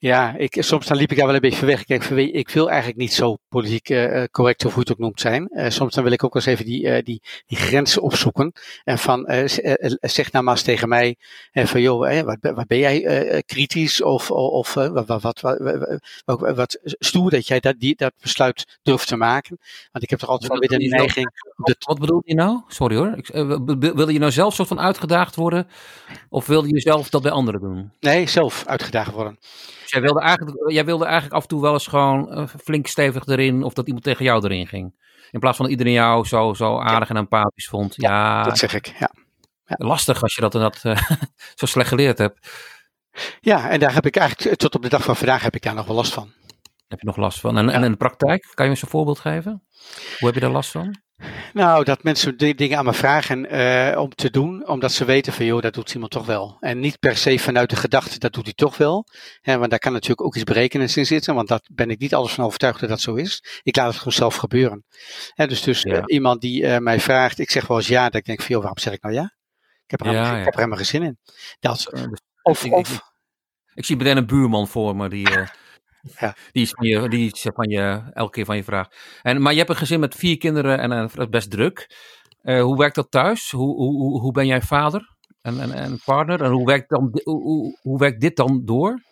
ja, 0.00 0.36
ik, 0.36 0.56
soms 0.58 0.86
dan 0.86 0.96
liep 0.96 1.10
ik 1.10 1.16
daar 1.16 1.26
wel 1.26 1.34
een 1.34 1.40
beetje 1.40 1.66
weg. 1.66 1.80
Ik 1.80 1.86
denk 1.86 2.02
van, 2.02 2.18
ik 2.18 2.48
wil 2.48 2.68
eigenlijk 2.68 2.98
niet 2.98 3.12
zo 3.12 3.36
politiek 3.48 3.88
uh, 3.88 4.24
correct 4.30 4.64
of 4.64 4.72
hoe 4.72 4.82
het 4.82 4.92
ook 4.92 4.98
noemt 4.98 5.20
zijn. 5.20 5.48
Uh, 5.52 5.68
soms 5.68 5.94
dan 5.94 6.04
wil 6.04 6.12
ik 6.12 6.24
ook 6.24 6.34
eens 6.34 6.46
even 6.46 6.64
die, 6.64 6.82
uh, 6.82 7.02
die, 7.02 7.22
die 7.46 7.58
grenzen 7.58 8.02
opzoeken. 8.02 8.52
En 8.84 8.98
van, 8.98 9.24
zeg 10.00 10.32
nou 10.32 10.44
maar 10.44 10.54
eens 10.54 10.62
tegen 10.62 10.88
mij, 10.88 11.16
van 11.52 11.80
joh, 11.80 12.22
wat, 12.22 12.38
wat 12.40 12.66
ben 12.66 12.78
jij 12.78 13.42
kritisch 13.46 14.02
of, 14.02 14.30
of 14.30 14.74
wat, 14.74 15.06
wat, 15.06 15.40
wat, 15.40 15.40
wat, 16.24 16.54
wat, 16.56 16.78
stoer 16.82 17.30
dat 17.30 17.46
jij 17.46 17.60
dat, 17.60 17.74
die, 17.78 17.96
dat 17.96 18.12
besluit 18.20 18.78
durft 18.82 19.08
te 19.08 19.16
maken. 19.16 19.58
Want 19.92 20.04
ik 20.04 20.10
heb 20.10 20.18
toch 20.18 20.28
altijd 20.28 20.50
wel 20.50 20.60
weer 20.60 20.78
de 20.78 20.96
neiging... 20.96 21.46
Wat, 21.56 21.76
wat 21.78 21.98
bedoel 21.98 22.22
je 22.24 22.34
nou? 22.34 22.60
Sorry 22.68 22.96
hoor. 22.96 23.12
Ik, 23.16 23.26
wilde 23.94 24.12
je 24.12 24.18
nou 24.18 24.32
zelf 24.32 24.54
soort 24.54 24.68
van 24.68 24.80
uitgedaagd 24.80 25.34
worden? 25.34 25.68
Of 26.28 26.46
wilde 26.46 26.68
je 26.68 26.80
zelf 26.80 27.08
dat 27.08 27.22
bij 27.22 27.30
anderen 27.30 27.60
doen? 27.60 27.92
Nee, 28.00 28.26
zelf 28.26 28.66
uitgedaagd 28.66 29.12
worden. 29.12 29.38
Dus 29.88 29.96
jij 29.96 30.06
wilde, 30.06 30.20
eigenlijk, 30.20 30.70
jij 30.70 30.84
wilde 30.84 31.04
eigenlijk 31.04 31.34
af 31.34 31.42
en 31.42 31.48
toe 31.48 31.60
wel 31.60 31.72
eens 31.72 31.86
gewoon 31.86 32.38
uh, 32.38 32.46
flink 32.64 32.86
stevig 32.86 33.26
erin, 33.26 33.62
of 33.62 33.72
dat 33.72 33.86
iemand 33.86 34.04
tegen 34.04 34.24
jou 34.24 34.44
erin 34.44 34.66
ging. 34.66 34.94
In 35.30 35.40
plaats 35.40 35.56
van 35.56 35.64
dat 35.66 35.74
iedereen 35.74 35.92
jou 35.92 36.26
zo, 36.26 36.54
zo 36.54 36.78
aardig 36.78 37.08
en 37.08 37.16
empathisch 37.16 37.68
vond. 37.68 37.94
Ja, 37.96 38.10
ja, 38.10 38.42
dat 38.42 38.58
zeg 38.58 38.74
ik, 38.74 38.86
ja. 38.86 39.10
ja. 39.64 39.76
Lastig 39.78 40.22
als 40.22 40.34
je 40.34 40.40
dat, 40.40 40.52
dat 40.52 40.82
uh, 40.84 40.98
zo 41.54 41.66
slecht 41.66 41.88
geleerd 41.88 42.18
hebt. 42.18 42.48
Ja, 43.40 43.70
en 43.70 43.80
daar 43.80 43.94
heb 43.94 44.06
ik 44.06 44.16
eigenlijk, 44.16 44.58
tot 44.58 44.74
op 44.74 44.82
de 44.82 44.88
dag 44.88 45.02
van 45.02 45.16
vandaag 45.16 45.42
heb 45.42 45.54
ik 45.54 45.62
daar 45.62 45.74
nog 45.74 45.86
wel 45.86 45.96
last 45.96 46.12
van. 46.12 46.32
Heb 46.88 47.00
je 47.00 47.06
nog 47.06 47.16
last 47.16 47.40
van? 47.40 47.58
En, 47.58 47.68
en 47.68 47.84
in 47.84 47.90
de 47.90 47.96
praktijk, 47.96 48.50
kan 48.54 48.64
je 48.64 48.70
eens 48.70 48.82
een 48.82 48.88
voorbeeld 48.88 49.18
geven? 49.18 49.62
Hoe 50.18 50.26
heb 50.26 50.34
je 50.34 50.40
daar 50.40 50.50
last 50.50 50.70
van? 50.70 51.00
Nou, 51.52 51.84
dat 51.84 52.02
mensen 52.02 52.36
dingen 52.36 52.78
aan 52.78 52.84
me 52.84 52.92
vragen 52.92 53.54
uh, 53.54 54.00
om 54.00 54.14
te 54.14 54.30
doen, 54.30 54.68
omdat 54.68 54.92
ze 54.92 55.04
weten 55.04 55.32
van, 55.32 55.44
joh, 55.44 55.62
dat 55.62 55.74
doet 55.74 55.94
iemand 55.94 56.12
toch 56.12 56.26
wel. 56.26 56.56
En 56.60 56.80
niet 56.80 56.98
per 56.98 57.16
se 57.16 57.38
vanuit 57.38 57.70
de 57.70 57.76
gedachte, 57.76 58.18
dat 58.18 58.32
doet 58.32 58.44
hij 58.44 58.52
toch 58.52 58.76
wel. 58.76 59.06
Hè, 59.40 59.58
want 59.58 59.70
daar 59.70 59.78
kan 59.78 59.92
natuurlijk 59.92 60.22
ook 60.22 60.34
iets 60.34 60.44
berekenends 60.44 60.96
in 60.96 61.06
zitten, 61.06 61.34
want 61.34 61.48
daar 61.48 61.60
ben 61.72 61.90
ik 61.90 61.98
niet 61.98 62.14
alles 62.14 62.32
van 62.32 62.44
overtuigd 62.44 62.80
dat 62.80 62.88
dat 62.88 63.00
zo 63.00 63.14
is. 63.14 63.60
Ik 63.62 63.76
laat 63.76 63.86
het 63.86 63.96
gewoon 63.96 64.12
zelf 64.12 64.36
gebeuren. 64.36 64.84
Hè, 65.34 65.46
dus 65.46 65.62
dus 65.62 65.82
ja. 65.82 65.96
uh, 65.96 66.02
iemand 66.06 66.40
die 66.40 66.62
uh, 66.62 66.76
mij 66.76 67.00
vraagt, 67.00 67.38
ik 67.38 67.50
zeg 67.50 67.66
wel 67.66 67.76
eens 67.76 67.88
ja, 67.88 68.04
dat 68.04 68.14
ik 68.14 68.24
denk 68.24 68.38
van, 68.38 68.48
joh, 68.48 68.58
waarom 68.58 68.78
zeg 68.78 68.92
ik 68.92 69.02
nou 69.02 69.14
ja? 69.14 69.36
Ik 69.84 69.90
heb 69.90 70.00
er, 70.00 70.06
ja, 70.06 70.12
helemaal, 70.12 70.32
ja. 70.34 70.38
Ik 70.38 70.44
heb 70.44 70.54
er 70.54 70.60
helemaal 70.60 70.84
geen 70.84 71.00
zin 71.00 71.02
in. 71.02 71.18
Dat, 71.60 71.92
of, 72.42 72.64
ik, 72.64 72.72
of, 72.72 72.92
ik, 72.94 73.00
ik, 73.74 73.84
zie 73.84 73.96
meteen 73.96 74.16
een 74.16 74.26
buurman 74.26 74.68
voor 74.68 74.96
me 74.96 75.08
die... 75.08 75.28
Ja. 76.18 76.34
Die 76.52 76.62
is 76.62 76.70
van 76.70 76.86
je, 76.86 77.08
die 77.08 77.32
is 77.32 77.46
van 77.54 77.68
je, 77.68 78.10
elke 78.12 78.30
keer 78.30 78.44
van 78.44 78.56
je 78.56 78.64
vraag. 78.64 78.88
En, 79.22 79.42
maar 79.42 79.52
je 79.52 79.58
hebt 79.58 79.70
een 79.70 79.76
gezin 79.76 80.00
met 80.00 80.14
vier 80.14 80.38
kinderen 80.38 80.78
en 80.78 80.90
dat 80.90 81.18
is 81.18 81.28
best 81.28 81.50
druk. 81.50 81.96
Uh, 82.42 82.62
hoe 82.62 82.76
werkt 82.76 82.94
dat 82.94 83.10
thuis? 83.10 83.50
Hoe, 83.50 83.76
hoe, 83.76 84.20
hoe 84.20 84.32
ben 84.32 84.46
jij 84.46 84.62
vader 84.62 85.16
en, 85.40 85.60
en, 85.60 85.72
en 85.72 86.00
partner? 86.04 86.42
En 86.42 86.50
hoe 86.50 86.66
werkt, 86.66 86.88
dan, 86.88 87.20
hoe, 87.22 87.42
hoe, 87.42 87.78
hoe 87.82 87.98
werkt 87.98 88.20
dit 88.20 88.36
dan 88.36 88.62
door? 88.64 89.02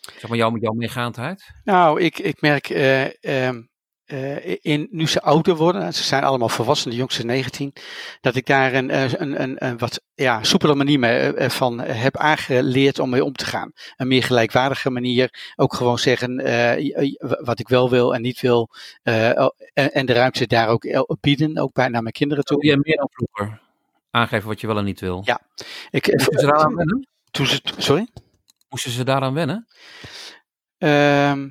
Zeg 0.00 0.28
maar 0.28 0.38
jouw, 0.38 0.56
jouw 0.56 0.72
meegaandheid? 0.72 1.52
Nou, 1.64 2.00
ik, 2.00 2.18
ik 2.18 2.40
merk 2.40 2.70
uh, 2.70 3.04
um, 3.20 3.67
uh, 4.12 4.56
in, 4.60 4.88
nu 4.90 5.08
ze 5.08 5.22
ouder 5.22 5.56
worden, 5.56 5.94
ze 5.94 6.02
zijn 6.02 6.24
allemaal 6.24 6.48
volwassen, 6.48 6.90
de 6.90 6.96
jongste 6.96 7.24
19, 7.24 7.72
dat 8.20 8.34
ik 8.34 8.46
daar 8.46 8.74
een, 8.74 8.94
een, 9.22 9.42
een, 9.42 9.66
een 9.66 9.78
wat 9.78 10.00
ja, 10.14 10.42
soepele 10.42 10.74
manier 10.74 10.98
mee, 10.98 11.34
uh, 11.34 11.48
van 11.48 11.80
heb 11.80 12.16
aangeleerd 12.16 12.98
om 12.98 13.10
mee 13.10 13.24
om 13.24 13.32
te 13.32 13.44
gaan. 13.44 13.72
Een 13.96 14.08
meer 14.08 14.22
gelijkwaardige 14.22 14.90
manier. 14.90 15.52
Ook 15.56 15.74
gewoon 15.74 15.98
zeggen 15.98 16.48
uh, 16.48 17.14
wat 17.20 17.58
ik 17.58 17.68
wel 17.68 17.90
wil 17.90 18.14
en 18.14 18.22
niet 18.22 18.40
wil. 18.40 18.68
en, 19.02 19.52
en, 19.72 20.06
de 20.06 20.12
ruimte 20.12 20.46
daar 20.46 20.68
ook 20.68 21.16
bieden, 21.20 21.58
ook 21.58 21.72
bij 21.72 21.88
naar 21.88 22.02
mijn 22.02 22.14
kinderen 22.14 22.44
toe. 22.44 22.66
Je 22.66 22.80
meer 22.82 22.96
dan 22.96 23.08
vroeger? 23.12 23.66
aangeven 24.10 24.48
wat 24.48 24.60
je 24.60 24.66
wel 24.66 24.78
en 24.78 24.84
niet 24.84 25.00
wil. 25.00 25.22
Ja. 25.24 25.40
Ik, 25.90 26.12
Moesten 26.12 26.38
ze 26.38 26.46
daaraan 26.46 26.74
wennen? 26.74 27.08
toen 27.30 27.46
ze, 27.46 27.60
sorry? 27.76 28.08
Moesten 28.68 28.90
ze 28.90 29.04
daaraan 29.04 29.34
wennen? 29.34 29.66
Ehm, 30.78 31.48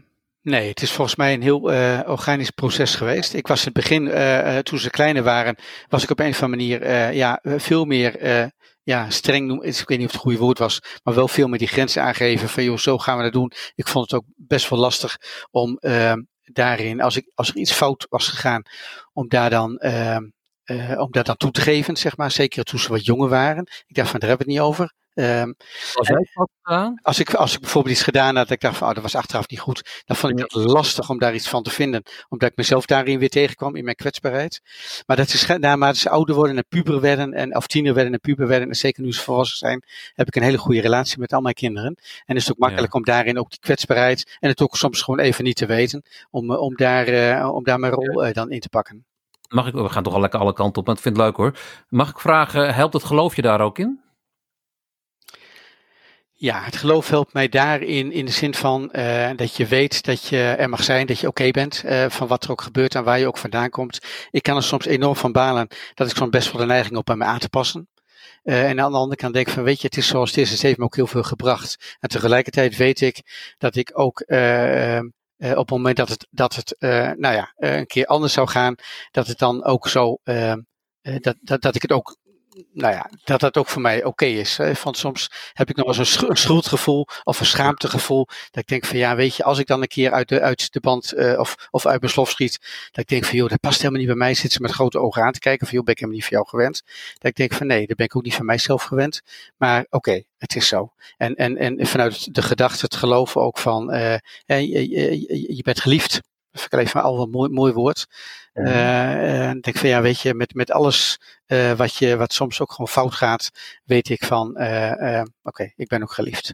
nee, 0.47 0.69
het 0.69 0.81
is 0.81 0.91
volgens 0.91 1.15
mij 1.15 1.33
een 1.33 1.41
heel 1.41 1.71
eh, 1.71 1.99
organisch 2.05 2.49
proces 2.49 2.95
geweest. 2.95 3.33
Ik 3.33 3.47
was 3.47 3.59
in 3.59 3.65
het 3.65 3.73
begin, 3.73 4.07
eh, 4.07 4.57
eh, 4.57 4.63
toen 4.63 4.79
ze 4.79 4.89
kleiner 4.89 5.23
waren, 5.23 5.55
was 5.87 6.03
ik 6.03 6.09
op 6.09 6.19
een 6.19 6.29
of 6.29 6.43
andere 6.43 6.79
manier 6.79 7.13
ja, 7.13 7.39
veel 7.43 7.85
meer 7.85 8.21
ja, 8.83 9.09
streng, 9.09 9.63
ik 9.63 9.87
weet 9.87 9.97
niet 9.97 10.07
of 10.07 10.11
het 10.11 10.21
goede 10.21 10.37
woord 10.37 10.59
was, 10.59 10.81
maar 11.03 11.13
wel 11.13 11.27
veel 11.27 11.47
meer 11.47 11.59
die 11.59 11.67
grenzen 11.67 12.01
aangeven 12.01 12.49
van 12.49 12.63
joh, 12.63 12.77
zo 12.77 12.97
gaan 12.97 13.17
we 13.17 13.23
dat 13.23 13.33
doen. 13.33 13.51
Ik 13.75 13.87
vond 13.87 14.11
het 14.11 14.19
ook 14.19 14.25
best 14.35 14.69
wel 14.69 14.79
lastig 14.79 15.17
om 15.51 15.77
ehm, 15.77 16.21
daarin, 16.41 17.01
als, 17.01 17.15
ik, 17.15 17.31
als 17.35 17.49
er 17.49 17.55
iets 17.55 17.71
fout 17.71 18.05
was 18.09 18.27
gegaan, 18.27 18.61
om 19.13 19.27
daar 19.27 19.49
dan... 19.49 19.77
ehm, 19.77 20.23
eh, 20.67 20.99
om 20.99 21.11
dat 21.11 21.25
dan 21.25 21.37
toe 21.37 21.51
te 21.51 21.61
geven, 21.61 21.97
zeg 21.97 22.17
maar. 22.17 22.31
Zeker 22.31 22.63
toen 22.63 22.79
ze 22.79 22.89
wat 22.89 23.05
jonger 23.05 23.29
waren. 23.29 23.67
Ik 23.87 23.95
dacht 23.95 24.09
van, 24.09 24.19
daar 24.19 24.29
hebben 24.29 24.47
we 24.47 24.53
het 24.53 24.61
niet 24.61 24.71
over. 24.71 24.93
Ehm, 25.17 25.53
als, 27.01 27.19
ik, 27.19 27.33
als 27.33 27.53
ik 27.53 27.59
bijvoorbeeld 27.59 27.95
iets 27.95 28.03
gedaan 28.03 28.35
had, 28.35 28.47
dat 28.47 28.55
ik 28.55 28.61
dacht 28.61 28.77
van, 28.77 28.87
oh, 28.87 28.93
dat 28.93 29.03
was 29.03 29.15
achteraf 29.15 29.47
niet 29.47 29.59
goed. 29.59 30.03
Dan 30.05 30.15
vond 30.17 30.33
ik 30.33 30.39
het 30.39 30.53
lastig 30.53 31.09
om 31.09 31.19
daar 31.19 31.33
iets 31.33 31.49
van 31.49 31.63
te 31.63 31.69
vinden. 31.69 32.03
Omdat 32.29 32.49
ik 32.49 32.57
mezelf 32.57 32.85
daarin 32.85 33.19
weer 33.19 33.29
tegenkwam, 33.29 33.75
in 33.75 33.83
mijn 33.83 33.95
kwetsbaarheid. 33.95 34.61
Maar 35.05 35.17
dat 35.17 35.27
is, 35.27 35.43
ge- 35.43 35.57
naarmate 35.57 35.99
ze 35.99 36.09
ouder 36.09 36.35
worden 36.35 36.57
en 36.57 36.65
puber 36.69 37.01
werden, 37.01 37.33
en, 37.33 37.55
of 37.55 37.67
tiener 37.67 37.93
werden 37.93 38.13
en 38.13 38.19
puber 38.19 38.47
werden, 38.47 38.67
en 38.67 38.75
zeker 38.75 39.03
nu 39.03 39.13
ze 39.13 39.21
volwassen 39.21 39.57
zijn, 39.57 39.83
heb 40.13 40.27
ik 40.27 40.35
een 40.35 40.41
hele 40.43 40.57
goede 40.57 40.81
relatie 40.81 41.19
met 41.19 41.33
al 41.33 41.41
mijn 41.41 41.55
kinderen. 41.55 41.97
En 42.25 42.35
is 42.35 42.41
het 42.43 42.51
ook 42.51 42.57
makkelijk 42.57 42.93
om 42.93 43.03
daarin 43.03 43.39
ook 43.39 43.49
die 43.49 43.59
kwetsbaarheid, 43.59 44.37
en 44.39 44.49
het 44.49 44.61
ook 44.61 44.75
soms 44.75 45.01
gewoon 45.01 45.19
even 45.19 45.43
niet 45.43 45.55
te 45.55 45.65
weten, 45.65 46.03
om, 46.29 46.51
eh, 46.51 46.59
om, 46.59 46.75
daar, 46.75 47.07
eh, 47.07 47.53
om 47.55 47.63
daar 47.63 47.79
mijn 47.79 47.93
rol 47.93 48.23
eh, 48.23 48.33
dan 48.33 48.51
in 48.51 48.59
te 48.59 48.69
pakken. 48.69 49.05
Mag 49.49 49.67
ik, 49.67 49.73
we 49.73 49.89
gaan 49.89 50.03
toch 50.03 50.13
al 50.13 50.19
lekker 50.21 50.39
alle 50.39 50.53
kanten 50.53 50.79
op, 50.81 50.87
maar 50.87 50.95
ik 50.95 51.01
vind 51.01 51.17
het 51.17 51.25
leuk 51.25 51.35
hoor. 51.35 51.57
Mag 51.89 52.09
ik 52.09 52.19
vragen, 52.19 52.73
helpt 52.73 52.93
het 52.93 53.03
geloof 53.03 53.35
je 53.35 53.41
daar 53.41 53.61
ook 53.61 53.77
in? 53.79 54.05
Ja, 56.39 56.61
het 56.61 56.75
geloof 56.75 57.09
helpt 57.09 57.33
mij 57.33 57.49
daarin 57.49 58.11
in 58.11 58.25
de 58.25 58.31
zin 58.31 58.53
van 58.53 58.91
eh, 58.91 59.29
dat 59.35 59.55
je 59.55 59.65
weet 59.65 60.03
dat 60.03 60.27
je 60.27 60.37
er 60.37 60.69
mag 60.69 60.83
zijn, 60.83 61.07
dat 61.07 61.19
je 61.19 61.27
oké 61.27 61.51
bent 61.51 61.83
eh, 61.83 62.09
van 62.09 62.27
wat 62.27 62.43
er 62.43 62.51
ook 62.51 62.61
gebeurt 62.61 62.95
en 62.95 63.03
waar 63.03 63.19
je 63.19 63.27
ook 63.27 63.37
vandaan 63.37 63.69
komt. 63.69 63.99
Ik 64.31 64.43
kan 64.43 64.55
er 64.55 64.63
soms 64.63 64.85
enorm 64.85 65.15
van 65.15 65.31
balen 65.31 65.67
dat 65.93 66.09
ik 66.09 66.15
soms 66.15 66.29
best 66.29 66.51
wel 66.51 66.61
de 66.61 66.67
neiging 66.67 66.97
op 66.97 67.05
bij 67.05 67.15
me 67.15 67.23
aan 67.23 67.39
te 67.39 67.49
passen. 67.49 67.87
Eh, 68.47 68.69
en 68.69 68.79
aan 68.79 68.91
de 68.91 68.97
andere 68.97 69.15
kant 69.15 69.33
denk 69.33 69.47
ik 69.47 69.53
van, 69.53 69.63
weet 69.63 69.81
je, 69.81 69.87
het 69.87 69.97
is 69.97 70.07
zoals 70.07 70.29
het 70.29 70.39
is, 70.39 70.51
het 70.51 70.61
heeft 70.61 70.77
me 70.77 70.83
ook 70.83 70.95
heel 70.95 71.07
veel 71.07 71.23
gebracht. 71.23 71.97
En 71.99 72.09
tegelijkertijd 72.09 72.77
weet 72.77 73.01
ik 73.01 73.21
dat 73.57 73.75
ik 73.75 73.99
ook 73.99 74.19
eh, 74.19 74.99
op 75.37 75.57
het 75.57 75.69
moment 75.69 75.97
dat 75.97 76.09
het, 76.09 76.27
dat 76.29 76.55
het 76.55 76.77
eh, 76.77 77.11
nou 77.15 77.35
ja, 77.35 77.53
een 77.55 77.85
keer 77.85 78.05
anders 78.05 78.33
zou 78.33 78.47
gaan, 78.47 78.75
dat 79.11 79.27
het 79.27 79.37
dan 79.37 79.63
ook 79.63 79.87
zo, 79.87 80.17
dat, 81.01 81.35
dat, 81.41 81.61
dat 81.61 81.75
ik 81.75 81.81
het 81.81 81.91
ook 81.91 82.17
nou 82.73 82.93
ja, 82.93 83.09
dat 83.23 83.39
dat 83.39 83.57
ook 83.57 83.67
voor 83.67 83.81
mij 83.81 84.03
oké 84.03 84.25
is. 84.25 84.57
Hè. 84.57 84.75
Van 84.75 84.95
soms 84.95 85.31
heb 85.53 85.69
ik 85.69 85.75
nog 85.75 85.87
eens 85.87 85.97
een 85.97 86.05
sch- 86.05 86.21
een 86.21 86.37
schuldgevoel 86.37 87.07
of 87.23 87.39
een 87.39 87.45
schaamtegevoel. 87.45 88.25
Dat 88.25 88.61
ik 88.61 88.67
denk 88.67 88.85
van 88.85 88.97
ja, 88.97 89.15
weet 89.15 89.35
je, 89.35 89.43
als 89.43 89.59
ik 89.59 89.67
dan 89.67 89.81
een 89.81 89.87
keer 89.87 90.11
uit 90.11 90.29
de, 90.29 90.41
uit 90.41 90.73
de 90.73 90.79
band 90.79 91.11
eh, 91.11 91.39
of, 91.39 91.67
of 91.71 91.85
uit 91.85 91.99
mijn 92.01 92.11
slof 92.11 92.29
schiet. 92.29 92.59
Dat 92.91 93.03
ik 93.03 93.07
denk 93.07 93.25
van 93.25 93.37
joh, 93.37 93.49
dat 93.49 93.59
past 93.59 93.77
helemaal 93.77 93.99
niet 93.99 94.09
bij 94.09 94.17
mij. 94.17 94.33
Zit 94.33 94.51
ze 94.51 94.61
met 94.61 94.71
grote 94.71 94.99
ogen 94.99 95.23
aan 95.23 95.31
te 95.31 95.39
kijken 95.39 95.67
van 95.67 95.75
joh, 95.75 95.85
ben 95.85 95.93
ik 95.93 95.99
helemaal 95.99 96.19
niet 96.19 96.29
van 96.29 96.37
jou 96.37 96.49
gewend. 96.49 96.83
Dat 97.13 97.29
ik 97.31 97.35
denk 97.35 97.53
van 97.53 97.67
nee, 97.67 97.87
dat 97.87 97.97
ben 97.97 98.05
ik 98.05 98.15
ook 98.15 98.23
niet 98.23 98.35
van 98.35 98.45
mijzelf 98.45 98.83
gewend. 98.83 99.21
Maar 99.57 99.85
oké, 99.89 100.23
het 100.37 100.55
is 100.55 100.67
zo. 100.67 100.93
En, 101.17 101.35
en, 101.35 101.57
en 101.57 101.87
vanuit 101.87 102.33
de 102.33 102.41
gedachte, 102.41 102.85
het 102.85 102.95
geloven 102.95 103.41
ook 103.41 103.57
van 103.57 103.91
eh, 103.91 104.13
eh, 104.45 104.71
je 105.55 105.61
bent 105.63 105.81
geliefd. 105.81 106.21
Ik 106.65 106.73
alleen 106.73 106.87
maar 106.93 107.03
al 107.03 107.21
een 107.21 107.29
mooi, 107.29 107.49
mooi 107.49 107.73
woord. 107.73 108.07
Eh, 108.53 109.47
en 109.49 109.57
ik 109.57 109.63
denk 109.63 109.77
van 109.77 109.89
ja, 109.89 110.01
weet 110.01 110.19
je, 110.21 110.33
met, 110.33 110.53
met 110.53 110.71
alles 110.71 111.19
eh, 111.45 111.71
wat, 111.71 111.95
je, 111.95 112.17
wat 112.17 112.33
soms 112.33 112.61
ook 112.61 112.71
gewoon 112.71 112.87
fout 112.87 113.13
gaat, 113.13 113.49
weet 113.83 114.09
ik 114.09 114.23
van 114.25 114.55
eh, 114.55 115.21
oké, 115.43 115.71
ik 115.75 115.87
ben 115.87 116.01
ook 116.01 116.11
geliefd. 116.11 116.53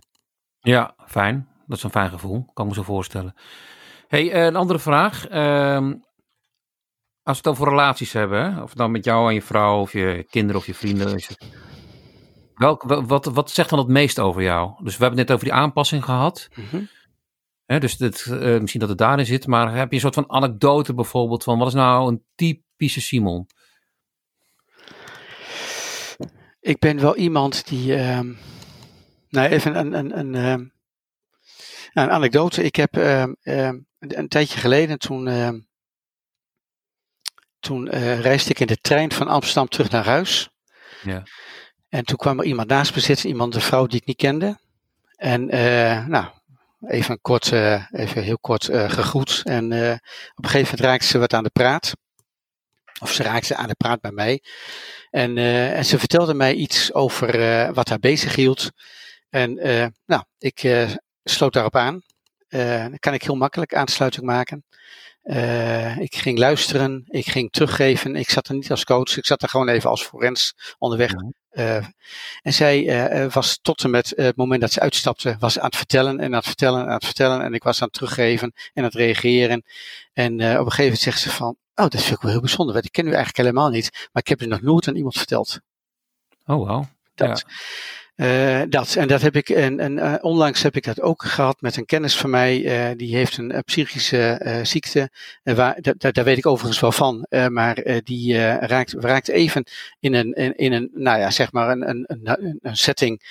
Ja, 0.60 0.96
fijn. 1.08 1.48
Dat 1.68 1.78
is 1.78 1.84
een 1.84 1.90
fijn 1.92 2.10
gevoel, 2.10 2.46
kan 2.54 2.66
ik 2.66 2.72
me 2.72 2.78
zo 2.78 2.84
voorstellen. 2.84 3.34
hey, 4.08 4.46
een 4.46 4.56
andere 4.56 4.80
vraag. 4.80 5.28
Ehm, 5.28 5.94
als 7.24 7.42
we 7.42 7.50
het 7.50 7.58
over 7.60 7.70
relaties 7.70 8.14
hebben, 8.14 8.64
of 8.64 8.74
dan 8.74 8.92
met 8.92 9.06
jou 9.06 9.28
en 9.28 9.34
je 9.34 9.42
vrouw, 9.42 9.80
of 9.80 9.92
je 9.94 10.26
kinderen 10.30 10.62
of 10.62 10.66
je 10.68 10.74
vrienden. 10.74 11.20
Welk, 12.56 12.84
wa- 12.84 13.04
wat, 13.06 13.26
wat 13.26 13.52
zegt 13.52 13.70
dan 13.70 13.80
het 13.80 13.88
meest 13.88 14.20
over 14.20 14.42
jou? 14.42 14.74
Dus 14.84 14.98
we 14.98 15.02
hebben 15.04 15.20
het 15.20 15.28
net 15.28 15.38
over 15.38 15.50
die 15.50 15.58
aanpassing 15.64 16.04
gehad. 16.06 16.48
Mhm. 16.56 16.84
Hè, 17.66 17.80
dus 17.80 17.98
dit, 17.98 18.26
eh, 18.26 18.60
misschien 18.60 18.80
dat 18.80 18.90
het 18.90 18.98
daarin 18.98 19.26
zit, 19.26 19.48
maar 19.48 19.76
heb 19.76 19.90
je 19.90 19.96
een 19.96 20.02
soort 20.02 20.14
van 20.14 20.32
anekdote 20.32 20.94
bijvoorbeeld 20.94 21.44
van 21.44 21.58
wat 21.58 21.68
is 21.68 21.74
nou 21.74 22.12
een 22.12 22.24
typische 22.36 23.02
Simon? 23.02 23.48
Ik 26.60 26.80
ben 26.80 27.00
wel 27.00 27.16
iemand 27.16 27.68
die. 27.68 27.96
nou, 29.30 29.50
even 29.50 29.76
een, 29.76 29.94
een, 29.94 30.20
een, 30.20 30.36
ehm, 30.36 30.66
een 31.94 32.10
anekdote. 32.10 32.64
Ik 32.64 32.76
heb 32.76 32.98
ehm, 32.98 33.34
een, 34.00 34.28
tijdje 34.28 34.60
geleden, 34.60 35.00
toen, 35.00 35.28
toen 37.64 37.90
eh, 37.90 38.20
reisde 38.20 38.50
ik 38.50 38.60
in 38.60 38.68
de 38.68 38.78
trein 38.82 39.12
van 39.12 39.28
Amsterdam 39.28 39.68
terug 39.68 39.90
naar 39.90 40.06
huis. 40.06 40.50
Ja. 41.04 41.24
En 41.90 42.06
toen 42.06 42.18
kwam 42.18 42.40
er 42.40 42.46
iemand 42.46 42.68
naast 42.68 42.96
me 42.96 43.02
zitten, 43.02 43.30
iemand, 43.30 43.56
een 43.56 43.62
vrouw 43.62 43.86
die 43.86 44.00
ik 44.00 44.06
niet 44.06 44.18
kende. 44.18 44.60
En 45.16 45.50
eh, 45.50 46.06
nou, 46.08 46.26
even, 46.88 47.22
kort, 47.22 47.52
eh, 47.52 47.86
even 47.92 48.24
heel 48.24 48.40
kort 48.40 48.68
eh, 48.68 48.90
gegroet. 48.90 49.42
En 49.44 49.72
eh, 49.72 49.92
op 50.36 50.44
een 50.44 50.50
gegeven 50.50 50.76
moment 50.76 50.80
raakte 50.80 51.08
ze 51.08 51.18
wat 51.18 51.34
aan 51.34 51.44
de 51.44 51.50
praat. 51.50 51.94
Of 53.02 53.12
ze 53.12 53.24
raakte 53.24 53.56
aan 53.56 53.68
de 53.68 53.76
praat 53.76 54.02
bij 54.02 54.12
mij. 54.12 54.44
En, 55.10 55.38
en 55.38 55.86
ze 55.86 56.00
vertelde 56.00 56.34
mij 56.34 56.54
iets 56.54 56.94
over 56.94 57.74
wat 57.74 57.90
haar 57.90 58.00
bezig 58.00 58.36
hield. 58.36 58.72
En 59.30 59.54
nou, 60.06 60.24
ik 60.38 60.88
sloot 61.24 61.54
daarop 61.54 61.76
aan. 61.76 62.02
Dan 62.50 63.00
kan 63.00 63.14
ik 63.14 63.24
heel 63.24 63.36
makkelijk 63.36 63.76
aansluiting 63.76 64.26
maken. 64.26 64.66
Ik 66.00 66.16
ging 66.16 66.38
luisteren, 66.38 67.04
ik 67.08 67.26
ging 67.26 67.52
teruggeven. 67.52 68.16
Ik 68.16 68.30
zat 68.30 68.48
er 68.48 68.56
niet 68.56 68.72
als 68.72 68.84
coach, 68.84 69.18
ik 69.18 69.26
zat 69.26 69.42
er 69.42 69.50
gewoon 69.50 69.70
even 69.70 69.90
als 69.90 70.04
forens 70.04 70.54
onderweg. 70.78 71.12
Eh, 71.54 71.86
en 72.42 72.54
zij 72.54 72.88
eh, 72.88 73.24
eh, 73.24 73.32
was 73.32 73.60
tot 73.62 73.84
en 73.84 73.90
met 73.90 74.14
het 74.16 74.36
moment 74.36 74.62
dat 74.62 74.72
ze 74.72 74.80
uitstapte, 74.80 75.36
was 75.40 75.60
aan 75.60 75.66
het 75.66 75.76
vertellen 75.76 76.20
en 76.20 76.26
aan 76.26 76.34
het 76.34 76.46
vertellen 76.46 76.80
en 76.80 76.88
aan 76.88 76.94
het 76.94 77.06
vertellen. 77.06 77.42
En 77.42 77.54
ik 77.54 77.64
was 77.64 77.82
aan 77.82 77.88
het 77.88 77.96
teruggeven 77.96 78.52
en 78.56 78.72
aan 78.74 78.84
het 78.84 78.94
reageren. 78.94 79.64
En 80.14 80.34
op 80.34 80.40
een 80.42 80.56
gegeven 80.56 80.84
moment 80.84 81.00
zegt 81.00 81.20
ze 81.20 81.30
van, 81.30 81.56
oh, 81.76 81.88
dat 81.88 82.02
vind 82.02 82.16
ik 82.16 82.22
wel 82.22 82.32
heel 82.32 82.40
bijzonder. 82.40 82.74
want 82.74 82.86
Ik 82.86 82.92
ken 82.92 83.04
u 83.04 83.08
eigenlijk 83.08 83.38
helemaal 83.38 83.70
niet, 83.70 83.90
maar 83.92 84.22
ik 84.22 84.28
heb 84.28 84.40
het 84.40 84.50
nog 84.50 84.62
nooit 84.62 84.88
aan 84.88 84.96
iemand 84.96 85.18
verteld. 85.18 85.60
Oh, 86.46 86.68
wauw. 86.68 86.88
Dat. 87.16 87.46
Eh, 88.16 88.62
dat. 88.70 88.96
En 88.96 89.08
dat 89.08 89.22
heb 89.22 89.36
ik, 89.36 89.50
en, 89.50 90.00
eh, 90.00 90.14
onlangs 90.22 90.62
heb 90.64 90.76
ik 90.76 90.84
dat 90.84 91.02
ook 91.02 91.24
gehad 91.24 91.62
met 91.62 91.78
een 91.78 91.86
kennis 91.86 92.18
van 92.18 92.30
mij, 92.30 92.66
eh, 92.66 92.98
die 92.98 93.16
heeft 93.16 93.38
een, 93.38 93.64
psychische 93.66 94.60
ziekte, 94.64 95.10
waar, 95.44 95.82
da- 95.82 95.94
da- 95.98 96.12
daar 96.12 96.24
weet 96.24 96.38
ik 96.38 96.46
overigens 96.46 96.80
wel 96.80 96.92
van, 96.92 97.28
maar 97.50 98.02
die 98.04 98.38
raakt, 98.58 98.94
raakt 98.98 99.28
even 99.28 99.64
in 100.00 100.14
een, 100.14 100.34
in, 100.58 100.72
een, 100.74 100.90
nou 100.94 101.20
ja, 101.20 101.32
zeg 101.32 101.52
maar 101.52 101.70
een, 101.70 101.90
een, 101.90 102.06
een, 102.62 102.78
setting 102.78 103.22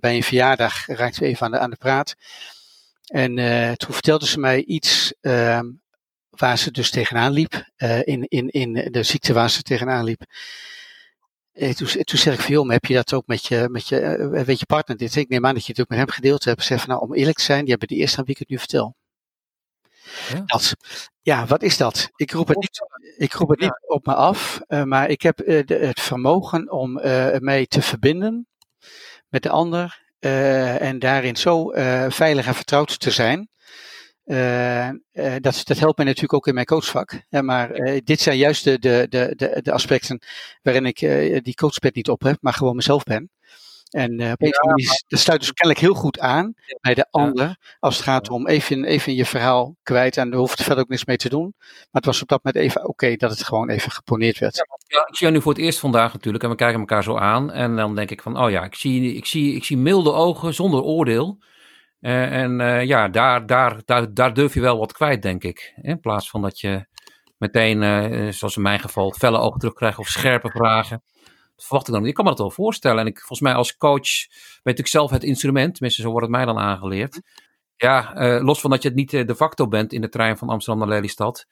bij 0.00 0.16
een 0.16 0.22
verjaardag, 0.22 0.86
raakt 0.86 1.20
even 1.20 1.46
aan 1.46 1.52
de, 1.52 1.58
aan 1.58 1.70
de 1.70 1.76
praat. 1.76 2.14
En 3.04 3.34
toen 3.76 3.92
vertelde 3.92 4.26
ze 4.26 4.38
mij 4.40 4.64
iets 4.64 5.14
ehm, 5.20 5.66
waar 6.30 6.58
ze 6.58 6.70
dus 6.70 6.90
tegenaan 6.90 7.32
liep, 7.32 7.70
in, 8.04 8.28
in, 8.28 8.48
in 8.48 8.72
de 8.90 9.02
ziekte 9.02 9.32
waar 9.32 9.50
ze 9.50 9.62
tegenaan 9.62 10.04
liep. 10.04 10.22
Eh, 11.54 11.70
toen, 11.72 11.86
toen 12.04 12.18
zeg 12.18 12.34
ik 12.34 12.40
van, 12.40 12.54
joh, 12.54 12.64
maar 12.64 12.74
heb 12.74 12.84
je 12.84 12.94
dat 12.94 13.12
ook 13.12 13.26
met 13.26 13.46
je, 13.46 13.68
met 13.70 13.88
je, 13.88 14.00
eh, 14.00 14.42
weet 14.42 14.58
je 14.58 14.66
partner 14.66 14.96
dit? 14.96 15.16
Ik 15.16 15.28
neem 15.28 15.46
aan 15.46 15.54
dat 15.54 15.66
je 15.66 15.72
het 15.72 15.80
ook 15.80 15.88
met 15.88 15.98
hem 15.98 16.08
gedeeld 16.08 16.44
hebt. 16.44 16.64
Zeg 16.64 16.80
van, 16.80 16.88
nou, 16.88 17.00
om 17.00 17.14
eerlijk 17.14 17.36
te 17.36 17.44
zijn, 17.44 17.66
jij 17.66 17.76
bent 17.76 17.90
de 17.90 17.96
eerste 17.96 18.18
aan 18.18 18.24
wie 18.24 18.32
ik 18.34 18.40
het 18.40 18.48
nu 18.48 18.58
vertel. 18.58 18.96
Ja. 20.32 20.42
Dat, 20.46 20.74
ja, 21.22 21.46
wat 21.46 21.62
is 21.62 21.76
dat? 21.76 22.10
Ik 22.16 22.30
roep 22.30 22.48
het 22.48 22.56
niet, 22.56 22.80
ik 23.16 23.32
roep 23.32 23.48
het 23.48 23.60
niet 23.60 23.84
op 23.86 24.06
me 24.06 24.14
af, 24.14 24.60
eh, 24.66 24.82
maar 24.82 25.08
ik 25.08 25.22
heb 25.22 25.40
eh, 25.40 25.66
de, 25.66 25.74
het 25.74 26.00
vermogen 26.00 26.70
om 26.70 26.98
eh, 26.98 27.38
mij 27.38 27.66
te 27.66 27.82
verbinden 27.82 28.46
met 29.28 29.42
de 29.42 29.50
ander 29.50 30.02
eh, 30.18 30.80
en 30.80 30.98
daarin 30.98 31.36
zo 31.36 31.70
eh, 31.70 32.10
veilig 32.10 32.46
en 32.46 32.54
vertrouwd 32.54 33.00
te 33.00 33.10
zijn. 33.10 33.48
Eh, 34.24 34.88
eh, 34.88 34.94
dat, 35.40 35.60
dat 35.64 35.78
helpt 35.78 35.96
mij 35.96 36.06
natuurlijk 36.06 36.32
ook 36.32 36.46
in 36.46 36.54
mijn 36.54 36.66
coachvak. 36.66 37.22
Ja, 37.28 37.42
maar 37.42 37.70
eh, 37.70 38.00
dit 38.04 38.20
zijn 38.20 38.36
juist 38.36 38.64
de, 38.64 38.78
de, 38.78 39.34
de, 39.62 39.72
aspecten 39.72 40.22
waarin 40.62 40.86
ik 40.86 40.98
die 41.44 41.54
coachpet 41.54 41.94
niet 41.94 42.08
op 42.08 42.22
heb, 42.22 42.36
maar 42.40 42.52
gewoon 42.52 42.76
mezelf 42.76 43.04
ben. 43.04 43.30
En 43.90 44.10
andere 44.10 44.66
manier, 44.66 45.02
dat 45.08 45.18
sluit 45.18 45.40
dus 45.40 45.52
kennelijk 45.52 45.86
heel 45.86 45.94
goed 45.94 46.18
aan 46.18 46.54
bij 46.80 46.94
de 46.94 47.06
ander. 47.10 47.56
Als 47.78 47.94
het 47.94 48.04
gaat 48.04 48.30
om 48.30 48.46
even, 48.46 48.84
even 48.84 49.14
je 49.14 49.24
verhaal 49.24 49.76
kwijt. 49.82 50.16
En 50.16 50.32
er 50.32 50.38
hoeft 50.38 50.62
verder 50.62 50.82
ook 50.82 50.88
niks 50.88 51.04
mee 51.04 51.16
te 51.16 51.28
doen. 51.28 51.54
Maar 51.58 51.88
het 51.90 52.04
was 52.04 52.22
op 52.22 52.28
dat 52.28 52.44
moment 52.44 52.64
even 52.64 52.88
oké 52.88 53.16
dat 53.16 53.30
het 53.30 53.44
gewoon 53.44 53.68
even 53.68 53.92
geponeerd 53.92 54.38
werd. 54.38 54.56
Ja, 54.86 55.00
ik 55.00 55.16
zie 55.16 55.26
jou 55.26 55.32
nu 55.32 55.42
voor 55.42 55.52
het 55.52 55.60
eerst 55.62 55.78
vandaag 55.78 56.12
natuurlijk 56.12 56.44
en 56.44 56.50
we 56.50 56.56
kijken 56.56 56.80
elkaar 56.80 57.02
zo 57.02 57.16
aan. 57.16 57.52
En 57.52 57.76
dan 57.76 57.94
denk 57.94 58.10
ik 58.10 58.22
van, 58.22 58.38
oh 58.38 58.50
ja, 58.50 58.64
ik 58.64 58.74
zie, 58.74 59.14
ik 59.14 59.26
zie, 59.26 59.54
ik 59.54 59.64
zie 59.64 59.76
milde 59.76 60.12
ogen 60.12 60.54
zonder 60.54 60.82
oordeel. 60.82 61.38
Eh, 62.04 62.42
en 62.42 62.60
eh, 62.60 62.84
ja, 62.84 63.08
daar, 63.08 63.46
daar, 63.46 63.82
daar, 63.84 64.14
daar 64.14 64.34
durf 64.34 64.54
je 64.54 64.60
wel 64.60 64.78
wat 64.78 64.92
kwijt, 64.92 65.22
denk 65.22 65.44
ik. 65.44 65.72
In 65.82 66.00
plaats 66.00 66.30
van 66.30 66.42
dat 66.42 66.60
je 66.60 66.86
meteen, 67.38 67.82
eh, 67.82 68.32
zoals 68.32 68.56
in 68.56 68.62
mijn 68.62 68.80
geval, 68.80 69.12
felle 69.12 69.38
ogen 69.38 69.58
terugkrijgt 69.58 69.98
of 69.98 70.08
scherpe 70.08 70.50
vragen. 70.50 71.02
verwacht 71.56 71.88
ik 71.88 71.94
dan. 71.94 72.06
Ik 72.06 72.14
kan 72.14 72.24
me 72.24 72.30
dat 72.30 72.38
wel 72.38 72.50
voorstellen. 72.50 72.98
En 72.98 73.06
ik, 73.06 73.18
volgens 73.18 73.40
mij 73.40 73.54
als 73.54 73.76
coach 73.76 74.08
weet 74.62 74.78
ik 74.78 74.86
zelf 74.86 75.10
het 75.10 75.24
instrument. 75.24 75.74
Tenminste, 75.74 76.02
zo 76.02 76.10
wordt 76.10 76.26
het 76.26 76.36
mij 76.36 76.44
dan 76.44 76.58
aangeleerd. 76.58 77.20
Ja, 77.76 78.16
uh, 78.16 78.44
los 78.44 78.60
van 78.60 78.70
dat 78.70 78.82
je 78.82 78.88
het 78.88 78.96
niet 78.96 79.10
de 79.10 79.36
facto 79.36 79.68
bent 79.68 79.92
in 79.92 80.00
de 80.00 80.08
trein 80.08 80.38
van 80.38 80.48
Amsterdam 80.48 80.88
naar 80.88 80.96
Lelystad 80.96 81.46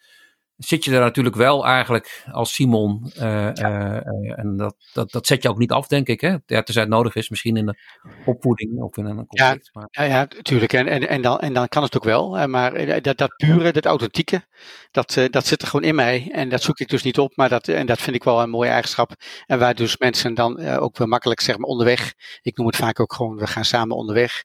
zit 0.57 0.85
je 0.85 0.95
er 0.95 1.01
natuurlijk 1.01 1.37
wel 1.37 1.67
eigenlijk 1.67 2.25
als 2.33 2.55
Simon. 2.55 3.13
Uh, 3.19 3.23
uh, 3.53 4.39
en 4.39 4.55
dat, 4.57 4.75
dat, 4.93 5.11
dat 5.11 5.27
zet 5.27 5.43
je 5.43 5.49
ook 5.49 5.59
niet 5.59 5.71
af, 5.71 5.87
denk 5.87 6.07
ik. 6.07 6.21
Hè? 6.21 6.29
Ja, 6.47 6.63
tenzij 6.63 6.83
het 6.83 6.91
nodig 6.91 7.15
is, 7.15 7.29
misschien 7.29 7.57
in 7.57 7.67
de 7.67 7.79
opvoeding 8.25 8.83
of 8.83 8.97
in 8.97 9.05
een 9.05 9.27
conflict. 9.27 9.71
Ja, 9.73 9.81
maar... 9.81 9.89
ja, 9.91 10.03
ja, 10.03 10.27
natuurlijk. 10.37 10.73
En, 10.73 10.87
en, 10.87 11.09
en, 11.09 11.23
dan, 11.23 11.41
en 11.41 11.53
dan 11.53 11.69
kan 11.69 11.83
het 11.83 11.97
ook 11.97 12.05
wel. 12.05 12.49
Maar 12.49 13.03
dat, 13.03 13.19
dat 13.19 13.37
pure, 13.37 13.73
dat 13.73 13.87
authentieke, 13.87 14.45
dat, 14.91 15.19
dat 15.31 15.47
zit 15.47 15.63
er 15.63 15.69
gewoon 15.69 15.89
in 15.89 15.95
mij. 15.95 16.31
En 16.33 16.49
dat 16.49 16.63
zoek 16.63 16.79
ik 16.79 16.89
dus 16.89 17.03
niet 17.03 17.19
op. 17.19 17.37
Maar 17.37 17.49
dat, 17.49 17.69
en 17.69 17.87
dat 17.87 18.01
vind 18.01 18.17
ik 18.17 18.25
wel 18.25 18.43
een 18.43 18.51
mooie 18.51 18.71
eigenschap. 18.71 19.13
En 19.47 19.59
waar 19.59 19.75
dus 19.75 19.99
mensen 19.99 20.35
dan 20.35 20.67
ook 20.67 20.99
wel 20.99 21.07
makkelijk 21.07 21.41
zeg 21.41 21.59
maar 21.59 21.69
onderweg. 21.69 22.15
Ik 22.43 22.57
noem 22.57 22.67
het 22.67 22.77
vaak 22.77 23.01
ook 23.01 23.13
gewoon, 23.13 23.37
we 23.37 23.47
gaan 23.47 23.65
samen 23.65 23.97
onderweg. 23.97 24.45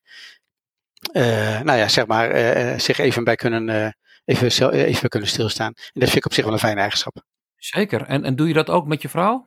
nou 1.63 1.77
ja, 1.77 1.87
zeg 1.87 2.07
maar, 2.07 2.79
zich 2.79 2.97
even 2.97 3.23
bij 3.23 3.35
kunnen 3.35 3.95
even, 4.27 4.71
even 4.71 5.09
kunnen 5.09 5.29
stilstaan. 5.29 5.73
En 5.75 5.99
dat 5.99 6.09
vind 6.09 6.15
ik 6.15 6.25
op 6.25 6.33
zich 6.33 6.43
wel 6.43 6.53
een 6.53 6.59
fijne 6.59 6.79
eigenschap. 6.79 7.21
Zeker. 7.55 8.01
En, 8.01 8.23
en 8.23 8.35
doe 8.35 8.47
je 8.47 8.53
dat 8.53 8.69
ook 8.69 8.87
met 8.87 9.01
je 9.01 9.09
vrouw? 9.09 9.45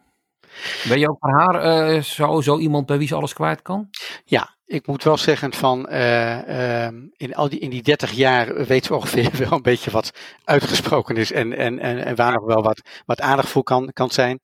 Ben 0.89 0.99
je 0.99 1.09
ook 1.09 1.17
voor 1.19 1.39
haar 1.39 1.91
uh, 1.95 2.03
zo, 2.03 2.41
zo 2.41 2.59
iemand 2.59 2.87
bij 2.87 2.99
wie 2.99 3.09
ze 3.09 3.15
alles 3.15 3.33
kwijt 3.33 3.63
kan? 3.63 3.91
Ja, 4.25 4.57
ik 4.65 4.87
moet 4.87 5.03
wel 5.03 5.17
zeggen 5.17 5.53
van 5.53 5.87
uh, 5.91 6.87
in, 7.17 7.35
al 7.35 7.49
die, 7.49 7.59
in 7.59 7.71
die 7.71 7.83
30 7.83 8.11
jaar 8.11 8.67
weten 8.67 8.91
we 8.91 8.97
ongeveer 8.97 9.31
wel 9.49 9.53
een 9.53 9.63
beetje 9.63 9.91
wat 9.91 10.11
uitgesproken 10.45 11.17
is 11.17 11.33
en, 11.33 11.57
en, 11.57 11.79
en, 11.79 12.05
en 12.05 12.17
waar 12.17 12.33
nog 12.33 12.45
wel 12.45 12.63
wat, 12.63 13.03
wat 13.07 13.21
aandacht 13.21 13.49
voor 13.49 13.63
kan, 13.63 13.91
kan 13.93 14.11
zijn. 14.11 14.41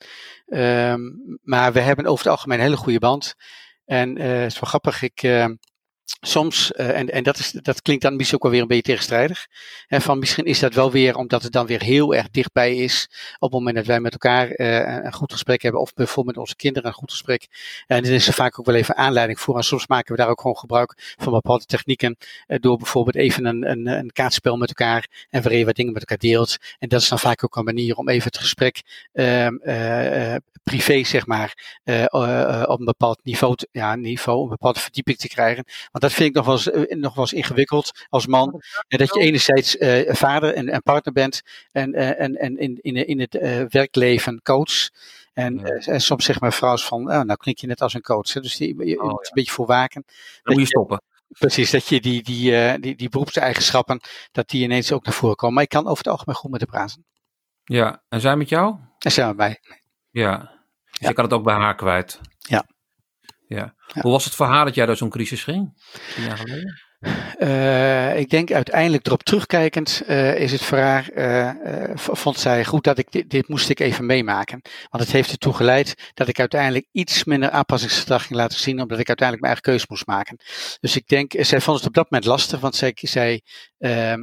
Um, 0.47 1.39
maar 1.43 1.73
we 1.73 1.81
hebben 1.81 2.07
over 2.07 2.25
het 2.25 2.33
algemeen 2.33 2.59
een 2.59 2.65
hele 2.65 2.77
goede 2.77 2.99
band. 2.99 3.35
En 3.85 4.19
het 4.19 4.53
is 4.53 4.61
wel 4.61 4.71
grappig, 4.71 5.03
ik, 5.03 5.23
soms, 6.21 6.73
uh, 6.77 6.99
en, 6.99 7.11
en 7.11 7.23
dat, 7.23 7.39
is, 7.39 7.51
dat 7.51 7.83
klinkt 7.83 8.03
dan 8.03 8.17
misschien 8.17 8.37
ook 8.37 8.43
wel 8.43 8.53
weer 8.53 8.61
een 8.61 8.67
beetje 8.67 8.83
tegenstrijdig. 8.83 9.47
En 9.89 10.03
van 10.03 10.19
misschien 10.19 10.45
is 10.45 10.59
dat 10.59 10.75
wel 10.75 10.91
weer 10.91 11.17
omdat 11.17 11.43
het 11.43 11.53
dan 11.53 11.67
weer 11.67 11.83
heel 11.83 12.15
erg 12.15 12.31
dichtbij 12.31 12.77
is. 12.77 13.09
Op 13.39 13.51
het 13.51 13.59
moment 13.59 13.77
dat 13.77 13.87
wij 13.87 14.01
met 14.01 14.13
elkaar 14.13 14.61
uh, 14.61 15.05
een 15.05 15.13
goed 15.13 15.33
gesprek 15.33 15.63
hebben. 15.63 15.81
Of 15.81 15.95
bijvoorbeeld 15.95 16.37
met 16.37 16.45
onze 16.45 16.57
kinderen 16.57 16.89
een 16.89 16.95
goed 16.95 17.11
gesprek. 17.11 17.47
En 17.87 18.03
dan 18.03 18.13
is 18.13 18.27
er 18.27 18.33
vaak 18.33 18.59
ook 18.59 18.67
wel 18.67 18.75
even 18.75 18.97
aanleiding 18.97 19.41
voor. 19.41 19.57
En 19.57 19.65
soms 19.65 19.87
maken 19.87 20.15
we 20.15 20.21
daar 20.21 20.31
ook 20.31 20.41
gewoon 20.41 20.57
gebruik 20.57 21.15
van 21.19 21.33
bepaalde 21.33 21.65
technieken. 21.65 22.17
Uh, 22.47 22.59
door 22.61 22.77
bijvoorbeeld 22.77 23.17
even 23.17 23.45
een, 23.45 23.71
een, 23.71 23.87
een 23.87 24.13
kaartspel 24.13 24.57
met 24.57 24.69
elkaar. 24.69 25.27
En 25.31 25.43
waarin 25.43 25.59
je 25.59 25.65
wat 25.65 25.77
dingen 25.77 25.93
met 25.93 26.03
elkaar 26.03 26.31
deelt. 26.31 26.57
En 26.79 26.89
dat 26.89 27.01
is 27.01 27.09
dan 27.09 27.19
vaak 27.19 27.45
ook 27.45 27.57
een 27.57 27.65
manier 27.65 27.97
om 27.97 28.09
even 28.09 28.25
het 28.25 28.39
gesprek 28.39 28.83
privé, 30.71 31.05
zeg 31.05 31.27
maar, 31.27 31.81
op 32.67 32.79
een 32.79 32.85
bepaald 32.85 33.21
niveau, 33.23 33.55
ja, 33.73 33.95
niveau, 33.95 34.43
een 34.43 34.49
bepaalde 34.49 34.81
verdieping 34.81 35.19
te 35.19 35.29
krijgen. 35.29 35.65
Want 35.97 36.13
dat 36.13 36.17
vind 36.17 36.29
ik 36.29 36.35
nog 36.35 36.47
wel 36.47 36.55
eens, 36.55 36.71
eh, 36.71 36.99
nog 36.99 37.15
wel 37.15 37.25
eens 37.25 37.33
ingewikkeld 37.33 38.07
als 38.09 38.27
man. 38.27 38.63
En 38.89 38.99
dat 38.99 39.15
je 39.15 39.21
enerzijds 39.21 39.77
uh, 39.77 40.15
vader 40.15 40.55
en, 40.55 40.69
en, 40.69 40.83
partner 40.83 41.13
bent 41.13 41.43
en, 41.73 41.95
uh, 41.95 42.21
en, 42.21 42.37
en 42.37 42.59
in, 42.59 42.79
in, 42.81 43.07
in 43.07 43.21
het 43.21 43.35
uh, 43.35 43.63
werkleven 43.69 44.43
coach. 44.43 44.91
En, 45.33 45.65
en, 45.65 46.01
soms 46.01 46.25
zegt 46.25 46.41
mijn 46.41 46.53
vrouw 46.53 46.77
van, 46.77 47.01
oh, 47.01 47.21
nou 47.21 47.37
klink 47.37 47.59
je 47.59 47.67
net 47.67 47.81
als 47.81 47.95
een 47.95 48.01
coach. 48.01 48.33
Hè? 48.33 48.41
Dus 48.41 48.57
die, 48.57 48.87
je, 48.87 49.01
oh, 49.03 49.11
moet 49.11 49.27
een 49.27 49.31
beetje 49.35 49.53
voor 49.53 49.67
waken. 49.67 50.05
Dan 50.43 50.55
moet 50.55 50.63
je 50.63 50.69
stoppen. 50.69 51.03
Precies, 51.29 51.71
dat 51.71 51.89
je 51.89 52.01
die, 52.01 52.23
die, 52.23 52.79
die, 52.81 52.97
die 52.97 53.09
beroepseigenschappen, 53.09 54.01
dat 54.33 54.49
die 54.49 54.63
ineens 54.63 54.93
ook 54.93 55.05
naar 55.05 55.15
voren 55.15 55.37
komen. 55.37 55.55
Maar 55.55 55.65
ik 55.65 55.69
kan 55.69 55.87
over 55.87 55.97
het 55.97 56.09
algemeen 56.09 56.37
goed 56.37 56.51
met 56.51 56.61
de 56.61 56.67
praten. 56.67 57.05
Ja, 57.65 58.03
en 58.09 58.21
zij 58.21 58.37
met 58.37 58.49
jou? 58.49 58.77
En 58.99 59.13
zij 59.13 59.27
met 59.27 59.37
mij. 59.37 59.61
Ja, 60.11 60.39
dus 60.39 60.99
ja. 61.01 61.09
je 61.09 61.15
kan 61.15 61.25
het 61.25 61.33
ook 61.33 61.45
bij 61.45 61.55
haar 61.55 61.75
kwijt. 61.75 62.21
Ja. 62.39 62.67
Ja. 63.49 63.75
Hoe 64.01 64.13
was 64.13 64.25
het 64.25 64.35
voor 64.35 64.47
haar 64.47 64.65
dat 64.65 64.75
jij 64.75 64.87
door 64.87 64.97
zo'n 64.97 65.11
crisis 65.11 65.45
ging? 65.45 65.83
Tien 66.15 66.25
jaar 66.25 66.37
geleden? 66.37 66.81
Uh, 67.39 68.19
ik 68.19 68.31
denk 68.31 68.53
uiteindelijk 68.53 69.07
erop 69.07 69.23
terugkijkend 69.23 70.03
uh, 70.09 70.41
is 70.41 70.53
het 70.53 70.63
voor 70.63 70.79
haar, 70.79 71.11
uh, 71.15 71.51
vond 71.95 72.39
zij 72.39 72.65
goed 72.65 72.85
dat 72.85 72.99
ik 72.99 73.11
dit, 73.11 73.31
dit, 73.31 73.49
moest 73.49 73.69
ik 73.69 73.81
even 73.81 74.07
meemaken. 74.07 74.61
Want 74.91 75.03
het 75.03 75.13
heeft 75.13 75.31
ertoe 75.31 75.53
geleid 75.53 76.13
dat 76.15 76.29
ik 76.29 76.41
uiteindelijk 76.41 76.87
iets 76.93 77.25
minder 77.25 77.51
aanpassingsgedrag 77.51 78.27
ging 78.27 78.39
laten 78.39 78.59
zien, 78.59 78.81
omdat 78.81 78.99
ik 78.99 79.09
uiteindelijk 79.09 79.47
mijn 79.47 79.55
eigen 79.55 79.63
keuze 79.63 79.87
moest 79.89 80.07
maken. 80.07 80.37
Dus 80.81 80.97
ik 80.97 81.07
denk, 81.09 81.33
zij 81.39 81.61
vond 81.61 81.79
het 81.79 81.87
op 81.87 81.95
dat 81.95 82.11
moment 82.11 82.29
lastig, 82.31 82.61
want 82.61 82.77
zij, 82.77 82.93
zij, 82.95 83.43
ehm, 83.79 84.21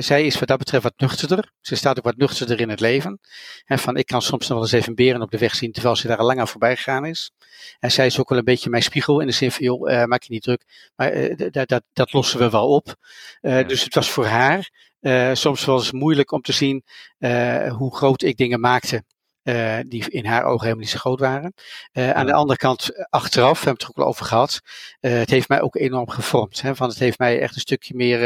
zij 0.00 0.26
is 0.26 0.38
wat 0.38 0.48
dat 0.48 0.58
betreft 0.58 0.82
wat 0.82 0.94
nuchterder. 0.96 1.52
Ze 1.60 1.76
staat 1.76 1.98
ook 1.98 2.04
wat 2.04 2.16
nuchterder 2.16 2.60
in 2.60 2.68
het 2.68 2.80
leven. 2.80 3.20
En 3.64 3.78
van, 3.78 3.96
ik 3.96 4.06
kan 4.06 4.22
soms 4.22 4.48
nog 4.48 4.58
wel 4.58 4.66
eens 4.66 4.72
even 4.72 4.94
beren 4.94 5.22
op 5.22 5.30
de 5.30 5.38
weg 5.38 5.54
zien, 5.54 5.72
terwijl 5.72 5.96
ze 5.96 6.06
daar 6.06 6.18
al 6.18 6.26
lang 6.26 6.40
aan 6.40 6.48
voorbij 6.48 6.76
gegaan 6.76 7.04
is. 7.04 7.30
En 7.78 7.92
zij 7.92 8.06
is 8.06 8.20
ook 8.20 8.28
wel 8.28 8.38
een 8.38 8.44
beetje 8.44 8.70
mijn 8.70 8.82
spiegel 8.82 9.20
in 9.20 9.26
de 9.26 9.32
zin 9.32 9.52
van, 9.52 9.64
joh, 9.64 10.04
maak 10.04 10.22
je 10.22 10.32
niet 10.32 10.42
druk. 10.42 10.90
Maar 10.96 11.36
dat, 11.36 11.68
dat, 11.68 11.82
dat 11.92 12.12
lossen 12.16 12.38
we 12.38 12.50
wel 12.50 12.68
op. 12.68 12.94
Uh, 13.42 13.68
Dus 13.68 13.84
het 13.84 13.94
was 13.94 14.10
voor 14.10 14.26
haar 14.26 14.70
uh, 15.00 15.30
soms 15.34 15.64
wel 15.64 15.76
eens 15.76 15.92
moeilijk 15.92 16.32
om 16.32 16.40
te 16.40 16.52
zien 16.52 16.84
uh, 17.18 17.72
hoe 17.72 17.96
groot 17.96 18.22
ik 18.22 18.36
dingen 18.36 18.60
maakte. 18.60 19.04
Uh, 19.42 19.78
die 19.88 20.10
in 20.10 20.26
haar 20.26 20.44
ogen 20.44 20.62
helemaal 20.62 20.82
niet 20.82 20.90
zo 20.90 20.98
groot 20.98 21.20
waren. 21.20 21.54
Uh, 21.92 22.10
aan 22.10 22.26
de 22.26 22.32
andere 22.32 22.58
kant, 22.58 23.06
achteraf, 23.10 23.58
we 23.60 23.64
hebben 23.64 23.72
het 23.72 23.82
er 23.82 23.88
ook 23.88 23.96
wel 23.96 24.06
over 24.06 24.24
gehad. 24.24 24.60
Uh, 25.00 25.12
het 25.18 25.30
heeft 25.30 25.48
mij 25.48 25.60
ook 25.60 25.76
enorm 25.76 26.08
gevormd. 26.08 26.62
Hè, 26.62 26.74
want 26.74 26.90
het 26.92 27.00
heeft 27.00 27.18
mij 27.18 27.40
echt 27.40 27.54
een 27.54 27.60
stukje 27.60 27.94
meer 27.94 28.18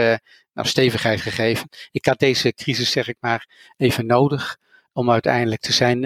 nou, 0.52 0.68
stevigheid 0.68 1.20
gegeven. 1.20 1.68
Ik 1.90 2.06
had 2.06 2.18
deze 2.18 2.52
crisis, 2.52 2.90
zeg 2.90 3.08
ik 3.08 3.16
maar, 3.20 3.72
even 3.76 4.06
nodig. 4.06 4.56
Om 4.92 5.10
uiteindelijk 5.10 5.60
te 5.60 5.72
zijn, 5.72 6.04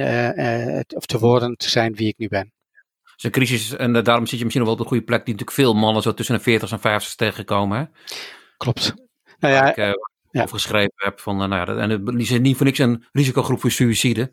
of 0.94 1.06
te 1.06 1.18
worden, 1.18 1.56
te 1.56 1.70
zijn 1.70 1.94
wie 1.94 2.08
ik 2.08 2.18
nu 2.18 2.28
ben 2.28 2.53
is 3.16 3.24
een 3.24 3.30
crisis 3.30 3.76
en 3.76 3.94
uh, 3.94 4.02
daarom 4.02 4.26
zit 4.26 4.38
je 4.38 4.44
misschien 4.44 4.64
nog 4.64 4.74
wel 4.74 4.78
op 4.78 4.82
de 4.84 4.88
goede 4.94 5.04
plek 5.04 5.24
die 5.24 5.34
natuurlijk 5.34 5.60
veel 5.60 5.74
mannen 5.74 6.02
zo 6.02 6.14
tussen 6.14 6.36
de 6.36 6.42
40 6.42 6.72
en 6.72 6.80
50 6.80 7.14
tegenkomen. 7.14 7.78
Hè? 7.78 7.84
Klopt. 8.56 8.94
Nou 9.38 9.54
ja, 9.54 9.70
ik 9.70 9.76
uh, 9.76 9.84
ja. 10.30 10.42
over 10.42 10.54
geschreven 10.54 10.92
heb 10.96 11.20
van, 11.20 11.42
uh, 11.42 11.48
nou 11.48 11.76
ja, 11.76 11.82
en 11.82 12.04
die 12.04 12.26
zijn 12.26 12.42
niet 12.42 12.56
voor 12.56 12.66
niks 12.66 12.78
een 12.78 13.04
risicogroep 13.12 13.60
voor 13.60 13.70
suïcide. 13.70 14.32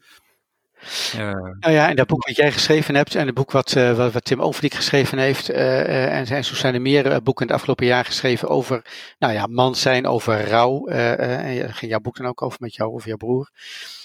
nou 1.18 1.74
ja, 1.74 1.90
en 1.90 1.96
dat 1.96 2.08
boek 2.08 2.28
wat 2.28 2.36
jij 2.36 2.52
geschreven 2.52 2.96
hebt 2.96 3.16
en 3.16 3.26
het 3.26 3.36
boek 3.36 3.52
wat, 3.52 3.74
wat, 3.74 4.12
wat, 4.12 4.26
Tim 4.26 4.42
Overdiek 4.42 4.74
geschreven 4.74 5.18
heeft, 5.18 5.50
en, 5.50 6.26
en 6.26 6.46
zo 6.46 6.56
zijn 6.56 6.74
er 6.74 6.82
meer 6.82 7.04
boeken 7.24 7.46
in 7.46 7.52
het 7.52 7.56
afgelopen 7.56 7.86
jaar 7.86 8.06
geschreven 8.06 8.48
over, 8.48 8.86
nou 9.20 9.34
ja, 9.34 9.48
man 9.48 9.76
zijn, 9.76 10.08
over 10.08 10.48
rouw. 10.48 10.86
en 10.88 11.74
ging 11.74 11.92
jouw 11.92 12.00
boek 12.00 12.18
dan 12.18 12.28
ook 12.28 12.42
over 12.42 12.58
met 12.62 12.76
jou 12.76 12.92
of 12.92 13.06
jouw 13.06 13.18
broer. 13.18 13.52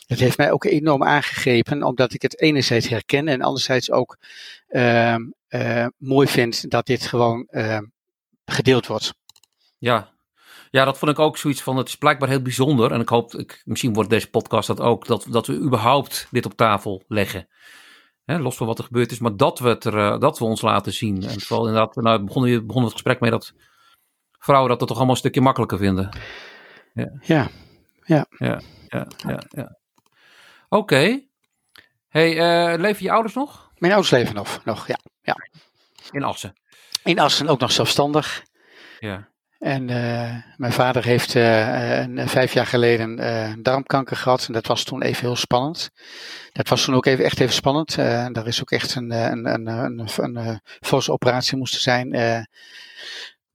Het 0.07 0.21
heeft 0.21 0.37
mij 0.37 0.53
ook 0.53 0.65
enorm 0.65 1.05
aangegrepen, 1.05 1.83
omdat 1.83 2.15
ik 2.15 2.23
het 2.23 2.41
enerzijds 2.41 2.89
herken 2.89 3.29
en 3.29 3.43
anderzijds 3.43 3.91
ook 3.91 4.19
mooi 5.97 6.27
vind 6.29 6.71
dat 6.71 6.87
dit 6.87 7.07
gewoon 7.07 7.47
uh, 7.51 7.79
gedeeld 8.45 8.87
wordt. 8.87 9.15
Ja. 9.79 10.13
ja, 10.71 10.85
dat 10.85 10.99
vond 10.99 11.11
ik 11.11 11.19
ook 11.19 11.37
zoiets 11.37 11.63
van, 11.63 11.77
het 11.77 11.89
is 11.89 11.97
blijkbaar 11.97 12.29
heel 12.29 12.43
bijzonder. 12.43 12.93
En 12.93 13.01
ik 13.01 13.09
hoop, 13.09 13.35
ik, 13.35 13.63
misschien 13.65 13.93
wordt 13.93 14.11
deze 14.11 14.31
podcast 14.31 14.67
dat 14.67 14.81
ook, 14.81 15.07
dat, 15.07 15.27
dat 15.31 15.47
we 15.47 15.59
überhaupt 15.59 16.29
dit 16.31 16.47
op 16.47 16.57
tafel 16.57 17.03
leggen. 17.09 17.49
Hè, 18.25 18.39
los 18.39 18.57
van 18.57 18.67
wat 18.67 18.79
er 18.79 18.85
gebeurd 18.85 19.11
is, 19.11 19.19
maar 19.19 19.37
dat 19.37 19.59
we, 19.59 19.69
het 19.69 19.85
er, 19.85 19.99
eh, 19.99 20.19
dat 20.19 20.39
we 20.39 20.45
ons 20.45 20.61
laten 20.61 20.93
zien. 20.93 21.23
En 21.23 21.41
vooral 21.41 21.67
inderdaad, 21.67 21.95
nou, 21.95 22.25
begonnen, 22.25 22.67
begonnen 22.67 22.85
het 22.85 22.93
gesprek 22.93 23.21
mee 23.21 23.31
dat 23.31 23.53
vrouwen 24.39 24.71
dat 24.71 24.89
toch 24.89 24.97
allemaal 24.97 25.15
een 25.15 25.21
stukje 25.21 25.41
makkelijker 25.41 25.79
vinden. 25.79 26.09
Ja, 26.95 27.19
ja. 27.21 27.49
Ja, 28.03 28.27
ja, 28.39 28.61
ja, 28.89 29.07
ja. 29.17 29.43
ja. 29.49 29.79
Oké. 30.69 30.95
Okay. 30.95 31.29
Hey, 32.09 32.33
uh, 32.33 32.81
leven 32.81 33.05
je 33.05 33.11
ouders 33.11 33.35
nog? 33.35 33.66
Mijn 33.79 33.93
ouders 33.93 34.13
leven 34.13 34.35
nog, 34.35 34.65
nog 34.65 34.87
ja. 34.87 34.99
ja. 35.23 35.37
In 36.11 36.23
Assen? 36.23 36.55
In 37.03 37.19
Assen, 37.19 37.49
ook 37.49 37.61
nog 37.61 37.73
zelfstandig. 37.73 38.43
Ja. 38.99 39.29
En 39.59 39.89
uh, 39.89 40.35
mijn 40.57 40.73
vader 40.73 41.05
heeft 41.05 41.35
uh, 41.35 41.99
een, 41.99 42.29
vijf 42.29 42.53
jaar 42.53 42.67
geleden 42.67 43.21
uh, 43.21 43.53
darmkanker 43.59 44.17
gehad. 44.17 44.47
En 44.47 44.53
dat 44.53 44.67
was 44.67 44.85
toen 44.85 45.03
even 45.03 45.27
heel 45.27 45.37
spannend. 45.37 45.91
Dat 46.53 46.69
was 46.69 46.85
toen 46.85 46.95
ook 46.95 47.07
even, 47.07 47.25
echt 47.25 47.41
even 47.41 47.55
spannend. 47.55 47.97
Uh, 47.99 48.27
daar 48.33 48.47
is 48.47 48.61
ook 48.61 48.71
echt 48.71 48.95
een, 48.95 49.11
een, 49.11 49.47
een, 49.47 49.67
een, 49.67 50.09
een, 50.17 50.61
forse 50.81 51.13
operatie 51.13 51.57
moesten 51.57 51.81
zijn. 51.81 52.09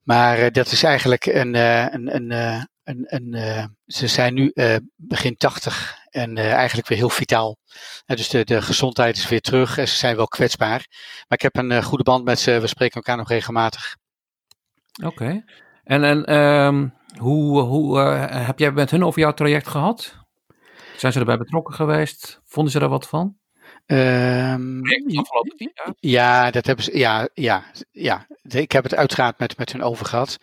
maar 0.02 0.52
dat 0.52 0.72
is 0.72 0.84
eigenlijk 0.84 1.26
een, 1.26 1.56
een, 1.56 2.16
een, 2.16 2.32
een, 2.84 3.06
een, 3.08 3.78
ze 3.86 4.08
zijn 4.08 4.34
nu 4.34 4.54
begin 4.96 5.38
80 5.38 6.01
en 6.12 6.38
uh, 6.38 6.54
eigenlijk 6.54 6.88
weer 6.88 6.98
heel 6.98 7.10
vitaal. 7.10 7.58
dus 8.06 8.30
de, 8.30 8.44
de 8.44 8.62
gezondheid 8.62 9.18
is 9.18 9.30
weer 9.30 9.42
terug 9.42 9.78
en 9.78 9.88
ze 9.88 9.96
zijn 9.96 10.16
wel 10.16 10.28
kwetsbaar. 10.28 10.86
Maar 11.28 11.38
ik 11.38 11.42
heb 11.42 11.58
een 11.58 11.84
goede 11.84 12.04
band 12.04 12.24
met 12.24 12.40
ze, 12.40 12.60
we 12.60 12.68
spreken 12.68 12.96
elkaar 12.96 13.18
nog 13.18 13.30
regelmatig. 13.30 13.96
Oké. 15.04 15.44
En, 15.84 16.04
en 16.04 16.36
um, 16.36 16.94
hoe, 17.18 17.62
hoe 17.62 18.00
heb 18.00 18.60
jij 18.60 18.72
met 18.72 18.92
hun 18.92 19.04
over 19.04 19.20
jouw 19.20 19.34
traject 19.34 19.68
gehad? 19.68 20.16
Zijn 20.98 21.14
ze 21.14 21.20
erbij 21.20 21.38
betrokken 21.38 21.74
geweest? 21.74 22.42
Vonden 22.46 22.72
ze 22.72 22.80
er 22.80 22.90
wat 22.90 23.08
van? 23.08 23.40
Um, 23.86 24.82
ja, 26.00 26.52
dat 26.52 26.66
hebben 26.66 26.86
ze. 26.86 26.98
Ja, 26.98 27.30
ja, 27.34 27.64
ja. 27.92 28.28
Ik 28.42 28.72
heb 28.72 28.84
het 28.84 28.96
uiteraard 28.96 29.40
met, 29.40 29.58
met 29.58 29.72
hun 29.72 29.84
over 29.84 30.06
gehad. 30.06 30.38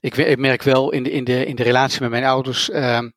Ik, 0.00 0.16
ik 0.16 0.38
merk 0.38 0.62
wel 0.62 0.92
in 0.92 1.02
de, 1.02 1.10
in, 1.10 1.24
de, 1.24 1.46
in 1.46 1.56
de 1.56 1.62
relatie 1.62 2.00
met 2.00 2.10
mijn 2.10 2.24
ouders. 2.24 2.72
Um, 2.72 3.12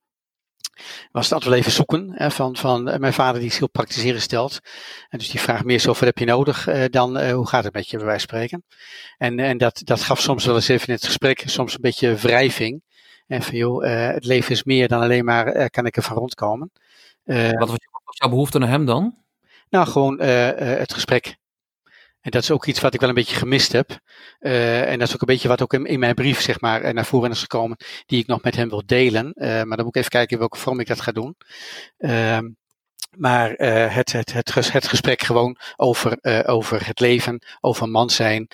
was 1.12 1.24
het 1.24 1.34
altijd 1.34 1.52
wel 1.52 1.60
even 1.60 1.72
zoeken 1.72 2.12
hè, 2.14 2.32
van, 2.32 2.56
van 2.56 2.90
eh, 2.90 3.00
mijn 3.00 3.14
vader 3.14 3.40
die 3.42 3.50
is 3.50 3.58
heel 3.58 3.70
praktisch 3.70 4.04
ingesteld. 4.04 4.60
En 5.10 5.18
dus 5.18 5.30
die 5.30 5.40
vraagt 5.40 5.64
meer 5.64 5.80
zo, 5.80 5.88
wat 5.88 6.00
heb 6.00 6.18
je 6.18 6.26
nodig 6.26 6.68
eh, 6.68 6.84
dan 6.90 7.18
eh, 7.18 7.34
hoe 7.34 7.48
gaat 7.48 7.64
het 7.64 7.74
met 7.74 7.90
je 7.90 7.98
bij 7.98 8.06
wijze 8.06 8.28
van 8.28 8.38
spreken. 8.38 8.66
En, 9.18 9.40
en 9.40 9.58
dat, 9.58 9.82
dat 9.84 10.02
gaf 10.02 10.22
soms 10.22 10.46
wel 10.46 10.56
eens 10.56 10.68
even 10.68 10.88
in 10.88 10.94
het 10.94 11.06
gesprek 11.06 11.44
soms 11.46 11.74
een 11.74 11.82
beetje 11.82 12.16
wrijving. 12.16 12.86
En 13.28 13.42
van 13.42 13.56
joh, 13.58 13.86
eh, 13.86 14.14
het 14.14 14.26
leven 14.26 14.52
is 14.52 14.64
meer 14.64 14.88
dan 14.88 15.02
alleen 15.02 15.26
maar 15.26 15.48
eh, 15.48 15.66
kan 15.66 15.86
ik 15.86 15.96
er 15.98 16.04
van 16.04 16.18
rondkomen. 16.18 16.72
Eh, 17.24 17.52
Wat 17.52 17.70
was, 17.70 17.78
jouw 18.10 18.30
behoefte 18.30 18.60
naar 18.60 18.70
hem 18.70 18.86
dan? 18.86 19.16
nou, 19.70 19.88
gewoon 19.88 20.20
eh, 20.20 20.72
eh, 20.72 20.80
het 20.80 20.94
gesprek. 20.94 21.38
En 22.28 22.34
dat 22.34 22.42
is 22.42 22.52
ook 22.52 22.66
iets 22.66 22.80
wat 22.80 22.94
ik 22.94 23.00
wel 23.00 23.10
een 23.10 23.16
beetje 23.16 23.36
gemist 23.36 23.72
heb. 23.72 24.00
Eh, 24.40 24.92
en 24.92 25.00
dat 25.00 25.08
is 25.08 25.14
ook 25.14 25.22
een 25.22 25.28
beetje 25.28 25.48
wat 25.48 25.62
ook 25.62 25.74
in, 25.74 26.00
mijn 26.00 26.16
brief 26.16 26.42
zeg 26.42 26.62
maar, 26.62 26.82
eh, 26.82 26.94
naar 26.94 27.06
voren 27.06 27.32
is 27.32 27.40
gekomen, 27.40 27.78
die 28.06 28.20
ik 28.20 28.28
nog 28.28 28.42
met 28.42 28.56
hem 28.56 28.70
wil 28.70 28.84
delen. 28.86 29.34
Eh, 29.34 29.48
maar 29.50 29.78
dan 29.78 29.86
moet 29.86 29.96
ik 29.96 29.96
even 29.96 30.10
kijken 30.10 30.32
in 30.32 30.40
welke 30.40 30.58
vorm 30.58 30.80
ik 30.80 30.88
dat 30.88 31.02
ga 31.02 31.12
doen. 31.12 31.36
Ehm, 31.98 32.50
maar 33.18 33.50
het, 33.50 34.12
het, 34.12 34.34
het, 34.34 34.54
het 34.54 34.88
gesprek 34.88 35.22
gewoon 35.22 35.58
over, 35.76 36.18
over 36.46 36.86
het 36.86 37.00
leven, 37.00 37.42
over 37.62 37.90
man 37.90 38.10
zijn, 38.10 38.48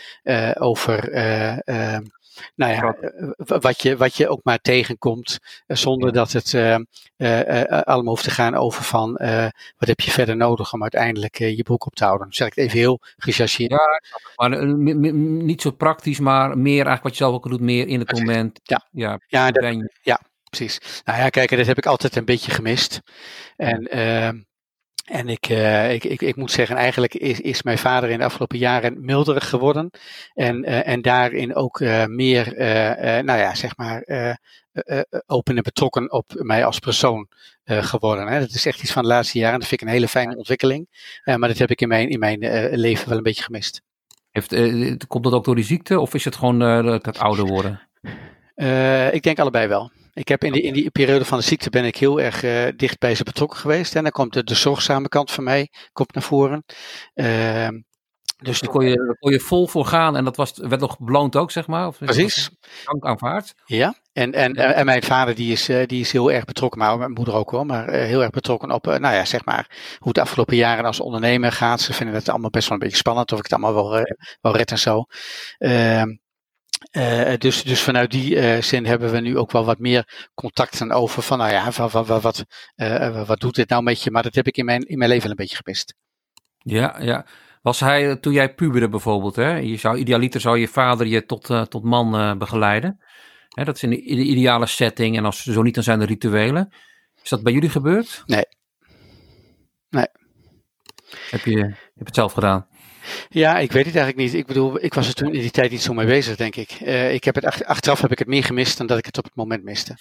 over 0.53 1.11
eh, 1.11 1.67
ehm, 1.67 2.03
nou 2.55 2.71
ja, 2.71 2.95
eh, 2.95 3.29
w- 3.37 3.61
wat, 3.61 3.81
je, 3.81 3.97
wat 3.97 4.15
je 4.15 4.27
ook 4.29 4.39
maar 4.43 4.59
tegenkomt, 4.59 5.37
eh, 5.65 5.77
zonder 5.77 6.07
Ja. 6.07 6.13
dat 6.13 6.31
het 6.31 6.53
eh, 6.53 6.73
eh, 6.75 7.61
eh, 7.61 7.81
allemaal 7.81 8.13
hoeft 8.13 8.23
te 8.23 8.31
gaan 8.31 8.55
over 8.55 8.83
van 8.83 9.17
eh, 9.17 9.47
wat 9.77 9.87
heb 9.87 9.99
je 9.99 10.11
verder 10.11 10.35
nodig 10.35 10.73
om 10.73 10.81
uiteindelijk 10.81 11.39
eh, 11.39 11.55
je 11.57 11.63
broek 11.63 11.85
op 11.85 11.95
te 11.95 12.03
houden. 12.03 12.27
Dan 12.27 12.35
zeg 12.35 12.47
ik 12.47 12.55
het 12.55 12.65
even 12.65 12.77
heel 12.79 12.99
gechargeerd. 13.17 13.71
Ja, 13.71 14.01
Maar 14.35 14.51
eh, 14.59 14.67
niet 15.43 15.61
zo 15.61 15.71
praktisch, 15.71 16.19
maar 16.19 16.57
meer 16.57 16.73
eigenlijk 16.73 17.03
wat 17.03 17.11
je 17.17 17.23
zelf 17.23 17.33
ook 17.35 17.49
doet, 17.49 17.59
meer 17.61 17.87
in 17.87 17.99
het 17.99 18.11
moment. 18.11 18.59
Ja. 18.63 18.87
ja 18.91 19.19
Ja, 19.27 19.51
dat, 19.51 19.73
je- 20.01 20.17
precies. 20.49 21.01
Nou 21.05 21.19
ja, 21.19 21.29
kijk, 21.29 21.57
dat 21.57 21.65
heb 21.65 21.77
ik 21.77 21.85
altijd 21.85 22.15
een 22.15 22.25
beetje 22.25 22.51
gemist. 22.51 23.01
En, 23.55 23.87
ehm, 23.87 24.41
en 25.03 25.29
ik, 25.29 25.49
eh, 25.49 25.93
ik, 25.93 26.03
ik, 26.03 26.21
ik 26.21 26.35
moet 26.35 26.51
zeggen, 26.51 26.75
eigenlijk 26.75 27.13
is, 27.13 27.39
is 27.39 27.63
mijn 27.63 27.77
vader 27.77 28.09
in 28.09 28.17
de 28.17 28.23
afgelopen 28.23 28.57
jaren 28.57 29.05
milderig 29.05 29.49
geworden. 29.49 29.89
En, 30.33 30.63
eh, 30.63 30.87
en 30.87 31.01
daarin 31.01 31.55
ook 31.55 31.79
eh, 31.79 32.05
meer, 32.05 32.53
nou 33.23 33.39
ja, 33.39 33.55
zeg 33.55 33.77
maar, 33.77 34.03
open 35.25 35.57
en 35.57 35.63
betrokken 35.63 36.11
op 36.11 36.33
mij 36.35 36.65
als 36.65 36.79
persoon 36.79 37.27
geworden. 37.65 38.27
Hè. 38.27 38.39
Dat 38.39 38.49
is 38.49 38.65
echt 38.65 38.81
iets 38.81 38.91
van 38.91 39.01
de 39.01 39.07
laatste 39.07 39.39
jaren. 39.39 39.59
Dat 39.59 39.67
vind 39.67 39.81
ik 39.81 39.87
een 39.87 39.93
hele 39.93 40.07
fijne 40.07 40.37
ontwikkeling. 40.37 40.87
Maar 41.23 41.47
dat 41.47 41.57
heb 41.57 41.69
ik 41.69 41.81
in 41.81 41.87
mijn, 41.87 42.09
in 42.09 42.19
mijn 42.19 42.39
leven 42.75 43.09
wel 43.09 43.17
een 43.17 43.23
beetje 43.23 43.43
gemist. 43.43 43.81
heeft, 44.31 45.07
komt 45.07 45.23
dat 45.23 45.33
ook 45.33 45.45
door 45.45 45.55
die 45.55 45.63
ziekte 45.63 45.99
of 45.99 46.13
is 46.13 46.25
het 46.25 46.35
gewoon 46.35 46.59
dat 46.59 47.05
het 47.05 47.19
ouder 47.19 47.45
worden? 47.45 47.81
Ik 49.11 49.23
denk 49.23 49.39
allebei 49.39 49.67
wel. 49.67 49.91
Ik 50.13 50.27
heb 50.27 50.43
in 50.43 50.51
die, 50.51 50.61
in 50.61 50.73
die 50.73 50.91
periode 50.91 51.25
van 51.25 51.37
de 51.37 51.43
ziekte 51.43 51.69
ben 51.69 51.85
ik 51.85 51.97
heel 51.97 52.21
erg 52.21 52.43
eh, 52.43 52.67
dicht 52.75 52.99
bij 52.99 53.15
ze 53.15 53.23
betrokken 53.23 53.59
geweest. 53.59 53.95
En 53.95 54.03
dan 54.03 54.11
komt 54.11 54.33
de, 54.33 54.43
de 54.43 54.55
zorgzame 54.55 55.07
kant 55.07 55.31
van 55.31 55.43
mij 55.43 55.69
komt 55.93 56.13
naar 56.13 56.23
voren. 56.23 56.63
Ehm, 57.13 57.79
dus 58.37 58.59
Daar 58.59 58.69
kon 58.69 58.85
je, 58.85 58.95
daar 58.95 59.17
kon 59.19 59.31
je 59.31 59.39
vol 59.39 59.67
voor 59.67 59.85
gaan 59.85 60.15
en 60.15 60.23
dat 60.23 60.35
was, 60.35 60.53
werd 60.55 60.81
nog 60.81 60.99
beloond 60.99 61.35
ook, 61.35 61.51
zeg 61.51 61.67
maar? 61.67 61.87
Of 61.87 61.97
precies. 61.97 62.49
Dank 62.83 63.03
aanvaard. 63.05 63.53
Ja, 63.65 63.95
en, 64.13 64.31
en, 64.33 64.53
Ja. 64.53 64.71
en 64.73 64.85
mijn 64.85 65.03
vader 65.03 65.35
die 65.35 65.51
is, 65.51 65.69
eh, 65.69 65.87
die 65.87 65.99
is 65.99 66.11
heel 66.11 66.31
erg 66.31 66.45
betrokken, 66.45 66.79
maar 66.79 66.97
mijn 66.97 67.11
moeder 67.11 67.33
ook 67.33 67.51
wel, 67.51 67.63
maar 67.63 67.87
eh, 67.87 68.05
heel 68.05 68.21
erg 68.21 68.29
betrokken 68.29 68.71
op, 68.71 68.87
eh, 68.87 68.97
nou 68.97 69.15
ja, 69.15 69.25
zeg 69.25 69.45
maar, 69.45 69.67
hoe 69.97 70.07
het 70.07 70.15
de 70.15 70.21
afgelopen 70.21 70.55
jaren 70.55 70.85
als 70.85 70.99
ondernemer 70.99 71.51
gaat. 71.51 71.81
Ze 71.81 71.93
vinden 71.93 72.15
het 72.15 72.29
allemaal 72.29 72.49
best 72.49 72.67
wel 72.69 72.77
een 72.77 72.83
beetje 72.83 72.97
spannend 72.97 73.31
of 73.31 73.37
ik 73.37 73.43
het 73.43 73.53
allemaal 73.53 73.73
wel, 73.73 73.97
eh, 73.97 74.15
wel 74.41 74.55
red 74.55 74.71
en 74.71 74.79
zo. 74.79 75.05
Ehm, 75.57 76.07
eh, 76.93 77.37
dus, 77.37 77.63
dus 77.63 77.81
vanuit 77.81 78.11
die 78.11 78.39
eh, 78.39 78.61
zin 78.61 78.85
hebben 78.85 79.11
we 79.11 79.19
nu 79.19 79.37
ook 79.37 79.51
wel 79.51 79.65
wat 79.65 79.79
meer 79.79 80.29
contacten 80.33 80.91
over 80.91 81.21
van, 81.21 81.37
nou 81.37 81.51
ja, 81.51 81.71
wat, 81.87 82.07
wat, 82.07 82.45
eh, 82.75 83.27
wat 83.27 83.39
doet 83.39 83.55
dit 83.55 83.69
nou 83.69 83.83
met 83.83 84.03
je? 84.03 84.11
Maar 84.11 84.23
dat 84.23 84.35
heb 84.35 84.47
ik 84.47 84.57
in 84.57 84.65
mijn, 84.65 84.81
in 84.81 84.97
mijn 84.97 85.09
leven 85.09 85.29
een 85.29 85.35
beetje 85.35 85.55
gemist. 85.55 85.95
Ja, 86.57 86.95
ja. 86.99 87.25
Was 87.61 87.79
hij, 87.79 88.15
toen 88.15 88.33
jij 88.33 88.53
puberde 88.53 88.89
bijvoorbeeld, 88.89 89.35
hè? 89.35 89.55
Je 89.55 89.77
zou, 89.77 89.97
idealiter 89.97 90.41
zou 90.41 90.57
je 90.57 90.67
vader 90.67 91.07
je 91.07 91.25
tot, 91.25 91.45
tot 91.69 91.83
man 91.83 92.37
begeleiden. 92.37 92.99
Hè, 93.49 93.63
dat 93.63 93.75
is 93.75 93.83
in 93.83 93.89
de, 93.89 94.03
in 94.03 94.15
de 94.15 94.23
ideale 94.23 94.65
setting 94.65 95.17
en 95.17 95.25
als 95.25 95.43
zo 95.43 95.61
niet, 95.61 95.75
dan 95.75 95.83
zijn 95.83 96.01
er 96.01 96.07
rituelen. 96.07 96.73
Is 97.23 97.29
dat 97.29 97.43
bij 97.43 97.53
jullie 97.53 97.69
gebeurd? 97.69 98.23
Nee. 98.25 98.45
Nee. 99.89 100.07
Heb 101.29 101.45
je, 101.45 101.57
heb 101.59 101.93
je 101.93 102.03
het 102.03 102.15
zelf 102.15 102.33
gedaan? 102.33 102.67
Ja, 103.29 103.57
ik 103.57 103.71
weet 103.71 103.85
het 103.85 103.95
eigenlijk 103.95 104.25
niet. 104.25 104.33
Ik 104.41 104.47
bedoel, 104.47 104.83
ik 104.83 104.93
was 104.93 105.07
er 105.07 105.13
toen 105.13 105.33
in 105.33 105.41
die 105.41 105.51
tijd 105.51 105.71
niet 105.71 105.81
zo 105.81 105.93
mee 105.93 106.05
bezig, 106.05 106.35
denk 106.35 106.55
ik. 106.55 106.71
Eh, 106.71 107.13
ik 107.13 107.23
heb 107.23 107.35
het 107.35 107.45
ach- 107.45 107.63
achteraf 107.63 108.01
heb 108.01 108.11
ik 108.11 108.19
het 108.19 108.27
meer 108.27 108.43
gemist 108.43 108.77
dan 108.77 108.87
dat 108.87 108.97
ik 108.97 109.05
het 109.05 109.17
op 109.17 109.23
het 109.23 109.35
moment 109.35 109.63
miste. 109.63 109.97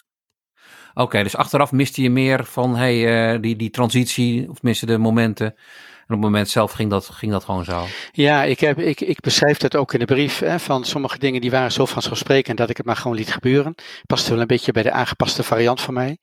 Oké, 0.94 1.22
dus 1.22 1.36
achteraf 1.36 1.72
miste 1.72 2.02
je 2.02 2.10
meer 2.10 2.44
van 2.44 2.76
hey, 2.76 3.32
eh, 3.34 3.40
die, 3.40 3.56
die 3.56 3.70
transitie, 3.70 4.48
of 4.50 4.54
tenminste 4.56 4.86
de 4.86 4.98
momenten. 4.98 5.54
Op 6.02 6.08
het 6.08 6.20
moment 6.20 6.48
zelf 6.48 6.72
ging 6.72 6.90
dat, 6.90 7.08
ging 7.08 7.32
dat 7.32 7.44
gewoon 7.44 7.64
zo. 7.64 7.84
Ja, 8.12 8.42
ik, 8.42 8.60
heb, 8.60 8.78
ik, 8.78 9.00
ik 9.00 9.20
beschrijf 9.20 9.58
dat 9.58 9.76
ook 9.76 9.92
in 9.92 9.98
de 9.98 10.04
brief. 10.04 10.38
Hè, 10.38 10.58
van 10.58 10.84
sommige 10.84 11.18
dingen 11.18 11.40
die 11.40 11.50
waren 11.50 11.72
zo 11.72 11.86
vanzelfsprekend 11.86 12.58
dat 12.58 12.70
ik 12.70 12.76
het 12.76 12.86
maar 12.86 12.96
gewoon 12.96 13.16
liet 13.16 13.32
gebeuren. 13.32 13.74
Paste 14.06 14.30
wel 14.30 14.40
een 14.40 14.46
beetje 14.46 14.72
bij 14.72 14.82
de 14.82 14.90
aangepaste 14.90 15.42
variant 15.42 15.80
van 15.80 15.94
mij. 15.94 16.18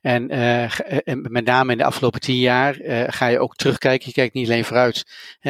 En, 0.00 0.28
eh, 0.28 0.64
eh, 0.64 0.98
en 1.04 1.26
met 1.30 1.44
name 1.44 1.72
in 1.72 1.78
de 1.78 1.84
afgelopen 1.84 2.20
tien 2.20 2.36
jaar 2.36 2.76
eh, 2.76 3.04
ga 3.06 3.26
je 3.26 3.38
ook 3.38 3.54
terugkijken. 3.54 4.06
Je 4.06 4.12
kijkt 4.12 4.34
niet 4.34 4.46
alleen 4.46 4.64
vooruit. 4.64 5.04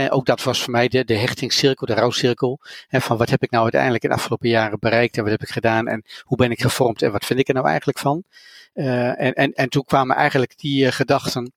Ook 0.09 0.27
dat 0.27 0.43
was 0.43 0.63
voor 0.63 0.73
mij 0.73 0.89
de, 0.89 1.05
de 1.05 1.17
hechtingscirkel, 1.17 1.87
de 1.87 1.95
rouwcirkel. 1.95 2.61
Hè, 2.89 3.01
van 3.01 3.17
wat 3.17 3.31
heb 3.31 3.43
ik 3.43 3.51
nou 3.51 3.63
uiteindelijk 3.63 4.03
in 4.03 4.09
de 4.09 4.15
afgelopen 4.15 4.49
jaren 4.49 4.79
bereikt 4.79 5.17
en 5.17 5.23
wat 5.23 5.33
heb 5.33 5.43
ik 5.43 5.49
gedaan 5.49 5.89
en 5.89 6.05
hoe 6.23 6.37
ben 6.37 6.51
ik 6.51 6.61
gevormd 6.61 7.03
en 7.03 7.13
wat 7.13 7.25
vind 7.25 7.39
ik 7.39 7.49
er 7.49 7.55
nou 7.55 7.67
eigenlijk 7.67 7.99
van. 7.99 8.25
En, 8.73 9.33
en, 9.33 9.53
en 9.53 9.69
toen 9.69 9.85
kwamen 9.85 10.17
eigenlijk 10.17 10.59
die 10.59 10.93
gedachten 10.93 11.53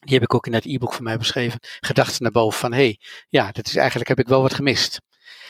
die 0.00 0.14
heb 0.14 0.22
ik 0.22 0.34
ook 0.34 0.46
in 0.46 0.52
dat 0.52 0.64
e-book 0.64 0.92
van 0.92 1.04
mij 1.04 1.16
beschreven, 1.18 1.58
gedachten 1.80 2.22
naar 2.22 2.32
boven 2.32 2.58
van, 2.58 2.72
hé, 2.72 2.78
hey, 2.78 2.98
ja, 3.28 3.52
dat 3.52 3.66
is 3.66 3.76
eigenlijk, 3.76 4.08
heb 4.08 4.18
ik 4.18 4.28
wel 4.28 4.42
wat 4.42 4.54
gemist. 4.54 5.00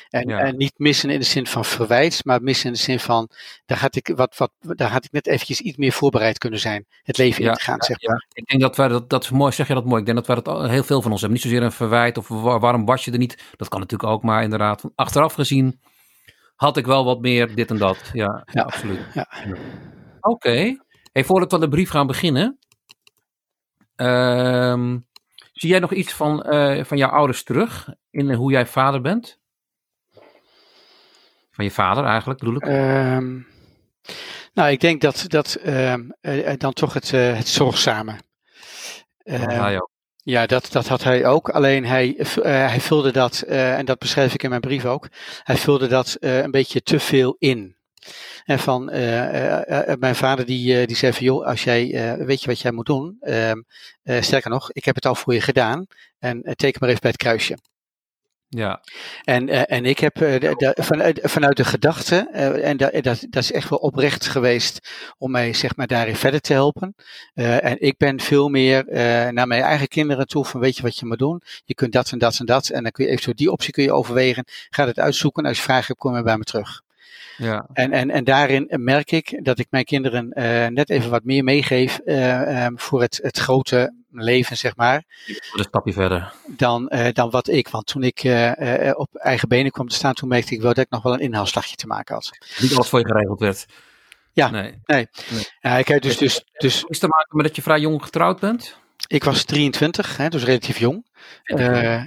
En, 0.08 0.28
Ja. 0.28 0.38
en 0.38 0.56
niet 0.56 0.72
missen 0.76 1.10
in 1.10 1.18
de 1.18 1.24
zin 1.24 1.46
van 1.46 1.64
verwijt, 1.64 2.24
maar 2.24 2.42
missen 2.42 2.66
in 2.66 2.72
de 2.72 2.78
zin 2.78 3.00
van, 3.00 3.28
daar 3.66 3.78
had 3.78 3.96
ik, 3.96 4.12
wat, 4.14 4.36
wat, 4.36 4.50
daar 4.60 4.90
had 4.90 5.04
ik 5.04 5.12
net 5.12 5.26
eventjes 5.26 5.60
iets 5.60 5.76
meer 5.76 5.92
voorbereid 5.92 6.38
kunnen 6.38 6.58
zijn, 6.58 6.86
het 7.02 7.18
leven 7.18 7.44
in 7.44 7.52
te 7.54 7.60
gaan, 7.60 7.82
zeg 7.82 8.02
maar. 8.02 8.26
Ik 8.32 8.46
denk 8.46 8.60
dat 8.62 8.76
wij 8.76 8.88
dat, 8.88 9.10
dat 9.10 9.22
is 9.22 9.30
mooi, 9.30 9.52
zeg 9.52 9.68
je 9.68 9.74
dat 9.74 9.84
mooi. 9.84 10.00
Ik 10.00 10.04
denk 10.06 10.18
dat 10.18 10.26
wij 10.26 10.36
dat 10.42 10.68
heel 10.70 10.82
veel 10.84 11.02
van 11.02 11.10
ons 11.10 11.20
hebben. 11.20 11.38
Niet 11.38 11.48
zozeer 11.50 11.62
een 11.66 11.72
verwijt 11.72 12.18
of 12.18 12.28
wa- 12.28 12.58
waarom 12.58 12.84
was 12.84 13.04
je 13.04 13.12
er 13.12 13.18
niet. 13.18 13.42
Dat 13.56 13.68
kan 13.68 13.80
natuurlijk 13.80 14.10
ook, 14.10 14.22
maar 14.22 14.42
inderdaad, 14.42 14.82
achteraf 14.94 15.32
gezien 15.34 15.80
had 16.56 16.76
ik 16.76 16.86
wel 16.86 17.04
wat 17.04 17.20
meer 17.20 17.54
dit 17.54 17.70
en 17.70 17.76
dat. 17.78 17.98
Ja, 18.12 18.44
absoluut. 18.52 19.00
Ja. 19.14 19.28
Oké. 20.20 20.76
Hey, 21.12 21.24
voordat 21.24 21.52
we 21.52 21.58
de 21.58 21.68
brief 21.68 21.90
gaan 21.90 22.06
beginnen. 22.06 22.58
Ehm, 24.00 24.98
zie 25.52 25.70
jij 25.70 25.78
nog 25.78 25.92
iets 25.92 26.12
van, 26.12 26.42
eh, 26.42 26.84
van 26.84 26.96
jouw 26.96 27.10
ouders 27.10 27.42
terug 27.42 27.88
in 28.10 28.32
hoe 28.32 28.50
jij 28.50 28.66
vader 28.66 29.00
bent? 29.00 29.38
Van 31.50 31.64
je 31.64 31.70
vader 31.70 32.04
eigenlijk, 32.04 32.38
bedoel 32.38 32.56
ik. 32.56 32.62
Ehm, 32.62 33.38
nou, 34.54 34.70
ik 34.70 34.80
denk 34.80 35.00
dat, 35.00 35.24
dat 35.26 35.54
ehm, 35.54 36.10
eh, 36.20 36.52
eh, 36.52 36.58
dan 36.58 36.72
toch 36.72 36.92
het, 36.92 37.10
het 37.10 37.48
zorgzame. 37.48 38.12
Ook. 39.78 39.90
Ja, 40.22 40.46
dat, 40.46 40.68
dat 40.72 40.88
had 40.88 41.02
hij 41.02 41.26
ook. 41.26 41.48
Alleen 41.48 41.84
hij, 41.84 42.14
hij 42.42 42.80
vulde 42.80 43.10
dat, 43.10 43.40
en 43.40 43.84
dat 43.84 43.98
beschrijf 43.98 44.34
ik 44.34 44.42
in 44.42 44.48
mijn 44.48 44.60
brief 44.60 44.84
ook, 44.84 45.08
hij 45.42 45.56
vulde 45.56 45.86
dat 45.86 46.16
een 46.20 46.50
beetje 46.50 46.82
te 46.82 47.00
veel 47.00 47.36
in. 47.38 47.76
En 48.50 48.58
van, 48.58 48.90
eh, 48.90 49.58
eh, 49.60 49.88
eh, 49.92 49.98
mijn 49.98 50.14
vader 50.14 50.46
die, 50.46 50.80
eh, 50.80 50.86
die 50.86 50.96
zei 50.96 51.12
van, 51.12 51.24
joh, 51.24 51.46
als 51.46 51.64
jij, 51.64 51.94
eh, 51.94 52.26
weet 52.26 52.40
je 52.40 52.46
wat 52.46 52.60
jij 52.60 52.72
moet 52.72 52.86
doen? 52.86 53.16
Ehm, 53.20 53.60
eh, 54.02 54.22
sterker 54.22 54.50
nog, 54.50 54.72
ik 54.72 54.84
heb 54.84 54.94
het 54.94 55.06
al 55.06 55.14
voor 55.14 55.34
je 55.34 55.40
gedaan. 55.40 55.86
En 56.18 56.42
teken 56.42 56.78
maar 56.80 56.88
even 56.88 57.00
bij 57.00 57.10
het 57.10 57.20
kruisje. 57.20 57.58
Ja, 58.48 58.80
En, 59.24 59.48
eh, 59.48 59.62
en 59.76 59.84
ik 59.84 59.98
heb 59.98 60.20
eh, 60.20 60.50
vanuit, 60.84 61.20
vanuit 61.22 61.56
de 61.56 61.64
gedachte, 61.64 62.28
eh, 62.32 62.68
en 62.68 62.76
da- 62.76 62.90
dat, 63.00 63.26
dat 63.30 63.42
is 63.42 63.52
echt 63.52 63.68
wel 63.68 63.78
oprecht 63.78 64.26
geweest 64.26 64.88
om 65.18 65.30
mij 65.30 65.52
zeg 65.52 65.76
maar 65.76 65.86
daarin 65.86 66.16
verder 66.16 66.40
te 66.40 66.52
helpen. 66.52 66.94
Eh, 67.34 67.64
en 67.64 67.80
ik 67.80 67.96
ben 67.96 68.20
veel 68.20 68.48
meer 68.48 68.88
eh, 68.88 69.28
naar 69.28 69.46
mijn 69.46 69.62
eigen 69.62 69.88
kinderen 69.88 70.26
toe 70.26 70.44
van 70.44 70.60
weet 70.60 70.76
je 70.76 70.82
wat 70.82 70.98
je 70.98 71.06
moet 71.06 71.18
doen. 71.18 71.42
Je 71.64 71.74
kunt 71.74 71.92
dat 71.92 72.12
en 72.12 72.18
dat 72.18 72.38
en 72.38 72.46
dat. 72.46 72.68
En 72.68 72.82
dan 72.82 72.92
kun 72.92 73.04
je 73.04 73.10
eventueel 73.10 73.36
die 73.36 73.52
optie 73.52 73.72
kun 73.72 73.82
je 73.84 73.92
overwegen. 73.92 74.44
Ga 74.70 74.86
het 74.86 74.98
uitzoeken. 74.98 75.44
Als 75.46 75.56
je 75.56 75.62
vragen 75.62 75.86
hebt, 75.86 75.98
kom 75.98 76.16
je 76.16 76.22
bij 76.22 76.36
me 76.38 76.44
terug. 76.44 76.82
Ja. 77.36 77.68
En, 77.72 77.92
en, 77.92 78.10
en 78.10 78.24
daarin 78.24 78.66
merk 78.70 79.10
ik 79.10 79.44
dat 79.44 79.58
ik 79.58 79.66
mijn 79.70 79.84
kinderen 79.84 80.32
eh, 80.32 80.66
net 80.66 80.90
even 80.90 81.10
wat 81.10 81.24
meer 81.24 81.44
meegeef 81.44 81.98
eh, 81.98 82.64
eh, 82.66 82.72
voor 82.76 83.00
het, 83.00 83.18
het 83.22 83.38
grote 83.38 83.94
leven, 84.10 84.56
zeg 84.56 84.76
maar 84.76 85.04
Een 85.26 85.64
stapje 85.64 85.92
verder. 85.92 86.32
dan, 86.46 86.88
eh, 86.88 87.12
dan 87.12 87.30
wat 87.30 87.48
ik. 87.48 87.68
Want 87.68 87.86
toen 87.86 88.02
ik 88.02 88.18
op 88.94 89.14
eigen 89.14 89.48
benen 89.48 89.70
kwam 89.70 89.88
te 89.88 89.94
staan, 89.94 90.14
toen 90.14 90.28
merkte 90.28 90.54
ik 90.54 90.60
wel 90.60 90.74
dat 90.74 90.84
ik 90.84 90.90
nog 90.90 91.02
wel 91.02 91.12
een 91.12 91.20
inhaalslagje 91.20 91.76
te 91.76 91.86
maken 91.86 92.14
had. 92.14 92.30
Niet 92.60 92.74
alles 92.74 92.88
voor 92.88 92.98
je 92.98 93.06
geregeld 93.06 93.40
werd. 93.40 93.66
Ja. 94.32 94.50
Nee. 94.50 95.08
Ja, 95.60 95.76
ik 95.76 95.88
heb 95.88 96.02
dus, 96.02 96.16
dus, 96.16 96.44
dus 96.52 96.84
Is 96.84 96.98
te 96.98 97.08
maken 97.08 97.36
met 97.36 97.46
dat 97.46 97.56
je 97.56 97.62
vrij 97.62 97.80
jong 97.80 98.02
getrouwd 98.02 98.40
bent? 98.40 98.78
ik 99.06 99.24
was 99.24 99.44
23, 99.44 100.16
hè, 100.16 100.28
dus 100.28 100.44
relatief 100.44 100.78
jong. 100.78 101.06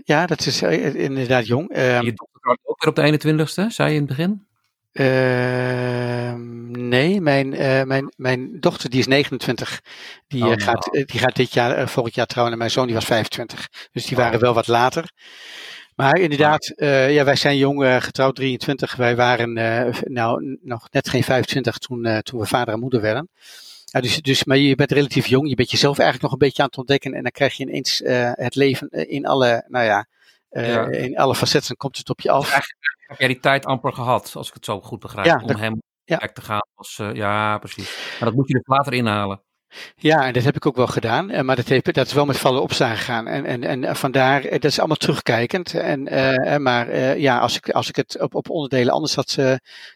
Ja, 0.06 0.26
dat 0.26 0.46
is 0.46 0.62
inderdaad 0.62 1.48
jong. 1.48 1.70
Ehm, 1.70 2.04
je 2.06 2.14
dochter 2.14 2.40
trouwt 2.42 2.60
ook 2.64 2.84
weer 2.84 2.90
op 2.90 2.96
de 2.96 3.02
21ste, 3.02 3.66
zei 3.70 3.90
je 3.90 3.96
in 3.96 4.02
het 4.02 4.10
begin? 4.10 4.46
Ehm, 4.94 6.72
nee, 6.88 7.22
mijn, 7.22 7.54
eh, 7.54 7.84
mijn, 7.84 8.14
mijn 8.16 8.60
dochter 8.60 8.90
die 8.90 9.00
is 9.00 9.08
29. 9.08 9.82
Die, 10.28 10.44
Oh, 10.46 10.52
eh, 10.52 10.58
gaat, 10.58 10.86
nou. 10.86 10.98
eh, 11.00 11.06
die 11.06 11.20
gaat 11.20 11.36
dit 11.36 11.54
jaar, 11.54 11.90
volgend 11.90 12.16
jaar 12.16 12.26
trouwen. 12.26 12.54
En 12.54 12.60
mijn 12.60 12.72
zoon 12.72 12.86
die 12.86 12.96
was 12.96 13.06
25. 13.06 13.68
Dus 13.92 14.06
die 14.06 14.18
Oh. 14.18 14.24
waren 14.24 14.40
wel 14.40 14.54
wat 14.54 14.68
later. 14.68 15.12
Maar 15.96 16.20
inderdaad, 16.20 16.68
eh, 16.68 17.14
ja, 17.14 17.24
wij 17.24 17.36
zijn 17.36 17.58
jong 17.58 18.04
getrouwd, 18.04 18.36
23. 18.36 18.96
Wij 18.96 19.16
waren 19.16 19.54
nou, 20.04 20.58
nog 20.62 20.88
net 20.92 21.10
geen 21.10 21.24
25 21.24 21.78
toen, 21.78 22.22
toen 22.24 22.40
we 22.40 22.46
vader 22.46 22.74
en 22.74 22.80
moeder 22.80 23.02
werden. 23.02 23.30
Ja, 23.86 24.02
dus, 24.02 24.22
dus, 24.22 24.44
maar 24.44 24.58
je 24.58 24.76
bent 24.76 24.92
relatief 24.92 25.28
jong. 25.28 25.50
Je 25.50 25.56
bent 25.56 25.72
jezelf 25.72 25.98
eigenlijk 25.98 26.24
nog 26.24 26.32
een 26.32 26.48
beetje 26.48 26.62
aan 26.62 26.68
het 26.68 26.78
ontdekken. 26.78 27.14
En 27.14 27.22
dan 27.22 27.32
krijg 27.32 27.54
je 27.58 27.64
ineens 27.64 28.02
het 28.34 28.56
leven 28.56 28.90
in 28.90 29.26
alle, 29.26 29.66
nou 29.68 29.86
ja, 29.86 30.08
Ja. 30.62 30.88
in 30.88 31.18
alle 31.18 31.36
facetten 31.36 31.76
komt 31.78 31.98
het 31.98 32.10
op 32.10 32.22
je 32.22 32.32
af. 32.32 32.56
Heb 33.08 33.18
jij 33.20 33.28
die 33.28 33.40
tijd 33.40 33.66
amper 33.66 33.94
gehad, 33.94 34.32
als 34.36 34.48
ik 34.48 34.54
het 34.54 34.66
zo 34.66 34.82
goed 34.82 35.00
begrijp, 35.00 35.26
Ja, 35.26 35.40
om 35.42 35.48
dat- 35.48 35.60
hem 35.60 35.82
ja. 36.04 36.18
te 36.18 36.42
gaan? 36.42 36.68
Als, 36.76 37.00
eh, 37.00 37.14
ja, 37.14 37.58
precies. 37.58 38.16
Maar 38.20 38.30
dat 38.30 38.38
moet 38.38 38.48
je 38.48 38.54
er 38.54 38.62
later 38.66 38.94
inhalen. 38.94 39.42
Ja, 39.96 40.26
en 40.26 40.34
dat 40.34 40.44
heb 40.44 40.56
ik 40.56 40.66
ook 40.66 40.76
wel 40.76 40.88
gedaan. 40.88 41.30
eh, 41.30 41.42
Maar 41.42 41.56
dat, 41.56 41.68
heeft, 41.68 41.94
dat 41.94 42.06
is 42.08 42.14
wel 42.14 42.26
met 42.26 42.38
vallen 42.38 42.62
opstaan 42.62 42.96
gegaan. 42.98 43.28
En, 43.28 43.46
en, 43.46 43.64
en 43.64 43.84
eh, 43.84 43.96
vandaar, 43.96 44.44
eh, 44.44 44.52
dat 44.52 44.64
is 44.72 44.78
allemaal 44.80 44.98
terugkijkend. 44.98 45.74
En, 45.74 46.08
eh, 46.08 46.54
eh, 46.54 46.62
maar 46.62 46.88
eh, 46.88 47.18
ja, 47.20 47.40
als 47.40 47.56
ik, 47.58 47.70
als 47.70 47.90
ik 47.90 47.96
het 47.96 48.22
op, 48.22 48.36
op 48.36 48.50
onderdelen 48.50 48.94
anders 48.94 49.16
had 49.16 49.36
eh, 49.40 49.52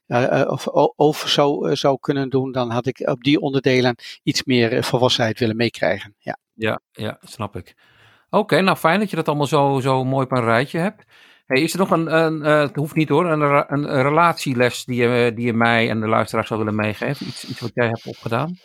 eh, 0.08 0.42
eh, 0.42 0.50
of 0.52 0.68
over 0.96 1.30
zou, 1.30 1.70
eh, 1.70 1.76
zou 1.76 1.98
kunnen 2.00 2.30
doen, 2.30 2.52
dan 2.52 2.70
had 2.72 2.86
ik 2.86 3.00
op 3.00 3.24
die 3.24 3.40
onderdelen 3.40 3.96
iets 4.24 4.44
meer 4.44 4.74
eh, 4.74 4.84
volwassenheid 4.84 5.40
willen 5.40 5.56
meekrijgen. 5.56 6.16
Ja. 6.20 6.38
Ja, 6.54 6.80
ja, 6.92 7.18
snap 7.22 7.56
ik. 7.56 7.76
Oké, 8.30 8.62
nou 8.62 8.78
fijn 8.78 9.00
dat 9.00 9.10
je 9.10 9.16
dat 9.16 9.28
allemaal 9.28 9.46
zo, 9.48 9.80
zo 9.82 10.04
mooi 10.06 10.26
op 10.26 10.32
een 10.32 10.44
rijtje 10.44 10.80
hebt. 10.80 11.06
Hey, 11.46 11.62
is 11.62 11.74
er 11.74 11.80
nog 11.80 11.90
een, 11.92 12.16
een 12.24 12.44
eh, 12.44 12.60
het 12.60 12.76
hoeft 12.76 12.96
niet 12.96 13.10
hoor, 13.10 13.26
een, 13.26 13.48
re- 13.48 13.66
een 13.68 14.02
relatieles 14.02 14.86
die 14.86 15.02
je, 15.02 15.32
die 15.36 15.46
je 15.46 15.54
mij 15.54 15.90
en 15.90 16.00
de 16.00 16.08
luisteraar 16.08 16.46
zou 16.46 16.60
willen 16.60 16.76
meegeven? 16.76 17.28
Iets, 17.28 17.46
iets 17.46 17.60
wat 17.60 17.72
jij 17.74 17.86
hebt 17.88 18.06
opgedaan? 18.06 18.60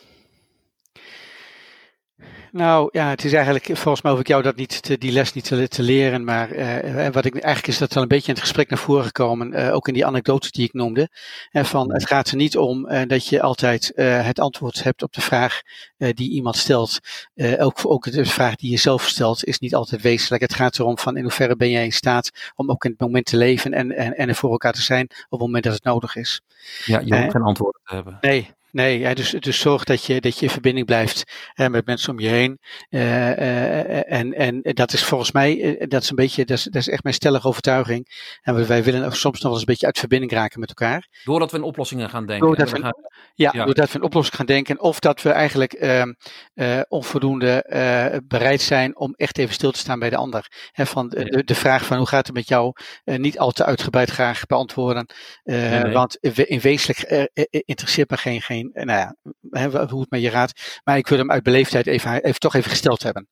Nou 2.52 2.88
ja, 2.90 3.08
het 3.08 3.24
is 3.24 3.32
eigenlijk, 3.32 3.64
volgens 3.64 4.02
mij 4.02 4.12
hoef 4.12 4.20
ik 4.20 4.28
jou 4.28 4.42
dat 4.42 4.56
niet 4.56 4.82
te, 4.82 4.98
die 4.98 5.12
les 5.12 5.32
niet 5.32 5.44
te, 5.44 5.68
te 5.68 5.82
leren, 5.82 6.24
maar 6.24 6.50
eh, 6.50 7.08
wat 7.12 7.24
ik, 7.24 7.32
eigenlijk 7.32 7.66
is 7.66 7.78
dat 7.78 7.92
wel 7.92 8.02
een 8.02 8.08
beetje 8.08 8.28
in 8.28 8.34
het 8.34 8.42
gesprek 8.42 8.68
naar 8.68 8.78
voren 8.78 9.04
gekomen, 9.04 9.52
eh, 9.52 9.74
ook 9.74 9.88
in 9.88 9.94
die 9.94 10.06
anekdotes 10.06 10.50
die 10.50 10.64
ik 10.64 10.72
noemde. 10.72 11.08
En 11.50 11.66
van, 11.66 11.92
het 11.92 12.06
gaat 12.06 12.28
er 12.28 12.36
niet 12.36 12.56
om 12.56 12.86
eh, 12.86 13.08
dat 13.08 13.26
je 13.26 13.42
altijd 13.42 13.92
eh, 13.94 14.24
het 14.24 14.40
antwoord 14.40 14.82
hebt 14.82 15.02
op 15.02 15.12
de 15.12 15.20
vraag 15.20 15.60
eh, 15.96 16.10
die 16.14 16.30
iemand 16.30 16.56
stelt. 16.56 16.98
Eh, 17.34 17.64
ook, 17.64 17.78
ook 17.82 18.10
de 18.10 18.24
vraag 18.24 18.56
die 18.56 18.70
je 18.70 18.76
zelf 18.76 19.08
stelt 19.08 19.44
is 19.44 19.58
niet 19.58 19.74
altijd 19.74 20.02
wezenlijk. 20.02 20.42
Het 20.42 20.54
gaat 20.54 20.78
erom 20.78 20.98
van 20.98 21.16
in 21.16 21.22
hoeverre 21.22 21.56
ben 21.56 21.70
jij 21.70 21.84
in 21.84 21.92
staat 21.92 22.52
om 22.54 22.70
ook 22.70 22.84
in 22.84 22.90
het 22.90 23.00
moment 23.00 23.24
te 23.24 23.36
leven 23.36 23.72
en, 23.72 23.92
en, 23.92 24.16
en 24.16 24.28
er 24.28 24.34
voor 24.34 24.50
elkaar 24.50 24.72
te 24.72 24.82
zijn 24.82 25.04
op 25.04 25.30
het 25.30 25.40
moment 25.40 25.64
dat 25.64 25.74
het 25.74 25.84
nodig 25.84 26.16
is. 26.16 26.40
Ja, 26.84 27.00
je 27.04 27.16
hoeft 27.16 27.30
geen 27.30 27.42
antwoorden 27.42 27.80
te 27.84 27.94
hebben. 27.94 28.18
Nee, 28.20 28.50
nee 28.72 28.98
ja, 28.98 29.14
dus, 29.14 29.30
dus 29.30 29.60
zorg 29.60 29.84
dat 29.84 30.04
je, 30.04 30.20
dat 30.20 30.38
je 30.38 30.44
in 30.44 30.50
verbinding 30.50 30.86
blijft 30.86 31.24
hè, 31.52 31.70
met 31.70 31.86
mensen 31.86 32.10
om 32.12 32.20
je 32.20 32.28
heen. 32.28 32.58
Eh, 32.88 33.30
eh, 33.30 34.02
en, 34.12 34.32
en 34.34 34.60
dat 34.62 34.92
is 34.92 35.04
volgens 35.04 35.32
mij, 35.32 35.76
eh, 35.78 35.88
dat 35.88 36.02
is 36.02 36.10
een 36.10 36.16
beetje, 36.16 36.44
dat 36.44 36.56
is, 36.58 36.64
dat 36.64 36.74
is 36.74 36.88
echt 36.88 37.02
mijn 37.02 37.14
stellige 37.14 37.46
overtuiging. 37.48 38.06
En 38.42 38.66
wij- 38.66 38.82
willen 38.84 39.12
soms 39.12 39.34
nog 39.34 39.42
wel 39.42 39.50
eens 39.52 39.60
een 39.60 39.66
beetje 39.66 39.86
uit 39.86 39.98
verbinding 39.98 40.32
raken 40.32 40.60
met 40.60 40.68
elkaar. 40.68 41.08
Doordat 41.24 41.50
we 41.50 41.56
in 41.56 41.62
oplossingen 41.62 42.10
gaan 42.10 42.26
denken. 42.26 42.46
Doordat 42.46 42.70
we 42.70 42.80
gaan- 42.80 43.10
Ja, 43.34 43.50
Ja. 43.54 43.64
doordat 43.64 43.92
we 43.92 43.98
een 43.98 44.04
oplossing 44.04 44.36
gaan 44.36 44.46
denken. 44.46 44.80
Of 44.80 44.98
dat 44.98 45.22
we 45.22 45.30
eigenlijk 45.30 45.72
ehm, 45.72 46.12
eh, 46.54 46.80
onvoldoende 46.88 47.62
eh, 47.62 48.18
bereid 48.24 48.60
zijn 48.60 48.96
om 48.96 49.12
echt 49.16 49.38
even 49.38 49.54
stil 49.54 49.70
te 49.70 49.78
staan 49.78 49.98
bij 49.98 50.10
de 50.10 50.16
ander. 50.16 50.46
Hè, 50.72 50.86
van 50.86 51.08
de, 51.08 51.42
de, 51.44 51.54
vraag 51.54 51.84
van 51.84 51.96
hoe 51.96 52.06
gaat 52.06 52.26
het 52.26 52.34
met 52.36 52.48
jou 52.48 52.72
eh, 53.04 53.18
niet 53.18 53.38
al 53.38 53.50
te 53.50 53.64
uitgebreid 53.64 54.10
graag 54.10 54.46
beantwoorden. 54.46 55.06
Eh, 55.42 55.56
Nee, 55.70 55.82
nee. 55.82 55.92
Want 55.92 56.16
in 56.20 56.60
wezenlijk 56.60 56.98
eh, 57.00 57.20
eh, 57.32 57.44
interesseert 57.50 58.10
me 58.10 58.16
geen, 58.16 58.42
geen 58.42 58.61
eh, 58.72 58.84
nou 58.84 58.98
ja, 58.98 59.86
hoe 59.86 60.00
het 60.00 60.10
met 60.10 60.22
je 60.22 60.30
gaat. 60.30 60.80
Maar 60.84 60.96
ik 60.96 61.08
wil 61.08 61.18
hem 61.18 61.30
uit 61.30 61.42
beleefdheid 61.42 61.86
even, 61.86 62.22
even 62.22 62.40
toch 62.40 62.54
even 62.54 62.70
gesteld 62.70 63.02
hebben. 63.02 63.28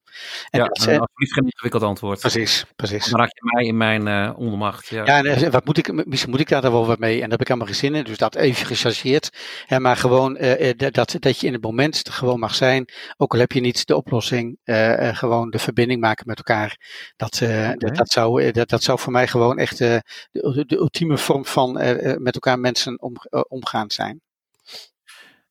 En 0.51 0.61
ja, 0.61 0.67
dat 0.67 0.79
is, 0.79 0.87
en 0.87 0.93
eh, 0.93 1.01
alsjeblieft 1.01 1.33
geen 1.33 1.45
ingewikkeld 1.45 1.83
antwoord. 1.83 2.21
precies, 2.21 2.65
precies. 2.77 3.07
Dan 3.07 3.21
raak 3.21 3.31
je 3.33 3.51
mij 3.55 3.65
in 3.65 3.77
mijn 3.77 4.09
eh, 4.09 4.39
ondermacht. 4.39 4.89
Ja. 4.89 5.05
Ja, 5.05 5.23
en 5.23 5.51
wat 5.51 5.65
moet 5.65 5.79
ik, 5.79 6.07
misschien 6.07 6.31
moet 6.31 6.41
ik 6.41 6.49
daar 6.49 6.63
dan 6.63 6.73
wel 6.73 6.87
wat 6.87 6.99
mee. 6.99 7.15
En 7.15 7.21
daar 7.21 7.31
heb 7.31 7.41
ik 7.41 7.47
helemaal 7.47 7.69
geen 7.69 7.77
zin 7.77 7.95
in. 7.95 8.05
Dus 8.05 8.19
dat 8.19 8.35
even 8.35 8.67
gechargeerd. 8.67 9.31
Hè, 9.67 9.81
maar 9.81 9.97
gewoon 9.97 10.39
dat, 10.77 11.17
dat 11.19 11.41
je 11.41 11.47
in 11.47 11.53
het 11.53 11.63
moment 11.63 12.07
er 12.07 12.13
gewoon 12.13 12.39
mag 12.39 12.55
zijn. 12.55 12.89
Ook 13.17 13.33
al 13.33 13.41
heb 13.41 13.53
je 13.53 13.61
niet 13.61 13.87
de 13.87 13.97
oplossing. 13.97 14.59
gewoon 15.13 15.51
de 15.51 15.59
verbinding 15.59 16.01
maken 16.01 16.27
met 16.27 16.37
elkaar. 16.39 16.77
Dat, 17.17 17.39
dat, 17.79 17.97
dat, 17.97 18.11
zou, 18.11 18.51
dat, 18.53 18.69
dat 18.69 18.83
zou 18.83 18.99
voor 18.99 19.13
mij 19.13 19.27
gewoon 19.27 19.59
echt 19.59 19.79
de, 19.79 20.03
de 20.67 20.77
ultieme 20.77 21.19
vorm 21.19 21.47
van 21.47 21.73
met 22.23 22.35
elkaar 22.35 22.59
mensen 22.59 23.01
om, 23.03 23.17
omgaan 23.49 23.91
zijn. 23.91 24.21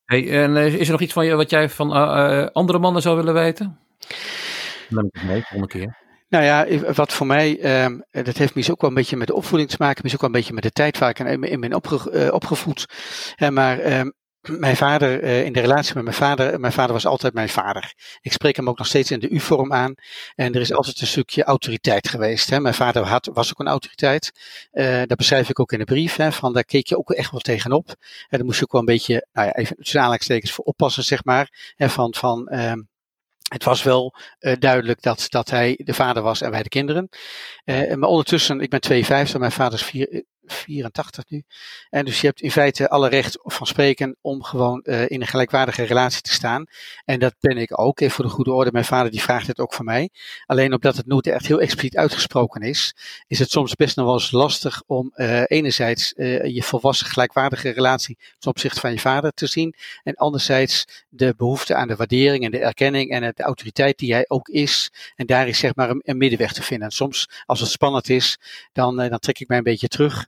Hey, 0.10 0.44
en 0.44 0.58
eh, 0.58 0.74
is 0.74 0.86
er 0.86 0.92
nog 0.92 1.02
iets 1.02 1.14
van 1.14 1.26
je 1.26 1.36
wat 1.36 1.50
jij 1.50 1.70
van 1.70 1.96
eh, 1.96 2.42
eh, 2.42 2.48
andere 2.54 2.80
mannen 2.80 3.02
zou 3.02 3.16
willen 3.16 3.34
weten? 3.34 3.80
Dan 4.90 5.10
ik 5.12 5.24
mee, 5.24 5.42
volgende 5.42 5.68
keer. 5.68 5.98
Nou 6.30 6.44
ja, 6.44 6.66
wat 6.94 7.14
voor 7.14 7.28
mij, 7.28 7.60
ehm, 7.60 8.00
eh, 8.12 8.24
dat 8.24 8.38
heeft 8.38 8.56
misschien 8.56 8.76
ook 8.76 8.82
wel 8.82 8.90
een 8.90 8.96
beetje 8.96 9.18
met 9.18 9.28
de 9.28 9.34
opvoeding 9.34 9.70
te 9.70 9.76
maken, 9.80 10.00
misschien 10.04 10.26
ook 10.26 10.32
wel 10.32 10.36
een 10.36 10.46
beetje 10.46 10.54
met 10.54 10.64
de 10.64 10.82
tijd 10.82 10.98
waar 10.98 11.10
ik 11.10 11.20
in, 11.20 11.60
ben 11.60 11.74
opge, 11.74 12.32
opgevoed. 12.34 12.86
Maar 13.50 13.80
ehm, 13.80 14.10
mijn 14.52 14.76
vader, 14.76 15.24
eh, 15.24 15.46
in 15.46 15.54
de 15.54 15.60
relatie 15.60 15.94
met 15.94 16.04
mijn 16.04 16.16
vader, 16.16 16.60
mijn 16.60 16.74
vader 16.74 16.94
was 16.94 17.06
altijd 17.06 17.34
mijn 17.34 17.50
vader. 17.50 17.94
Ik 18.22 18.32
spreek 18.32 18.56
hem 18.56 18.70
ook 18.70 18.78
nog 18.78 18.88
steeds 18.88 19.12
in 19.12 19.20
de 19.20 19.30
U-vorm 19.30 19.74
aan. 19.74 19.94
En 20.36 20.54
er 20.54 20.62
is 20.62 20.74
altijd 20.74 21.02
een 21.02 21.08
stukje 21.08 21.44
autoriteit 21.44 22.08
geweest. 22.08 22.50
Hè. 22.50 22.60
Mijn 22.60 22.74
vader 22.74 23.04
had, 23.04 23.30
was 23.34 23.50
ook 23.50 23.60
een 23.60 23.68
autoriteit. 23.68 24.32
Eh, 24.72 25.02
dat 25.06 25.18
beschrijf 25.18 25.50
ik 25.50 25.60
ook 25.60 25.72
in 25.72 25.80
de 25.80 25.86
brief. 25.86 26.16
Hè, 26.16 26.32
van 26.32 26.54
daar 26.54 26.64
keek 26.64 26.88
je 26.88 26.98
ook 26.98 27.12
echt 27.12 27.32
wel 27.32 27.40
tegenop. 27.40 27.88
En 28.30 28.38
daar 28.38 28.46
moest 28.46 28.58
je 28.58 28.64
ook 28.64 28.72
wel 28.72 28.82
een 28.82 28.88
beetje, 28.88 29.28
nou 29.32 29.48
ja, 29.48 29.56
even 29.56 29.76
tussen 29.76 30.00
aanhalingstekens 30.00 30.52
voor 30.52 30.66
oppassen, 30.66 31.04
zeg 31.04 31.24
maar. 31.24 31.74
Van, 31.78 32.14
van 32.14 32.48
ehm, 32.48 32.82
het 33.50 33.64
was 33.64 33.84
wel 33.84 34.16
eh, 34.40 34.56
duidelijk 34.60 35.02
dat, 35.02 35.26
dat 35.30 35.50
hij 35.50 35.80
de 35.84 35.94
vader 35.94 36.24
was 36.24 36.42
en 36.42 36.52
wij 36.52 36.64
de 36.64 36.70
kinderen. 36.70 37.10
Maar 37.66 38.10
ondertussen, 38.10 38.60
ik 38.60 38.70
ben 38.70 38.82
52, 38.82 39.40
mijn 39.40 39.52
vader 39.52 39.80
is 39.80 39.86
vier- 39.86 40.10
eh, 40.10 40.22
84 40.52 41.24
nu. 41.28 41.44
En 41.90 42.06
dus 42.06 42.22
je 42.22 42.28
hebt 42.28 42.42
in 42.42 42.52
feite 42.52 42.90
alle 42.90 43.10
recht 43.10 43.38
van 43.42 43.68
spreken 43.68 44.18
om 44.22 44.44
gewoon 44.44 44.82
eh, 44.82 45.10
in 45.10 45.22
een 45.22 45.28
gelijkwaardige 45.28 45.84
relatie 45.84 46.22
te 46.22 46.34
staan. 46.34 46.66
En 47.06 47.20
dat 47.20 47.36
ben 47.40 47.58
ik 47.58 47.80
ook, 47.80 48.00
even 48.00 48.16
voor 48.16 48.26
de 48.26 48.32
goede 48.32 48.52
orde. 48.52 48.72
Mijn 48.72 48.86
vader 48.86 49.12
die 49.12 49.22
vraagt 49.22 49.48
het 49.48 49.60
ook 49.60 49.74
van 49.74 49.86
mij. 49.86 50.10
Alleen 50.46 50.74
omdat 50.74 50.98
het 50.98 51.06
nooit 51.06 51.28
echt 51.28 51.48
heel 51.48 51.60
expliciet 51.60 51.98
uitgesproken 51.98 52.62
is, 52.62 52.96
is 53.28 53.40
het 53.40 53.52
soms 53.52 53.76
best 53.76 53.96
nog 53.96 54.06
wel 54.06 54.14
eens 54.14 54.32
lastig 54.32 54.84
om 54.86 55.12
eh, 55.14 55.42
enerzijds 55.46 56.14
eh, 56.14 56.44
je 56.44 56.64
volwassen 56.64 57.08
gelijkwaardige 57.08 57.70
relatie 57.70 58.18
ten 58.40 58.50
opzichte 58.50 58.80
van 58.80 58.92
je 58.92 59.00
vader 59.00 59.32
te 59.32 59.48
zien. 59.48 59.76
En 60.04 60.16
anderzijds 60.16 61.06
de 61.10 61.34
behoefte 61.38 61.76
aan 61.76 61.88
de 61.88 61.96
waardering 61.96 62.44
en 62.44 62.52
de 62.52 62.60
erkenning 62.60 63.12
en 63.12 63.22
de 63.36 63.44
autoriteit 63.44 63.98
die 63.98 64.14
hij 64.14 64.26
ook 64.28 64.48
is. 64.48 64.92
En 65.16 65.26
daar 65.26 65.48
is 65.48 65.60
zeg 65.60 65.76
maar 65.76 65.90
een, 65.90 66.02
een 66.04 66.18
middenweg 66.18 66.54
te 66.54 66.64
vinden. 66.64 66.88
En 66.88 66.94
soms, 66.94 67.30
als 67.46 67.60
het 67.60 67.70
spannend 67.70 68.10
is, 68.10 68.38
dan, 68.72 69.00
eh, 69.00 69.10
dan 69.10 69.20
trek 69.20 69.40
ik 69.40 69.48
mij 69.48 69.58
een 69.58 69.64
beetje 69.64 69.88
terug. 69.88 70.28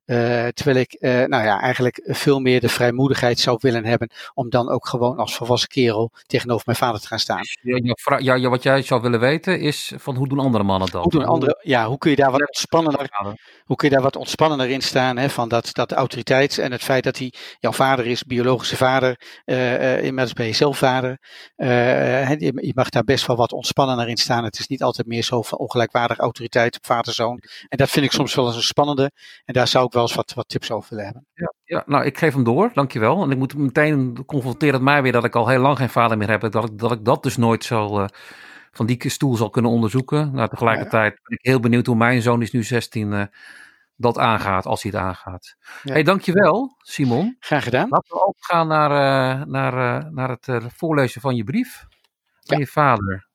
Eh, 0.05 0.47
terwijl 0.47 0.77
ik, 0.77 0.93
eh, 0.93 1.11
nou 1.11 1.43
ja, 1.43 1.61
eigenlijk 1.61 2.01
veel 2.03 2.39
meer 2.39 2.59
de 2.59 2.69
vrijmoedigheid 2.69 3.39
zou 3.39 3.57
willen 3.61 3.85
hebben 3.85 4.09
om 4.33 4.49
dan 4.49 4.69
ook 4.69 4.87
gewoon 4.87 5.17
als 5.17 5.35
volwassen 5.35 5.69
kerel 5.69 6.11
tegenover 6.25 6.63
mijn 6.65 6.77
vader 6.77 7.01
te 7.01 7.07
gaan 7.07 7.19
staan. 7.19 7.41
Ja, 7.61 8.17
ja, 8.19 8.35
ja, 8.35 8.49
wat 8.49 8.63
jij 8.63 8.81
zou 8.81 9.01
willen 9.01 9.19
weten 9.19 9.59
is 9.59 9.93
van 9.97 10.15
hoe 10.15 10.27
doen 10.27 10.39
andere 10.39 10.63
mannen 10.63 10.91
dat? 10.91 11.03
Hoe 11.03 11.11
doen 11.11 11.25
andere, 11.25 11.59
ja, 11.61 11.87
hoe 11.87 11.97
kun 11.97 12.09
je 12.09 12.15
daar 12.15 12.31
wat 12.31 12.47
ontspannender, 12.47 13.09
hoe 13.65 13.75
kun 13.75 13.89
je 13.89 13.93
daar 13.93 14.03
wat 14.03 14.15
ontspannender 14.15 14.69
in 14.69 14.81
staan, 14.81 15.17
hè, 15.17 15.29
van 15.29 15.49
dat, 15.49 15.69
dat 15.71 15.89
de 15.89 15.95
autoriteit 15.95 16.57
en 16.57 16.71
het 16.71 16.83
feit 16.83 17.03
dat 17.03 17.17
hij 17.17 17.33
jouw 17.59 17.71
vader 17.71 18.07
is, 18.07 18.23
biologische 18.23 18.77
vader, 18.77 19.21
eh, 19.45 20.03
inmiddels 20.03 20.33
ben 20.33 20.45
je 20.45 20.53
zelf 20.53 20.77
vader. 20.77 21.17
Je, 21.55 22.51
je 22.55 22.71
mag 22.75 22.89
daar 22.89 23.03
best 23.03 23.27
wel 23.27 23.35
wat 23.35 23.51
ontspannender 23.51 24.07
in 24.07 24.17
staan. 24.17 24.43
Het 24.43 24.59
is 24.59 24.67
niet 24.67 24.83
altijd 24.83 25.07
meer 25.07 25.23
zo 25.23 25.41
van 25.41 25.57
ongelijkwaardige 25.57 26.21
autoriteit 26.21 26.75
op 26.75 26.85
vader-zoon. 26.85 27.39
En 27.67 27.77
dat 27.77 27.89
vind 27.89 28.05
ik 28.05 28.11
soms 28.11 28.35
wel 28.35 28.47
eens 28.47 28.55
een 28.55 28.61
spannende. 28.61 29.11
En 29.45 29.53
daar 29.53 29.67
zou 29.67 29.85
ik 29.85 29.91
wel 29.91 30.00
eens 30.01 30.15
wat, 30.15 30.33
wat 30.33 30.49
tips 30.49 30.71
over 30.71 30.89
willen 30.89 31.05
hebben. 31.05 31.25
Ja, 31.63 31.83
nou, 31.85 32.05
ik 32.05 32.17
geef 32.17 32.33
hem 32.33 32.43
door, 32.43 32.71
dankjewel. 32.73 33.23
En 33.23 33.31
ik 33.31 33.37
moet 33.37 33.57
meteen 33.57 34.25
confronteren 34.25 34.73
het 34.73 34.83
mij 34.83 35.01
weer 35.01 35.11
dat 35.11 35.23
ik 35.23 35.35
al 35.35 35.47
heel 35.47 35.59
lang 35.59 35.77
geen 35.77 35.89
vader 35.89 36.17
meer 36.17 36.29
heb. 36.29 36.41
Dat 36.41 36.69
ik 36.69 36.79
dat, 36.79 36.91
ik 36.91 37.05
dat 37.05 37.23
dus 37.23 37.37
nooit 37.37 37.63
zal, 37.63 38.01
eh, 38.01 38.07
van 38.71 38.85
die 38.85 39.09
stoel 39.09 39.35
zal 39.35 39.49
kunnen 39.49 39.71
onderzoeken. 39.71 40.31
Nou, 40.33 40.49
tegelijkertijd 40.49 41.19
ben 41.23 41.37
ik 41.37 41.45
heel 41.45 41.59
benieuwd 41.59 41.85
hoe 41.85 41.95
mijn 41.95 42.21
zoon, 42.21 42.41
is 42.41 42.51
nu 42.51 42.63
16, 42.63 43.13
eh, 43.13 43.23
dat 43.95 44.17
aangaat, 44.17 44.65
als 44.65 44.83
hij 44.83 44.91
het 44.91 45.01
aangaat. 45.01 45.55
Ja. 45.83 45.93
hey, 45.93 46.03
dankjewel, 46.03 46.75
Simon. 46.77 47.35
Graag 47.39 47.63
gedaan. 47.63 47.89
Laten 47.89 48.15
we 48.15 48.25
overgaan 48.25 48.67
naar, 48.67 48.91
eh, 48.91 49.45
naar, 49.45 50.11
naar 50.13 50.29
het 50.29 50.63
voorlezen 50.75 51.21
van 51.21 51.35
je 51.35 51.43
brief. 51.43 51.85
Van 52.39 52.57
je 52.57 52.67
vader. 52.67 53.29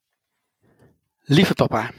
Lieve 1.21 1.55
papa, 1.55 1.91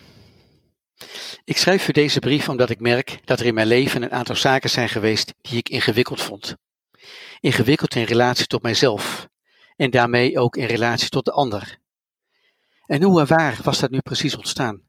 ik 1.44 1.58
schrijf 1.58 1.88
u 1.88 1.92
deze 1.92 2.20
brief 2.20 2.50
omdat 2.50 2.70
ik 2.70 2.80
merk 2.80 3.20
dat 3.26 3.40
er 3.40 3.46
in 3.46 3.54
mijn 3.54 3.68
leven 3.68 4.02
een 4.02 4.12
aantal 4.12 4.36
zaken 4.36 4.70
zijn 4.70 4.90
geweest 4.90 5.34
die 5.42 5.58
ik 5.58 5.70
ingewikkeld 5.70 6.22
vond. 6.22 6.56
Ingewikkeld 7.40 7.96
in 7.96 8.04
relatie 8.04 8.48
tot 8.48 8.62
mijzelf 8.62 9.28
en 9.76 9.92
daarmee 9.92 10.40
ook 10.40 10.56
in 10.56 10.66
relatie 10.66 11.10
tot 11.10 11.26
de 11.26 11.32
ander. 11.32 11.78
En 12.86 13.04
hoe 13.04 13.20
en 13.20 13.28
waar 13.28 13.60
was 13.64 13.80
dat 13.80 13.92
nu 13.92 14.00
precies 14.00 14.36
ontstaan? 14.36 14.82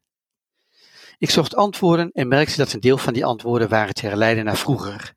Ik 1.18 1.30
zocht 1.30 1.54
antwoorden 1.54 2.10
en 2.12 2.28
merkte 2.28 2.56
dat 2.56 2.72
een 2.72 2.80
deel 2.80 2.98
van 2.98 3.12
die 3.12 3.24
antwoorden 3.24 3.68
waren 3.68 3.94
te 3.94 4.06
herleiden 4.06 4.44
naar 4.44 4.56
vroeger. 4.56 5.14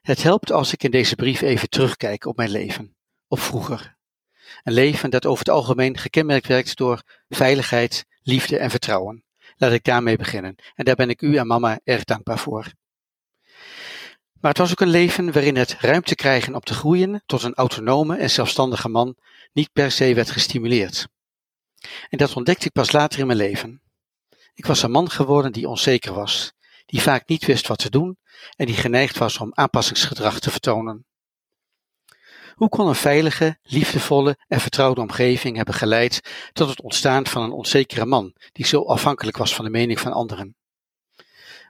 Het 0.00 0.22
helpt 0.22 0.52
als 0.52 0.72
ik 0.72 0.82
in 0.82 0.90
deze 0.90 1.14
brief 1.14 1.40
even 1.40 1.68
terugkijk 1.68 2.24
op 2.24 2.36
mijn 2.36 2.50
leven, 2.50 2.96
op 3.28 3.40
vroeger. 3.40 3.96
Een 4.62 4.72
leven 4.72 5.10
dat 5.10 5.26
over 5.26 5.38
het 5.38 5.54
algemeen 5.54 5.98
gekenmerkt 5.98 6.46
werkt 6.46 6.76
door 6.76 7.02
veiligheid, 7.28 8.04
liefde 8.22 8.58
en 8.58 8.70
vertrouwen. 8.70 9.24
Laat 9.60 9.72
ik 9.72 9.84
daarmee 9.84 10.16
beginnen. 10.16 10.54
En 10.74 10.84
daar 10.84 10.94
ben 10.94 11.10
ik 11.10 11.22
u 11.22 11.36
en 11.36 11.46
mama 11.46 11.80
erg 11.84 12.04
dankbaar 12.04 12.38
voor. 12.38 12.72
Maar 14.40 14.50
het 14.50 14.58
was 14.58 14.70
ook 14.70 14.80
een 14.80 14.88
leven 14.88 15.32
waarin 15.32 15.56
het 15.56 15.76
ruimte 15.80 16.14
krijgen 16.14 16.54
om 16.54 16.60
te 16.60 16.74
groeien 16.74 17.22
tot 17.26 17.42
een 17.42 17.54
autonome 17.54 18.16
en 18.16 18.30
zelfstandige 18.30 18.88
man 18.88 19.16
niet 19.52 19.72
per 19.72 19.90
se 19.90 20.14
werd 20.14 20.30
gestimuleerd. 20.30 21.08
En 22.08 22.18
dat 22.18 22.36
ontdekte 22.36 22.66
ik 22.66 22.72
pas 22.72 22.92
later 22.92 23.20
in 23.20 23.26
mijn 23.26 23.38
leven. 23.38 23.82
Ik 24.54 24.66
was 24.66 24.82
een 24.82 24.90
man 24.90 25.10
geworden 25.10 25.52
die 25.52 25.68
onzeker 25.68 26.12
was, 26.12 26.52
die 26.86 27.02
vaak 27.02 27.28
niet 27.28 27.46
wist 27.46 27.66
wat 27.66 27.78
te 27.78 27.90
doen 27.90 28.18
en 28.56 28.66
die 28.66 28.76
geneigd 28.76 29.18
was 29.18 29.38
om 29.38 29.54
aanpassingsgedrag 29.54 30.40
te 30.40 30.50
vertonen. 30.50 31.06
Hoe 32.60 32.68
kon 32.68 32.86
een 32.88 32.94
veilige, 32.94 33.58
liefdevolle 33.62 34.38
en 34.48 34.60
vertrouwde 34.60 35.00
omgeving 35.00 35.56
hebben 35.56 35.74
geleid 35.74 36.20
tot 36.52 36.68
het 36.68 36.82
ontstaan 36.82 37.26
van 37.26 37.42
een 37.42 37.52
onzekere 37.52 38.06
man 38.06 38.34
die 38.52 38.66
zo 38.66 38.82
afhankelijk 38.82 39.36
was 39.36 39.54
van 39.54 39.64
de 39.64 39.70
mening 39.70 40.00
van 40.00 40.12
anderen? 40.12 40.56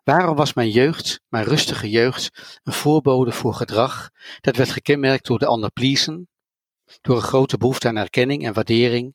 Waarom 0.04 0.36
was 0.36 0.52
mijn 0.52 0.70
jeugd, 0.70 1.20
mijn 1.28 1.44
rustige 1.44 1.90
jeugd, 1.90 2.60
een 2.62 2.72
voorbode 2.72 3.32
voor 3.32 3.54
gedrag 3.54 4.10
dat 4.40 4.56
werd 4.56 4.70
gekenmerkt 4.70 5.26
door 5.26 5.38
de 5.38 5.46
ander 5.46 5.70
pleasen, 5.70 6.28
door 7.00 7.16
een 7.16 7.22
grote 7.22 7.58
behoefte 7.58 7.88
aan 7.88 7.96
erkenning 7.96 8.46
en 8.46 8.52
waardering, 8.52 9.14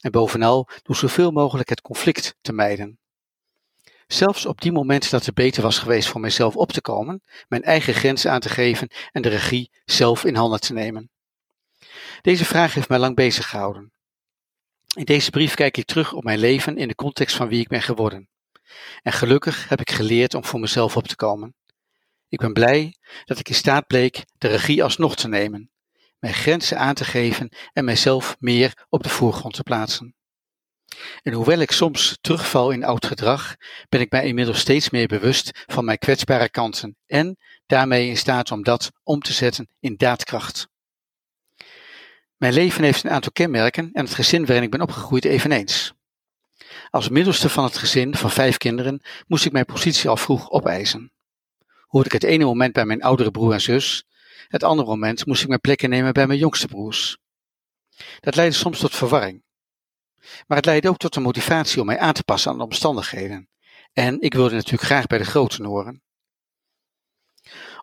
en 0.00 0.10
bovenal 0.10 0.68
door 0.82 0.96
zoveel 0.96 1.30
mogelijk 1.30 1.68
het 1.68 1.80
conflict 1.80 2.36
te 2.40 2.52
mijden? 2.52 2.98
Zelfs 4.14 4.46
op 4.46 4.60
die 4.60 4.72
momenten 4.72 5.10
dat 5.10 5.26
het 5.26 5.34
beter 5.34 5.62
was 5.62 5.78
geweest 5.78 6.08
voor 6.08 6.20
mijzelf 6.20 6.56
op 6.56 6.72
te 6.72 6.80
komen, 6.80 7.22
mijn 7.48 7.62
eigen 7.62 7.94
grenzen 7.94 8.30
aan 8.30 8.40
te 8.40 8.48
geven 8.48 8.88
en 9.12 9.22
de 9.22 9.28
regie 9.28 9.70
zelf 9.84 10.24
in 10.24 10.34
handen 10.34 10.60
te 10.60 10.72
nemen. 10.72 11.10
Deze 12.20 12.44
vraag 12.44 12.74
heeft 12.74 12.88
mij 12.88 12.98
lang 12.98 13.16
bezig 13.16 13.48
gehouden. 13.48 13.92
In 14.94 15.04
deze 15.04 15.30
brief 15.30 15.54
kijk 15.54 15.76
ik 15.76 15.84
terug 15.84 16.12
op 16.12 16.24
mijn 16.24 16.38
leven 16.38 16.76
in 16.76 16.88
de 16.88 16.94
context 16.94 17.36
van 17.36 17.48
wie 17.48 17.60
ik 17.60 17.68
ben 17.68 17.82
geworden. 17.82 18.28
En 19.02 19.12
gelukkig 19.12 19.68
heb 19.68 19.80
ik 19.80 19.90
geleerd 19.90 20.34
om 20.34 20.44
voor 20.44 20.60
mezelf 20.60 20.96
op 20.96 21.08
te 21.08 21.16
komen. 21.16 21.54
Ik 22.28 22.38
ben 22.38 22.52
blij 22.52 22.96
dat 23.24 23.38
ik 23.38 23.48
in 23.48 23.54
staat 23.54 23.86
bleek 23.86 24.24
de 24.38 24.48
regie 24.48 24.82
alsnog 24.82 25.16
te 25.16 25.28
nemen, 25.28 25.70
mijn 26.18 26.34
grenzen 26.34 26.78
aan 26.78 26.94
te 26.94 27.04
geven 27.04 27.48
en 27.72 27.84
mijzelf 27.84 28.36
meer 28.38 28.86
op 28.88 29.02
de 29.02 29.08
voorgrond 29.08 29.54
te 29.54 29.62
plaatsen. 29.62 30.14
En 31.22 31.32
hoewel 31.32 31.58
ik 31.58 31.70
soms 31.70 32.18
terugval 32.20 32.70
in 32.70 32.84
oud 32.84 33.06
gedrag, 33.06 33.56
ben 33.88 34.00
ik 34.00 34.10
mij 34.10 34.26
inmiddels 34.26 34.58
steeds 34.58 34.90
meer 34.90 35.06
bewust 35.06 35.64
van 35.66 35.84
mijn 35.84 35.98
kwetsbare 35.98 36.48
kanten 36.48 36.96
en 37.06 37.36
daarmee 37.66 38.08
in 38.08 38.16
staat 38.16 38.50
om 38.50 38.62
dat 38.62 38.90
om 39.02 39.20
te 39.20 39.32
zetten 39.32 39.68
in 39.80 39.96
daadkracht. 39.96 40.68
Mijn 42.36 42.52
leven 42.52 42.84
heeft 42.84 43.04
een 43.04 43.10
aantal 43.10 43.32
kenmerken 43.32 43.90
en 43.92 44.04
het 44.04 44.14
gezin 44.14 44.46
waarin 44.46 44.64
ik 44.64 44.70
ben 44.70 44.80
opgegroeid 44.80 45.24
eveneens. 45.24 45.92
Als 46.90 47.08
middelste 47.08 47.48
van 47.48 47.64
het 47.64 47.78
gezin 47.78 48.14
van 48.14 48.30
vijf 48.30 48.56
kinderen 48.56 49.02
moest 49.26 49.44
ik 49.44 49.52
mijn 49.52 49.64
positie 49.64 50.08
al 50.08 50.16
vroeg 50.16 50.50
opeisen. 50.50 51.12
Hoorde 51.86 52.06
ik 52.06 52.12
het 52.12 52.24
ene 52.24 52.44
moment 52.44 52.72
bij 52.72 52.84
mijn 52.84 53.02
oudere 53.02 53.30
broer 53.30 53.52
en 53.52 53.60
zus, 53.60 54.04
het 54.48 54.62
andere 54.62 54.88
moment 54.88 55.26
moest 55.26 55.42
ik 55.42 55.48
mijn 55.48 55.60
plek 55.60 55.82
innemen 55.82 56.12
bij 56.12 56.26
mijn 56.26 56.38
jongste 56.38 56.66
broers. 56.66 57.18
Dat 58.20 58.36
leidde 58.36 58.56
soms 58.56 58.78
tot 58.78 58.94
verwarring. 58.94 59.43
Maar 60.46 60.56
het 60.56 60.66
leidde 60.66 60.88
ook 60.88 60.96
tot 60.96 61.14
de 61.14 61.20
motivatie 61.20 61.80
om 61.80 61.86
mij 61.86 61.98
aan 61.98 62.12
te 62.12 62.24
passen 62.24 62.50
aan 62.50 62.58
de 62.58 62.64
omstandigheden. 62.64 63.48
En 63.92 64.20
ik 64.20 64.34
wilde 64.34 64.54
natuurlijk 64.54 64.82
graag 64.82 65.06
bij 65.06 65.18
de 65.18 65.24
groten 65.24 65.64
horen. 65.64 66.02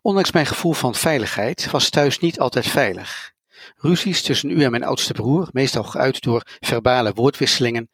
Ondanks 0.02 0.32
mijn 0.32 0.46
gevoel 0.46 0.74
van 0.74 0.96
veiligheid 0.96 1.72
was 1.72 1.90
thuis 1.90 2.20
niet 2.20 2.40
altijd 2.40 2.68
veilig. 2.68 3.34
Ruzies 3.76 4.22
tussen 4.22 4.50
u 4.50 4.64
en 4.64 4.72
mijn 4.72 4.84
oudste 4.84 5.14
broer, 5.14 5.50
meestal 5.52 5.84
geuit 5.84 6.22
door 6.22 6.44
verbale 6.60 7.14
woordwisselingen, 7.14 7.90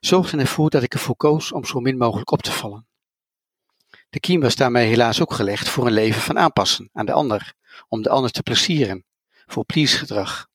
zorgden 0.00 0.40
ervoor 0.40 0.70
dat 0.70 0.82
ik 0.82 0.94
ervoor 0.94 1.16
koos 1.16 1.52
om 1.52 1.64
zo 1.64 1.80
min 1.80 1.96
mogelijk 1.96 2.30
op 2.30 2.42
te 2.42 2.52
vallen. 2.52 2.86
De 4.10 4.20
kiem 4.20 4.40
was 4.40 4.56
daarmee 4.56 4.88
helaas 4.88 5.20
ook 5.20 5.32
gelegd 5.32 5.68
voor 5.68 5.86
een 5.86 5.92
leven 5.92 6.20
van 6.22 6.38
aanpassen 6.38 6.90
aan 6.92 7.06
de 7.06 7.12
ander, 7.12 7.54
om 7.88 8.02
de 8.02 8.08
ander 8.08 8.30
te 8.30 8.42
plezieren, 8.42 9.04
voor 9.46 9.64
please-gedrag. 9.64 10.47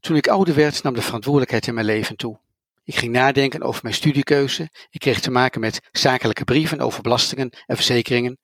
Toen 0.00 0.16
ik 0.16 0.28
ouder 0.28 0.54
werd, 0.54 0.82
nam 0.82 0.94
de 0.94 1.02
verantwoordelijkheid 1.02 1.66
in 1.66 1.74
mijn 1.74 1.86
leven 1.86 2.16
toe. 2.16 2.38
Ik 2.84 2.96
ging 2.96 3.12
nadenken 3.12 3.62
over 3.62 3.80
mijn 3.82 3.94
studiekeuze. 3.94 4.70
Ik 4.90 5.00
kreeg 5.00 5.20
te 5.20 5.30
maken 5.30 5.60
met 5.60 5.88
zakelijke 5.92 6.44
brieven 6.44 6.80
over 6.80 7.02
belastingen 7.02 7.50
en 7.66 7.76
verzekeringen. 7.76 8.38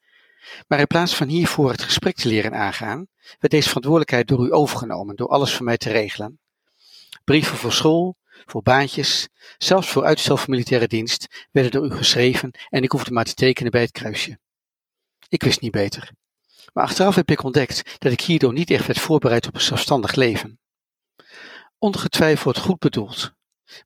Maar 0.67 0.79
in 0.79 0.87
plaats 0.87 1.15
van 1.15 1.29
hiervoor 1.29 1.71
het 1.71 1.83
gesprek 1.83 2.17
te 2.17 2.29
leren 2.29 2.55
aangaan, 2.55 3.07
werd 3.39 3.53
deze 3.53 3.69
verantwoordelijkheid 3.69 4.29
door 4.29 4.47
u 4.47 4.53
overgenomen, 4.53 5.17
door 5.17 5.29
alles 5.29 5.55
voor 5.55 5.65
mij 5.65 5.77
te 5.77 5.91
regelen. 5.91 6.39
Brieven 7.25 7.57
voor 7.57 7.73
school, 7.73 8.17
voor 8.45 8.63
baantjes, 8.63 9.29
zelfs 9.59 9.89
voor 9.89 10.05
uitstel 10.05 10.37
van 10.37 10.51
militaire 10.51 10.87
dienst 10.87 11.47
werden 11.51 11.71
door 11.73 11.85
u 11.85 11.91
geschreven 11.91 12.51
en 12.69 12.83
ik 12.83 12.91
hoefde 12.91 13.13
maar 13.13 13.25
te 13.25 13.35
tekenen 13.35 13.71
bij 13.71 13.81
het 13.81 13.93
kruisje. 13.93 14.39
Ik 15.29 15.43
wist 15.43 15.61
niet 15.61 15.73
beter. 15.73 16.11
Maar 16.73 16.85
achteraf 16.85 17.15
heb 17.15 17.31
ik 17.31 17.43
ontdekt 17.43 17.97
dat 17.99 18.13
ik 18.13 18.21
hierdoor 18.21 18.53
niet 18.53 18.71
echt 18.71 18.87
werd 18.87 18.99
voorbereid 18.99 19.47
op 19.47 19.55
een 19.55 19.61
zelfstandig 19.61 20.15
leven. 20.15 20.59
Ongetwijfeld 21.79 22.59
goed 22.59 22.79
bedoeld, 22.79 23.33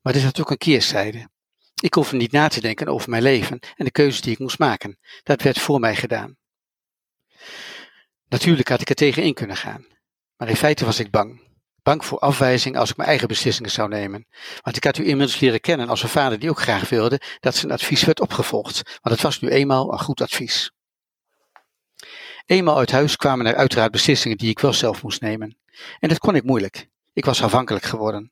maar 0.01 0.13
dit 0.13 0.23
had 0.23 0.39
ook 0.39 0.51
een 0.51 0.57
keerzijde. 0.57 1.29
Ik 1.81 1.93
hoefde 1.93 2.17
niet 2.17 2.31
na 2.31 2.47
te 2.47 2.61
denken 2.61 2.87
over 2.87 3.09
mijn 3.09 3.23
leven 3.23 3.59
en 3.75 3.85
de 3.85 3.91
keuzes 3.91 4.21
die 4.21 4.31
ik 4.33 4.39
moest 4.39 4.59
maken. 4.59 4.99
Dat 5.23 5.41
werd 5.41 5.59
voor 5.59 5.79
mij 5.79 5.95
gedaan. 5.95 6.37
Natuurlijk 8.27 8.69
had 8.69 8.81
ik 8.81 8.89
er 8.89 8.95
tegen 8.95 9.23
in 9.23 9.33
kunnen 9.33 9.57
gaan, 9.57 9.87
maar 10.37 10.49
in 10.49 10.55
feite 10.55 10.85
was 10.85 10.99
ik 10.99 11.11
bang. 11.11 11.49
Bang 11.83 12.05
voor 12.05 12.19
afwijzing 12.19 12.77
als 12.77 12.89
ik 12.89 12.97
mijn 12.97 13.09
eigen 13.09 13.27
beslissingen 13.27 13.71
zou 13.71 13.89
nemen. 13.89 14.27
Want 14.61 14.75
ik 14.75 14.83
had 14.83 14.97
u 14.97 15.07
inmiddels 15.07 15.39
leren 15.39 15.59
kennen 15.59 15.89
als 15.89 16.03
een 16.03 16.09
vader 16.09 16.39
die 16.39 16.49
ook 16.49 16.61
graag 16.61 16.89
wilde 16.89 17.21
dat 17.39 17.55
zijn 17.55 17.71
advies 17.71 18.03
werd 18.03 18.19
opgevolgd, 18.19 18.81
want 19.01 19.15
het 19.15 19.21
was 19.21 19.39
nu 19.39 19.49
eenmaal 19.49 19.93
een 19.93 19.99
goed 19.99 20.21
advies. 20.21 20.71
Eenmaal 22.45 22.77
uit 22.77 22.91
huis 22.91 23.15
kwamen 23.15 23.45
er 23.45 23.55
uiteraard 23.55 23.91
beslissingen 23.91 24.37
die 24.37 24.49
ik 24.49 24.59
wel 24.59 24.73
zelf 24.73 25.03
moest 25.03 25.21
nemen. 25.21 25.57
En 25.99 26.09
dat 26.09 26.19
kon 26.19 26.35
ik 26.35 26.43
moeilijk. 26.43 26.89
Ik 27.13 27.25
was 27.25 27.43
afhankelijk 27.43 27.85
geworden. 27.85 28.31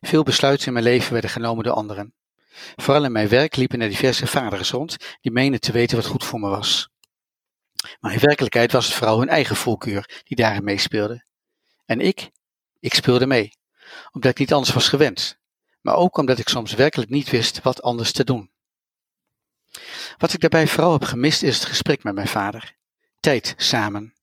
Veel 0.00 0.22
besluiten 0.22 0.66
in 0.66 0.72
mijn 0.72 0.84
leven 0.84 1.12
werden 1.12 1.30
genomen 1.30 1.64
door 1.64 1.72
anderen. 1.72 2.14
Vooral 2.76 3.04
in 3.04 3.12
mijn 3.12 3.28
werk 3.28 3.56
liepen 3.56 3.80
er 3.80 3.88
diverse 3.88 4.26
vaders 4.26 4.70
rond 4.70 4.96
die 5.20 5.32
meenden 5.32 5.60
te 5.60 5.72
weten 5.72 5.96
wat 5.96 6.06
goed 6.06 6.24
voor 6.24 6.40
me 6.40 6.48
was. 6.48 6.88
Maar 8.00 8.12
in 8.12 8.20
werkelijkheid 8.20 8.72
was 8.72 8.86
het 8.86 8.94
vooral 8.94 9.18
hun 9.18 9.28
eigen 9.28 9.56
voorkeur 9.56 10.22
die 10.24 10.36
daarin 10.36 10.64
meespeelde. 10.64 11.24
En 11.86 12.00
ik, 12.00 12.30
ik 12.80 12.94
speelde 12.94 13.26
mee, 13.26 13.52
omdat 14.12 14.30
ik 14.30 14.38
niet 14.38 14.52
anders 14.52 14.74
was 14.74 14.88
gewend, 14.88 15.38
maar 15.80 15.94
ook 15.94 16.16
omdat 16.16 16.38
ik 16.38 16.48
soms 16.48 16.74
werkelijk 16.74 17.10
niet 17.10 17.30
wist 17.30 17.62
wat 17.62 17.82
anders 17.82 18.12
te 18.12 18.24
doen. 18.24 18.50
Wat 20.16 20.32
ik 20.32 20.40
daarbij 20.40 20.66
vooral 20.66 20.92
heb 20.92 21.04
gemist 21.04 21.42
is 21.42 21.54
het 21.54 21.64
gesprek 21.64 22.02
met 22.02 22.14
mijn 22.14 22.28
vader. 22.28 22.76
Tijd 23.20 23.54
samen. 23.56 24.14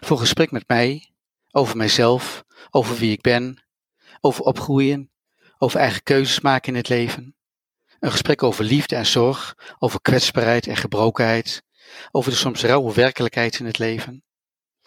Voor 0.00 0.18
gesprek 0.18 0.50
met 0.50 0.68
mij, 0.68 1.11
over 1.52 1.76
mijzelf, 1.76 2.44
over 2.70 2.96
wie 2.96 3.12
ik 3.12 3.20
ben, 3.20 3.64
over 4.20 4.44
opgroeien, 4.44 5.10
over 5.58 5.80
eigen 5.80 6.02
keuzes 6.02 6.40
maken 6.40 6.68
in 6.72 6.78
het 6.78 6.88
leven. 6.88 7.36
Een 8.00 8.10
gesprek 8.10 8.42
over 8.42 8.64
liefde 8.64 8.96
en 8.96 9.06
zorg, 9.06 9.56
over 9.78 10.00
kwetsbaarheid 10.00 10.66
en 10.66 10.76
gebrokenheid, 10.76 11.62
over 12.10 12.30
de 12.30 12.36
soms 12.36 12.62
rauwe 12.62 12.94
werkelijkheid 12.94 13.58
in 13.58 13.66
het 13.66 13.78
leven 13.78 14.24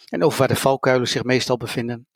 en 0.09 0.23
over 0.23 0.39
waar 0.39 0.47
de 0.47 0.55
valkuilen 0.55 1.07
zich 1.07 1.23
meestal 1.23 1.57
bevinden. 1.57 2.07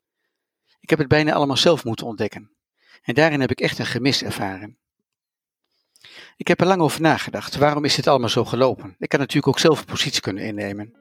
Ik 0.80 0.90
heb 0.90 0.98
het 0.98 1.08
bijna 1.08 1.32
allemaal 1.32 1.56
zelf 1.56 1.84
moeten 1.84 2.06
ontdekken 2.06 2.54
en 3.02 3.14
daarin 3.14 3.40
heb 3.40 3.50
ik 3.50 3.60
echt 3.60 3.78
een 3.78 3.86
gemis 3.86 4.22
ervaren. 4.22 4.78
Ik 6.36 6.48
heb 6.48 6.60
er 6.60 6.66
lang 6.66 6.80
over 6.80 7.00
nagedacht. 7.00 7.56
Waarom 7.56 7.84
is 7.84 7.94
dit 7.94 8.06
allemaal 8.06 8.28
zo 8.28 8.44
gelopen? 8.44 8.94
Ik 8.98 9.12
had 9.12 9.20
natuurlijk 9.20 9.48
ook 9.48 9.58
zelf 9.58 9.78
een 9.78 9.84
positie 9.84 10.20
kunnen 10.20 10.44
innemen. 10.44 10.94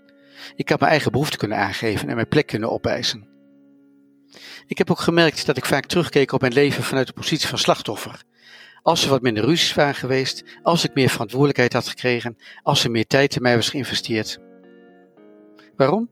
Ik 0.56 0.70
had 0.70 0.80
mijn 0.80 0.92
eigen 0.92 1.12
behoeften 1.12 1.40
kunnen 1.40 1.58
aangeven 1.58 2.10
en 2.10 2.16
mijn 2.16 2.28
plek 2.28 2.48
kunnen 2.48 2.72
opeisen. 2.72 3.29
Ik 4.68 4.78
heb 4.78 4.92
ook 4.92 5.00
gemerkt 5.00 5.46
dat 5.46 5.58
ik 5.58 5.66
vaak 5.66 5.86
terugkeek 5.86 6.32
op 6.32 6.42
mijn 6.42 6.54
leven 6.54 6.84
vanuit 6.84 7.08
de 7.08 7.14
positie 7.14 7.48
van 7.48 7.58
slachtoffer. 7.58 8.24
Als 8.82 9.04
er 9.04 9.10
wat 9.10 9.22
minder 9.22 9.44
ruzies 9.44 9.74
waren 9.74 9.96
geweest, 9.96 10.44
als 10.64 10.84
ik 10.84 10.94
meer 10.94 11.10
verantwoordelijkheid 11.10 11.74
had 11.74 11.88
gekregen, 11.88 12.38
als 12.64 12.84
er 12.84 12.92
meer 12.92 13.08
tijd 13.08 13.36
in 13.36 13.42
mij 13.42 13.56
was 13.56 13.70
geïnvesteerd. 13.70 14.40
Waarom? 15.76 16.10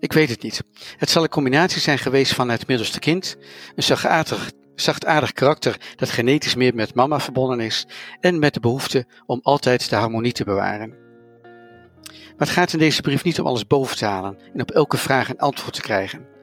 Ik 0.00 0.12
weet 0.12 0.28
het 0.28 0.42
niet. 0.42 0.62
Het 0.96 1.10
zal 1.10 1.22
een 1.22 1.28
combinatie 1.28 1.80
zijn 1.80 1.98
geweest 1.98 2.32
van 2.32 2.48
het 2.48 2.66
middelste 2.66 2.98
kind, 2.98 3.36
een 3.74 3.82
zachtaardig, 3.82 4.50
zachtaardig 4.74 5.32
karakter 5.32 5.76
dat 5.96 6.10
genetisch 6.10 6.54
meer 6.54 6.74
met 6.74 6.94
mama 6.94 7.20
verbonden 7.20 7.60
is, 7.60 7.86
en 8.20 8.38
met 8.38 8.54
de 8.54 8.60
behoefte 8.60 9.06
om 9.26 9.40
altijd 9.42 9.90
de 9.90 9.96
harmonie 9.96 10.32
te 10.32 10.44
bewaren. 10.44 11.04
Maar 12.36 12.46
het 12.46 12.56
gaat 12.56 12.72
in 12.72 12.78
deze 12.78 13.02
brief 13.02 13.24
niet 13.24 13.40
om 13.40 13.46
alles 13.46 13.66
boven 13.66 13.96
te 13.96 14.04
halen 14.04 14.38
en 14.54 14.60
op 14.60 14.70
elke 14.70 14.96
vraag 14.96 15.28
een 15.28 15.38
antwoord 15.38 15.74
te 15.74 15.80
krijgen. 15.80 16.35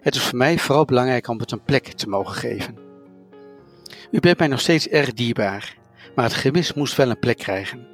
Het 0.00 0.14
is 0.14 0.22
voor 0.22 0.38
mij 0.38 0.58
vooral 0.58 0.84
belangrijk 0.84 1.28
om 1.28 1.38
het 1.38 1.50
een 1.50 1.62
plek 1.62 1.84
te 1.84 2.08
mogen 2.08 2.34
geven. 2.34 2.78
U 4.10 4.20
bent 4.20 4.38
mij 4.38 4.48
nog 4.48 4.60
steeds 4.60 4.88
erg 4.88 5.12
dierbaar, 5.12 5.76
maar 6.14 6.24
het 6.24 6.34
gemis 6.34 6.74
moest 6.74 6.96
wel 6.96 7.10
een 7.10 7.18
plek 7.18 7.38
krijgen. 7.38 7.86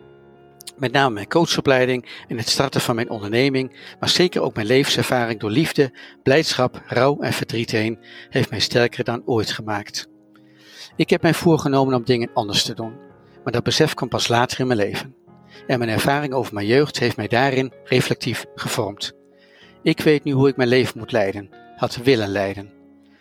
Met 0.76 0.92
name 0.92 1.14
mijn 1.14 1.28
coachopleiding 1.28 2.24
en 2.28 2.36
het 2.36 2.48
starten 2.48 2.80
van 2.80 2.94
mijn 2.94 3.10
onderneming, 3.10 3.94
maar 4.00 4.08
zeker 4.08 4.42
ook 4.42 4.54
mijn 4.54 4.66
levenservaring 4.66 5.40
door 5.40 5.50
liefde, 5.50 5.92
blijdschap, 6.22 6.82
rouw 6.86 7.20
en 7.20 7.32
verdriet 7.32 7.70
heen, 7.70 7.98
heeft 8.30 8.50
mij 8.50 8.60
sterker 8.60 9.04
dan 9.04 9.22
ooit 9.26 9.50
gemaakt. 9.50 10.08
Ik 10.96 11.10
heb 11.10 11.22
mij 11.22 11.34
voorgenomen 11.34 11.94
om 11.94 12.04
dingen 12.04 12.30
anders 12.34 12.64
te 12.64 12.74
doen, 12.74 12.92
maar 13.44 13.52
dat 13.52 13.62
besef 13.62 13.94
kwam 13.94 14.08
pas 14.08 14.28
later 14.28 14.60
in 14.60 14.66
mijn 14.66 14.78
leven. 14.78 15.14
En 15.66 15.78
mijn 15.78 15.90
ervaring 15.90 16.32
over 16.32 16.54
mijn 16.54 16.66
jeugd 16.66 16.98
heeft 16.98 17.16
mij 17.16 17.28
daarin 17.28 17.72
reflectief 17.84 18.44
gevormd. 18.54 19.12
Ik 19.82 20.00
weet 20.00 20.24
nu 20.24 20.32
hoe 20.32 20.48
ik 20.48 20.56
mijn 20.56 20.68
leven 20.68 20.98
moet 20.98 21.12
leiden, 21.12 21.50
had 21.76 21.96
willen 21.96 22.28
leiden. 22.28 22.72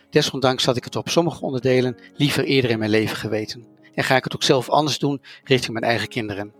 Desondanks 0.09 0.65
had 0.65 0.77
ik 0.77 0.83
het 0.83 0.95
op 0.95 1.09
sommige 1.09 1.41
onderdelen 1.41 1.97
liever 2.15 2.43
eerder 2.43 2.71
in 2.71 2.79
mijn 2.79 2.91
leven 2.91 3.17
geweten. 3.17 3.67
En 3.93 4.03
ga 4.03 4.15
ik 4.15 4.23
het 4.23 4.35
ook 4.35 4.43
zelf 4.43 4.69
anders 4.69 4.99
doen 4.99 5.21
richting 5.43 5.73
mijn 5.73 5.85
eigen 5.85 6.07
kinderen. 6.07 6.53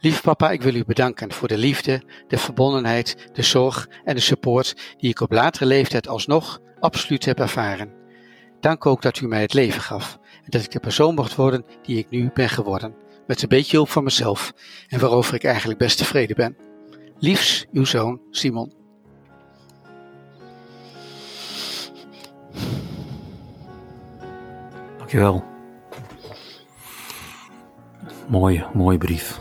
Lieve 0.00 0.22
papa, 0.22 0.50
ik 0.50 0.62
wil 0.62 0.74
u 0.74 0.84
bedanken 0.84 1.32
voor 1.32 1.48
de 1.48 1.58
liefde, 1.58 2.02
de 2.28 2.38
verbondenheid, 2.38 3.30
de 3.32 3.42
zorg 3.42 3.88
en 4.04 4.14
de 4.14 4.20
support 4.20 4.94
die 4.96 5.10
ik 5.10 5.20
op 5.20 5.32
latere 5.32 5.66
leeftijd 5.66 6.08
alsnog 6.08 6.60
absoluut 6.80 7.24
heb 7.24 7.38
ervaren. 7.38 7.92
Dank 8.60 8.86
ook 8.86 9.02
dat 9.02 9.20
u 9.20 9.26
mij 9.26 9.40
het 9.40 9.54
leven 9.54 9.80
gaf 9.80 10.18
en 10.42 10.50
dat 10.50 10.62
ik 10.62 10.70
de 10.70 10.80
persoon 10.80 11.14
mocht 11.14 11.34
worden 11.34 11.64
die 11.82 11.98
ik 11.98 12.10
nu 12.10 12.30
ben 12.34 12.48
geworden, 12.48 12.94
met 13.26 13.42
een 13.42 13.48
beetje 13.48 13.76
hulp 13.76 13.88
van 13.88 14.04
mezelf 14.04 14.52
en 14.88 15.00
waarover 15.00 15.34
ik 15.34 15.44
eigenlijk 15.44 15.78
best 15.78 15.98
tevreden 15.98 16.36
ben. 16.36 16.56
Liefs, 17.18 17.66
uw 17.72 17.84
zoon 17.84 18.20
Simon. 18.30 18.79
Dankjewel. 25.10 25.44
Mooie, 28.28 28.66
mooie 28.74 28.98
brief. 28.98 29.40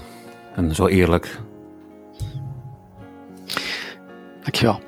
En 0.55 0.75
zo 0.75 0.87
eerlijk. 0.87 1.39
Dankjewel. 4.41 4.79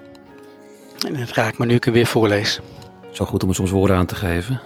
En 1.07 1.15
het 1.15 1.31
raakt 1.31 1.57
me 1.57 1.65
nu 1.65 1.75
ik 1.75 1.83
hem 1.83 1.93
weer 1.93 2.05
voorlees. 2.05 2.61
Zo 3.11 3.25
goed 3.25 3.43
om 3.43 3.49
er 3.49 3.55
soms 3.55 3.71
woorden 3.71 3.97
aan 3.97 4.05
te 4.05 4.15
geven. 4.15 4.61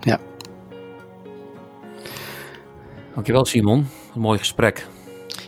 Ja. 0.00 0.18
Dankjewel 3.14 3.44
Simon. 3.44 3.88
Een 4.14 4.20
mooi 4.20 4.38
gesprek. 4.38 4.86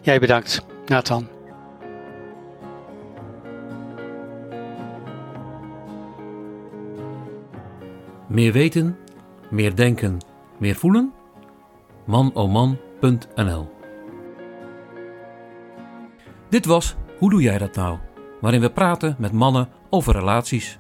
Jij 0.03 0.19
bedankt, 0.19 0.67
Nathan. 0.87 1.38
Meer 8.29 8.53
weten, 8.53 8.99
meer 9.51 9.77
denken, 9.77 10.19
meer 10.59 10.75
voelen? 10.75 11.13
manoman.nl 12.05 13.71
Dit 16.49 16.65
was 16.67 16.97
Hoe 17.19 17.31
doe 17.31 17.43
jij 17.43 17.59
dat 17.59 17.75
nou? 17.75 17.99
Waarin 18.41 18.61
we 18.61 18.71
praten 18.71 19.17
met 19.19 19.33
mannen 19.33 19.69
over 19.91 20.15
relaties. 20.15 20.79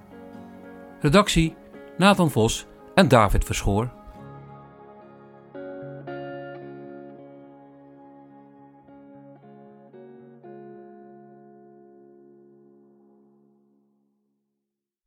Redactie 1.00 1.54
Nathan 1.96 2.30
Vos 2.30 2.66
en 2.94 3.08
David 3.08 3.44
Verschoor. 3.44 3.97